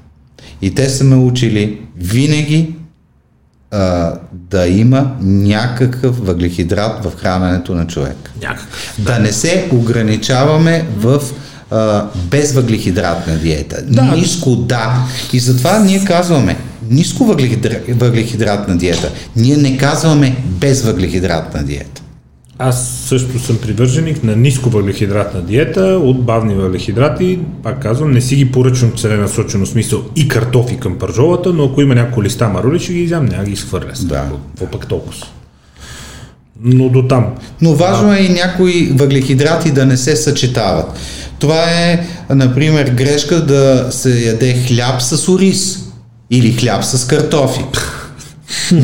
И 0.61 0.75
те 0.75 0.89
са 0.89 1.03
ме 1.03 1.15
учили 1.15 1.77
винаги 1.97 2.75
а, 3.73 4.13
да 4.31 4.67
има 4.67 5.11
някакъв 5.21 6.25
въглехидрат 6.25 7.03
в 7.03 7.11
храненето 7.17 7.75
на 7.75 7.87
човек. 7.87 8.31
Някакъв. 8.41 8.95
Да 8.97 9.19
не 9.19 9.31
се 9.31 9.67
ограничаваме 9.71 10.85
в 10.97 11.21
а, 11.71 12.05
безвъглехидратна 12.15 13.37
диета. 13.37 13.81
Да. 13.87 14.01
Ниско 14.01 14.55
да. 14.55 15.07
И 15.33 15.39
затова 15.39 15.79
ние 15.79 16.05
казваме 16.05 16.57
ниско 16.89 17.25
въглехидра... 17.25 17.79
въглехидратна 17.89 18.77
диета. 18.77 19.11
Ние 19.35 19.57
не 19.57 19.77
казваме 19.77 20.35
безвъглехидратна 20.45 21.63
диета. 21.63 22.02
Аз 22.59 22.87
също 23.05 23.39
съм 23.39 23.57
привърженик 23.57 24.23
на 24.23 24.35
ниско 24.35 24.69
въглехидратна 24.69 25.41
диета, 25.41 25.81
от 25.83 26.23
бавни 26.25 26.55
въглехидрати, 26.55 27.39
пак 27.63 27.81
казвам, 27.81 28.11
не 28.11 28.21
си 28.21 28.35
ги 28.35 28.51
поръчвам 28.51 28.91
целенасочено 28.97 29.65
смисъл 29.65 30.03
и 30.15 30.27
картофи 30.27 30.77
към 30.77 30.99
пържолата, 30.99 31.53
но 31.53 31.65
ако 31.65 31.81
има 31.81 31.95
някои 31.95 32.23
листа 32.23 32.49
марули, 32.49 32.79
ще 32.79 32.93
ги 32.93 32.99
изям, 32.99 33.25
няма 33.25 33.43
ги 33.43 33.51
изхвърля. 33.51 33.91
Да. 34.01 34.31
Какво 34.47 34.71
пък 34.71 34.87
толкова? 34.87 35.25
Но 36.63 36.89
до 36.89 37.07
там. 37.07 37.25
Но 37.61 37.73
важно 37.73 38.13
е 38.13 38.19
и 38.19 38.29
някои 38.29 38.91
въглехидрати 38.95 39.71
да 39.71 39.85
не 39.85 39.97
се 39.97 40.15
съчетават. 40.15 40.99
Това 41.39 41.63
е, 41.63 42.07
например, 42.29 42.89
грешка 42.89 43.45
да 43.45 43.87
се 43.91 44.25
яде 44.25 44.53
хляб 44.67 45.01
с 45.01 45.29
ориз 45.29 45.79
или 46.29 46.53
хляб 46.53 46.83
с 46.83 47.07
картофи. 47.07 47.61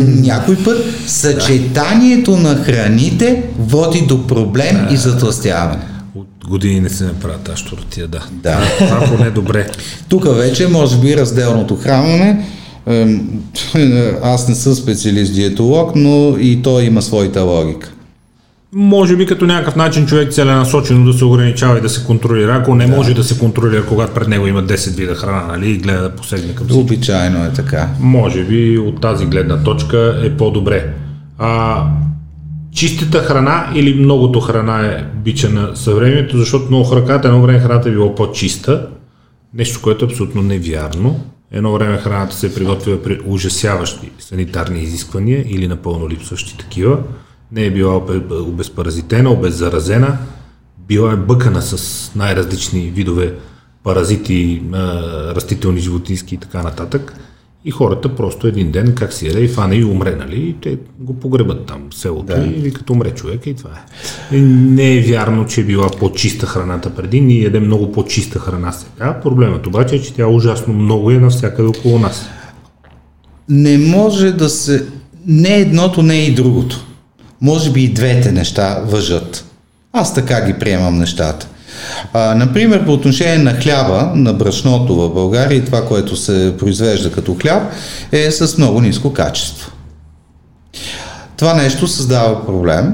Някой 0.08 0.64
път 0.64 0.86
съчетанието 1.08 2.38
на 2.38 2.56
храните 2.56 3.44
води 3.60 4.02
до 4.02 4.28
проблем 4.28 4.88
и 4.92 4.98
затластяване. 4.98 5.84
От 6.16 6.28
години 6.50 6.80
не 6.80 6.90
се 6.90 7.04
направят 7.04 7.42
тази 7.42 7.58
щуротия, 7.58 8.08
да. 8.08 8.26
Да. 8.32 8.62
Това 8.78 9.06
поне 9.06 9.28
е 9.28 9.32
добре. 9.32 9.68
Тук 10.10 10.36
вече 10.36 10.68
може 10.68 10.98
би 10.98 11.18
разделното 11.18 11.76
хранене. 11.76 12.46
ем, 12.88 13.30
Аз 14.24 14.48
не 14.48 14.56
съм 14.56 14.74
специалист 14.74 15.34
диетолог, 15.34 15.92
но 15.96 16.36
и 16.40 16.62
то 16.62 16.80
има 16.80 17.02
своята 17.02 17.42
логика. 17.42 17.92
Може 18.74 19.16
би 19.16 19.26
като 19.26 19.46
някакъв 19.46 19.76
начин 19.76 20.06
човек 20.06 20.32
целенасочено 20.32 21.06
да 21.06 21.14
се 21.14 21.26
ограничава 21.26 21.78
и 21.78 21.82
да 21.82 21.90
се 21.90 22.06
контролира. 22.06 22.56
Ако 22.56 22.76
не 22.76 22.88
може 22.88 23.14
да 23.14 23.24
се 23.24 23.40
контролира, 23.40 23.86
когато 23.86 24.14
пред 24.14 24.28
него 24.28 24.48
има 24.48 24.64
10 24.64 24.96
вида 24.96 25.16
храна, 25.16 25.48
нали, 25.48 25.72
и 25.72 25.78
гледа 25.78 26.02
да 26.02 26.16
посегне 26.16 26.56
към 26.56 26.68
всички. 26.68 26.82
Обичайно 26.82 27.46
е 27.46 27.54
така. 27.54 27.90
Може 28.00 28.44
би 28.44 28.78
от 28.78 29.02
тази 29.02 29.26
гледна 29.26 29.64
точка 29.64 30.20
е 30.24 30.38
по-добре. 30.38 30.94
А, 31.38 31.84
чистата 32.72 33.20
храна 33.20 33.72
или 33.76 33.94
многото 33.94 34.40
храна 34.40 34.86
е 34.86 35.06
бича 35.16 35.50
на 35.50 35.76
съвремието, 35.76 36.38
защото 36.38 36.66
много 36.68 36.84
хора 36.84 37.06
казват, 37.06 37.26
едно 37.26 37.42
време 37.42 37.60
храната 37.60 37.90
е 37.90 37.92
било 37.92 38.16
по-чиста, 38.16 38.88
нещо, 39.54 39.80
което 39.82 40.06
е 40.06 40.08
абсолютно 40.08 40.42
невярно. 40.42 41.20
Едно 41.52 41.74
време 41.74 41.98
храната 41.98 42.36
се 42.36 42.48
е 42.48 42.54
приготвила 42.54 43.04
при 43.04 43.20
ужасяващи 43.26 44.12
санитарни 44.20 44.80
изисквания 44.80 45.46
или 45.50 45.68
напълно 45.68 46.10
липсващи 46.10 46.58
такива. 46.58 46.98
Не 47.52 47.66
е 47.66 47.72
била 47.72 47.94
обе- 47.96 48.42
обезпаразитена, 48.42 49.30
обеззаразена, 49.32 50.18
била 50.88 51.14
е 51.14 51.16
бъкана 51.16 51.62
с 51.62 51.76
най-различни 52.16 52.82
видове 52.82 53.34
паразити, 53.84 54.62
растителни, 55.36 55.80
животински 55.80 56.36
и 56.36 56.38
така 56.38 56.64
нататък. 56.64 57.14
И 57.66 57.72
хората 57.72 58.16
просто 58.16 58.48
един 58.48 58.72
ден, 58.72 58.96
как 58.96 59.14
си 59.14 59.28
яде, 59.28 59.40
и 59.40 59.48
фана 59.48 59.76
и 59.76 59.84
умре, 59.86 60.16
нали? 60.16 60.36
И 60.40 60.54
те 60.54 60.78
го 61.00 61.14
погребат 61.14 61.66
там 61.66 61.82
в 61.92 61.96
селото 61.96 62.26
Да. 62.26 62.46
и 62.46 62.50
викат 62.50 62.90
умре 62.90 63.12
човек 63.12 63.46
и 63.46 63.54
това 63.54 63.70
е. 64.32 64.38
Не 64.38 64.98
е 64.98 65.02
вярно, 65.02 65.46
че 65.46 65.62
е 65.62 65.64
била 65.64 65.90
по-чиста 65.90 66.46
храната 66.46 66.90
преди, 66.90 67.22
ние 67.22 67.42
ядем 67.42 67.66
много 67.66 67.92
по-чиста 67.92 68.40
храна 68.40 68.72
сега. 68.72 69.20
Проблемът 69.22 69.68
обаче 69.68 69.96
е, 69.96 70.02
че 70.02 70.14
тя 70.14 70.28
ужасно 70.28 70.74
много 70.74 71.12
е 71.12 71.20
навсякъде 71.20 71.68
около 71.70 72.00
нас. 72.00 72.26
Не 73.50 73.78
може 73.78 74.32
да 74.32 74.50
се... 74.50 74.86
Не 75.28 75.50
едното, 75.56 76.02
не 76.02 76.16
и 76.16 76.34
другото. 76.36 76.86
Може 77.42 77.72
би 77.72 77.84
и 77.84 77.94
двете 77.94 78.32
неща 78.32 78.82
въжат. 78.86 79.46
Аз 79.94 80.14
така 80.14 80.46
ги 80.46 80.54
приемам 80.54 80.98
нещата. 80.98 81.48
А, 82.14 82.36
например, 82.36 82.86
по 82.86 82.94
отношение 82.94 83.38
на 83.38 83.54
хляба, 83.54 84.12
на 84.16 84.34
брашното 84.34 84.96
в 84.96 85.14
България 85.14 85.58
и 85.58 85.66
това, 85.66 85.86
което 85.86 86.16
се 86.16 86.56
произвежда 86.60 87.12
като 87.12 87.36
хляб, 87.42 87.64
е 88.12 88.32
с 88.32 88.58
много 88.58 88.82
ниско 88.82 89.14
качество. 89.14 89.72
Това 91.38 91.54
нещо 91.54 91.88
създава 91.88 92.46
проблем 92.46 92.94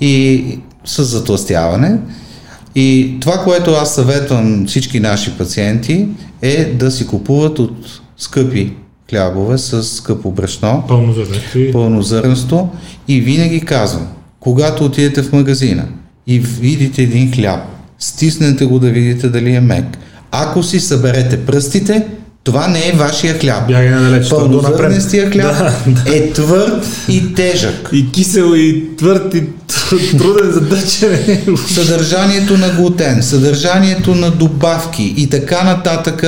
и 0.00 0.44
с 0.84 1.04
затластяване. 1.04 1.98
И 2.74 3.16
това, 3.20 3.38
което 3.44 3.70
аз 3.70 3.94
съветвам 3.94 4.66
всички 4.66 5.00
наши 5.00 5.38
пациенти 5.38 6.08
е 6.42 6.64
да 6.64 6.90
си 6.90 7.06
купуват 7.06 7.58
от 7.58 8.00
скъпи 8.16 8.72
хлябове 9.10 9.58
с 9.58 9.82
скъпо 9.82 10.30
брашно, 10.30 10.84
Пълно 10.88 11.14
и 13.08 13.20
винаги 13.20 13.60
казвам, 13.60 14.06
когато 14.40 14.84
отидете 14.84 15.22
в 15.22 15.32
магазина 15.32 15.84
и 16.26 16.38
видите 16.38 17.02
един 17.02 17.32
хляб, 17.32 17.60
стиснете 17.98 18.64
го 18.64 18.78
да 18.78 18.90
видите 18.90 19.28
дали 19.28 19.54
е 19.54 19.60
мек. 19.60 19.98
Ако 20.32 20.62
си 20.62 20.80
съберете 20.80 21.46
пръстите, 21.46 22.06
това 22.44 22.68
не 22.68 22.88
е 22.88 22.92
вашия 22.92 23.38
хляб. 23.38 23.68
Бягай 23.68 23.90
надалеч. 23.90 24.28
Пълнозърнестия 24.28 25.30
хляб 25.30 25.56
Да, 25.86 26.16
е 26.16 26.32
твърд 26.32 26.86
и 27.08 27.34
тежък. 27.34 27.88
И 27.92 28.10
кисел, 28.12 28.54
и 28.56 28.96
твърд, 28.96 29.34
и 29.34 29.42
Труден 30.18 30.50
за 30.50 30.60
дъчене. 30.60 31.42
съдържанието 31.68 32.58
на 32.58 32.68
глутен, 32.68 33.22
съдържанието 33.22 34.14
на 34.14 34.30
добавки 34.30 35.14
и 35.16 35.26
така 35.30 35.64
нататък 35.64 36.24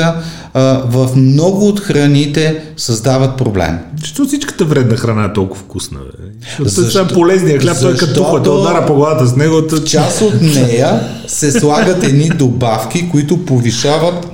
а, 0.54 0.82
в 0.86 1.16
много 1.16 1.68
от 1.68 1.80
храните 1.80 2.62
създават 2.76 3.36
проблем. 3.36 3.78
Защо 4.00 4.24
всичката 4.24 4.64
вредна 4.64 4.96
храна 4.96 5.24
е 5.24 5.32
толкова 5.32 5.62
вкусна? 5.62 5.98
Бе? 5.98 6.68
Защо- 6.68 6.90
сега 6.90 7.08
полезния 7.08 7.60
хляб, 7.60 7.76
той 7.80 7.92
е 7.92 7.96
като 7.96 8.14
тухла, 8.14 8.42
те 8.42 8.48
удара 8.48 8.86
по 8.86 8.94
главата 8.94 9.26
с 9.26 9.36
него. 9.36 9.62
Част 9.86 10.20
от 10.20 10.42
нея 10.42 11.00
се 11.26 11.52
слагат 11.52 12.04
едни 12.04 12.28
добавки, 12.28 13.10
които 13.10 13.44
повишават 13.44 14.26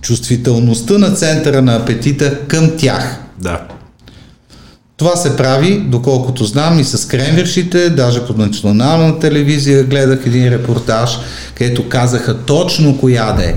чувствителността 0.00 0.98
на 0.98 1.10
центъра 1.14 1.62
на 1.62 1.76
апетита 1.76 2.38
към 2.48 2.70
тях. 2.76 3.16
Да. 3.40 3.60
Това 4.96 5.16
се 5.16 5.36
прави, 5.36 5.78
доколкото 5.78 6.44
знам, 6.44 6.78
и 6.78 6.84
с 6.84 7.08
кремвиршите, 7.08 7.90
даже 7.90 8.26
под 8.26 8.38
национална 8.38 9.18
телевизия 9.18 9.84
гледах 9.84 10.26
един 10.26 10.48
репортаж, 10.48 11.18
където 11.54 11.88
казаха 11.88 12.38
точно 12.38 12.98
коя 12.98 13.32
да 13.32 13.44
е. 13.44 13.54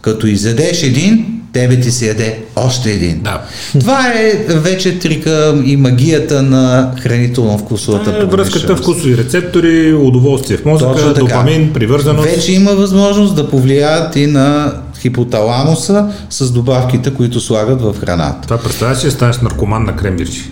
Като 0.00 0.26
изядеш 0.26 0.82
един, 0.82 1.26
тебе 1.52 1.80
ти 1.80 1.90
се 1.90 2.06
яде 2.06 2.38
още 2.56 2.90
един. 2.90 3.20
Да. 3.20 3.42
Това 3.80 4.12
е 4.14 4.44
вече 4.48 4.98
трика 4.98 5.62
и 5.64 5.76
магията 5.76 6.42
на 6.42 6.92
хранително-вкусовата 7.02 8.04
Това 8.04 8.18
е 8.18 8.24
връзката 8.24 8.76
вкусови 8.76 9.16
рецептори, 9.16 9.94
удоволствие 9.94 10.56
в 10.56 10.64
мозъка, 10.64 11.14
допамин, 11.14 11.72
привързаност. 11.72 12.28
Вече 12.28 12.52
има 12.52 12.72
възможност 12.72 13.36
да 13.36 13.50
повлияят 13.50 14.16
и 14.16 14.26
на 14.26 14.72
хипоталамуса 15.00 16.12
с 16.30 16.50
добавките, 16.50 17.14
които 17.14 17.40
слагат 17.40 17.82
в 17.82 17.94
храната. 18.00 18.40
Това 18.42 18.58
представяш 18.58 19.00
да 19.00 19.10
станеш 19.10 19.38
наркоман 19.38 19.84
на 19.84 19.96
кремвирджи? 19.96 20.42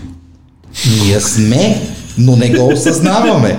Ние 1.02 1.20
сме, 1.20 1.82
но 2.18 2.36
не 2.36 2.51
го 2.51 2.68
осъзнаваме. 2.68 3.59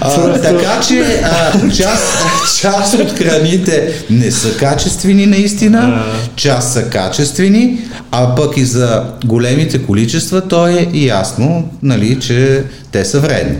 а, 0.00 0.32
така 0.42 0.80
че 0.88 1.20
а, 1.24 1.52
част, 1.70 2.24
част 2.60 2.94
от 2.94 3.10
храните 3.10 4.04
не 4.10 4.30
са 4.30 4.56
качествени 4.56 5.26
наистина, 5.26 6.04
част 6.36 6.72
са 6.72 6.90
качествени, 6.90 7.78
а 8.10 8.34
пък 8.34 8.56
и 8.56 8.64
за 8.64 9.04
големите 9.24 9.82
количества 9.82 10.48
то 10.48 10.66
е 10.66 10.88
ясно, 10.92 11.68
нали, 11.82 12.20
че 12.20 12.64
те 12.92 13.04
са 13.04 13.20
вредни. 13.20 13.56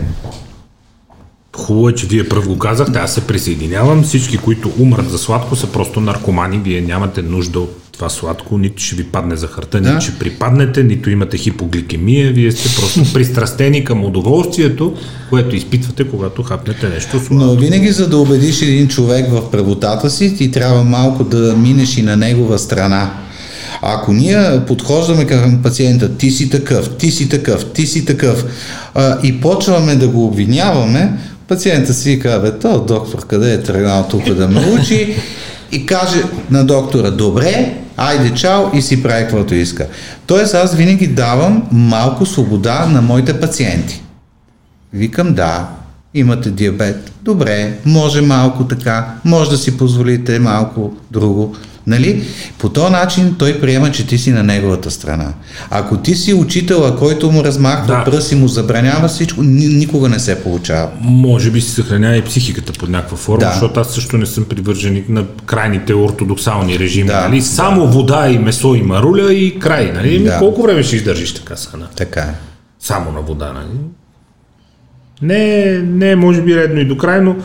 Хубаво 1.55 1.89
е, 1.89 1.95
че 1.95 2.07
вие 2.07 2.29
пръв 2.29 2.47
го 2.47 2.57
казахте, 2.57 2.99
аз 2.99 3.13
се 3.13 3.21
присъединявам. 3.21 4.03
Всички, 4.03 4.37
които 4.37 4.71
умрат 4.79 5.09
за 5.09 5.17
сладко, 5.17 5.55
са 5.55 5.67
просто 5.67 5.99
наркомани. 5.99 6.57
Вие 6.57 6.81
нямате 6.81 7.21
нужда 7.21 7.59
от 7.59 7.80
това 7.91 8.09
сладко, 8.09 8.57
нито 8.57 8.83
ще 8.83 8.95
ви 8.95 9.03
падне 9.03 9.35
захарта, 9.35 9.81
Да. 9.81 9.89
нито 9.89 10.01
ще 10.01 10.19
припаднете, 10.19 10.83
нито 10.83 11.09
имате 11.09 11.37
хипогликемия. 11.37 12.31
Вие 12.31 12.51
сте 12.51 12.69
просто 12.81 13.03
пристрастени 13.13 13.83
към 13.83 14.05
удоволствието, 14.05 14.93
което 15.29 15.55
изпитвате, 15.55 16.03
когато 16.07 16.43
хапнете 16.43 16.89
нещо 16.89 17.09
сладко. 17.09 17.33
Но 17.33 17.55
винаги 17.55 17.91
за 17.91 18.09
да 18.09 18.17
убедиш 18.17 18.61
един 18.61 18.87
човек 18.87 19.25
в 19.29 19.51
правотата 19.51 20.09
си, 20.09 20.37
ти 20.37 20.51
трябва 20.51 20.83
малко 20.83 21.23
да 21.23 21.55
минеш 21.57 21.97
и 21.97 22.01
на 22.01 22.17
негова 22.17 22.59
страна. 22.59 23.13
Ако 23.81 24.13
ние 24.13 24.61
подхождаме 24.67 25.25
към 25.25 25.59
пациента, 25.63 26.17
ти 26.17 26.31
си 26.31 26.49
такъв, 26.49 26.89
ти 26.97 27.11
си 27.11 27.29
такъв, 27.29 27.65
ти 27.65 27.87
си 27.87 28.05
такъв, 28.05 28.45
а, 28.95 29.17
и 29.23 29.41
почваме 29.41 29.95
да 29.95 30.07
го 30.07 30.25
обвиняваме, 30.25 31.13
пациента 31.47 31.93
си 31.93 32.19
казва, 32.19 32.59
то 32.59 32.79
доктор 32.79 33.27
къде 33.27 33.53
е 33.53 33.63
тръгнал 33.63 34.07
тук 34.09 34.33
да 34.33 34.47
ме 34.47 34.59
учи, 34.79 35.15
и 35.71 35.85
каже 35.85 36.23
на 36.49 36.65
доктора, 36.65 37.11
добре, 37.11 37.77
айде 37.97 38.33
чао 38.33 38.63
и 38.73 38.81
си 38.81 39.03
прави 39.03 39.23
каквото 39.23 39.55
иска. 39.55 39.87
Тоест 40.25 40.53
аз 40.53 40.75
винаги 40.75 41.07
давам 41.07 41.67
малко 41.71 42.25
свобода 42.25 42.85
на 42.85 43.01
моите 43.01 43.39
пациенти. 43.39 44.01
Викам 44.93 45.33
да, 45.33 45.69
имате 46.13 46.51
диабет. 46.51 47.11
Добре, 47.21 47.77
може 47.85 48.21
малко 48.21 48.67
така, 48.67 49.07
може 49.25 49.49
да 49.49 49.57
си 49.57 49.77
позволите 49.77 50.39
малко 50.39 50.93
друго. 51.11 51.55
Нали? 51.87 52.23
По 52.57 52.69
този 52.69 52.91
начин 52.91 53.35
той 53.39 53.61
приема, 53.61 53.91
че 53.91 54.07
ти 54.07 54.17
си 54.17 54.31
на 54.31 54.43
неговата 54.43 54.91
страна. 54.91 55.33
Ако 55.69 55.97
ти 55.97 56.15
си 56.15 56.33
учителя, 56.33 56.95
който 56.95 57.31
му 57.31 57.43
размахва 57.43 57.95
Да. 57.95 58.03
пръст 58.03 58.31
и 58.31 58.35
му 58.35 58.47
забранява 58.47 59.07
всичко, 59.07 59.43
ни, 59.43 59.67
никога 59.67 60.09
не 60.09 60.19
се 60.19 60.43
получава. 60.43 60.89
Може 61.01 61.51
би 61.51 61.61
си 61.61 61.71
съхранява 61.71 62.17
и 62.17 62.21
психиката 62.21 62.73
под 62.73 62.89
някаква 62.89 63.17
форма, 63.17 63.39
Да. 63.39 63.51
защото 63.51 63.79
аз 63.79 63.93
също 63.93 64.17
не 64.17 64.25
съм 64.25 64.43
привърженик 64.43 65.09
на 65.09 65.25
крайните 65.45 65.93
ортодоксални 65.93 66.79
режими. 66.79 67.07
Да, 67.07 67.21
нали? 67.27 67.41
Само 67.41 67.87
вода 67.87 68.29
и 68.29 68.37
месо 68.37 68.75
и 68.75 68.81
маруля 68.81 69.33
и 69.33 69.59
край. 69.59 69.91
Нали? 69.95 70.23
Да. 70.23 70.39
Колко 70.39 70.61
време 70.61 70.83
ще 70.83 70.95
издържиш 70.95 71.33
така 71.33 71.55
сана? 71.55 71.87
Така 71.95 72.21
е. 72.21 72.33
Само 72.79 73.11
на 73.11 73.21
вода. 73.21 73.53
Нали? 73.53 73.79
Не, 75.21 75.77
не 75.77 76.11
е 76.11 76.15
може 76.15 76.41
би 76.41 76.55
редно 76.55 76.79
и 76.79 76.85
до 76.85 76.97
край, 76.97 77.21
но 77.21 77.35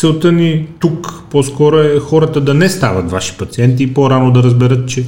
целта 0.00 0.32
ни 0.32 0.68
тук 0.78 1.22
по-скоро 1.30 1.78
е 1.78 2.00
хората 2.00 2.40
да 2.40 2.54
не 2.54 2.68
стават 2.68 3.10
ваши 3.10 3.36
пациенти 3.38 3.82
и 3.82 3.94
по-рано 3.94 4.32
да 4.32 4.42
разберат, 4.42 4.88
че 4.88 5.04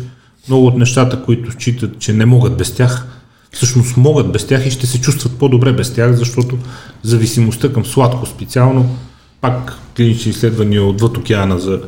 много 0.49 0.67
от 0.67 0.77
нещата, 0.77 1.23
които 1.23 1.53
считат, 1.53 1.99
че 1.99 2.13
не 2.13 2.27
могат 2.27 2.57
без 2.57 2.75
тях, 2.75 3.07
всъщност 3.53 3.97
могат 3.97 4.33
без 4.33 4.47
тях 4.47 4.67
и 4.67 4.71
ще 4.71 4.87
се 4.87 5.01
чувстват 5.01 5.39
по-добре 5.39 5.73
без 5.73 5.95
тях, 5.95 6.13
защото 6.13 6.59
зависимостта 7.03 7.73
към 7.73 7.85
сладко 7.85 8.27
специално, 8.27 8.97
пак 9.41 9.79
клинични 9.97 10.31
изследвания 10.31 10.85
отвъд 10.85 11.17
океана 11.17 11.59
за 11.59 11.81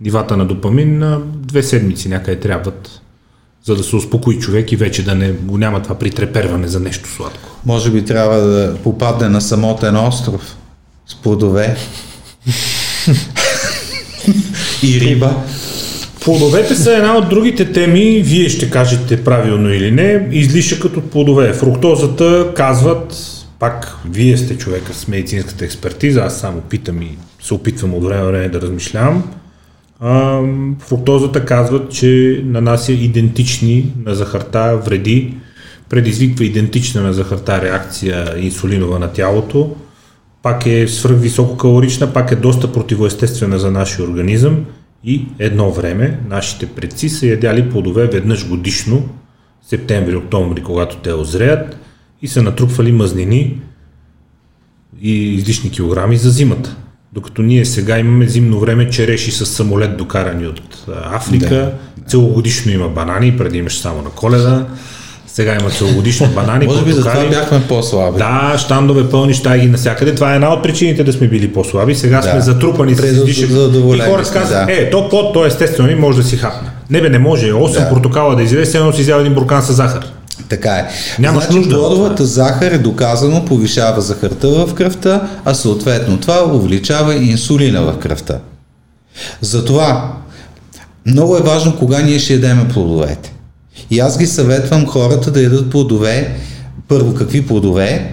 нивата 0.00 0.36
на 0.36 0.46
допамин, 0.46 0.98
на 0.98 1.20
две 1.34 1.62
седмици 1.62 2.08
някъде 2.08 2.40
трябват, 2.40 3.00
за 3.64 3.76
да 3.76 3.82
се 3.82 3.96
успокои 3.96 4.38
човек 4.38 4.72
и 4.72 4.76
вече 4.76 5.04
да 5.04 5.14
не 5.14 5.32
го 5.32 5.58
няма 5.58 5.82
това 5.82 5.98
притреперване 5.98 6.68
за 6.68 6.80
нещо 6.80 7.08
сладко. 7.08 7.60
Може 7.66 7.90
би 7.90 8.04
трябва 8.04 8.36
да 8.36 8.76
попадне 8.84 9.28
на 9.28 9.40
самотен 9.40 9.96
остров 9.96 10.56
с 11.06 11.14
плодове 11.14 11.76
и 14.82 15.00
риба. 15.00 15.34
Плодовете 16.24 16.74
са 16.74 16.96
една 16.96 17.16
от 17.16 17.28
другите 17.28 17.72
теми, 17.72 18.22
вие 18.24 18.48
ще 18.48 18.70
кажете 18.70 19.24
правилно 19.24 19.72
или 19.74 19.90
не, 19.90 20.28
излишъкът 20.32 20.96
от 20.96 21.10
плодове. 21.10 21.52
Фруктозата 21.52 22.52
казват, 22.56 23.14
пак 23.58 23.96
вие 24.10 24.36
сте 24.36 24.58
човека 24.58 24.94
с 24.94 25.08
медицинската 25.08 25.64
експертиза, 25.64 26.20
аз 26.20 26.40
само 26.40 26.60
питам 26.60 27.02
и 27.02 27.16
се 27.42 27.54
опитвам 27.54 27.94
от 27.94 28.04
време 28.04 28.26
време 28.26 28.48
да 28.48 28.60
размишлявам. 28.60 29.30
А, 30.00 30.40
фруктозата 30.78 31.44
казват, 31.44 31.92
че 31.92 32.42
нанася 32.44 32.92
идентични 32.92 33.92
на 34.04 34.14
захарта 34.14 34.80
вреди, 34.84 35.34
предизвиква 35.88 36.44
идентична 36.44 37.02
на 37.02 37.12
захарта 37.12 37.62
реакция 37.62 38.34
инсулинова 38.38 38.98
на 38.98 39.12
тялото, 39.12 39.76
пак 40.42 40.66
е 40.66 40.88
свръхвисококалорична, 40.88 42.12
пак 42.12 42.32
е 42.32 42.36
доста 42.36 42.72
противоестествена 42.72 43.58
за 43.58 43.70
нашия 43.70 44.04
организъм 44.04 44.64
и 45.04 45.26
едно 45.38 45.70
време 45.70 46.20
нашите 46.28 46.66
предци 46.66 47.08
са 47.08 47.26
ядяли 47.26 47.70
плодове 47.70 48.06
веднъж 48.06 48.48
годишно, 48.48 49.08
септември-октомври, 49.70 50.62
когато 50.62 50.96
те 50.96 51.12
озреят 51.12 51.76
и 52.22 52.28
са 52.28 52.42
натрупвали 52.42 52.92
мазнини 52.92 53.60
и 55.00 55.34
излишни 55.34 55.70
килограми 55.70 56.16
за 56.16 56.30
зимата. 56.30 56.76
Докато 57.12 57.42
ние 57.42 57.64
сега 57.64 57.98
имаме 57.98 58.28
зимно 58.28 58.60
време 58.60 58.90
череши 58.90 59.30
с 59.30 59.46
самолет 59.46 59.96
докарани 59.96 60.46
от 60.46 60.86
Африка, 61.04 61.48
да. 61.48 61.78
целогодишно 62.06 62.72
има 62.72 62.88
банани, 62.88 63.36
преди 63.36 63.58
имаш 63.58 63.78
само 63.78 64.02
на 64.02 64.10
коледа, 64.10 64.66
сега 65.32 65.54
има 65.54 65.70
целогодишно 65.70 66.26
банани, 66.26 66.66
Може 66.66 66.84
би 66.84 66.92
за 66.92 67.00
това 67.00 67.12
портокали. 67.12 67.34
бяхме 67.34 67.62
по-слаби. 67.62 68.18
Да, 68.18 68.54
щандове 68.58 69.10
пълни 69.10 69.34
щаги 69.34 69.66
навсякъде. 69.66 70.14
Това 70.14 70.32
е 70.32 70.34
една 70.34 70.52
от 70.52 70.62
причините 70.62 71.04
да 71.04 71.12
сме 71.12 71.26
били 71.26 71.52
по-слаби. 71.52 71.94
Сега 71.94 72.16
Да. 72.16 72.30
сме 72.30 72.40
затрупани 72.40 72.94
с 72.94 72.98
През- 72.98 73.12
излишък. 73.12 73.50
И 73.50 73.54
хората 74.00 74.24
сме, 74.24 74.40
казват, 74.40 74.66
да. 74.66 74.72
е, 74.72 74.90
то 74.90 75.08
плод, 75.08 75.34
то 75.34 75.46
естествено 75.46 75.90
и 75.90 75.94
може 75.94 76.18
да 76.18 76.24
си 76.24 76.36
хапне. 76.36 76.68
Не 76.90 77.00
бе, 77.00 77.08
не 77.08 77.18
може. 77.18 77.46
8 77.46 77.72
Да. 77.74 77.88
портокала 77.88 78.36
да 78.36 78.42
изяде, 78.42 78.64
все 78.64 78.78
едно 78.78 78.92
си 78.92 79.02
взял 79.02 79.18
един 79.18 79.34
буркан 79.34 79.62
с 79.62 79.72
захар. 79.72 80.06
Така 80.48 80.70
е. 80.70 80.88
Нямаш 81.18 81.44
значи, 81.44 81.58
нужда 81.58 81.74
плодовата 81.76 82.26
захар 82.26 82.70
е 82.70 82.78
доказано 82.78 83.44
повишава 83.44 84.00
захарта 84.00 84.48
в 84.48 84.74
кръвта, 84.74 85.20
а 85.44 85.54
съответно 85.54 86.16
това 86.16 86.44
увеличава 86.46 87.14
инсулина 87.14 87.82
в 87.82 87.98
кръвта. 87.98 88.38
Затова 89.40 90.12
много 91.06 91.36
е 91.36 91.42
важно 91.42 91.76
кога 91.76 91.98
ние 91.98 92.18
ще 92.18 92.32
ядеме 92.32 92.68
плодовете. 92.68 93.32
И 93.92 94.00
аз 94.00 94.18
ги 94.18 94.26
съветвам 94.26 94.86
хората 94.86 95.30
да 95.30 95.42
ядат 95.42 95.70
плодове. 95.70 96.34
Първо, 96.88 97.14
какви 97.14 97.46
плодове? 97.46 98.12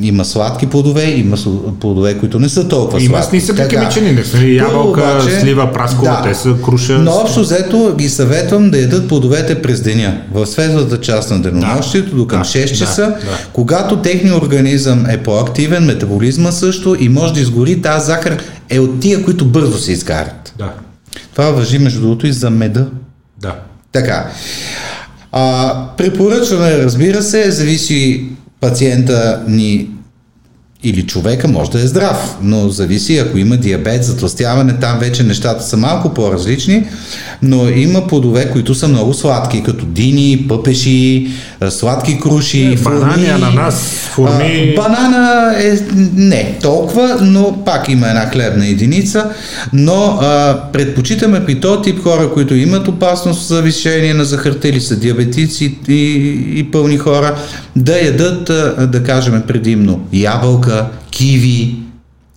Има 0.00 0.24
сладки 0.24 0.66
плодове, 0.66 1.10
има 1.10 1.36
плодове, 1.80 2.18
които 2.18 2.38
не 2.38 2.48
са 2.48 2.68
толкова 2.68 3.02
Има 3.02 3.18
сладки. 3.22 3.40
с 3.40 3.48
нисък 3.48 3.72
индекс, 3.96 4.32
нали? 4.34 4.58
Първо 4.58 4.78
Ябълка, 4.78 5.40
слива, 5.40 5.72
праскова, 5.72 6.22
те 6.22 6.34
са 6.34 6.54
круша. 6.64 6.98
Но 6.98 7.10
общо 7.12 7.40
взето 7.40 7.94
ги 7.98 8.08
съветвам 8.08 8.70
да 8.70 8.78
ядат 8.78 9.08
плодовете 9.08 9.62
през 9.62 9.80
деня, 9.80 10.20
в 10.32 10.46
светлата 10.46 11.00
част 11.00 11.30
на 11.30 11.42
денонощието, 11.42 12.16
до 12.16 12.26
към 12.26 12.38
да, 12.38 12.44
6 12.44 12.78
часа, 12.78 13.02
да, 13.02 13.08
да. 13.08 13.38
когато 13.52 13.96
техният 13.96 14.42
организъм 14.42 15.06
е 15.06 15.16
по-активен, 15.16 15.84
метаболизма 15.84 16.52
също 16.52 16.96
и 17.00 17.08
може 17.08 17.34
да 17.34 17.40
изгори, 17.40 17.82
тази 17.82 18.06
захар 18.06 18.42
е 18.70 18.78
от 18.78 19.00
тия, 19.00 19.24
които 19.24 19.44
бързо 19.44 19.78
се 19.78 19.92
изгарят. 19.92 20.54
Да, 20.58 20.72
Това 21.32 21.50
въжи 21.50 21.78
между 21.78 22.00
другото 22.00 22.26
и 22.26 22.32
за 22.32 22.50
меда. 22.50 22.86
да. 23.40 23.54
Така. 23.94 24.30
А, 25.36 25.74
препоръчваме, 25.96 26.78
разбира 26.78 27.22
се, 27.22 27.50
зависи 27.50 28.26
пациента 28.60 29.42
ни 29.48 29.88
или 30.84 31.06
човека 31.06 31.48
може 31.48 31.70
да 31.70 31.80
е 31.80 31.86
здрав, 31.86 32.36
но 32.42 32.68
зависи, 32.68 33.18
ако 33.18 33.38
има 33.38 33.56
диабет, 33.56 34.04
затластяване, 34.04 34.78
там 34.80 34.98
вече 34.98 35.22
нещата 35.22 35.64
са 35.64 35.76
малко 35.76 36.14
по-различни, 36.14 36.84
но 37.42 37.68
има 37.68 38.06
плодове, 38.06 38.50
които 38.50 38.74
са 38.74 38.88
много 38.88 39.14
сладки, 39.14 39.62
като 39.62 39.84
дини, 39.84 40.44
пъпеши, 40.48 41.28
сладки 41.70 42.20
круши, 42.20 42.64
Е, 42.64 42.76
банани, 42.76 43.26
ананас, 43.26 44.08
фурни. 44.10 44.74
А, 44.76 44.82
банана 44.82 45.54
е 45.58 45.78
не 46.14 46.58
толкова, 46.62 47.18
но 47.20 47.64
пак 47.64 47.88
има 47.88 48.08
една 48.08 48.26
хлебна 48.30 48.66
единица, 48.66 49.30
но 49.72 50.18
а, 50.22 50.58
предпочитаме 50.72 51.44
при 51.46 51.60
този 51.60 51.82
тип 51.82 52.02
хора, 52.02 52.32
които 52.32 52.54
имат 52.54 52.88
опасност 52.88 53.48
за 53.48 53.54
завишение 53.54 54.14
на 54.14 54.24
захарта 54.24 54.68
или 54.68 54.80
са 54.80 54.96
диабетици 54.96 55.76
и, 55.88 55.94
и 56.56 56.70
пълни 56.70 56.98
хора, 56.98 57.36
да 57.76 57.98
ядат, 57.98 58.44
да 58.90 59.02
кажем 59.04 59.42
предимно, 59.46 60.00
ябълка, 60.12 60.86
киви 61.10 61.76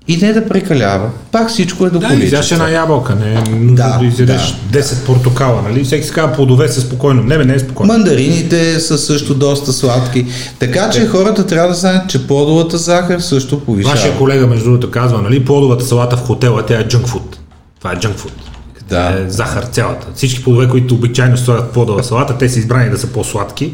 и 0.08 0.18
не 0.18 0.34
да 0.34 0.48
прекалява. 0.48 1.10
Пак 1.32 1.50
всичко 1.50 1.86
е 1.86 1.90
до 1.90 2.00
Да, 2.00 2.08
количество. 2.08 2.36
изяш 2.36 2.52
една 2.52 2.70
ябълка, 2.70 3.16
не 3.16 3.32
е 3.32 3.36
нужно 3.36 3.76
Да, 3.76 3.98
да, 4.00 4.06
изядеш 4.06 4.56
10 4.72 5.06
портокала, 5.06 5.62
нали? 5.62 5.84
Всеки 5.84 6.06
си 6.08 6.12
казва 6.12 6.36
плодове 6.36 6.68
са 6.68 6.82
спокойно. 6.82 7.24
Не, 7.24 7.38
бе, 7.38 7.46
не 7.46 7.54
е 7.54 7.60
спокойно. 7.60 7.94
Мандарините 7.94 8.80
са 8.80 8.98
също 8.98 9.34
доста 9.36 9.74
сладки. 9.74 10.26
Така 10.60 10.90
че 10.90 11.08
хората 11.08 11.48
трябва 11.48 11.70
да 11.70 11.76
знаят, 11.76 12.10
че 12.10 12.28
плодовата 12.28 12.78
захар 12.78 13.20
също 13.20 13.60
повишава. 13.60 13.96
Вашия 13.96 14.18
колега, 14.18 14.48
между 14.48 14.66
другото, 14.66 14.92
казва, 14.92 15.22
нали, 15.22 15.46
плодовата 15.46 15.86
салата 15.86 16.18
в 16.18 16.22
хотела, 16.22 16.66
тя 16.66 16.80
е 16.80 16.88
food. 16.88 17.36
Това 17.80 17.92
е 17.92 17.96
food. 17.96 18.32
Да. 18.90 19.24
Е 19.28 19.30
захар 19.30 19.64
цялата. 19.64 20.08
Всички 20.16 20.44
плодове, 20.44 20.68
които 20.70 20.94
обичайно 20.94 21.38
слагат 21.38 21.66
в 21.66 21.72
плодова 21.74 22.04
салата, 22.04 22.38
те 22.38 22.50
са 22.50 22.60
избрани 22.60 22.90
да 22.90 22.98
са 22.98 23.08
по-сладки. 23.08 23.74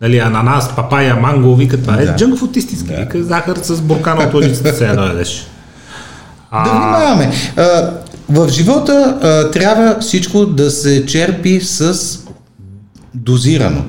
Нали, 0.00 0.18
ананас, 0.18 0.76
папая, 0.76 1.16
манго, 1.16 1.56
вика, 1.56 1.80
това 1.82 1.94
е 1.94 2.04
Да. 2.06 2.16
junk 2.16 2.38
food 2.38 2.56
истински. 2.56 2.94
Вика, 2.98 3.24
захар 3.24 3.56
с 3.56 3.80
буркана 3.80 4.24
от 4.24 4.34
лъжицата 4.34 4.72
се 4.74 4.86
едно 4.88 5.02
ядеш. 5.02 5.46
Да 6.52 6.70
внимаваме. 6.70 7.32
А, 7.56 7.90
в 8.28 8.48
живота 8.48 8.92
а, 9.22 9.50
трябва 9.50 9.96
всичко 10.00 10.46
да 10.46 10.70
се 10.70 11.06
черпи 11.06 11.60
с 11.60 11.98
дозирано. 13.14 13.84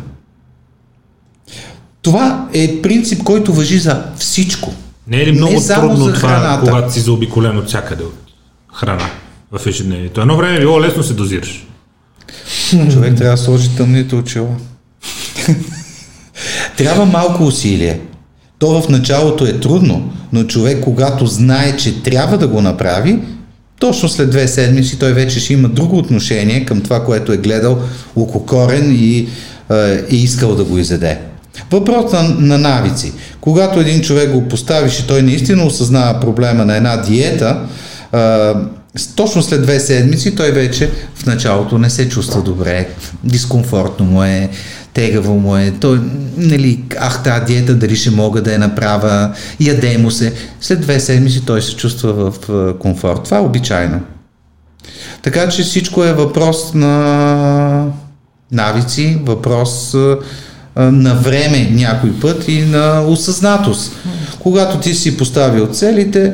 Това 2.01 2.47
е 2.53 2.81
принцип, 2.81 3.23
който 3.23 3.53
въжи 3.53 3.79
за 3.79 4.03
всичко. 4.17 4.73
Не 5.07 5.17
е 5.17 5.25
ли 5.25 5.31
много 5.31 5.53
Не 5.53 5.61
трудно 5.75 5.95
за 5.97 6.13
това, 6.13 6.29
храната. 6.29 6.63
когато 6.63 6.93
си 6.93 6.99
заобиколен 6.99 7.57
от 7.57 7.67
всякъде 7.67 8.03
от 8.03 8.15
храна 8.73 9.09
в 9.51 9.67
ежедневието? 9.67 10.21
Едно 10.21 10.37
време 10.37 10.55
е 10.55 10.59
било 10.59 10.81
лесно 10.81 11.03
се 11.03 11.13
дозираш. 11.13 11.65
Човек 12.91 13.15
трябва 13.17 13.31
да 13.31 13.37
сложи 13.37 13.75
тъмните 13.75 14.15
очила. 14.15 14.49
Трябва 16.77 17.05
малко 17.05 17.43
усилие. 17.43 17.99
То 18.59 18.81
в 18.81 18.89
началото 18.89 19.45
е 19.45 19.59
трудно, 19.59 20.13
но 20.33 20.43
човек, 20.43 20.83
когато 20.83 21.25
знае, 21.25 21.77
че 21.77 22.03
трябва 22.03 22.37
да 22.37 22.47
го 22.47 22.61
направи, 22.61 23.19
точно 23.79 24.09
след 24.09 24.29
две 24.29 24.47
седмици 24.47 24.99
той 24.99 25.13
вече 25.13 25.39
ще 25.39 25.53
има 25.53 25.69
друго 25.69 25.97
отношение 25.97 26.65
към 26.65 26.81
това, 26.81 27.05
което 27.05 27.33
е 27.33 27.37
гледал 27.37 27.79
ококорен 28.15 28.91
и 28.91 29.17
е, 29.17 29.27
е 30.11 30.15
искал 30.15 30.55
да 30.55 30.63
го 30.63 30.77
изеде. 30.77 31.17
Въпрос 31.71 32.13
на, 32.13 32.23
на 32.23 32.57
навици. 32.57 33.13
Когато 33.41 33.79
един 33.79 34.01
човек 34.01 34.31
го 34.31 34.47
поставиш 34.47 34.99
и 34.99 35.07
той 35.07 35.21
наистина 35.21 35.65
осъзнава 35.65 36.19
проблема 36.19 36.65
на 36.65 36.77
една 36.77 36.97
диета, 36.97 37.59
а, 38.11 38.53
с- 38.97 39.07
точно 39.15 39.43
след 39.43 39.61
две 39.61 39.79
седмици 39.79 40.35
той 40.35 40.51
вече 40.51 40.89
в 41.15 41.25
началото 41.25 41.77
не 41.77 41.89
се 41.89 42.09
чувства 42.09 42.41
добре, 42.41 42.87
дискомфортно 43.23 44.05
му 44.05 44.23
е, 44.23 44.49
тегаво 44.97 45.39
му 45.39 45.57
е, 45.57 45.73
той, 45.79 45.99
нали, 46.37 46.83
ах, 46.99 47.23
тази 47.23 47.45
диета 47.45 47.75
дали 47.75 47.95
ще 47.95 48.11
мога 48.11 48.41
да 48.41 48.53
я 48.53 48.59
направя, 48.59 49.33
яде 49.59 49.97
му 49.97 50.11
се. 50.11 50.33
След 50.61 50.81
две 50.81 50.99
седмици 50.99 51.45
той 51.45 51.61
се 51.61 51.75
чувства 51.75 52.13
в 52.13 52.33
комфорт. 52.79 53.23
Това 53.23 53.37
е 53.37 53.41
обичайно. 53.41 54.01
Така 55.21 55.49
че 55.49 55.63
всичко 55.63 56.03
е 56.03 56.13
въпрос 56.13 56.73
на 56.73 57.85
навици, 58.51 59.19
въпрос 59.23 59.95
на 60.75 61.15
време 61.15 61.69
някой 61.71 62.19
път 62.19 62.47
и 62.47 62.61
на 62.61 63.03
осъзнатост. 63.07 63.91
Когато 64.39 64.79
ти 64.79 64.93
си 64.93 65.17
поставил 65.17 65.67
целите, 65.67 66.33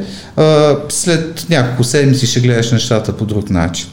след 0.89 1.45
няколко 1.49 1.83
седмици 1.83 2.27
ще 2.27 2.39
гледаш 2.39 2.71
нещата 2.71 3.17
по 3.17 3.25
друг 3.25 3.49
начин. 3.49 3.87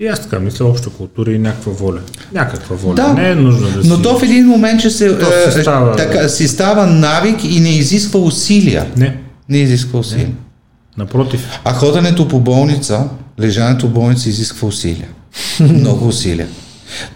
И 0.00 0.06
аз 0.06 0.20
така 0.20 0.38
мисля, 0.38 0.64
обща 0.64 0.90
култура 0.90 1.32
и 1.32 1.38
някаква 1.38 1.72
воля. 1.72 2.00
Някаква 2.34 2.76
воля. 2.76 2.94
Да, 2.94 3.12
не 3.12 3.30
е 3.30 3.34
нужно 3.34 3.70
да 3.70 3.76
Но 3.78 3.96
си... 3.96 4.02
то 4.02 4.18
в 4.18 4.22
един 4.22 4.46
момент 4.46 4.80
ще 4.80 4.90
се, 4.90 5.08
си 5.50 5.58
е, 5.58 5.62
става- 5.62 5.96
така, 5.96 6.28
си 6.28 6.48
става 6.48 6.86
навик 6.86 7.44
и 7.44 7.60
не 7.60 7.70
изисква 7.70 8.20
усилия. 8.20 8.86
Не, 8.96 9.16
Не 9.48 9.58
изисква 9.58 9.98
усилия. 9.98 10.30
напротив. 10.96 11.48
А 11.64 11.72
ходенето 11.72 12.28
по 12.28 12.40
болница, 12.40 13.04
лежането 13.40 13.86
в 13.86 13.90
болница 13.90 14.28
изисква 14.28 14.68
усилия. 14.68 15.08
Много 15.60 16.08
усилия. 16.08 16.48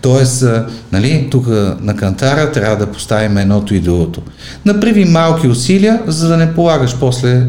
Тоест, 0.01 0.45
нали, 0.93 1.29
тук 1.31 1.47
на 1.81 1.97
кантара 1.97 2.53
трябва 2.53 2.77
да 2.77 2.93
поставим 2.93 3.37
едното 3.37 3.75
и 3.75 3.81
другото. 3.81 4.23
Направи 4.65 5.05
малки 5.05 5.49
усилия, 5.49 6.03
за 6.07 6.29
да 6.29 6.37
не 6.37 6.55
полагаш 6.55 6.97
после 6.97 7.43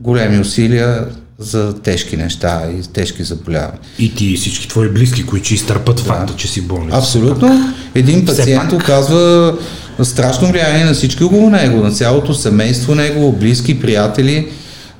големи 0.00 0.38
усилия 0.40 1.06
за 1.38 1.80
тежки 1.80 2.16
неща 2.16 2.62
и 2.78 2.92
тежки 2.92 3.24
заболявания. 3.24 3.80
И 3.98 4.14
ти 4.14 4.26
и 4.26 4.36
всички 4.36 4.68
твои 4.68 4.88
близки, 4.88 5.26
които 5.26 5.54
изтърпат 5.54 6.00
факта, 6.00 6.34
че 6.36 6.48
си 6.48 6.60
болница. 6.60 6.98
Абсолютно. 6.98 7.74
Един 7.94 8.26
пациент 8.26 8.72
оказва 8.72 9.54
страшно 10.02 10.48
влияние 10.48 10.84
на 10.84 10.94
всички 10.94 11.24
около 11.24 11.50
него, 11.50 11.76
на 11.76 11.90
цялото 11.90 12.34
семейство 12.34 12.94
него, 12.94 13.32
близки, 13.32 13.80
приятели, 13.80 14.48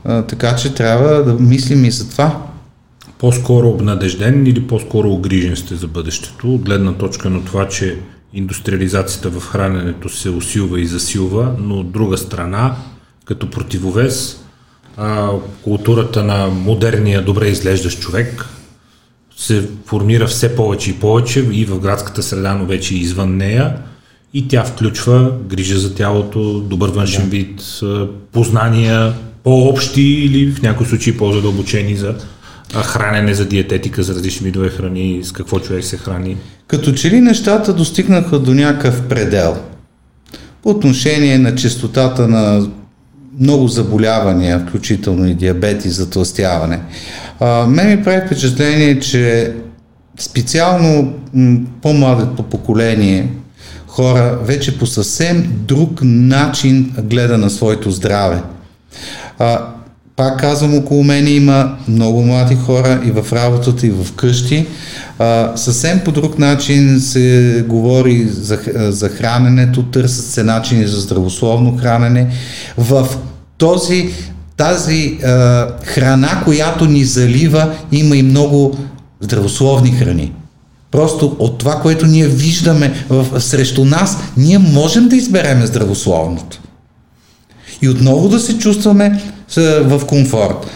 а, 0.04 0.22
така 0.22 0.56
че 0.56 0.74
трябва 0.74 1.24
да 1.24 1.32
мислим 1.32 1.84
и 1.84 1.90
за 1.90 2.10
това. 2.10 2.42
По-скоро 3.18 3.68
обнадежден 3.68 4.46
или 4.46 4.66
по-скоро 4.66 5.10
огрижен 5.10 5.56
сте 5.56 5.74
за 5.74 5.86
бъдещето, 5.86 6.54
от 6.54 6.62
гледна 6.62 6.92
точка 6.92 7.30
на 7.30 7.44
това, 7.44 7.68
че 7.68 7.98
индустриализацията 8.34 9.30
в 9.30 9.40
храненето 9.40 10.08
се 10.08 10.30
усилва 10.30 10.80
и 10.80 10.86
засилва, 10.86 11.54
но 11.58 11.74
от 11.74 11.92
друга 11.92 12.18
страна, 12.18 12.76
като 13.24 13.50
противовес, 13.50 14.40
а, 14.96 15.30
културата 15.62 16.24
на 16.24 16.46
модерния, 16.46 17.22
добре 17.22 17.48
изглеждащ 17.48 18.00
човек 18.00 18.46
се 19.36 19.68
формира 19.86 20.26
все 20.26 20.56
повече 20.56 20.90
и 20.90 20.94
повече 20.94 21.40
и 21.52 21.64
в 21.64 21.80
градската 21.80 22.22
среда, 22.22 22.54
но 22.54 22.66
вече 22.66 22.94
и 22.94 22.98
извън 22.98 23.36
нея. 23.36 23.76
И 24.34 24.48
тя 24.48 24.64
включва 24.64 25.32
грижа 25.48 25.78
за 25.78 25.94
тялото, 25.94 26.60
добър 26.60 26.88
външен 26.88 27.28
вид, 27.28 27.60
а, 27.82 28.06
познания 28.32 29.14
по-общи 29.44 30.02
или 30.02 30.52
в 30.52 30.62
някои 30.62 30.86
случаи 30.86 31.16
по-задълбочени 31.16 31.96
за 31.96 32.14
хранене, 32.74 33.34
за 33.34 33.44
диететика, 33.44 34.02
за 34.02 34.14
различни 34.14 34.44
видове 34.44 34.68
храни, 34.68 35.20
с 35.24 35.32
какво 35.32 35.60
човек 35.60 35.84
се 35.84 35.96
храни. 35.96 36.36
Като 36.66 36.92
че 36.92 37.10
ли 37.10 37.20
нещата 37.20 37.72
достигнаха 37.72 38.38
до 38.38 38.54
някакъв 38.54 39.08
предел 39.08 39.56
по 40.62 40.70
отношение 40.70 41.38
на 41.38 41.54
частотата 41.54 42.28
на 42.28 42.68
много 43.40 43.68
заболявания, 43.68 44.58
включително 44.58 45.26
и 45.28 45.34
диабет 45.34 45.84
и 45.84 45.88
затластяване. 45.88 46.80
А, 47.40 47.66
мен 47.66 47.88
ми 47.88 48.04
прави 48.04 48.26
впечатление, 48.26 49.00
че 49.00 49.52
специално 50.18 51.14
по-младото 51.82 52.42
поколение 52.42 53.28
хора 53.86 54.38
вече 54.42 54.78
по 54.78 54.86
съвсем 54.86 55.52
друг 55.52 56.00
начин 56.02 56.94
гледа 57.02 57.38
на 57.38 57.50
своето 57.50 57.90
здраве. 57.90 58.42
А, 59.38 59.75
пак 60.16 60.40
казвам, 60.40 60.74
около 60.74 61.04
мен 61.04 61.28
има 61.28 61.76
много 61.88 62.22
млади 62.22 62.54
хора 62.54 63.00
и 63.04 63.10
в 63.10 63.32
работата, 63.32 63.86
и 63.86 63.90
в 63.90 64.12
къщи. 64.12 64.66
А, 65.18 65.56
съвсем 65.56 66.00
по 66.04 66.12
друг 66.12 66.38
начин 66.38 67.00
се 67.00 67.64
говори 67.68 68.28
за, 68.28 68.58
за 68.76 69.08
храненето, 69.08 69.82
търсят 69.82 70.24
се 70.24 70.42
начини 70.42 70.86
за 70.86 71.00
здравословно 71.00 71.76
хранене. 71.76 72.28
В 72.78 73.08
този, 73.58 74.10
тази 74.56 75.18
а, 75.24 75.68
храна, 75.84 76.42
която 76.44 76.84
ни 76.84 77.04
залива, 77.04 77.74
има 77.92 78.16
и 78.16 78.22
много 78.22 78.78
здравословни 79.20 79.90
храни. 79.90 80.32
Просто 80.90 81.36
от 81.38 81.58
това, 81.58 81.80
което 81.80 82.06
ние 82.06 82.26
виждаме 82.26 83.04
в, 83.08 83.40
срещу 83.40 83.84
нас, 83.84 84.18
ние 84.36 84.58
можем 84.58 85.08
да 85.08 85.16
избереме 85.16 85.66
здравословното 85.66 86.60
и 87.82 87.88
отново 87.88 88.28
да 88.28 88.40
се 88.40 88.58
чувстваме 88.58 89.22
с- 89.48 89.80
в 89.82 90.06
комфорт. 90.06 90.66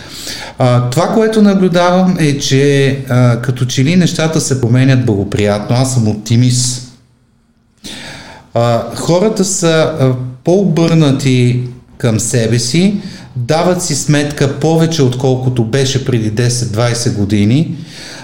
А, 0.59 0.91
това, 0.91 1.09
което 1.09 1.43
наблюдавам 1.43 2.17
е, 2.19 2.39
че 2.39 2.99
а, 3.09 3.41
като 3.41 3.65
че 3.65 3.85
ли 3.85 3.97
нещата 3.97 4.41
се 4.41 4.61
променят 4.61 5.07
благоприятно. 5.07 5.77
Аз 5.77 5.95
съм 5.95 6.09
оптимист. 6.09 6.93
А, 8.55 8.83
хората 8.97 9.45
са 9.45 9.69
а, 10.01 10.13
по-обърнати 10.45 11.61
към 11.99 12.21
себе 12.21 12.59
си, 12.59 12.95
дават 13.37 13.83
си 13.83 13.95
сметка 13.95 14.61
повече 14.61 15.03
отколкото 15.03 15.65
беше 15.65 16.05
преди 16.05 16.33
10-20 16.33 17.15
години, 17.15 17.77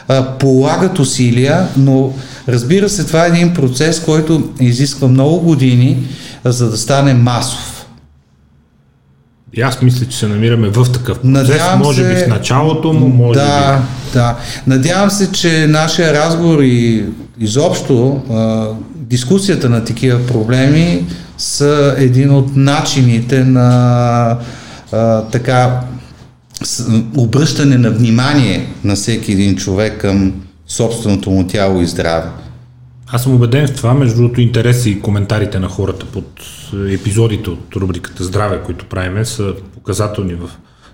а, 0.09 0.39
полагат 0.39 0.98
усилия, 0.98 1.68
но 1.77 2.12
разбира 2.48 2.89
се, 2.89 3.05
това 3.06 3.24
е 3.24 3.28
един 3.28 3.55
процес, 3.55 4.01
който 4.01 4.51
изисква 4.60 5.09
много 5.09 5.40
години, 5.40 5.98
за 6.44 6.70
да 6.70 6.77
стане 6.77 7.14
масов. 7.14 7.76
И 9.56 9.62
аз 9.62 9.82
мисля, 9.82 10.06
че 10.06 10.18
се 10.18 10.28
намираме 10.28 10.68
в 10.68 10.86
такъв 10.92 11.18
процес, 11.18 11.30
Надявам 11.48 11.78
може 11.78 12.02
се- 12.02 12.08
би 12.08 12.14
в 12.16 12.28
началото 12.28 12.92
му, 12.92 13.08
може 13.08 13.38
да, 13.38 13.78
би. 13.78 14.12
да. 14.12 14.36
Надявам 14.66 15.10
се, 15.10 15.32
че 15.32 15.66
нашия 15.66 16.12
разговор 16.14 16.62
и 16.62 17.04
изобщо 17.40 18.20
а, 18.30 18.66
дискусията 18.96 19.68
на 19.68 19.84
такива 19.84 20.26
проблеми 20.26 21.04
са 21.38 21.94
един 21.98 22.30
от 22.30 22.56
начините 22.56 23.44
на 23.44 24.38
а, 24.92 25.22
така 25.22 25.80
обръщане 27.16 27.78
на 27.78 27.90
внимание 27.90 28.66
на 28.84 28.94
всеки 28.94 29.32
един 29.32 29.56
човек 29.56 30.00
към 30.00 30.32
собственото 30.68 31.30
му 31.30 31.46
тяло 31.46 31.80
и 31.80 31.86
здраве. 31.86 32.28
Аз 33.08 33.22
съм 33.22 33.34
убеден 33.34 33.66
в 33.66 33.74
това, 33.74 33.94
между 33.94 34.16
другото 34.16 34.40
интереси 34.40 34.90
и 34.90 35.00
коментарите 35.00 35.58
на 35.58 35.68
хората 35.68 36.06
под 36.06 36.42
е, 36.74 36.94
епизодите 36.94 37.50
от 37.50 37.76
рубриката 37.76 38.24
Здраве, 38.24 38.60
които 38.64 38.84
правиме, 38.84 39.24
са 39.24 39.54
показателни 39.74 40.34
в 40.34 40.50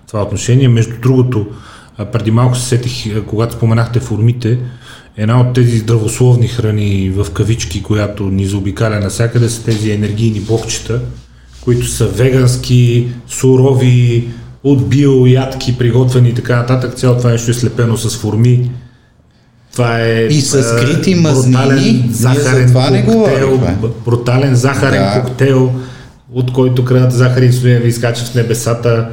това 0.07 0.21
отношение. 0.21 0.67
Между 0.67 0.93
другото, 1.01 1.47
преди 2.11 2.31
малко 2.31 2.55
се 2.55 2.67
сетих, 2.67 3.25
когато 3.25 3.53
споменахте 3.53 3.99
формите, 3.99 4.59
една 5.17 5.41
от 5.41 5.53
тези 5.53 5.77
здравословни 5.77 6.47
храни 6.47 7.09
в 7.09 7.31
кавички, 7.31 7.83
която 7.83 8.23
ни 8.23 8.45
заобикаля 8.45 8.99
навсякъде, 8.99 9.49
са 9.49 9.63
тези 9.63 9.91
енергийни 9.91 10.39
блокчета, 10.39 11.01
които 11.61 11.87
са 11.87 12.07
вегански, 12.07 13.07
сурови, 13.27 14.29
от 14.63 14.89
биоядки, 14.89 15.77
приготвени 15.77 16.29
и 16.29 16.33
така 16.33 16.55
нататък. 16.55 16.95
Цялото 16.95 17.19
това 17.19 17.31
нещо 17.31 17.51
е 17.51 17.53
слепено 17.53 17.97
с 17.97 18.17
форми. 18.17 18.69
Това 19.73 19.99
е 19.99 20.23
И 20.23 20.41
с 20.41 20.53
а, 20.53 20.63
скрити 20.63 21.15
мазнини, 21.15 22.05
захарен 22.11 22.67
това 22.67 22.89
не 22.89 23.05
коктейл, 23.05 23.57
б- 23.57 23.89
брутален 24.05 24.55
захарен 24.55 25.01
Да. 25.03 25.21
коктейл, 25.21 25.71
от 26.33 26.53
който 26.53 26.85
кръвната 26.85 27.15
захар 27.15 27.41
и 27.41 27.45
инсулин 27.45 27.77
ви 27.77 27.87
изкача 27.87 28.25
в 28.25 28.35
небесата. 28.35 29.07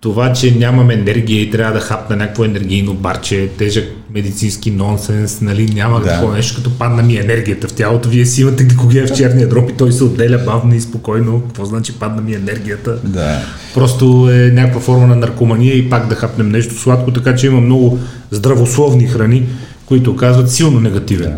Това, 0.00 0.32
че 0.32 0.54
нямам 0.54 0.90
енергия 0.90 1.42
и 1.42 1.50
трябва 1.50 1.72
да 1.72 1.80
хапна 1.80 2.16
някакво 2.16 2.44
енергийно 2.44 2.94
барче, 2.94 3.48
тежък 3.58 3.84
медицински 4.14 4.70
нонсенс, 4.70 5.40
нали, 5.40 5.72
няма 5.74 6.00
Да. 6.00 6.08
такова 6.08 6.34
нещо, 6.34 6.56
като 6.56 6.70
падна 6.70 7.02
ми 7.02 7.16
енергията 7.16 7.68
в 7.68 7.72
тялото. 7.72 8.08
Вие 8.08 8.26
си 8.26 8.40
имате 8.42 8.64
гликоген 8.64 9.06
в 9.06 9.12
черния 9.12 9.48
дроб 9.48 9.70
и 9.70 9.74
той 9.74 9.92
се 9.92 10.04
отделя 10.04 10.38
бавно 10.38 10.74
и 10.74 10.80
спокойно. 10.80 11.40
Какво 11.40 11.64
значи 11.64 11.92
падна 11.92 12.22
ми 12.22 12.34
енергията? 12.34 12.96
Да. 13.04 13.38
Просто 13.74 14.28
е 14.30 14.50
някаква 14.50 14.80
форма 14.80 15.06
на 15.06 15.16
наркомания 15.16 15.74
и 15.74 15.90
пак 15.90 16.08
да 16.08 16.14
хапнем 16.14 16.48
нещо 16.48 16.74
сладко, 16.74 17.12
така 17.12 17.36
че 17.36 17.46
има 17.46 17.60
много 17.60 17.98
здравословни 18.30 19.06
храни, 19.06 19.46
които 19.90 20.10
оказват 20.10 20.50
силно 20.50 20.80
негативен 20.80 21.34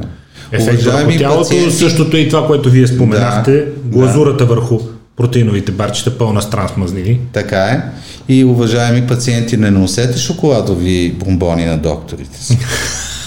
ефект 0.52 0.82
върху 0.82 1.10
тялото. 1.18 1.40
пациенти- 1.44 1.70
Същото 1.70 2.16
е 2.16 2.20
и 2.20 2.28
това, 2.28 2.46
което 2.46 2.70
вие 2.70 2.86
споменахте. 2.86 3.52
Да, 3.52 3.64
глазурата 3.84 4.46
върху 4.46 4.80
протеиновите 5.16 5.72
барчета, 5.72 6.18
пълна 6.18 6.42
с 6.42 6.50
трансмазнини. 6.50 7.20
Така 7.32 7.58
е. 7.58 7.80
И 8.28 8.44
уважаеми 8.44 9.06
пациенти, 9.06 9.56
не 9.56 9.70
носете 9.70 10.18
шоколадови 10.18 11.12
бомбони 11.14 11.64
на 11.64 11.78
докторите 11.78 12.38
си. 12.38 12.58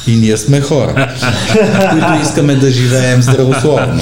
И 0.07 0.11
ние 0.11 0.37
сме 0.37 0.61
хора, 0.61 1.13
които 1.91 2.07
искаме 2.21 2.55
да 2.55 2.71
живеем 2.71 3.21
здравословно. 3.21 4.01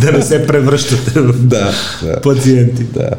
да 0.00 0.12
не 0.12 0.22
се 0.22 0.46
превръщате 0.46 1.20
в 1.20 1.32
Да, 1.34 1.70
да, 2.02 2.20
пациенти. 2.20 2.82
да. 2.84 3.10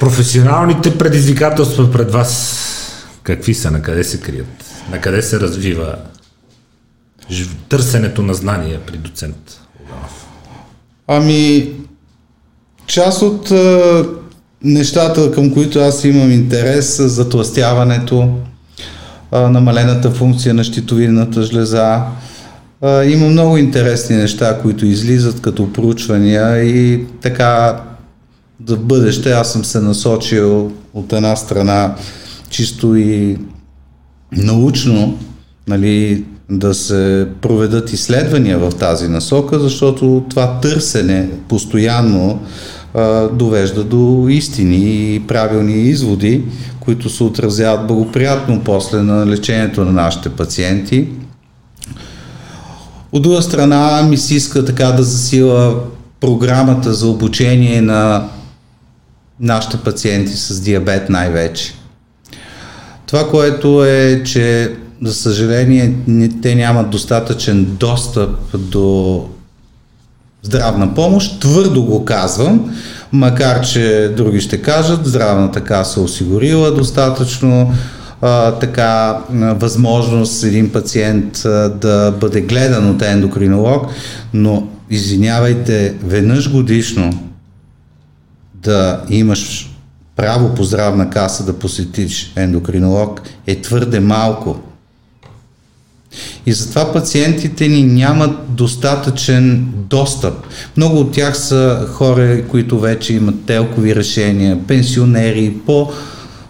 Професионалните 0.00 0.98
предизвикателства 0.98 1.92
пред 1.92 2.12
вас 2.12 2.62
какви 3.26 3.54
са, 3.54 3.70
на 3.70 3.82
къде 3.82 4.04
се 4.04 4.20
крият? 4.20 4.64
На 4.90 5.00
къде 5.00 5.22
се 5.22 5.40
развива 5.40 5.94
търсенето 7.68 8.22
на 8.22 8.34
знания 8.34 8.80
при 8.86 8.96
доцент? 8.96 9.60
Ами, 11.06 11.72
част 12.86 13.22
от 13.22 13.50
а, 13.50 14.04
нещата, 14.62 15.32
към 15.32 15.54
които 15.54 15.78
аз 15.78 16.04
имам 16.04 16.30
интерес, 16.30 16.94
са 16.94 17.08
затластяването, 17.08 18.38
а, 19.30 19.40
намалената 19.40 20.10
функция 20.10 20.54
на 20.54 20.64
щитовидната 20.64 21.42
жлеза. 21.42 22.02
Има 23.06 23.28
много 23.28 23.56
интересни 23.56 24.16
неща, 24.16 24.58
които 24.62 24.86
излизат 24.86 25.40
като 25.40 25.72
проучвания 25.72 26.62
и 26.62 27.04
така 27.20 27.80
за 28.66 28.76
бъдеще 28.76 29.32
аз 29.32 29.52
съм 29.52 29.64
се 29.64 29.80
насочил 29.80 30.72
от 30.94 31.12
една 31.12 31.36
страна 31.36 31.94
чисто 32.50 32.96
и 32.96 33.38
научно 34.32 35.18
нали, 35.68 36.24
да 36.50 36.74
се 36.74 37.28
проведат 37.40 37.92
изследвания 37.92 38.58
в 38.58 38.70
тази 38.70 39.08
насока, 39.08 39.60
защото 39.60 40.24
това 40.30 40.60
търсене 40.60 41.28
постоянно 41.48 42.40
а, 42.94 43.28
довежда 43.28 43.84
до 43.84 44.26
истини 44.28 45.14
и 45.14 45.20
правилни 45.20 45.82
изводи, 45.82 46.42
които 46.80 47.10
се 47.10 47.24
отразяват 47.24 47.86
благоприятно 47.86 48.60
после 48.64 49.02
на 49.02 49.26
лечението 49.26 49.84
на 49.84 49.92
нашите 49.92 50.28
пациенти. 50.28 51.08
От 53.12 53.22
друга 53.22 53.42
страна 53.42 54.02
ми 54.02 54.16
се 54.16 54.34
иска 54.34 54.64
така 54.64 54.86
да 54.86 55.02
засила 55.02 55.80
програмата 56.20 56.94
за 56.94 57.08
обучение 57.08 57.80
на 57.80 58.28
нашите 59.40 59.76
пациенти 59.76 60.32
с 60.32 60.60
диабет 60.60 61.10
най-вече. 61.10 61.74
Това, 63.06 63.28
което 63.30 63.84
е, 63.84 64.22
че 64.24 64.72
за 65.02 65.14
съжаление 65.14 65.94
те 66.42 66.54
нямат 66.54 66.90
достатъчен 66.90 67.64
достъп 67.64 68.30
до 68.54 69.24
здравна 70.42 70.94
помощ, 70.94 71.40
твърдо 71.40 71.84
го 71.84 72.04
казвам, 72.04 72.76
макар 73.12 73.60
че 73.60 74.12
други 74.16 74.40
ще 74.40 74.62
кажат, 74.62 75.06
здравната 75.06 75.60
каса 75.60 76.00
осигурила 76.00 76.74
достатъчно 76.74 77.72
а, 78.20 78.52
така 78.52 79.18
възможност 79.32 80.44
един 80.44 80.72
пациент 80.72 81.44
а, 81.44 81.68
да 81.68 82.14
бъде 82.20 82.40
гледан 82.40 82.90
от 82.90 83.02
ендокринолог, 83.02 83.86
но 84.34 84.68
извинявайте, 84.90 85.94
веднъж 86.04 86.52
годишно 86.52 87.28
да 88.54 89.00
имаш 89.10 89.65
право 90.16 90.54
по 90.54 90.64
здравна 90.64 91.10
каса 91.10 91.44
да 91.44 91.58
посетиш 91.58 92.32
ендокринолог 92.36 93.20
е 93.46 93.60
твърде 93.60 94.00
малко. 94.00 94.60
И 96.46 96.52
затова 96.52 96.92
пациентите 96.92 97.68
ни 97.68 97.82
нямат 97.82 98.36
достатъчен 98.48 99.68
достъп. 99.76 100.34
Много 100.76 101.00
от 101.00 101.12
тях 101.12 101.38
са 101.38 101.86
хора, 101.92 102.48
които 102.48 102.80
вече 102.80 103.14
имат 103.14 103.44
телкови 103.44 103.96
решения, 103.96 104.58
пенсионери, 104.66 105.56
по 105.66 105.90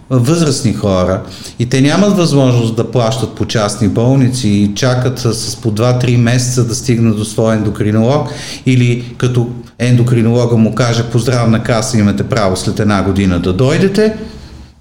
възрастни 0.09 0.73
хора 0.73 1.21
и 1.59 1.65
те 1.65 1.81
нямат 1.81 2.17
възможност 2.17 2.75
да 2.75 2.91
плащат 2.91 3.35
по 3.35 3.45
частни 3.45 3.87
болници 3.87 4.49
и 4.49 4.75
чакат 4.75 5.19
с 5.19 5.55
по 5.55 5.71
2-3 5.71 6.17
месеца 6.17 6.67
да 6.67 6.75
стигнат 6.75 7.17
до 7.17 7.25
своя 7.25 7.57
ендокринолог 7.57 8.29
или 8.65 9.15
като 9.17 9.49
ендокринолога 9.79 10.57
му 10.57 10.75
каже 10.75 11.03
по 11.03 11.19
здравна 11.19 11.63
каса 11.63 11.97
имате 11.97 12.23
право 12.23 12.57
след 12.57 12.79
една 12.79 13.03
година 13.03 13.39
да 13.39 13.53
дойдете, 13.53 14.13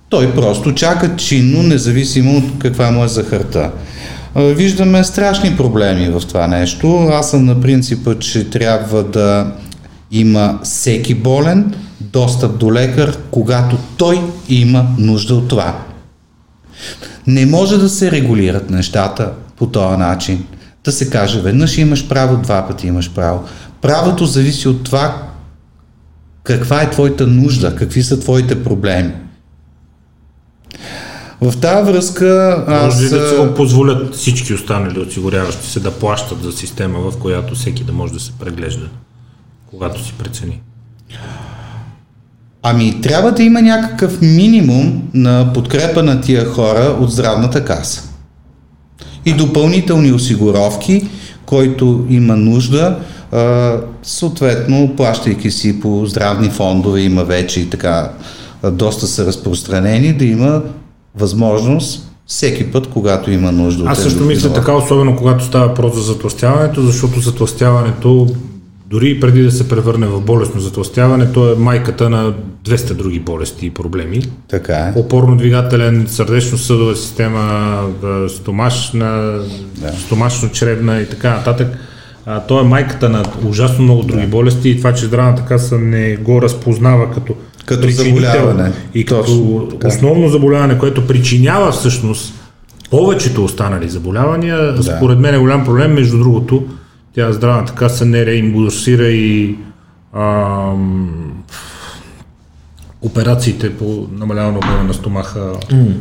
той 0.09 0.35
просто 0.35 0.75
чака 0.75 1.17
чинно, 1.17 1.63
независимо 1.63 2.39
от 2.39 2.45
каква 2.59 2.91
му 2.91 3.05
е 3.05 3.09
захарта. 3.09 3.71
Виждаме 4.37 5.05
страшни 5.05 5.57
проблеми 5.57 6.09
в 6.09 6.23
това 6.29 6.47
нещо. 6.47 7.09
Аз 7.13 7.31
съм 7.31 7.45
на 7.45 7.61
принципа, 7.61 8.15
че 8.15 8.51
трябва 8.51 9.05
да 9.05 9.53
има 10.11 10.59
всеки 10.63 11.15
болен 11.15 11.75
достъп 12.01 12.59
до 12.59 12.73
лекар, 12.73 13.19
когато 13.31 13.77
той 13.97 14.21
има 14.49 14.87
нужда 14.99 15.35
от 15.35 15.49
това. 15.49 15.79
Не 17.27 17.47
може 17.47 17.79
да 17.79 17.89
се 17.89 18.11
регулират 18.11 18.71
нещата 18.71 19.33
по 19.57 19.67
този 19.67 19.97
начин. 19.97 20.47
Да 20.85 20.93
се 20.93 21.11
каже, 21.11 21.41
веднъж 21.41 21.79
имаш 21.79 22.09
право, 22.09 22.37
два 22.37 22.69
пъти 22.69 22.87
имаш 22.87 23.11
право. 23.11 23.45
Правото 23.81 24.27
зависи 24.27 24.69
от 24.69 24.85
това 24.85 25.23
каква 26.47 26.83
е 26.83 26.91
твоята 26.91 27.27
нужда, 27.27 27.77
какви 27.77 28.03
са 28.03 28.21
твоите 28.21 28.65
проблеми. 28.65 29.13
В 31.41 31.61
тази 31.61 31.93
връзка 31.93 32.65
аз... 32.69 32.95
Може 32.95 33.07
ли 33.07 33.19
да 33.19 33.29
се 33.29 33.37
го 33.37 33.55
позволят 33.55 34.15
всички 34.15 34.55
останали 34.55 35.01
осигуряващи 35.01 35.67
се 35.67 35.81
да 35.81 35.91
плащат 35.91 36.43
за 36.43 36.53
система, 36.53 36.99
в 36.99 37.19
която 37.19 37.55
всеки 37.55 37.85
да 37.85 37.93
може 37.93 38.13
да 38.13 38.21
се 38.21 38.33
преглежда, 38.33 38.89
когато 39.71 40.05
си 40.05 40.15
прецени? 40.19 40.61
Ами, 42.69 43.01
трябва 43.01 43.33
да 43.33 43.43
има 43.43 43.63
някакъв 43.63 44.21
минимум 44.23 45.03
на 45.15 45.51
подкрепа 45.55 46.03
на 46.03 46.21
тия 46.21 46.45
хора 46.45 46.97
от 47.01 47.11
здравната 47.11 47.65
каса. 47.65 48.03
И 49.27 49.33
допълнителни 49.33 50.13
осигуровки, 50.13 51.09
който 51.47 52.07
има 52.09 52.37
нужда, 52.37 52.99
съответно, 54.03 54.93
плащайки 54.97 55.51
си 55.51 55.81
по 55.81 56.07
здравни 56.07 56.51
фондове, 56.51 57.01
има 57.01 57.25
вече 57.25 57.61
и 57.61 57.71
така, 57.71 58.11
доста 58.73 59.07
са 59.07 59.27
разпространени, 59.27 60.13
да 60.13 60.25
има 60.25 60.63
възможност 61.19 62.11
всеки 62.27 62.73
път, 62.73 62.87
когато 62.87 63.31
има 63.31 63.53
нужда 63.53 63.85
Аз 63.87 63.99
също 63.99 64.25
мисля 64.25 64.53
така, 64.53 64.73
особено 64.73 65.17
когато 65.17 65.45
става 65.45 65.67
въпрос 65.67 65.95
за 65.95 66.03
затластяването, 66.03 66.83
защото 66.83 67.21
затластяването, 67.21 68.27
дори 68.91 69.21
преди 69.21 69.43
да 69.43 69.51
се 69.51 69.69
превърне 69.69 70.07
в 70.07 70.21
болестно 70.21 70.61
затластяване, 70.61 71.33
то 71.33 71.53
е 71.53 71.57
майката 71.57 72.11
на 72.11 72.35
200 72.65 72.93
други 72.95 73.21
болести 73.21 73.67
и 73.67 73.71
проблеми. 73.71 74.23
Така 74.49 74.77
е. 74.77 74.93
Опорно-двигателен, 75.01 76.07
сърдечно-съдова 76.07 76.95
система, 76.95 77.79
да, 78.03 78.29
стомашна, 78.29 79.41
стомашно-чревна 80.09 81.03
и 81.03 81.09
така 81.09 81.31
нататък. 81.31 81.69
А, 82.27 82.41
то 82.41 82.61
е 82.61 82.65
майката 82.65 83.09
на 83.09 83.25
ужасно 83.49 83.85
много 83.85 84.03
други 84.03 84.27
болести 84.27 84.69
и 84.71 84.77
това, 84.79 84.95
че 84.95 85.07
здравната 85.07 85.43
каса 85.45 85.79
не 85.79 86.17
го 86.17 86.43
разпознава 86.43 87.11
като, 87.11 87.35
Като 87.65 87.89
заболяване. 87.89 88.73
и 88.95 89.05
Точно 89.05 89.59
като 89.59 89.69
така. 89.71 89.89
основно 89.89 90.29
заболяване, 90.29 90.79
което 90.79 91.07
причинява 91.07 91.73
всъщност 91.73 92.35
повечето 92.91 93.45
останали 93.45 93.89
заболявания, 93.89 94.73
да. 94.73 94.83
според 94.83 95.19
мен 95.19 95.35
е 95.35 95.39
голям 95.39 95.65
проблем. 95.65 95.93
Между 95.93 96.19
другото, 96.19 96.65
тя 97.17 97.33
здравната 97.33 97.73
каса 97.73 98.05
не 98.05 98.27
реимбурсира 98.27 99.05
и 99.05 99.57
ам, 100.15 101.33
операциите 103.03 103.73
по 103.73 104.07
намаляване 104.13 104.59
обема 104.59 104.83
на 104.83 104.95
стомаха. 104.95 105.53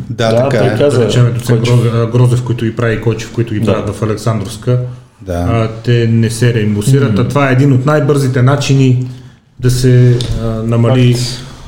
Да, 0.09 0.31
Да, 0.31 0.49
така 0.49 0.65
е. 0.65 0.77
каза. 0.77 0.99
Да 0.99 1.05
речем, 1.05 1.33
доцент 1.33 1.59
Койчев. 1.59 1.75
Гроз- 1.75 2.11
Грозев, 2.11 2.43
които 2.43 2.65
ги 2.65 2.75
прави, 2.75 3.01
Койчев, 3.01 3.31
които 3.31 3.53
ги 3.53 3.61
правят 3.61 3.89
в 3.89 4.03
Александровска, 4.03 4.79
Да. 5.21 5.33
а, 5.33 5.69
те 5.75 6.07
не 6.07 6.29
се 6.29 6.53
реимбурсират. 6.53 7.19
А 7.19 7.27
това 7.27 7.49
е 7.49 7.53
един 7.53 7.73
от 7.73 7.85
най-бързите 7.85 8.41
начини 8.41 9.07
да 9.59 9.71
се 9.71 10.17
а, 10.41 10.45
намали 10.45 11.15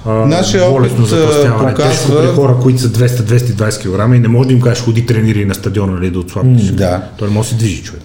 а, 0.05 0.11
Нашия 0.11 0.63
а, 0.63 0.89
затластяване. 0.99 1.69
показва- 1.69 1.91
Тежко 1.91 2.11
при 2.13 2.27
хора, 2.27 2.55
които 2.55 2.79
са 2.79 2.87
200-220 2.89 3.79
кг 4.09 4.15
и 4.15 4.19
не 4.19 4.27
може 4.27 4.47
да 4.47 4.53
им 4.53 4.61
кажеш 4.61 4.83
ходи 4.83 5.05
тренирай 5.05 5.45
на 5.45 5.55
стадиона 5.55 5.93
нали, 5.93 6.09
да 6.11 6.19
отслабнеш. 6.19 6.61
да. 6.63 7.01
Той 7.17 7.27
не 7.27 7.33
може 7.33 7.45
да 7.45 7.51
се 7.51 7.57
движи 7.57 7.83
човек. 7.83 8.01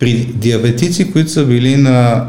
При 0.00 0.14
диабетици, 0.34 1.12
които 1.12 1.30
са 1.30 1.44
били 1.44 1.76
на 1.76 2.26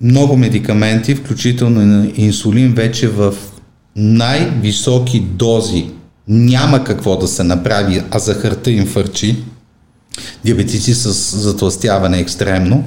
много 0.00 0.36
медикаменти, 0.36 1.14
включително 1.14 1.82
и 1.82 1.84
на 1.84 2.10
инсулин, 2.16 2.72
вече 2.74 3.08
в 3.08 3.34
най-високи 3.96 5.20
дози 5.20 5.86
няма 6.28 6.84
какво 6.84 7.16
да 7.16 7.28
се 7.28 7.44
направи, 7.44 8.02
а 8.10 8.18
захарта 8.18 8.70
им 8.70 8.86
фърчи, 8.86 9.36
диабетици 10.44 10.94
с 10.94 11.36
затластяване 11.38 12.18
екстремно, 12.18 12.84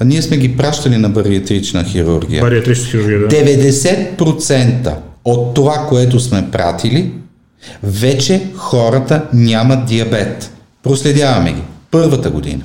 а 0.00 0.04
ние 0.04 0.22
сме 0.22 0.36
ги 0.36 0.56
пращали 0.56 0.96
на 0.96 1.08
бариатрична 1.08 1.84
хирургия. 1.84 2.42
Бариатрична 2.42 2.86
хирургия, 2.86 3.18
да. 3.18 3.28
90% 3.28 4.94
от 5.24 5.54
това, 5.54 5.86
което 5.88 6.20
сме 6.20 6.50
пратили, 6.52 7.12
вече 7.82 8.46
хората 8.54 9.24
нямат 9.32 9.86
диабет. 9.86 10.50
Проследяваме 10.82 11.52
ги. 11.52 11.60
Първата 11.90 12.30
година, 12.30 12.62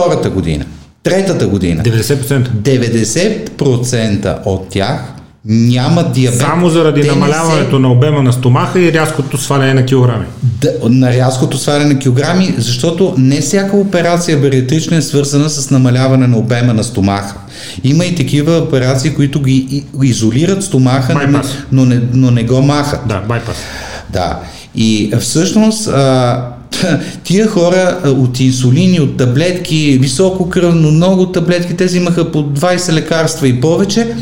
втората 0.00 0.30
година, 0.30 0.64
третата 1.02 1.46
година. 1.46 1.82
90%. 1.82 2.48
90% 2.48 4.38
от 4.44 4.68
тях 4.68 5.18
нямат 5.44 6.12
диабет. 6.12 6.40
Само 6.40 6.68
заради 6.68 7.00
Те 7.00 7.06
не 7.06 7.12
намаляването 7.12 7.78
на 7.78 7.92
обема 7.92 8.22
на 8.22 8.32
стомаха 8.32 8.80
и 8.80 8.92
рязкото 8.92 9.38
сваляне 9.38 9.74
на 9.74 9.84
килограми. 9.84 10.24
Да, 10.42 10.70
на 10.88 11.12
рязкото 11.12 11.58
сваляне 11.58 11.94
на 11.94 11.98
килограми, 11.98 12.54
защото 12.58 13.14
не 13.18 13.40
всяка 13.40 13.76
операция 13.76 14.38
бариатрична 14.38 14.96
е 14.96 15.02
свързана 15.02 15.50
с 15.50 15.70
намаляване 15.70 16.26
на 16.26 16.38
обема 16.38 16.74
на 16.74 16.84
стомаха. 16.84 17.34
Има 17.84 18.04
и 18.04 18.14
такива 18.14 18.58
операции, 18.58 19.14
които 19.14 19.40
ги 19.42 19.84
изолират 20.02 20.62
стомаха, 20.62 21.14
но 21.14 21.20
не, 21.20 21.26
Байпас. 21.26 21.56
но, 21.72 21.84
не, 21.84 22.00
но 22.12 22.30
не 22.30 22.44
го 22.44 22.62
махат. 22.62 23.00
Да, 23.06 23.20
байпас. 23.20 23.56
Да. 24.10 24.38
И 24.74 25.12
всъщност 25.20 25.88
а, 25.88 26.48
тия 27.24 27.48
хора 27.48 27.98
от 28.04 28.40
инсулини, 28.40 29.00
от 29.00 29.16
таблетки, 29.16 29.98
високо 30.00 30.48
кръвно, 30.48 30.90
много 30.90 31.26
таблетки, 31.26 31.76
те 31.76 31.84
взимаха 31.84 32.32
по 32.32 32.38
20 32.38 32.92
лекарства 32.92 33.48
и 33.48 33.60
повече. 33.60 34.14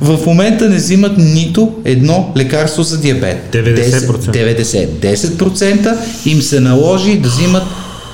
В 0.00 0.26
момента 0.26 0.68
не 0.68 0.76
взимат 0.76 1.18
нито 1.18 1.74
едно 1.84 2.32
лекарство 2.36 2.82
за 2.82 3.00
диабет. 3.00 3.48
90%. 3.52 4.60
10, 4.60 4.88
10% 4.88 5.96
им 6.26 6.42
се 6.42 6.60
наложи 6.60 7.18
да 7.18 7.28
взимат 7.28 7.62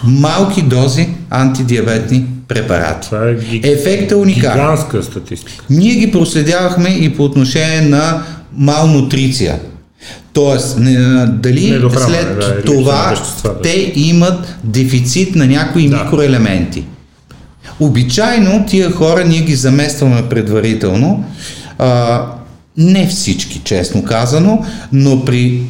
малки 0.04 0.62
дози 0.62 1.08
антидиабетни 1.30 2.24
препарати. 2.48 3.08
Това 3.08 3.28
е 3.28 3.34
ги... 3.34 3.60
Ефектът 3.64 4.10
е 4.10 4.14
уникален. 4.14 4.56
гигантска 4.56 5.02
статистика. 5.02 5.64
Ние 5.70 5.94
ги 5.94 6.10
проследявахме 6.10 6.88
и 6.88 7.16
по 7.16 7.24
отношение 7.24 7.80
на 7.80 8.22
малнутриция. 8.56 9.58
Тоест, 10.32 10.78
не, 10.78 11.26
дали 11.26 11.70
Недохранване, 11.70 12.16
след 12.16 12.38
да, 12.38 12.62
това 12.62 13.08
вещества, 13.10 13.50
да. 13.54 13.62
те 13.62 13.92
имат 13.96 14.56
дефицит 14.64 15.34
на 15.34 15.46
някои 15.46 15.88
Да. 15.88 16.04
микроелементи. 16.04 16.84
Обичайно 17.80 18.66
тия 18.66 18.92
хора 18.92 19.24
ние 19.24 19.40
ги 19.40 19.54
заместваме 19.54 20.28
предварително. 20.28 21.24
А, 21.78 22.22
не 22.76 23.06
всички, 23.06 23.60
честно 23.64 24.04
казано, 24.04 24.64
но 24.92 25.24
при 25.24 25.62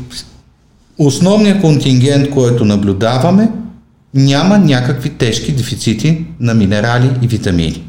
основния 0.99 1.61
контингент, 1.61 2.31
който 2.31 2.65
наблюдаваме, 2.65 3.49
няма 4.15 4.59
някакви 4.59 5.11
тежки 5.11 5.53
дефицити 5.53 6.25
на 6.41 6.55
минерали 6.55 7.11
и 7.23 7.27
витамини. 7.27 7.83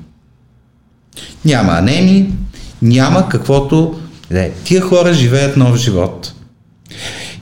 Няма 1.46 1.72
анемии, 1.72 2.30
няма 2.82 3.30
каквото... 3.30 4.00
Не, 4.32 4.50
тия 4.64 4.82
хора 4.82 5.14
живеят 5.14 5.58
нов 5.58 5.78
живот. 5.78 6.33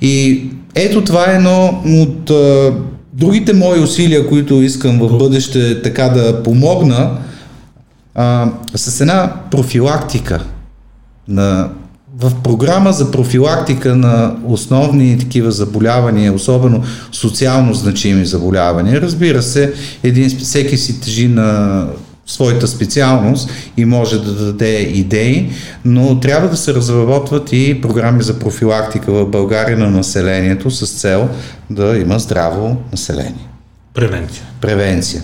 И 0.01 0.43
ето 0.75 1.03
това 1.03 1.31
е 1.31 1.35
едно 1.35 1.83
от 1.85 2.29
а, 2.29 2.73
другите 3.13 3.53
мои 3.53 3.79
усилия, 3.79 4.27
които 4.27 4.53
искам 4.53 4.99
в 4.99 5.17
бъдеще 5.17 5.81
така 5.81 6.09
да 6.09 6.43
помогна 6.43 7.17
а, 8.15 8.51
с 8.75 9.01
една 9.01 9.33
профилактика 9.51 10.43
на, 11.27 11.69
в 12.19 12.31
програма 12.43 12.91
за 12.91 13.11
профилактика 13.11 13.95
на 13.95 14.35
основни 14.45 15.19
такива 15.19 15.51
заболявания, 15.51 16.33
особено 16.33 16.83
социално 17.11 17.73
значими 17.73 18.25
заболявания. 18.25 19.01
Разбира 19.01 19.41
се, 19.41 19.73
един, 20.03 20.29
всеки 20.29 20.77
си 20.77 21.01
тежи 21.01 21.27
на 21.27 21.85
своята 22.25 22.67
специалност 22.67 23.49
и 23.77 23.85
може 23.85 24.23
да 24.23 24.31
даде 24.45 24.79
идеи, 24.79 25.49
но 25.85 26.19
трябва 26.19 26.49
да 26.49 26.57
се 26.57 26.73
разработват 26.73 27.49
и 27.53 27.81
програми 27.81 28.23
за 28.23 28.39
профилактика 28.39 29.11
в 29.11 29.25
България 29.25 29.77
на 29.77 29.91
населението 29.91 30.71
с 30.71 30.99
цел 30.99 31.29
да 31.69 31.97
има 31.97 32.19
здраво 32.19 32.77
население. 32.91 33.47
Превенция. 33.93 34.43
Превенция. 34.61 35.23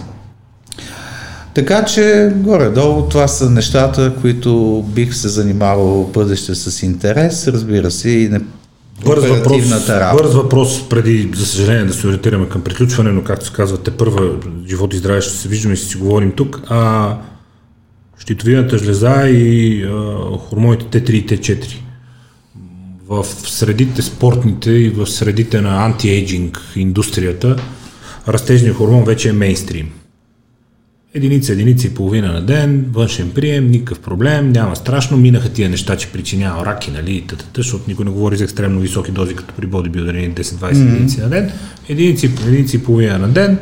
Така 1.53 1.85
че, 1.85 2.31
горе-долу, 2.35 3.09
това 3.09 3.27
са 3.27 3.49
нещата, 3.49 4.13
които 4.21 4.83
бих 4.87 5.15
се 5.15 5.27
занимавал 5.27 5.87
в 5.87 6.11
бъдеще 6.11 6.55
с 6.55 6.83
интерес, 6.83 7.47
разбира 7.47 7.91
се, 7.91 8.09
и 8.09 8.29
Бърз 9.05 9.25
въпрос, 9.25 9.89
работа. 9.89 10.23
бърз 10.23 10.33
въпрос, 10.33 10.89
преди, 10.89 11.31
за 11.35 11.45
съжаление, 11.45 11.85
да 11.85 11.93
се 11.93 12.07
ориентираме 12.07 12.49
към 12.49 12.61
приключване, 12.61 13.11
но 13.11 13.23
както 13.23 13.45
се 13.45 13.53
казва, 13.53 13.77
те 13.77 13.91
първа 13.91 14.35
живот 14.67 14.93
и 14.93 14.97
здраве 14.97 15.21
ще 15.21 15.33
се 15.33 15.47
виждаме 15.47 15.73
и 15.73 15.77
ще 15.77 15.87
си 15.87 15.97
говорим 15.97 16.31
тук. 16.31 16.61
А, 16.67 17.15
щитовидната 18.19 18.77
жлеза 18.77 19.27
и 19.27 19.83
а, 19.83 19.89
хормоните 20.37 21.01
Т3 21.01 21.11
и 21.11 21.27
Т4. 21.27 21.77
В 23.07 23.25
средите 23.25 24.01
спортните 24.01 24.71
и 24.71 24.89
в 24.89 25.07
средите 25.07 25.61
на 25.61 25.85
антиейджинг 25.85 26.61
индустрията 26.75 27.55
растежният 28.27 28.77
хормон 28.77 29.03
вече 29.03 29.29
е 29.29 29.33
мейнстрим. 29.33 29.89
Единица, 31.13 31.53
единица 31.53 31.87
и 31.87 31.93
половина 31.93 32.31
на 32.33 32.41
ден, 32.41 32.85
външен 32.91 33.31
прием, 33.31 33.71
никакъв 33.71 33.99
проблем, 33.99 34.51
няма 34.51 34.75
страшно. 34.75 35.17
Минаха 35.17 35.49
тия 35.49 35.69
неща, 35.69 35.95
че 35.95 36.11
причинява 36.11 36.65
раки, 36.65 36.91
нали, 36.91 37.23
т.т., 37.27 37.45
защото 37.57 37.83
никой 37.87 38.05
не 38.05 38.11
говори 38.11 38.37
за 38.37 38.43
екстремно 38.43 38.79
високи 38.79 39.11
дози, 39.11 39.35
като 39.35 39.53
при 39.53 39.65
бодибилдери 39.65 40.31
10-20 40.31 40.41
mm-hmm. 40.41 40.93
единици 40.93 41.21
на 41.21 41.29
ден. 41.29 41.51
Единици, 41.89 42.25
единици 42.25 42.75
и 42.75 42.83
половина 42.83 43.17
на 43.17 43.27
ден, 43.27 43.59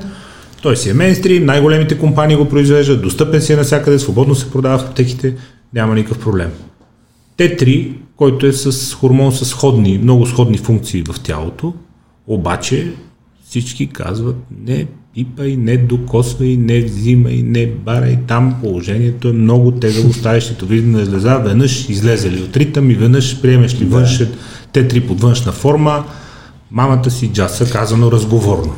той 0.61 0.77
си 0.77 0.89
е 0.89 0.93
мейнстрим, 0.93 1.45
най-големите 1.45 1.97
компании 1.97 2.35
го 2.35 2.49
произвеждат, 2.49 3.01
достъпен 3.01 3.41
си 3.41 3.53
е 3.53 3.55
навсякъде, 3.55 3.99
свободно 3.99 4.35
се 4.35 4.51
продава 4.51 4.77
в 4.77 4.85
аптеките, 4.89 5.35
няма 5.73 5.95
никакъв 5.95 6.19
проблем. 6.19 6.49
Т3, 7.37 7.93
който 8.15 8.45
е 8.45 8.53
с 8.53 8.93
хормон 8.93 9.31
с 9.31 9.45
сходни, 9.45 9.97
много 9.97 10.25
сходни 10.25 10.57
функции 10.57 11.03
в 11.03 11.19
тялото, 11.19 11.73
обаче 12.27 12.91
всички 13.49 13.87
казват 13.87 14.35
не 14.65 14.87
пипай, 15.15 15.55
не 15.55 15.77
докосвай, 15.77 16.57
не 16.57 16.81
взимай, 16.81 17.41
не 17.43 17.67
барай. 17.67 18.17
Там 18.27 18.55
положението 18.61 19.27
е 19.27 19.31
много 19.31 19.71
тегаво. 19.71 20.13
Ставиш 20.13 20.43
щитовидна 20.43 21.05
жлеза, 21.05 21.37
веднъж 21.37 21.89
излезе 21.89 22.31
ли 22.31 22.41
от 22.41 22.57
ритъм 22.57 22.91
и 22.91 22.93
веднъж 22.93 23.41
приемеш 23.41 23.81
ли 23.81 23.85
външен 23.85 24.27
Т3 24.73 25.07
под 25.07 25.21
външна 25.21 25.51
форма, 25.51 26.03
мамата 26.71 27.11
си 27.11 27.27
джаса, 27.33 27.71
казано 27.71 28.11
разговорно. 28.11 28.73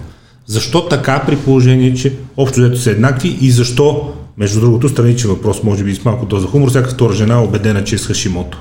Защо 0.46 0.88
така 0.88 1.24
при 1.28 1.36
положение, 1.36 1.94
че 1.94 2.14
общо 2.38 2.60
взето 2.60 2.78
са 2.78 2.92
еднакви 2.92 3.38
и 3.42 3.52
защо, 3.52 4.14
между 4.38 4.60
другото, 4.60 4.90
страничен 4.90 5.30
въпрос, 5.30 5.64
може 5.64 5.84
би 5.84 5.96
с 5.96 6.06
малко 6.06 6.26
доза 6.26 6.48
хумор, 6.48 6.70
всяка 6.70 6.90
втора 6.90 7.14
жена 7.14 7.34
е 7.34 7.46
убедена, 7.46 7.84
че 7.84 7.96
е 7.96 7.98
с 7.98 8.08
Хашимото. 8.08 8.58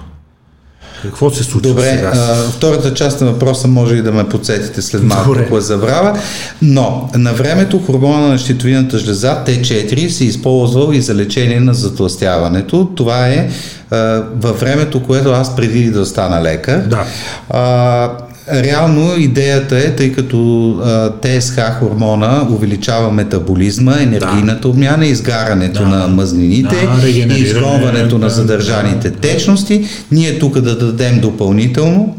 Какво 1.07 1.31
се 1.31 1.45
случва 1.45 1.69
Добре, 1.71 1.91
сега? 1.91 2.13
а, 2.15 2.35
втората 2.35 2.95
част 2.95 3.21
на 3.21 3.27
въпроса 3.27 3.69
може 3.69 3.95
и 3.95 4.03
да 4.03 4.13
ме 4.13 4.29
подсетите 4.29 4.83
след 4.83 5.03
малко, 5.03 5.29
Добре. 5.29 5.43
ако 5.47 5.55
я 5.55 5.61
забравя. 5.61 6.19
Но 6.63 7.11
на 7.15 7.33
времето 7.33 7.79
хормона 7.79 8.29
на 8.29 8.39
щитовидната 8.39 8.99
жлеза 8.99 9.45
Т4 9.47 10.09
се 10.09 10.25
използвал 10.25 10.93
и 10.93 11.01
за 11.01 11.15
лечение 11.15 11.61
на 11.61 11.75
затластяването. 11.75 12.91
Това 12.95 13.29
е 13.29 13.51
а, 13.91 13.97
във 14.37 14.61
времето, 14.61 15.03
което 15.03 15.31
аз 15.31 15.57
преди 15.57 15.91
да 15.91 16.07
стана 16.07 16.43
лекар. 16.43 16.79
Да. 16.79 17.05
А, 17.51 18.11
реално 18.53 19.17
идеята 19.17 19.79
е, 19.79 19.97
тъй 19.97 20.13
като 20.13 20.71
а, 20.85 21.13
ТСХ 21.21 21.61
хормона 21.79 22.47
увеличава 22.51 23.13
метаболизма, 23.13 23.97
енергийната 24.01 24.69
обмяна, 24.69 25.07
изгарането 25.07 25.81
Да. 25.81 25.89
на 25.89 26.09
мъзнините 26.09 26.89
Да, 27.03 27.09
и 27.09 27.43
изгонването 27.43 28.19
на 28.19 28.27
да, 28.27 28.31
задържаните 28.35 29.11
течности, 29.11 29.85
ние 30.13 30.39
тук 30.39 30.61
да 30.61 30.79
дадем 30.79 31.21
допълнително, 31.21 32.17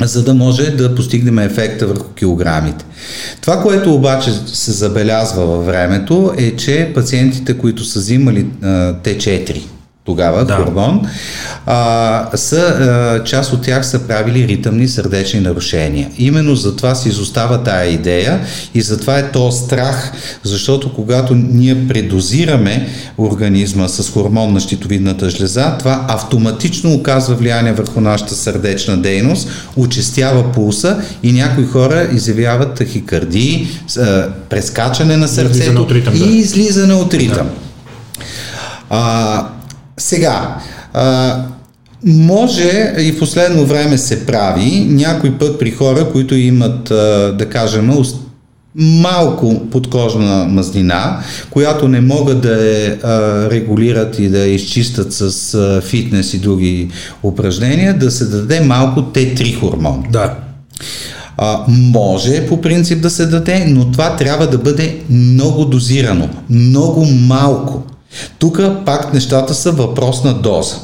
за 0.00 0.24
да 0.24 0.34
може 0.34 0.70
да 0.70 0.94
постигнем 0.94 1.38
ефекта 1.38 1.86
върху 1.86 2.08
килограмите. 2.14 2.84
Това, 3.40 3.62
което 3.62 3.94
обаче 3.94 4.30
се 4.46 4.72
забелязва 4.72 5.46
във 5.46 5.66
времето 5.66 6.32
е, 6.38 6.56
че 6.56 6.92
пациентите, 6.94 7.58
които 7.58 7.84
са 7.84 7.98
взимали 7.98 8.46
а, 8.62 8.66
Т4 8.94 9.62
тогава, 10.04 10.44
Да. 10.44 10.56
хормон, 10.56 11.06
а, 11.66 12.28
са, 12.34 12.56
а, 12.60 13.24
част 13.24 13.52
от 13.52 13.62
тях 13.62 13.86
са 13.86 13.98
правили 13.98 14.48
ритъмни 14.48 14.88
сърдечни 14.88 15.40
нарушения. 15.40 16.10
Именно 16.18 16.54
затова 16.54 16.94
се 16.94 17.08
изостава 17.08 17.62
тая 17.62 17.90
идея 17.90 18.40
и 18.74 18.80
затова 18.80 19.18
е 19.18 19.30
то 19.30 19.52
страх, 19.52 20.12
защото 20.42 20.94
когато 20.94 21.34
ние 21.34 21.88
предозираме 21.88 22.88
организма 23.18 23.88
с 23.88 24.10
хормон 24.10 24.52
на 24.52 24.60
щитовидната 24.60 25.30
жлеза, 25.30 25.76
това 25.78 26.04
автоматично 26.08 26.94
оказва 26.94 27.34
влияние 27.34 27.72
върху 27.72 28.00
нашата 28.00 28.34
сърдечна 28.34 28.96
дейност, 28.96 29.48
очистява 29.76 30.52
пулса 30.52 31.02
и 31.22 31.32
някои 31.32 31.66
хора 31.66 32.08
изявяват 32.12 32.74
тахикардии, 32.74 33.68
прескачане 34.48 35.16
на 35.16 35.28
сърцето 35.28 35.86
и 36.14 36.18
да. 36.18 36.24
излизане 36.24 36.94
от 36.94 37.14
ритъм. 37.14 37.48
А, 38.90 39.46
сега, 40.00 40.56
а, 40.92 41.36
може 42.04 42.94
и 42.98 43.12
в 43.12 43.18
последно 43.18 43.66
време 43.66 43.98
се 43.98 44.26
прави 44.26 44.86
някой 44.88 45.38
път 45.38 45.58
при 45.58 45.70
хора, 45.70 46.08
които 46.12 46.34
имат, 46.34 46.84
да 47.38 47.46
кажем, 47.50 47.90
малко 48.74 49.60
подкожна 49.70 50.44
мазнина, 50.44 51.20
която 51.50 51.88
не 51.88 52.00
могат 52.00 52.40
да 52.40 52.68
я 52.68 52.98
регулират 53.50 54.18
и 54.18 54.28
да 54.28 54.38
я 54.38 54.54
изчистят 54.54 55.12
с 55.12 55.82
фитнес 55.84 56.34
и 56.34 56.38
други 56.38 56.90
упражнения, 57.22 57.98
да 57.98 58.10
се 58.10 58.24
даде 58.24 58.60
малко 58.60 59.00
Т3 59.00 59.60
хормон. 59.60 60.04
Да. 60.10 60.34
А, 61.36 61.64
може 61.68 62.46
по 62.46 62.60
принцип 62.60 63.00
да 63.00 63.10
се 63.10 63.26
даде, 63.26 63.64
но 63.68 63.90
това 63.90 64.16
трябва 64.16 64.46
да 64.46 64.58
бъде 64.58 64.96
много 65.10 65.64
дозирано, 65.64 66.28
много 66.50 67.04
малко. 67.04 67.82
Тук 68.38 68.60
пак 68.86 69.14
нещата 69.14 69.54
са 69.54 69.72
въпрос 69.72 70.24
на 70.24 70.34
доза. 70.34 70.76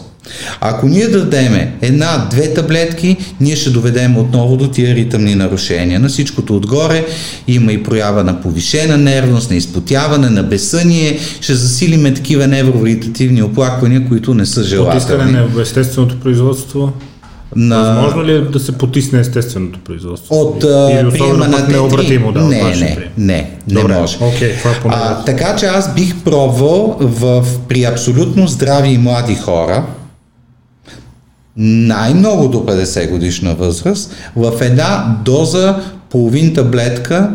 Ако 0.61 0.89
ние 0.89 1.09
дадеме 1.09 1.75
една-две 1.81 2.55
таблетки, 2.55 3.17
ние 3.41 3.57
ще 3.57 3.71
доведем 3.71 4.17
отново 4.17 4.57
до 4.57 4.69
тия 4.69 4.95
ритъмни 4.95 5.35
нарушения. 5.35 6.01
На 6.01 6.09
всичкото 6.09 6.57
отгоре 6.57 7.07
има 7.49 7.73
и 7.73 7.83
проява 7.83 8.25
на 8.25 8.41
повишена 8.41 8.97
нервност, 8.97 9.51
на 9.51 9.57
изпотяване, 9.57 10.31
на 10.31 10.43
безсъние, 10.43 11.19
ще 11.41 11.55
засилиме 11.55 12.15
такива 12.15 12.47
невровегетативни 12.47 13.43
оплаквания, 13.43 14.09
които 14.09 14.35
не 14.35 14.47
са 14.47 14.65
желателни. 14.65 15.33
на 15.33 15.49
естественото 15.63 16.21
производство. 16.21 16.93
На... 17.59 17.79
Възможно 17.79 18.25
ли 18.25 18.33
е 18.33 18.41
да 18.41 18.61
се 18.61 18.79
потисне 18.79 19.21
естественото 19.21 19.81
производство? 19.81 20.35
От 20.35 20.65
Или 20.65 21.07
особено 21.07 21.51
пък 21.53 21.61
Т3? 21.61 21.73
необратимо, 21.73 22.33
да, 22.33 22.41
от 22.41 22.51
не, 22.51 22.63
вашия 22.63 23.11
не, 23.17 23.27
не, 23.27 23.51
не 23.69 23.81
Добре, 23.81 23.95
може. 23.95 24.17
окей, 24.21 24.57
това 24.57 24.71
поне- 24.83 24.95
а, 24.97 25.25
така 25.25 25.57
че 25.57 25.67
аз 25.67 25.95
бих 25.95 26.23
пробвал 26.25 26.97
в, 27.01 27.47
при 27.69 27.85
абсолютно 27.85 28.47
здрави 28.47 28.89
и 28.89 28.99
млади 28.99 29.35
хора, 29.35 29.87
най-много 31.57 32.49
до 32.49 32.59
50 32.59 33.11
годишна 33.11 33.55
възраст, 33.55 34.13
в 34.37 34.53
една 34.61 35.17
доза 35.25 35.77
половин 36.11 36.55
таблетка, 36.55 37.31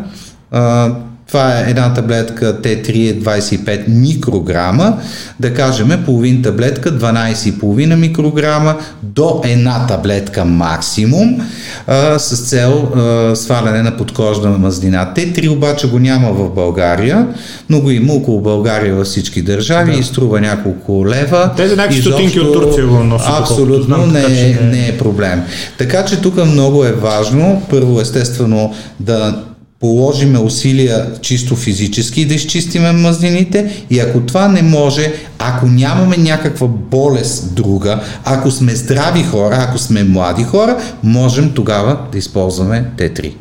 а, 0.51 0.91
това 1.31 1.59
е 1.59 1.69
една 1.69 1.93
таблетка 1.93 2.61
Т3 2.61 3.09
е 3.09 3.19
25 3.19 3.87
микрограма, 3.87 4.97
да 5.39 5.53
кажем 5.53 6.03
половин 6.05 6.41
таблетка 6.41 6.99
12,5 6.99 7.95
микрограма 7.95 8.75
до 9.03 9.41
една 9.45 9.87
таблетка 9.87 10.45
максимум 10.45 11.41
а, 11.87 12.19
с 12.19 12.49
цел 12.49 12.87
а, 12.95 13.35
сваляне 13.35 13.81
на 13.83 13.97
подкожна 13.97 14.49
мазнина. 14.49 15.13
Т3 15.15 15.49
обаче 15.49 15.87
го 15.87 15.99
няма 15.99 16.31
в 16.33 16.49
България, 16.49 17.27
но 17.69 17.81
го 17.81 17.91
има 17.91 18.13
около 18.13 18.41
България 18.41 18.95
във 18.95 19.07
всички 19.07 19.41
държави 19.41 19.91
Да. 19.91 19.99
и 19.99 20.03
струва 20.03 20.41
няколко 20.41 21.07
лева. 21.07 21.51
Те 21.57 21.67
за 21.67 21.75
някакви 21.75 22.01
стотинки 22.01 22.39
от 22.39 22.53
Турция 22.53 22.87
го 22.87 23.03
носят, 23.03 23.29
Абсолютно 23.39 23.83
знам, 23.83 24.13
не, 24.13 24.19
е, 24.19 24.57
не- 24.61 24.69
не 24.71 24.87
е 24.87 24.97
проблем. 24.97 25.41
Така 25.77 26.05
че 26.05 26.21
тук 26.21 26.45
много 26.45 26.85
е 26.85 26.91
важно, 26.91 27.61
първо 27.69 28.01
естествено 28.01 28.73
да 28.99 29.43
положиме 29.81 30.39
усилия 30.39 31.21
чисто 31.21 31.55
физически 31.55 32.25
да 32.25 32.33
изчистиме 32.33 32.91
мазнините 32.91 33.85
и 33.89 33.99
ако 33.99 34.21
това 34.21 34.47
не 34.47 34.61
може, 34.61 35.13
ако 35.39 35.65
нямаме 35.65 36.17
някаква 36.17 36.67
болест 36.67 37.55
друга, 37.55 38.03
ако 38.25 38.51
сме 38.51 38.75
здрави 38.75 39.23
хора, 39.23 39.57
ако 39.59 39.77
сме 39.77 40.03
млади 40.03 40.43
хора, 40.43 40.77
можем 41.03 41.51
тогава 41.53 41.99
да 42.11 42.17
използваме 42.17 42.91
Т3. 42.97 43.33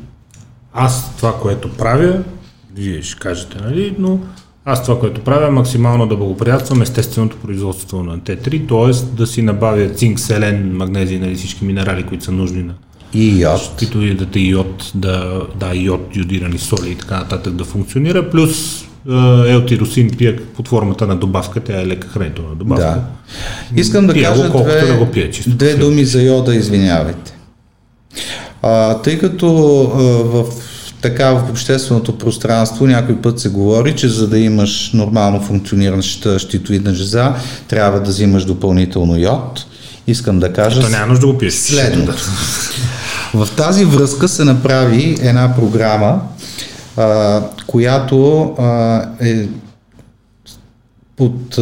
Аз 0.73 1.17
това, 1.17 1.35
което 1.43 1.73
правя, 1.73 2.19
вие 2.77 3.03
ще 3.03 3.19
кажете, 3.19 3.57
нали, 3.65 3.95
но 3.99 4.19
аз 4.65 4.83
това, 4.83 5.01
което 5.01 5.21
правя 5.21 5.47
е 5.47 5.51
максимално 5.51 6.07
да 6.07 6.17
благоприятствам 6.17 6.83
естественото 6.83 7.37
производство 7.37 8.03
на 8.03 8.19
Т3, 8.19 8.69
т.е. 8.69 9.17
да 9.17 9.27
си 9.27 9.43
набавя 9.43 9.89
цинк, 9.89 10.21
селен, 10.21 10.77
магнезий, 10.77 11.19
нали, 11.19 11.35
всички 11.35 11.65
минерали, 11.65 12.03
които 12.03 12.25
са 12.25 12.33
нужни 12.33 12.63
на 12.63 12.75
И 13.15 13.41
йод. 13.43 13.75
които 13.79 14.03
и 14.03 14.15
да 14.15 14.27
те 14.27 14.41
йод, 14.41 14.91
да, 14.95 15.41
да, 15.61 15.75
йод, 15.75 16.17
йодирани 16.17 16.59
соли 16.59 16.91
и 16.91 16.95
така 16.95 17.17
нататък 17.17 17.53
да 17.53 17.65
функционира, 17.65 18.31
плюс 18.31 18.85
елтиросин 19.47 20.11
пия 20.19 20.37
под 20.57 20.69
формата 20.69 21.07
на 21.07 21.17
добавка, 21.17 21.61
тя 21.61 21.81
е 21.81 21.87
лека 21.87 22.09
хранителна 22.09 22.55
добавка. 22.55 22.85
Да. 22.85 23.81
Искам 23.81 24.07
да 24.07 24.13
Пия 24.13 24.31
го, 24.31 24.37
кажа 24.37 24.51
колкото 24.51 24.71
две, 24.71 24.87
да 24.87 24.99
го 24.99 25.07
пие, 25.07 25.31
чисто 25.31 25.51
две 25.51 25.75
думи 25.75 26.05
за 26.05 26.23
йода, 26.23 26.55
извинявайте. 26.55 27.33
А, 28.63 28.95
тъй 28.95 29.19
като 29.19 29.47
а, 29.95 30.03
в 30.25 30.45
така 31.01 31.33
в 31.33 31.51
общественото 31.51 32.19
пространство 32.19 32.87
някой 32.87 33.17
път 33.17 33.41
се 33.41 33.49
говори, 33.49 33.97
че 33.97 34.09
за 34.09 34.29
да 34.29 34.39
имаш 34.39 34.91
нормално 34.93 35.41
функционираща 35.41 36.39
щитовидна 36.39 36.95
жеза, 36.95 37.35
трябва 37.69 38.01
да 38.01 38.11
взимаш 38.11 38.45
допълнително 38.45 39.19
йод. 39.19 39.67
Искам 40.07 40.41
да 40.41 40.53
кажа 40.53 40.81
То 40.81 40.89
няма 40.89 41.07
нужда 41.07 41.27
да 41.27 41.33
го 41.33 41.39
пиеш. 41.39 41.55
следното. 41.55 42.13
В 43.35 43.49
тази 43.57 43.85
връзка 43.85 44.29
се 44.29 44.45
направи 44.45 45.19
една 45.23 45.55
програма, 45.55 46.21
а, 46.97 47.41
която 47.67 48.43
а, 48.59 49.03
е 49.21 49.49
под, 51.17 51.59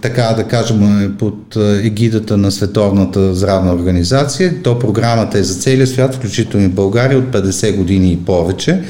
така 0.00 0.34
да 0.36 0.44
кажем, 0.44 1.02
е 1.04 1.16
под 1.16 1.56
егидата 1.82 2.36
на 2.36 2.50
Световната 2.50 3.34
здравна 3.34 3.74
организация. 3.74 4.62
То 4.62 4.78
програмата 4.78 5.38
е 5.38 5.42
за 5.42 5.54
целия 5.54 5.86
свят, 5.86 6.14
включително 6.14 6.66
и 6.66 6.68
България, 6.68 7.18
от 7.18 7.24
50 7.24 7.76
години 7.76 8.12
и 8.12 8.24
повече, 8.24 8.82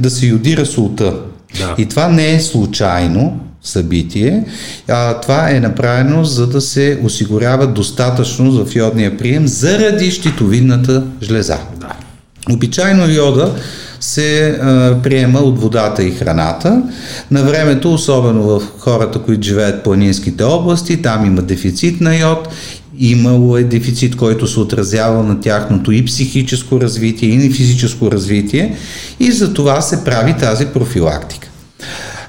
да 0.00 0.10
се 0.10 0.26
йодира 0.26 0.66
солта. 0.66 1.14
Да. 1.58 1.74
И 1.78 1.86
това 1.86 2.08
не 2.08 2.34
е 2.34 2.40
случайно 2.40 3.40
събитие, 3.66 4.44
а 4.88 5.20
това 5.20 5.50
е 5.50 5.60
направено 5.60 6.24
за 6.24 6.46
да 6.46 6.60
се 6.60 6.98
осигурява 7.02 7.66
достатъчно 7.66 8.64
в 8.64 8.76
йодния 8.76 9.16
прием 9.16 9.46
заради 9.46 10.10
щитовидната 10.10 11.04
жлеза. 11.22 11.58
Да. 11.80 11.92
Обичайно 12.50 13.10
йода 13.10 13.54
се 14.00 14.48
а, 14.48 14.96
приема 15.02 15.38
от 15.38 15.60
водата 15.60 16.04
и 16.04 16.10
храната. 16.10 16.82
На 17.30 17.42
времето, 17.42 17.94
особено 17.94 18.42
в 18.42 18.62
хората, 18.78 19.18
които 19.18 19.46
живеят 19.46 19.80
в 19.80 19.82
планинските 19.82 20.44
области, 20.44 21.02
там 21.02 21.26
има 21.26 21.42
дефицит 21.42 22.00
на 22.00 22.16
йод, 22.16 22.48
имало 22.98 23.56
е 23.56 23.64
дефицит, 23.64 24.16
който 24.16 24.46
се 24.46 24.60
отразява 24.60 25.22
на 25.22 25.40
тяхното 25.40 25.92
и 25.92 26.04
психическо 26.04 26.80
развитие, 26.80 27.28
и 27.28 27.50
физическо 27.50 28.12
развитие 28.12 28.76
и 29.20 29.32
за 29.32 29.54
това 29.54 29.80
се 29.80 30.04
прави 30.04 30.34
тази 30.38 30.66
профилактика. 30.66 31.48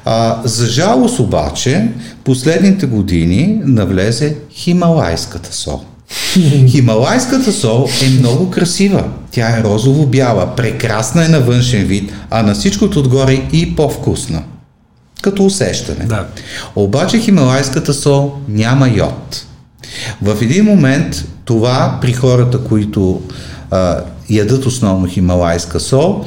А, 0.09 0.41
за 0.43 0.65
жалост 0.65 1.19
обаче, 1.19 1.89
последните 2.23 2.85
години 2.85 3.59
навлезе 3.63 4.35
хималайската 4.51 5.53
сол. 5.53 5.81
Хималайската 6.67 7.53
сол 7.53 7.87
е 8.05 8.09
много 8.09 8.49
красива. 8.49 9.03
Тя 9.31 9.49
е 9.49 9.63
розово-бяла, 9.63 10.55
прекрасна 10.55 11.25
е 11.25 11.27
на 11.27 11.39
външен 11.39 11.85
вид, 11.85 12.11
а 12.29 12.43
на 12.43 12.53
всичкото 12.53 12.99
отгоре 12.99 13.41
и 13.53 13.75
по-вкусна. 13.75 14.43
Като 15.21 15.45
усещане. 15.45 16.05
Да. 16.05 16.27
Обаче 16.75 17.19
хималайската 17.19 17.93
сол 17.93 18.33
няма 18.47 18.89
йод. 18.89 19.45
В 20.21 20.37
един 20.41 20.65
момент 20.65 21.25
това 21.45 21.97
при 22.01 22.13
хората, 22.13 22.63
които 22.63 23.21
а, 23.71 23.99
ядат 24.29 24.65
основно 24.65 25.07
хималайска 25.07 25.79
сол, 25.79 26.25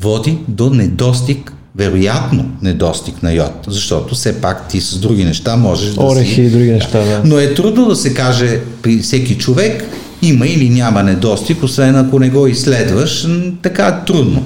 води 0.00 0.38
до 0.48 0.70
недостиг, 0.70 1.52
вероятно 1.76 2.50
недостиг 2.62 3.22
на 3.22 3.32
йод, 3.32 3.66
защото 3.68 4.14
все 4.14 4.40
пак 4.40 4.68
ти 4.68 4.80
с 4.80 4.98
други 4.98 5.24
неща 5.24 5.56
можеш 5.56 5.94
да 5.94 6.00
Орехи 6.00 6.34
си... 6.34 6.42
и 6.42 6.50
други 6.50 6.72
неща, 6.72 6.98
да. 6.98 7.22
Но 7.24 7.38
е 7.38 7.54
трудно 7.54 7.88
да 7.88 7.96
се 7.96 8.14
каже 8.14 8.60
при 8.82 8.98
всеки 8.98 9.38
човек 9.38 9.84
има 10.22 10.46
или 10.46 10.70
няма 10.70 11.02
недостиг, 11.02 11.62
освен 11.62 11.96
ако 11.96 12.18
не 12.18 12.30
го 12.30 12.46
изследваш, 12.46 13.26
така 13.62 13.86
е 13.86 14.04
трудно. 14.06 14.44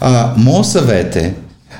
А, 0.00 0.32
моят 0.36 0.66
съвет 0.66 1.16
е, 1.16 1.34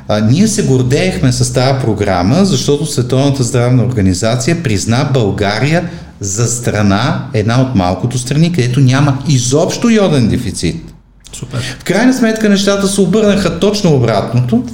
а, 0.09 0.21
ние 0.21 0.49
се 0.49 0.63
гордеехме 0.63 1.33
с 1.33 1.53
тази 1.53 1.81
програма, 1.81 2.45
защото 2.45 2.87
Световната 2.87 3.43
здравна 3.43 3.85
организация 3.85 4.63
призна 4.63 5.11
България 5.15 5.91
за 6.21 6.47
страна, 6.47 7.25
една 7.35 7.61
от 7.61 7.75
малкото 7.75 8.19
страни, 8.19 8.53
където 8.53 8.81
няма 8.81 9.19
изобщо 9.29 9.91
йоден 9.91 10.29
дефицит. 10.29 10.90
Супер. 11.33 11.77
В 11.81 11.85
крайна 11.85 12.15
сметка 12.15 12.49
нещата 12.49 12.89
се 12.89 13.01
обърнаха 13.01 13.61
точно 13.61 13.95
обратното. 13.95 14.65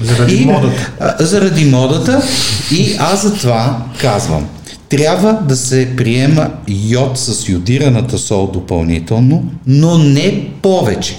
Заради 0.00 0.34
И, 0.34 0.44
модата. 0.44 0.90
а, 1.00 1.24
заради 1.24 1.64
модата 1.64 2.22
и 2.72 2.96
аз 2.98 3.22
затова 3.22 3.82
казвам. 4.00 4.46
Трябва 4.88 5.32
да 5.32 5.56
се 5.56 5.96
приема 5.96 6.50
йод 6.68 7.18
с 7.18 7.48
йодираната 7.48 8.18
сол 8.18 8.46
допълнително, 8.46 9.44
но 9.66 9.98
не 9.98 10.48
повече. 10.62 11.18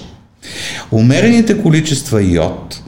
Умерените 0.92 1.62
количества 1.62 2.24
йод 2.24 2.82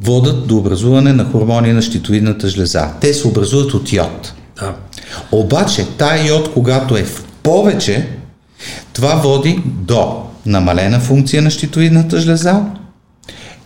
водат 0.00 0.46
до 0.46 0.56
образуване 0.56 1.12
на 1.12 1.24
хормони 1.24 1.72
на 1.72 1.82
щитовидната 1.82 2.48
жлеза. 2.48 2.88
Те 3.00 3.14
се 3.14 3.28
образуват 3.28 3.74
от 3.74 3.92
йод. 3.92 4.32
Да. 4.60 4.74
Обаче, 5.32 5.86
тая 5.98 6.26
йод, 6.26 6.50
когато 6.54 6.96
е 6.96 7.04
в 7.04 7.24
повече, 7.42 8.08
това 8.94 9.14
води 9.14 9.62
до 9.66 10.22
намалена 10.46 11.00
функция 11.00 11.42
на 11.42 11.50
щитовидната 11.50 12.20
жлеза 12.20 12.62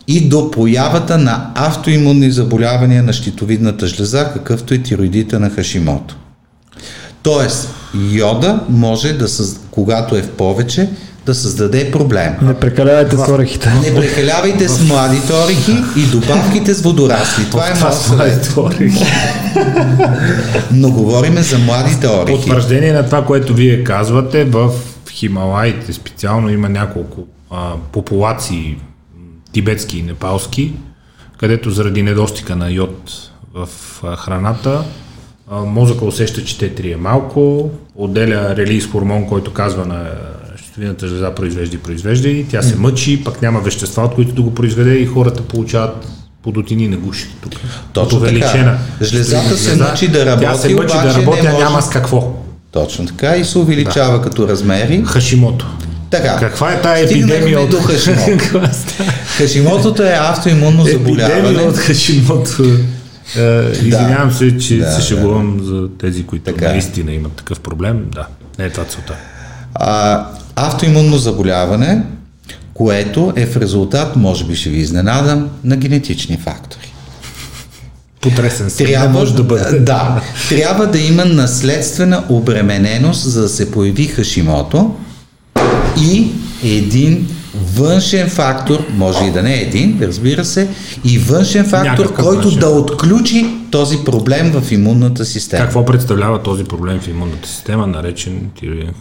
и 0.09 0.29
до 0.29 0.51
появата 0.51 1.19
на 1.19 1.51
автоимунни 1.55 2.31
заболявания 2.31 3.03
на 3.03 3.13
щитовидната 3.13 3.87
жлеза, 3.87 4.31
какъвто 4.33 4.75
е 4.75 4.79
тироидита 4.79 5.41
на 5.41 5.51
Хашимото. 5.51 6.17
Тоест, 7.23 7.69
йода 8.13 8.61
може 8.69 9.13
да, 9.13 9.29
съз... 9.29 9.61
когато 9.71 10.17
е 10.17 10.23
в 10.23 10.31
повече, 10.31 10.91
да 11.27 11.35
създаде 11.35 11.91
проблем. 11.91 12.33
Не 12.43 12.55
прекалявайте 12.55 13.17
с 13.17 13.29
орехите. 13.29 13.71
Не 13.71 13.95
прекалявайте 13.95 14.69
с 14.69 14.89
младите 14.89 15.33
орехи 15.33 15.77
и 15.97 16.07
добавките 16.07 16.75
с 16.75 16.83
водорасли. 16.83 17.45
Това 17.51 17.67
е 17.67 17.75
моят 17.81 17.95
съвет. 17.95 18.55
Но 20.73 20.91
говориме 20.91 21.43
за 21.43 21.59
младите 21.59 22.09
орехи. 22.09 22.37
Потвърждение 22.37 22.93
на 22.93 23.07
това, 23.07 23.25
което 23.25 23.55
вие 23.55 23.85
казвате, 23.85 24.45
в 24.45 24.71
Хималаите 25.19 25.93
специално 25.93 26.51
има 26.51 26.69
няколко 26.69 27.27
а, 27.51 27.73
популации, 27.93 28.77
тибетски 29.53 29.99
и 29.99 30.03
непалски, 30.03 30.73
където 31.39 31.71
заради 31.71 32.03
недостига 32.03 32.57
на 32.57 32.71
йод 32.71 33.13
в 33.55 33.69
а, 34.03 34.17
храната, 34.17 34.85
а, 35.51 35.61
мозъка 35.61 36.05
усеща, 36.05 36.45
че 36.45 36.57
Т3 36.59 36.93
е 36.93 36.97
малко, 36.97 37.71
отделя 37.95 38.57
релиз 38.57 38.87
хормон, 38.87 39.27
който 39.27 39.53
казва 39.53 39.87
на 39.87 40.11
щитовидната 40.63 41.09
жлеза 41.09 41.35
произвежда 41.35 41.77
и 41.77 41.79
произвежда 41.79 42.29
и 42.29 42.49
тя 42.49 42.63
се 42.63 42.77
мъчи, 42.77 43.25
пък 43.25 43.43
няма 43.43 43.61
вещества, 43.61 44.03
от 44.05 44.15
които 44.15 44.35
да 44.35 44.43
го 44.43 44.55
произведе 44.55 44.95
и 44.95 45.07
хората 45.07 45.43
получават 45.43 46.09
подотини 46.43 46.89
на 46.89 46.97
гушите 46.97 47.35
тук. 47.41 47.53
Точно 47.93 48.21
така. 48.21 48.79
Жлезата 49.03 49.57
се 49.57 49.77
мъчи 49.77 50.09
да 50.09 50.27
работи, 50.27 50.47
Тя 50.47 50.55
се 50.55 50.75
мъчи 50.75 50.97
да 50.97 51.15
работи, 51.15 51.47
а 51.47 51.53
може- 51.53 51.65
няма 51.65 51.83
с 51.83 51.91
какво. 51.91 52.48
Точно 52.73 53.07
така 53.07 53.37
и 53.37 53.45
се 53.45 53.59
увеличава 53.59 54.23
като 54.23 54.49
размери. 54.49 55.03
Хашимото. 55.07 55.67
Така. 56.11 56.37
Каква 56.37 56.73
е 56.73 56.83
тая 56.83 57.05
епидемия 57.05 57.61
от 57.61 57.71
до 57.71 57.81
Хашимото. 57.83 58.45
Става? 58.73 59.11
Хашимотото 59.37 60.03
е 60.03 60.17
автоимунно 60.21 60.85
заболяване. 60.85 61.35
Епидемия 61.35 61.69
от 61.69 61.77
Хашимото. 61.77 62.63
Е, 63.39 63.71
Извинявам 63.73 64.33
се, 64.33 64.59
че 64.59 64.77
Да, 64.77 64.91
се 64.91 65.03
шегувам 65.03 65.61
за 65.63 65.89
тези, 65.99 66.27
които 66.27 66.45
Така 66.45 66.65
е. 66.65 66.69
наистина 66.69 67.13
имат 67.13 67.33
такъв 67.33 67.61
проблем. 67.61 68.05
Да, 68.15 68.27
не 68.59 68.65
е 68.65 68.71
това 68.71 68.85
целта. 68.85 69.15
А, 69.75 70.25
автоимунно 70.57 71.17
заболяване, 71.19 72.03
което 72.75 73.33
е 73.37 73.47
в 73.47 73.57
резултат, 73.57 74.17
може 74.17 74.45
би 74.45 74.57
ще 74.57 74.71
ви 74.71 74.79
изненадам, 74.79 75.49
на 75.65 75.77
генетични 75.77 76.37
фактори. 76.37 76.88
Потресен 78.21 78.71
съм. 78.71 78.87
Трябва, 78.87 79.07
Не 79.07 79.13
може 79.13 79.35
да 79.35 79.43
бъде. 79.43 79.79
да, 79.79 80.21
трябва 80.49 80.87
да 80.87 80.99
има 80.99 81.25
наследствена 81.25 82.25
обремененост, 82.29 83.23
за 83.23 83.43
да 83.43 83.49
се 83.49 83.71
появи 83.71 84.07
Хашимото 84.07 84.95
и 86.03 86.31
един 86.65 87.29
външен 87.75 88.29
фактор, 88.29 88.85
може 88.91 89.25
и 89.25 89.31
да 89.31 89.43
не 89.43 89.55
е 89.55 89.61
един, 89.61 89.99
разбира 90.03 90.45
се, 90.45 90.69
и 91.05 91.19
външен 91.19 91.65
фактор, 91.65 91.87
Някакъв 92.05 92.25
който 92.25 92.43
външен. 92.43 92.61
да 92.61 92.69
отключи 92.69 93.47
този 93.71 93.99
проблем 93.99 94.53
в 94.53 94.73
имунната 94.73 95.25
система. 95.25 95.65
Какво 95.65 95.85
представлява 95.85 96.43
този 96.43 96.65
проблем 96.65 97.01
в 97.01 97.09
имунната 97.09 97.49
система, 97.49 97.87
наречен 97.87 98.51
синдром 98.59 98.95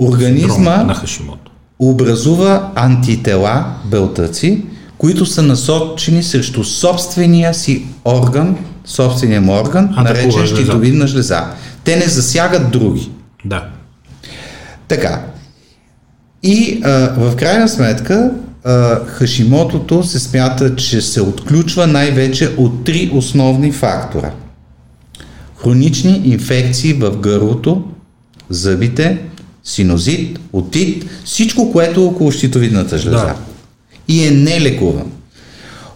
Организма 0.00 0.76
на 0.76 0.94
Хашимото? 0.94 1.50
образува 1.78 2.72
антитела, 2.74 3.64
белтъци, 3.84 4.62
които 4.98 5.26
са 5.26 5.42
насочени 5.42 6.22
срещу 6.22 6.64
собствения 6.64 7.54
си 7.54 7.84
орган, 8.04 8.56
собствения 8.84 9.40
му 9.40 9.52
орган, 9.52 9.84
Атакува 9.84 10.02
наречен 10.02 10.30
жлезата. 10.30 10.62
щитовидна 10.62 11.06
жлеза. 11.06 11.44
Те 11.84 11.96
не 11.96 12.06
засягат 12.06 12.70
други. 12.70 13.10
Да. 13.44 13.68
Така. 14.88 15.22
И 16.42 16.80
а, 16.84 16.90
в 17.16 17.36
крайна 17.36 17.68
сметка 17.68 18.30
а, 18.64 19.04
Хашимотото 19.06 20.02
се 20.02 20.18
смята, 20.20 20.76
че 20.76 21.00
се 21.00 21.20
отключва 21.20 21.86
най-вече 21.86 22.54
от 22.56 22.84
три 22.84 23.10
основни 23.14 23.72
фактора. 23.72 24.30
Хронични 25.62 26.22
инфекции 26.24 26.92
в 26.92 27.16
гърлото, 27.16 27.84
зъбите, 28.50 29.18
синозит, 29.64 30.38
отит, 30.52 31.04
всичко, 31.24 31.72
което 31.72 32.00
е 32.00 32.04
около 32.04 32.32
щитовидната 32.32 32.98
жлеза. 32.98 33.16
Да. 33.16 33.34
И 34.08 34.26
е 34.26 34.30
нелекуван. 34.30 35.12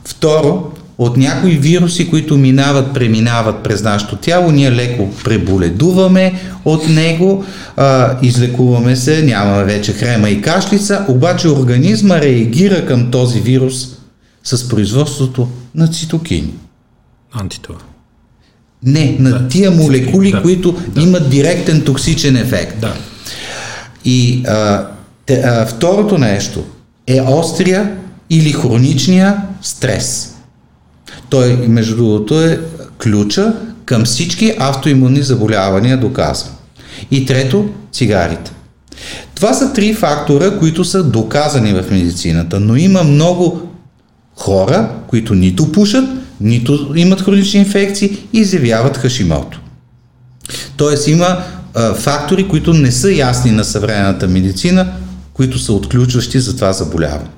Второ, 0.04 0.72
от 1.00 1.16
някои 1.16 1.58
вируси, 1.58 2.10
които 2.10 2.36
минават, 2.36 2.94
преминават 2.94 3.62
през 3.62 3.82
нашето 3.82 4.16
тяло, 4.16 4.50
ние 4.50 4.72
леко 4.72 5.10
преболедуваме 5.24 6.34
от 6.64 6.88
него, 6.88 7.44
а, 7.76 8.18
излекуваме 8.22 8.96
се, 8.96 9.22
нямаме 9.22 9.64
вече 9.64 9.92
хрема 9.92 10.30
и 10.30 10.42
кашлица, 10.42 11.04
обаче 11.08 11.48
организма 11.48 12.20
реагира 12.20 12.86
към 12.86 13.10
този 13.10 13.40
вирус 13.40 13.88
с 14.44 14.68
производството 14.68 15.48
на 15.74 15.88
цитокини. 15.88 16.54
Антитела. 17.32 17.78
Не, 18.82 19.16
на 19.18 19.30
Да, 19.30 19.48
тия 19.48 19.70
молекули, 19.70 20.30
да, 20.30 20.42
които 20.42 20.78
имат 20.96 21.30
директен 21.30 21.84
токсичен 21.84 22.36
ефект. 22.36 22.80
Да. 22.80 22.94
И 24.04 24.44
а, 24.46 24.86
те, 25.26 25.42
а, 25.44 25.66
второто 25.66 26.18
нещо 26.18 26.64
е 27.10 27.22
острия 27.22 27.96
или 28.30 28.52
хроничния 28.52 29.36
стрес. 29.62 30.34
Той, 31.28 31.56
между 31.56 31.96
другото, 31.96 32.40
е 32.40 32.60
ключа 33.02 33.54
към 33.84 34.04
всички 34.04 34.54
автоимунни 34.58 35.22
заболявания, 35.22 36.00
доказва. 36.00 36.50
И 37.10 37.26
трето, 37.26 37.68
цигарите. 37.92 38.52
Това 39.34 39.54
са 39.54 39.72
три 39.72 39.94
фактора, 39.94 40.58
които 40.58 40.84
са 40.84 41.04
доказани 41.04 41.72
в 41.72 41.90
медицината, 41.90 42.60
но 42.60 42.76
има 42.76 43.02
много 43.02 43.60
хора, 44.36 44.88
които 45.06 45.34
нито 45.34 45.72
пушат, 45.72 46.04
нито 46.40 46.92
имат 46.96 47.22
хронични 47.22 47.60
инфекции 47.60 48.18
и 48.32 48.38
изявяват 48.38 48.96
хашимото. 48.96 49.60
Тоест 50.76 51.08
има 51.08 51.42
а, 51.74 51.94
фактори, 51.94 52.48
които 52.48 52.72
не 52.72 52.92
са 52.92 53.12
ясни 53.12 53.50
на 53.50 53.64
съвременната 53.64 54.28
медицина, 54.28 54.92
които 55.40 55.58
са 55.58 55.72
отключващи 55.72 56.40
за 56.40 56.56
това 56.56 56.72
заболяване. 56.72 57.30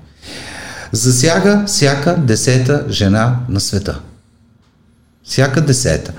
Засяга 0.92 1.64
всяка 1.66 2.16
десета 2.16 2.84
жена 2.90 3.36
на 3.48 3.60
света. 3.60 3.98
Всяка 5.24 5.60
десета. 5.60 6.12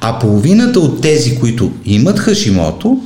А 0.00 0.18
половината 0.18 0.80
от 0.80 1.00
тези, 1.00 1.38
които 1.38 1.72
имат 1.84 2.18
хашимото, 2.18 3.00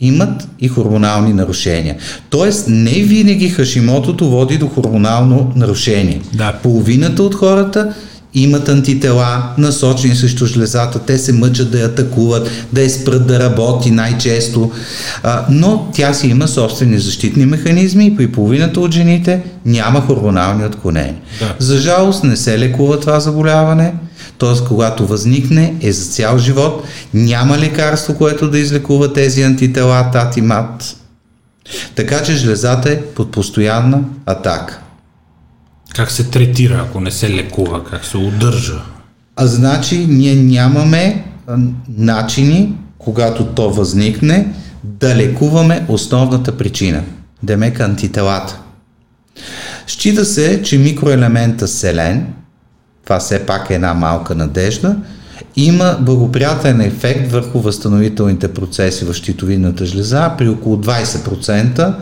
имат 0.00 0.48
и 0.60 0.68
хормонални 0.68 1.32
нарушения. 1.32 1.96
Тоест, 2.30 2.66
не 2.68 3.02
винаги 3.02 3.48
хашимотото 3.48 4.30
води 4.30 4.58
до 4.58 4.68
хормонално 4.68 5.52
нарушение. 5.56 6.22
Да. 6.34 6.58
Половината 6.62 7.22
от 7.22 7.34
хората 7.34 7.94
имат 8.34 8.68
антитела, 8.68 9.42
насочени 9.58 10.14
срещу 10.14 10.46
жлезата, 10.46 10.98
те 10.98 11.18
се 11.18 11.32
мъчат 11.32 11.70
да 11.70 11.80
я 11.80 11.86
атакуват, 11.86 12.50
да 12.72 12.82
я 12.82 12.90
спрат 12.90 13.26
да 13.26 13.40
работи 13.40 13.90
най-често, 13.90 14.70
а, 15.22 15.46
но 15.50 15.90
тя 15.94 16.14
си 16.14 16.28
има 16.28 16.48
собствени 16.48 16.98
защитни 16.98 17.46
механизми 17.46 18.06
и 18.06 18.16
при 18.16 18.32
половината 18.32 18.80
от 18.80 18.92
жените 18.92 19.42
няма 19.66 20.00
хормонални 20.00 20.66
отклонения. 20.66 21.16
Да. 21.38 21.54
За 21.58 21.78
жалост 21.78 22.24
не 22.24 22.36
се 22.36 22.58
лекува 22.58 23.00
това 23.00 23.20
заболяване, 23.20 23.94
Т.е. 24.38 24.64
когато 24.68 25.06
възникне 25.06 25.74
е 25.80 25.92
за 25.92 26.12
цял 26.12 26.38
живот, 26.38 26.84
няма 27.14 27.58
лекарство, 27.58 28.14
което 28.14 28.50
да 28.50 28.58
излекува 28.58 29.12
тези 29.12 29.42
антитела, 29.42 30.10
тат 30.12 30.36
и 30.36 30.40
мат. 30.40 30.96
Така 31.94 32.22
че 32.22 32.36
жлезата 32.36 32.90
е 32.90 33.02
под 33.02 33.30
постоянна 33.30 34.00
атака. 34.26 34.80
Как 35.96 36.10
се 36.10 36.30
третира, 36.30 36.84
ако 36.88 37.00
не 37.00 37.10
се 37.10 37.30
лекува? 37.30 37.84
Как 37.84 38.04
се 38.04 38.16
удържа? 38.16 38.82
А 39.36 39.46
значи 39.46 40.06
ние 40.08 40.34
нямаме 40.34 41.24
начини, 41.88 42.74
когато 42.98 43.46
то 43.46 43.70
възникне, 43.70 44.54
да 44.84 45.16
лекуваме 45.16 45.84
основната 45.88 46.56
причина. 46.56 47.02
Демек 47.42 47.80
антителата. 47.80 48.58
Счита 49.86 50.24
се, 50.24 50.62
че 50.62 50.78
микроелемента 50.78 51.68
селен, 51.68 52.26
това 53.04 53.18
все 53.18 53.46
пак 53.46 53.70
е 53.70 53.74
една 53.74 53.94
малка 53.94 54.34
надежда, 54.34 54.96
има 55.56 55.98
благоприятен 56.00 56.80
ефект 56.80 57.32
върху 57.32 57.60
възстановителните 57.60 58.54
процеси 58.54 59.04
в 59.04 59.14
щитовидната 59.14 59.86
жлеза 59.86 60.34
при 60.38 60.48
около 60.48 60.76
20%, 60.76 61.94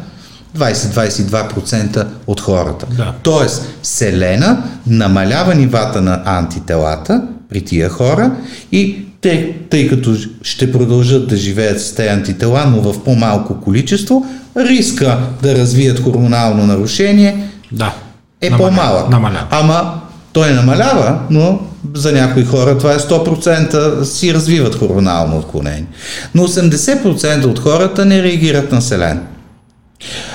20-22% 0.59 2.07
от 2.27 2.41
хората. 2.41 2.87
Да. 2.97 3.12
Тоест, 3.23 3.69
селена 3.83 4.62
намалява 4.87 5.55
нивата 5.55 6.01
на 6.01 6.23
антителата 6.24 7.23
при 7.51 7.61
тия 7.65 7.89
хора 7.89 8.31
и 8.73 8.99
те, 9.20 9.55
тъй 9.70 9.89
като 9.89 10.15
ще 10.43 10.73
продължат 10.73 11.29
да 11.29 11.37
живеят 11.37 11.81
с 11.81 11.95
тези 11.95 12.09
антитела, 12.09 12.65
но 12.66 12.93
в 12.93 13.05
по-малко 13.05 13.61
количество, 13.61 14.27
риска 14.57 15.19
да 15.43 15.55
развият 15.55 16.01
хормонално 16.01 16.66
нарушение 16.66 17.49
Да. 17.73 17.95
е 18.41 18.51
Намалява. 18.51 18.70
по-малък. 18.77 19.09
Намалява. 19.11 19.47
Ама 19.51 20.01
той 20.33 20.51
намалява, 20.53 21.19
но 21.31 21.61
за 21.95 22.12
някои 22.12 22.45
хора 22.45 22.79
това 22.79 22.93
е 22.93 22.99
100% 22.99 24.03
си 24.03 24.35
развиват 24.35 24.74
хормонално 24.74 25.39
отклонение. 25.39 25.87
Но 26.35 26.49
80% 26.49 27.45
от 27.45 27.59
хората 27.59 28.05
не 28.05 28.23
реагират 28.23 28.73
на 28.73 28.83
селен. 28.83 29.20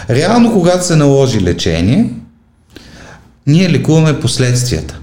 Реално, 0.10 0.54
когато 0.54 0.86
се 0.86 0.96
наложи 0.96 1.42
лечение, 1.42 2.10
ние 3.48 3.70
лекуваме 3.70 4.20
последствията. 4.20 5.00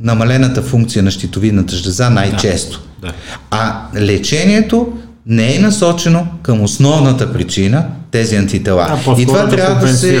Намалената 0.00 0.62
функция 0.62 1.02
на 1.02 1.10
щитовидната 1.10 1.76
жлеза 1.76 2.10
най-често. 2.10 2.80
Да. 3.02 3.12
А 3.50 3.80
лечението 3.96 4.92
не 5.26 5.56
е 5.56 5.58
насочено 5.58 6.26
към 6.42 6.62
основната 6.62 7.32
причина, 7.32 7.84
тези 8.10 8.36
антитела. 8.36 9.00
А, 9.06 9.20
и 9.20 9.26
това 9.26 9.42
да 9.42 9.56
трябва 9.56 9.86
да 9.86 9.92
се 9.92 10.20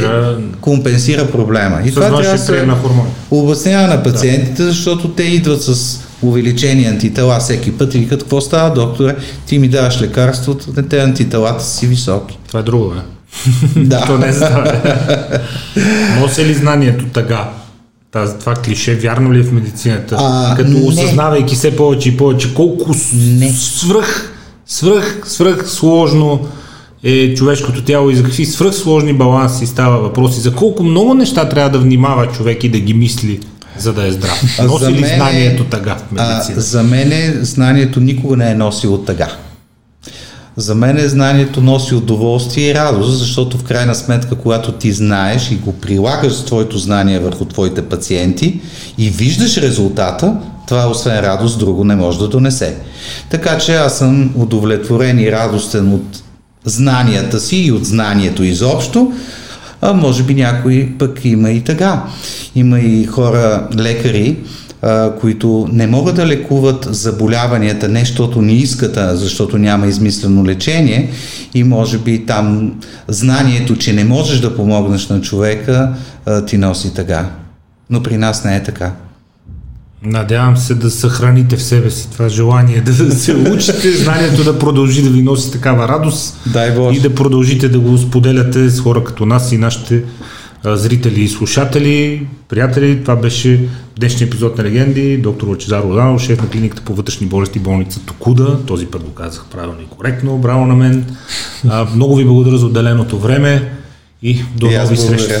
компенсира- 0.60 1.30
проблема. 1.30 1.80
И 1.84 1.90
това 1.90 2.06
трябва 2.06 2.22
да 2.22 2.38
се 2.38 2.66
обяснява 3.30 3.88
на 3.88 4.02
пациентите, 4.02 4.62
защото 4.62 5.08
те 5.08 5.22
идват 5.22 5.62
с 5.62 6.00
увеличени 6.22 6.86
антитела 6.86 7.38
всеки 7.38 7.78
път 7.78 7.94
и 7.94 7.98
викат, 7.98 8.20
какво 8.22 8.40
става, 8.40 8.74
докторе, 8.74 9.16
ти 9.46 9.58
ми 9.58 9.68
даваш 9.68 10.00
лекарството, 10.00 10.82
те 10.90 11.00
антителата 11.00 11.64
си 11.64 11.86
високи. 11.86 12.38
Това 12.48 12.60
е 12.60 12.62
друго, 12.62 12.90
бе. 12.90 13.15
Да. 13.76 14.00
То 14.00 14.18
не 14.18 14.32
здраве. 14.32 14.80
Носи 16.20 16.44
ли 16.44 16.54
знанието 16.54 17.04
тъга? 17.04 17.48
Тази, 18.12 18.34
това 18.34 18.54
клише, 18.54 18.94
вярно 18.94 19.32
ли 19.32 19.38
е 19.38 19.42
в 19.42 19.52
медицината? 19.52 20.16
А, 20.20 20.54
Като 20.56 20.70
не. 20.70 20.80
осъзнавайки 20.80 21.54
все 21.54 21.76
повече 21.76 22.08
и 22.08 22.16
повече, 22.16 22.54
колко 22.54 22.94
Не. 23.14 23.50
свръх, 23.50 24.32
свръх, 24.66 25.20
свръх 25.24 25.70
сложно 25.70 26.46
е 27.04 27.34
човешкото 27.34 27.82
тяло 27.82 28.10
и 28.10 28.16
за 28.16 28.22
какви 28.22 28.46
свръх 28.46 28.74
сложни 28.74 29.12
баланси 29.12 29.66
става 29.66 29.98
въпрос 29.98 30.36
и 30.36 30.40
за 30.40 30.52
колко 30.52 30.82
много 30.82 31.14
неща 31.14 31.48
трябва 31.48 31.70
да 31.70 31.78
внимава 31.78 32.26
човек 32.26 32.64
и 32.64 32.68
да 32.68 32.78
ги 32.78 32.94
мисли, 32.94 33.40
за 33.78 33.92
да 33.92 34.06
е 34.06 34.12
здрав. 34.12 34.42
Носи 34.64 34.92
ли 34.92 35.04
знанието 35.16 35.64
тъга 35.64 35.94
в 35.94 36.18
А, 36.18 36.28
медицината? 36.28 36.60
за 36.60 36.82
мен 36.82 37.38
знанието 37.42 38.00
никога 38.00 38.36
не 38.36 38.50
е 38.50 38.54
носило 38.54 38.98
тъга. 38.98 39.28
За 40.58 40.74
мен 40.74 41.08
знанието 41.08 41.60
носи 41.60 41.94
удоволствие 41.94 42.70
и 42.70 42.74
радост, 42.74 43.18
защото 43.18 43.58
в 43.58 43.62
крайна 43.62 43.94
сметка, 43.94 44.34
когато 44.36 44.72
ти 44.72 44.92
знаеш 44.92 45.50
и 45.50 45.54
го 45.54 45.72
прилагаш 45.72 46.32
с 46.32 46.44
твоето 46.44 46.78
знание 46.78 47.18
върху 47.18 47.44
твоите 47.44 47.82
пациенти 47.82 48.60
и 48.98 49.10
виждаш 49.10 49.56
резултата, 49.56 50.36
това 50.68 50.90
освен 50.90 51.20
радост 51.20 51.58
друго 51.58 51.84
не 51.84 51.96
може 51.96 52.18
да 52.18 52.28
донесе. 52.28 52.76
Така 53.30 53.58
че 53.58 53.74
аз 53.74 53.98
съм 53.98 54.32
удовлетворен 54.36 55.18
и 55.18 55.32
радостен 55.32 55.92
от 55.92 56.22
знанията 56.64 57.40
си 57.40 57.56
и 57.56 57.72
от 57.72 57.84
знанието 57.84 58.44
изобщо, 58.44 59.12
а 59.80 59.92
може 59.92 60.22
би 60.22 60.34
някой 60.34 60.94
пък 60.98 61.24
има 61.24 61.50
и 61.50 61.60
тъга. 61.60 62.02
Има 62.54 62.80
и 62.80 63.06
хора, 63.06 63.68
лекари, 63.78 64.36
а, 64.82 65.12
които 65.20 65.68
не 65.72 65.86
могат 65.86 66.16
да 66.16 66.26
лекуват 66.26 66.88
заболяванията, 66.90 67.88
не 67.88 68.00
защото 68.00 68.42
не 68.42 68.52
искат, 68.52 68.96
а 68.96 69.16
защото 69.16 69.58
няма 69.58 69.86
измислено 69.86 70.46
лечение 70.46 71.10
и 71.54 71.64
може 71.64 71.98
би 71.98 72.26
там 72.26 72.74
знанието, 73.08 73.76
че 73.76 73.92
не 73.92 74.04
можеш 74.04 74.40
да 74.40 74.56
помогнеш 74.56 75.08
на 75.08 75.20
човека, 75.20 75.94
а, 76.26 76.44
ти 76.44 76.58
носи 76.58 76.94
тъга. 76.94 77.30
Но 77.90 78.02
при 78.02 78.16
нас 78.16 78.44
не 78.44 78.56
е 78.56 78.62
така. 78.62 78.92
Надявам 80.02 80.56
се 80.56 80.74
да 80.74 80.90
съхраните 80.90 81.56
в 81.56 81.62
себе 81.62 81.90
си 81.90 82.10
това 82.12 82.28
желание 82.28 82.80
да 82.80 83.10
се 83.14 83.34
учите, 83.34 83.92
знанието 83.92 84.44
да 84.44 84.58
продължи 84.58 85.02
да 85.02 85.10
ви 85.10 85.22
носи 85.22 85.52
такава 85.52 85.88
радост 85.88 86.36
Дай 86.46 86.74
Боже. 86.74 86.98
и 86.98 87.00
да 87.02 87.14
продължите 87.14 87.68
да 87.68 87.78
го 87.78 87.98
споделяте 87.98 88.68
с 88.70 88.80
хора 88.80 89.04
като 89.04 89.26
нас 89.26 89.52
и 89.52 89.58
нашите 89.58 90.02
зрители 90.74 91.20
и 91.20 91.28
слушатели, 91.28 92.26
приятели. 92.48 93.02
Това 93.02 93.16
беше 93.16 93.68
днешния 93.96 94.26
епизод 94.26 94.58
на 94.58 94.64
Легенди. 94.64 95.16
Доктор 95.16 95.48
Лачезар 95.48 95.82
Роданов, 95.82 96.22
шеф 96.22 96.42
на 96.42 96.48
клиниката 96.48 96.82
по 96.82 96.94
вътрешни 96.94 97.26
болести 97.26 97.58
болница 97.58 98.00
Токуда. 98.00 98.58
Този 98.66 98.86
път 98.86 99.02
го 99.02 99.10
казах 99.10 99.44
правилно 99.52 99.80
и 99.82 99.96
коректно. 99.96 100.38
Браво 100.38 100.66
на 100.66 100.74
мен. 100.74 101.16
А, 101.68 101.86
много 101.94 102.16
ви 102.16 102.24
благодаря 102.24 102.58
за 102.58 102.66
отделеното 102.66 103.18
време 103.18 103.72
и 104.22 104.40
до 104.56 104.66
И 104.66 104.76
нови 104.76 104.96
срещи. 104.96 105.34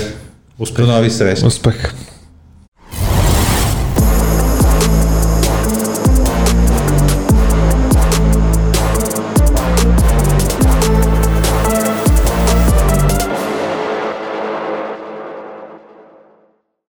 Успех! 0.58 0.86
До 0.86 0.92
нови 0.92 1.10
срещи. 1.10 1.46
Успех. 1.46 1.94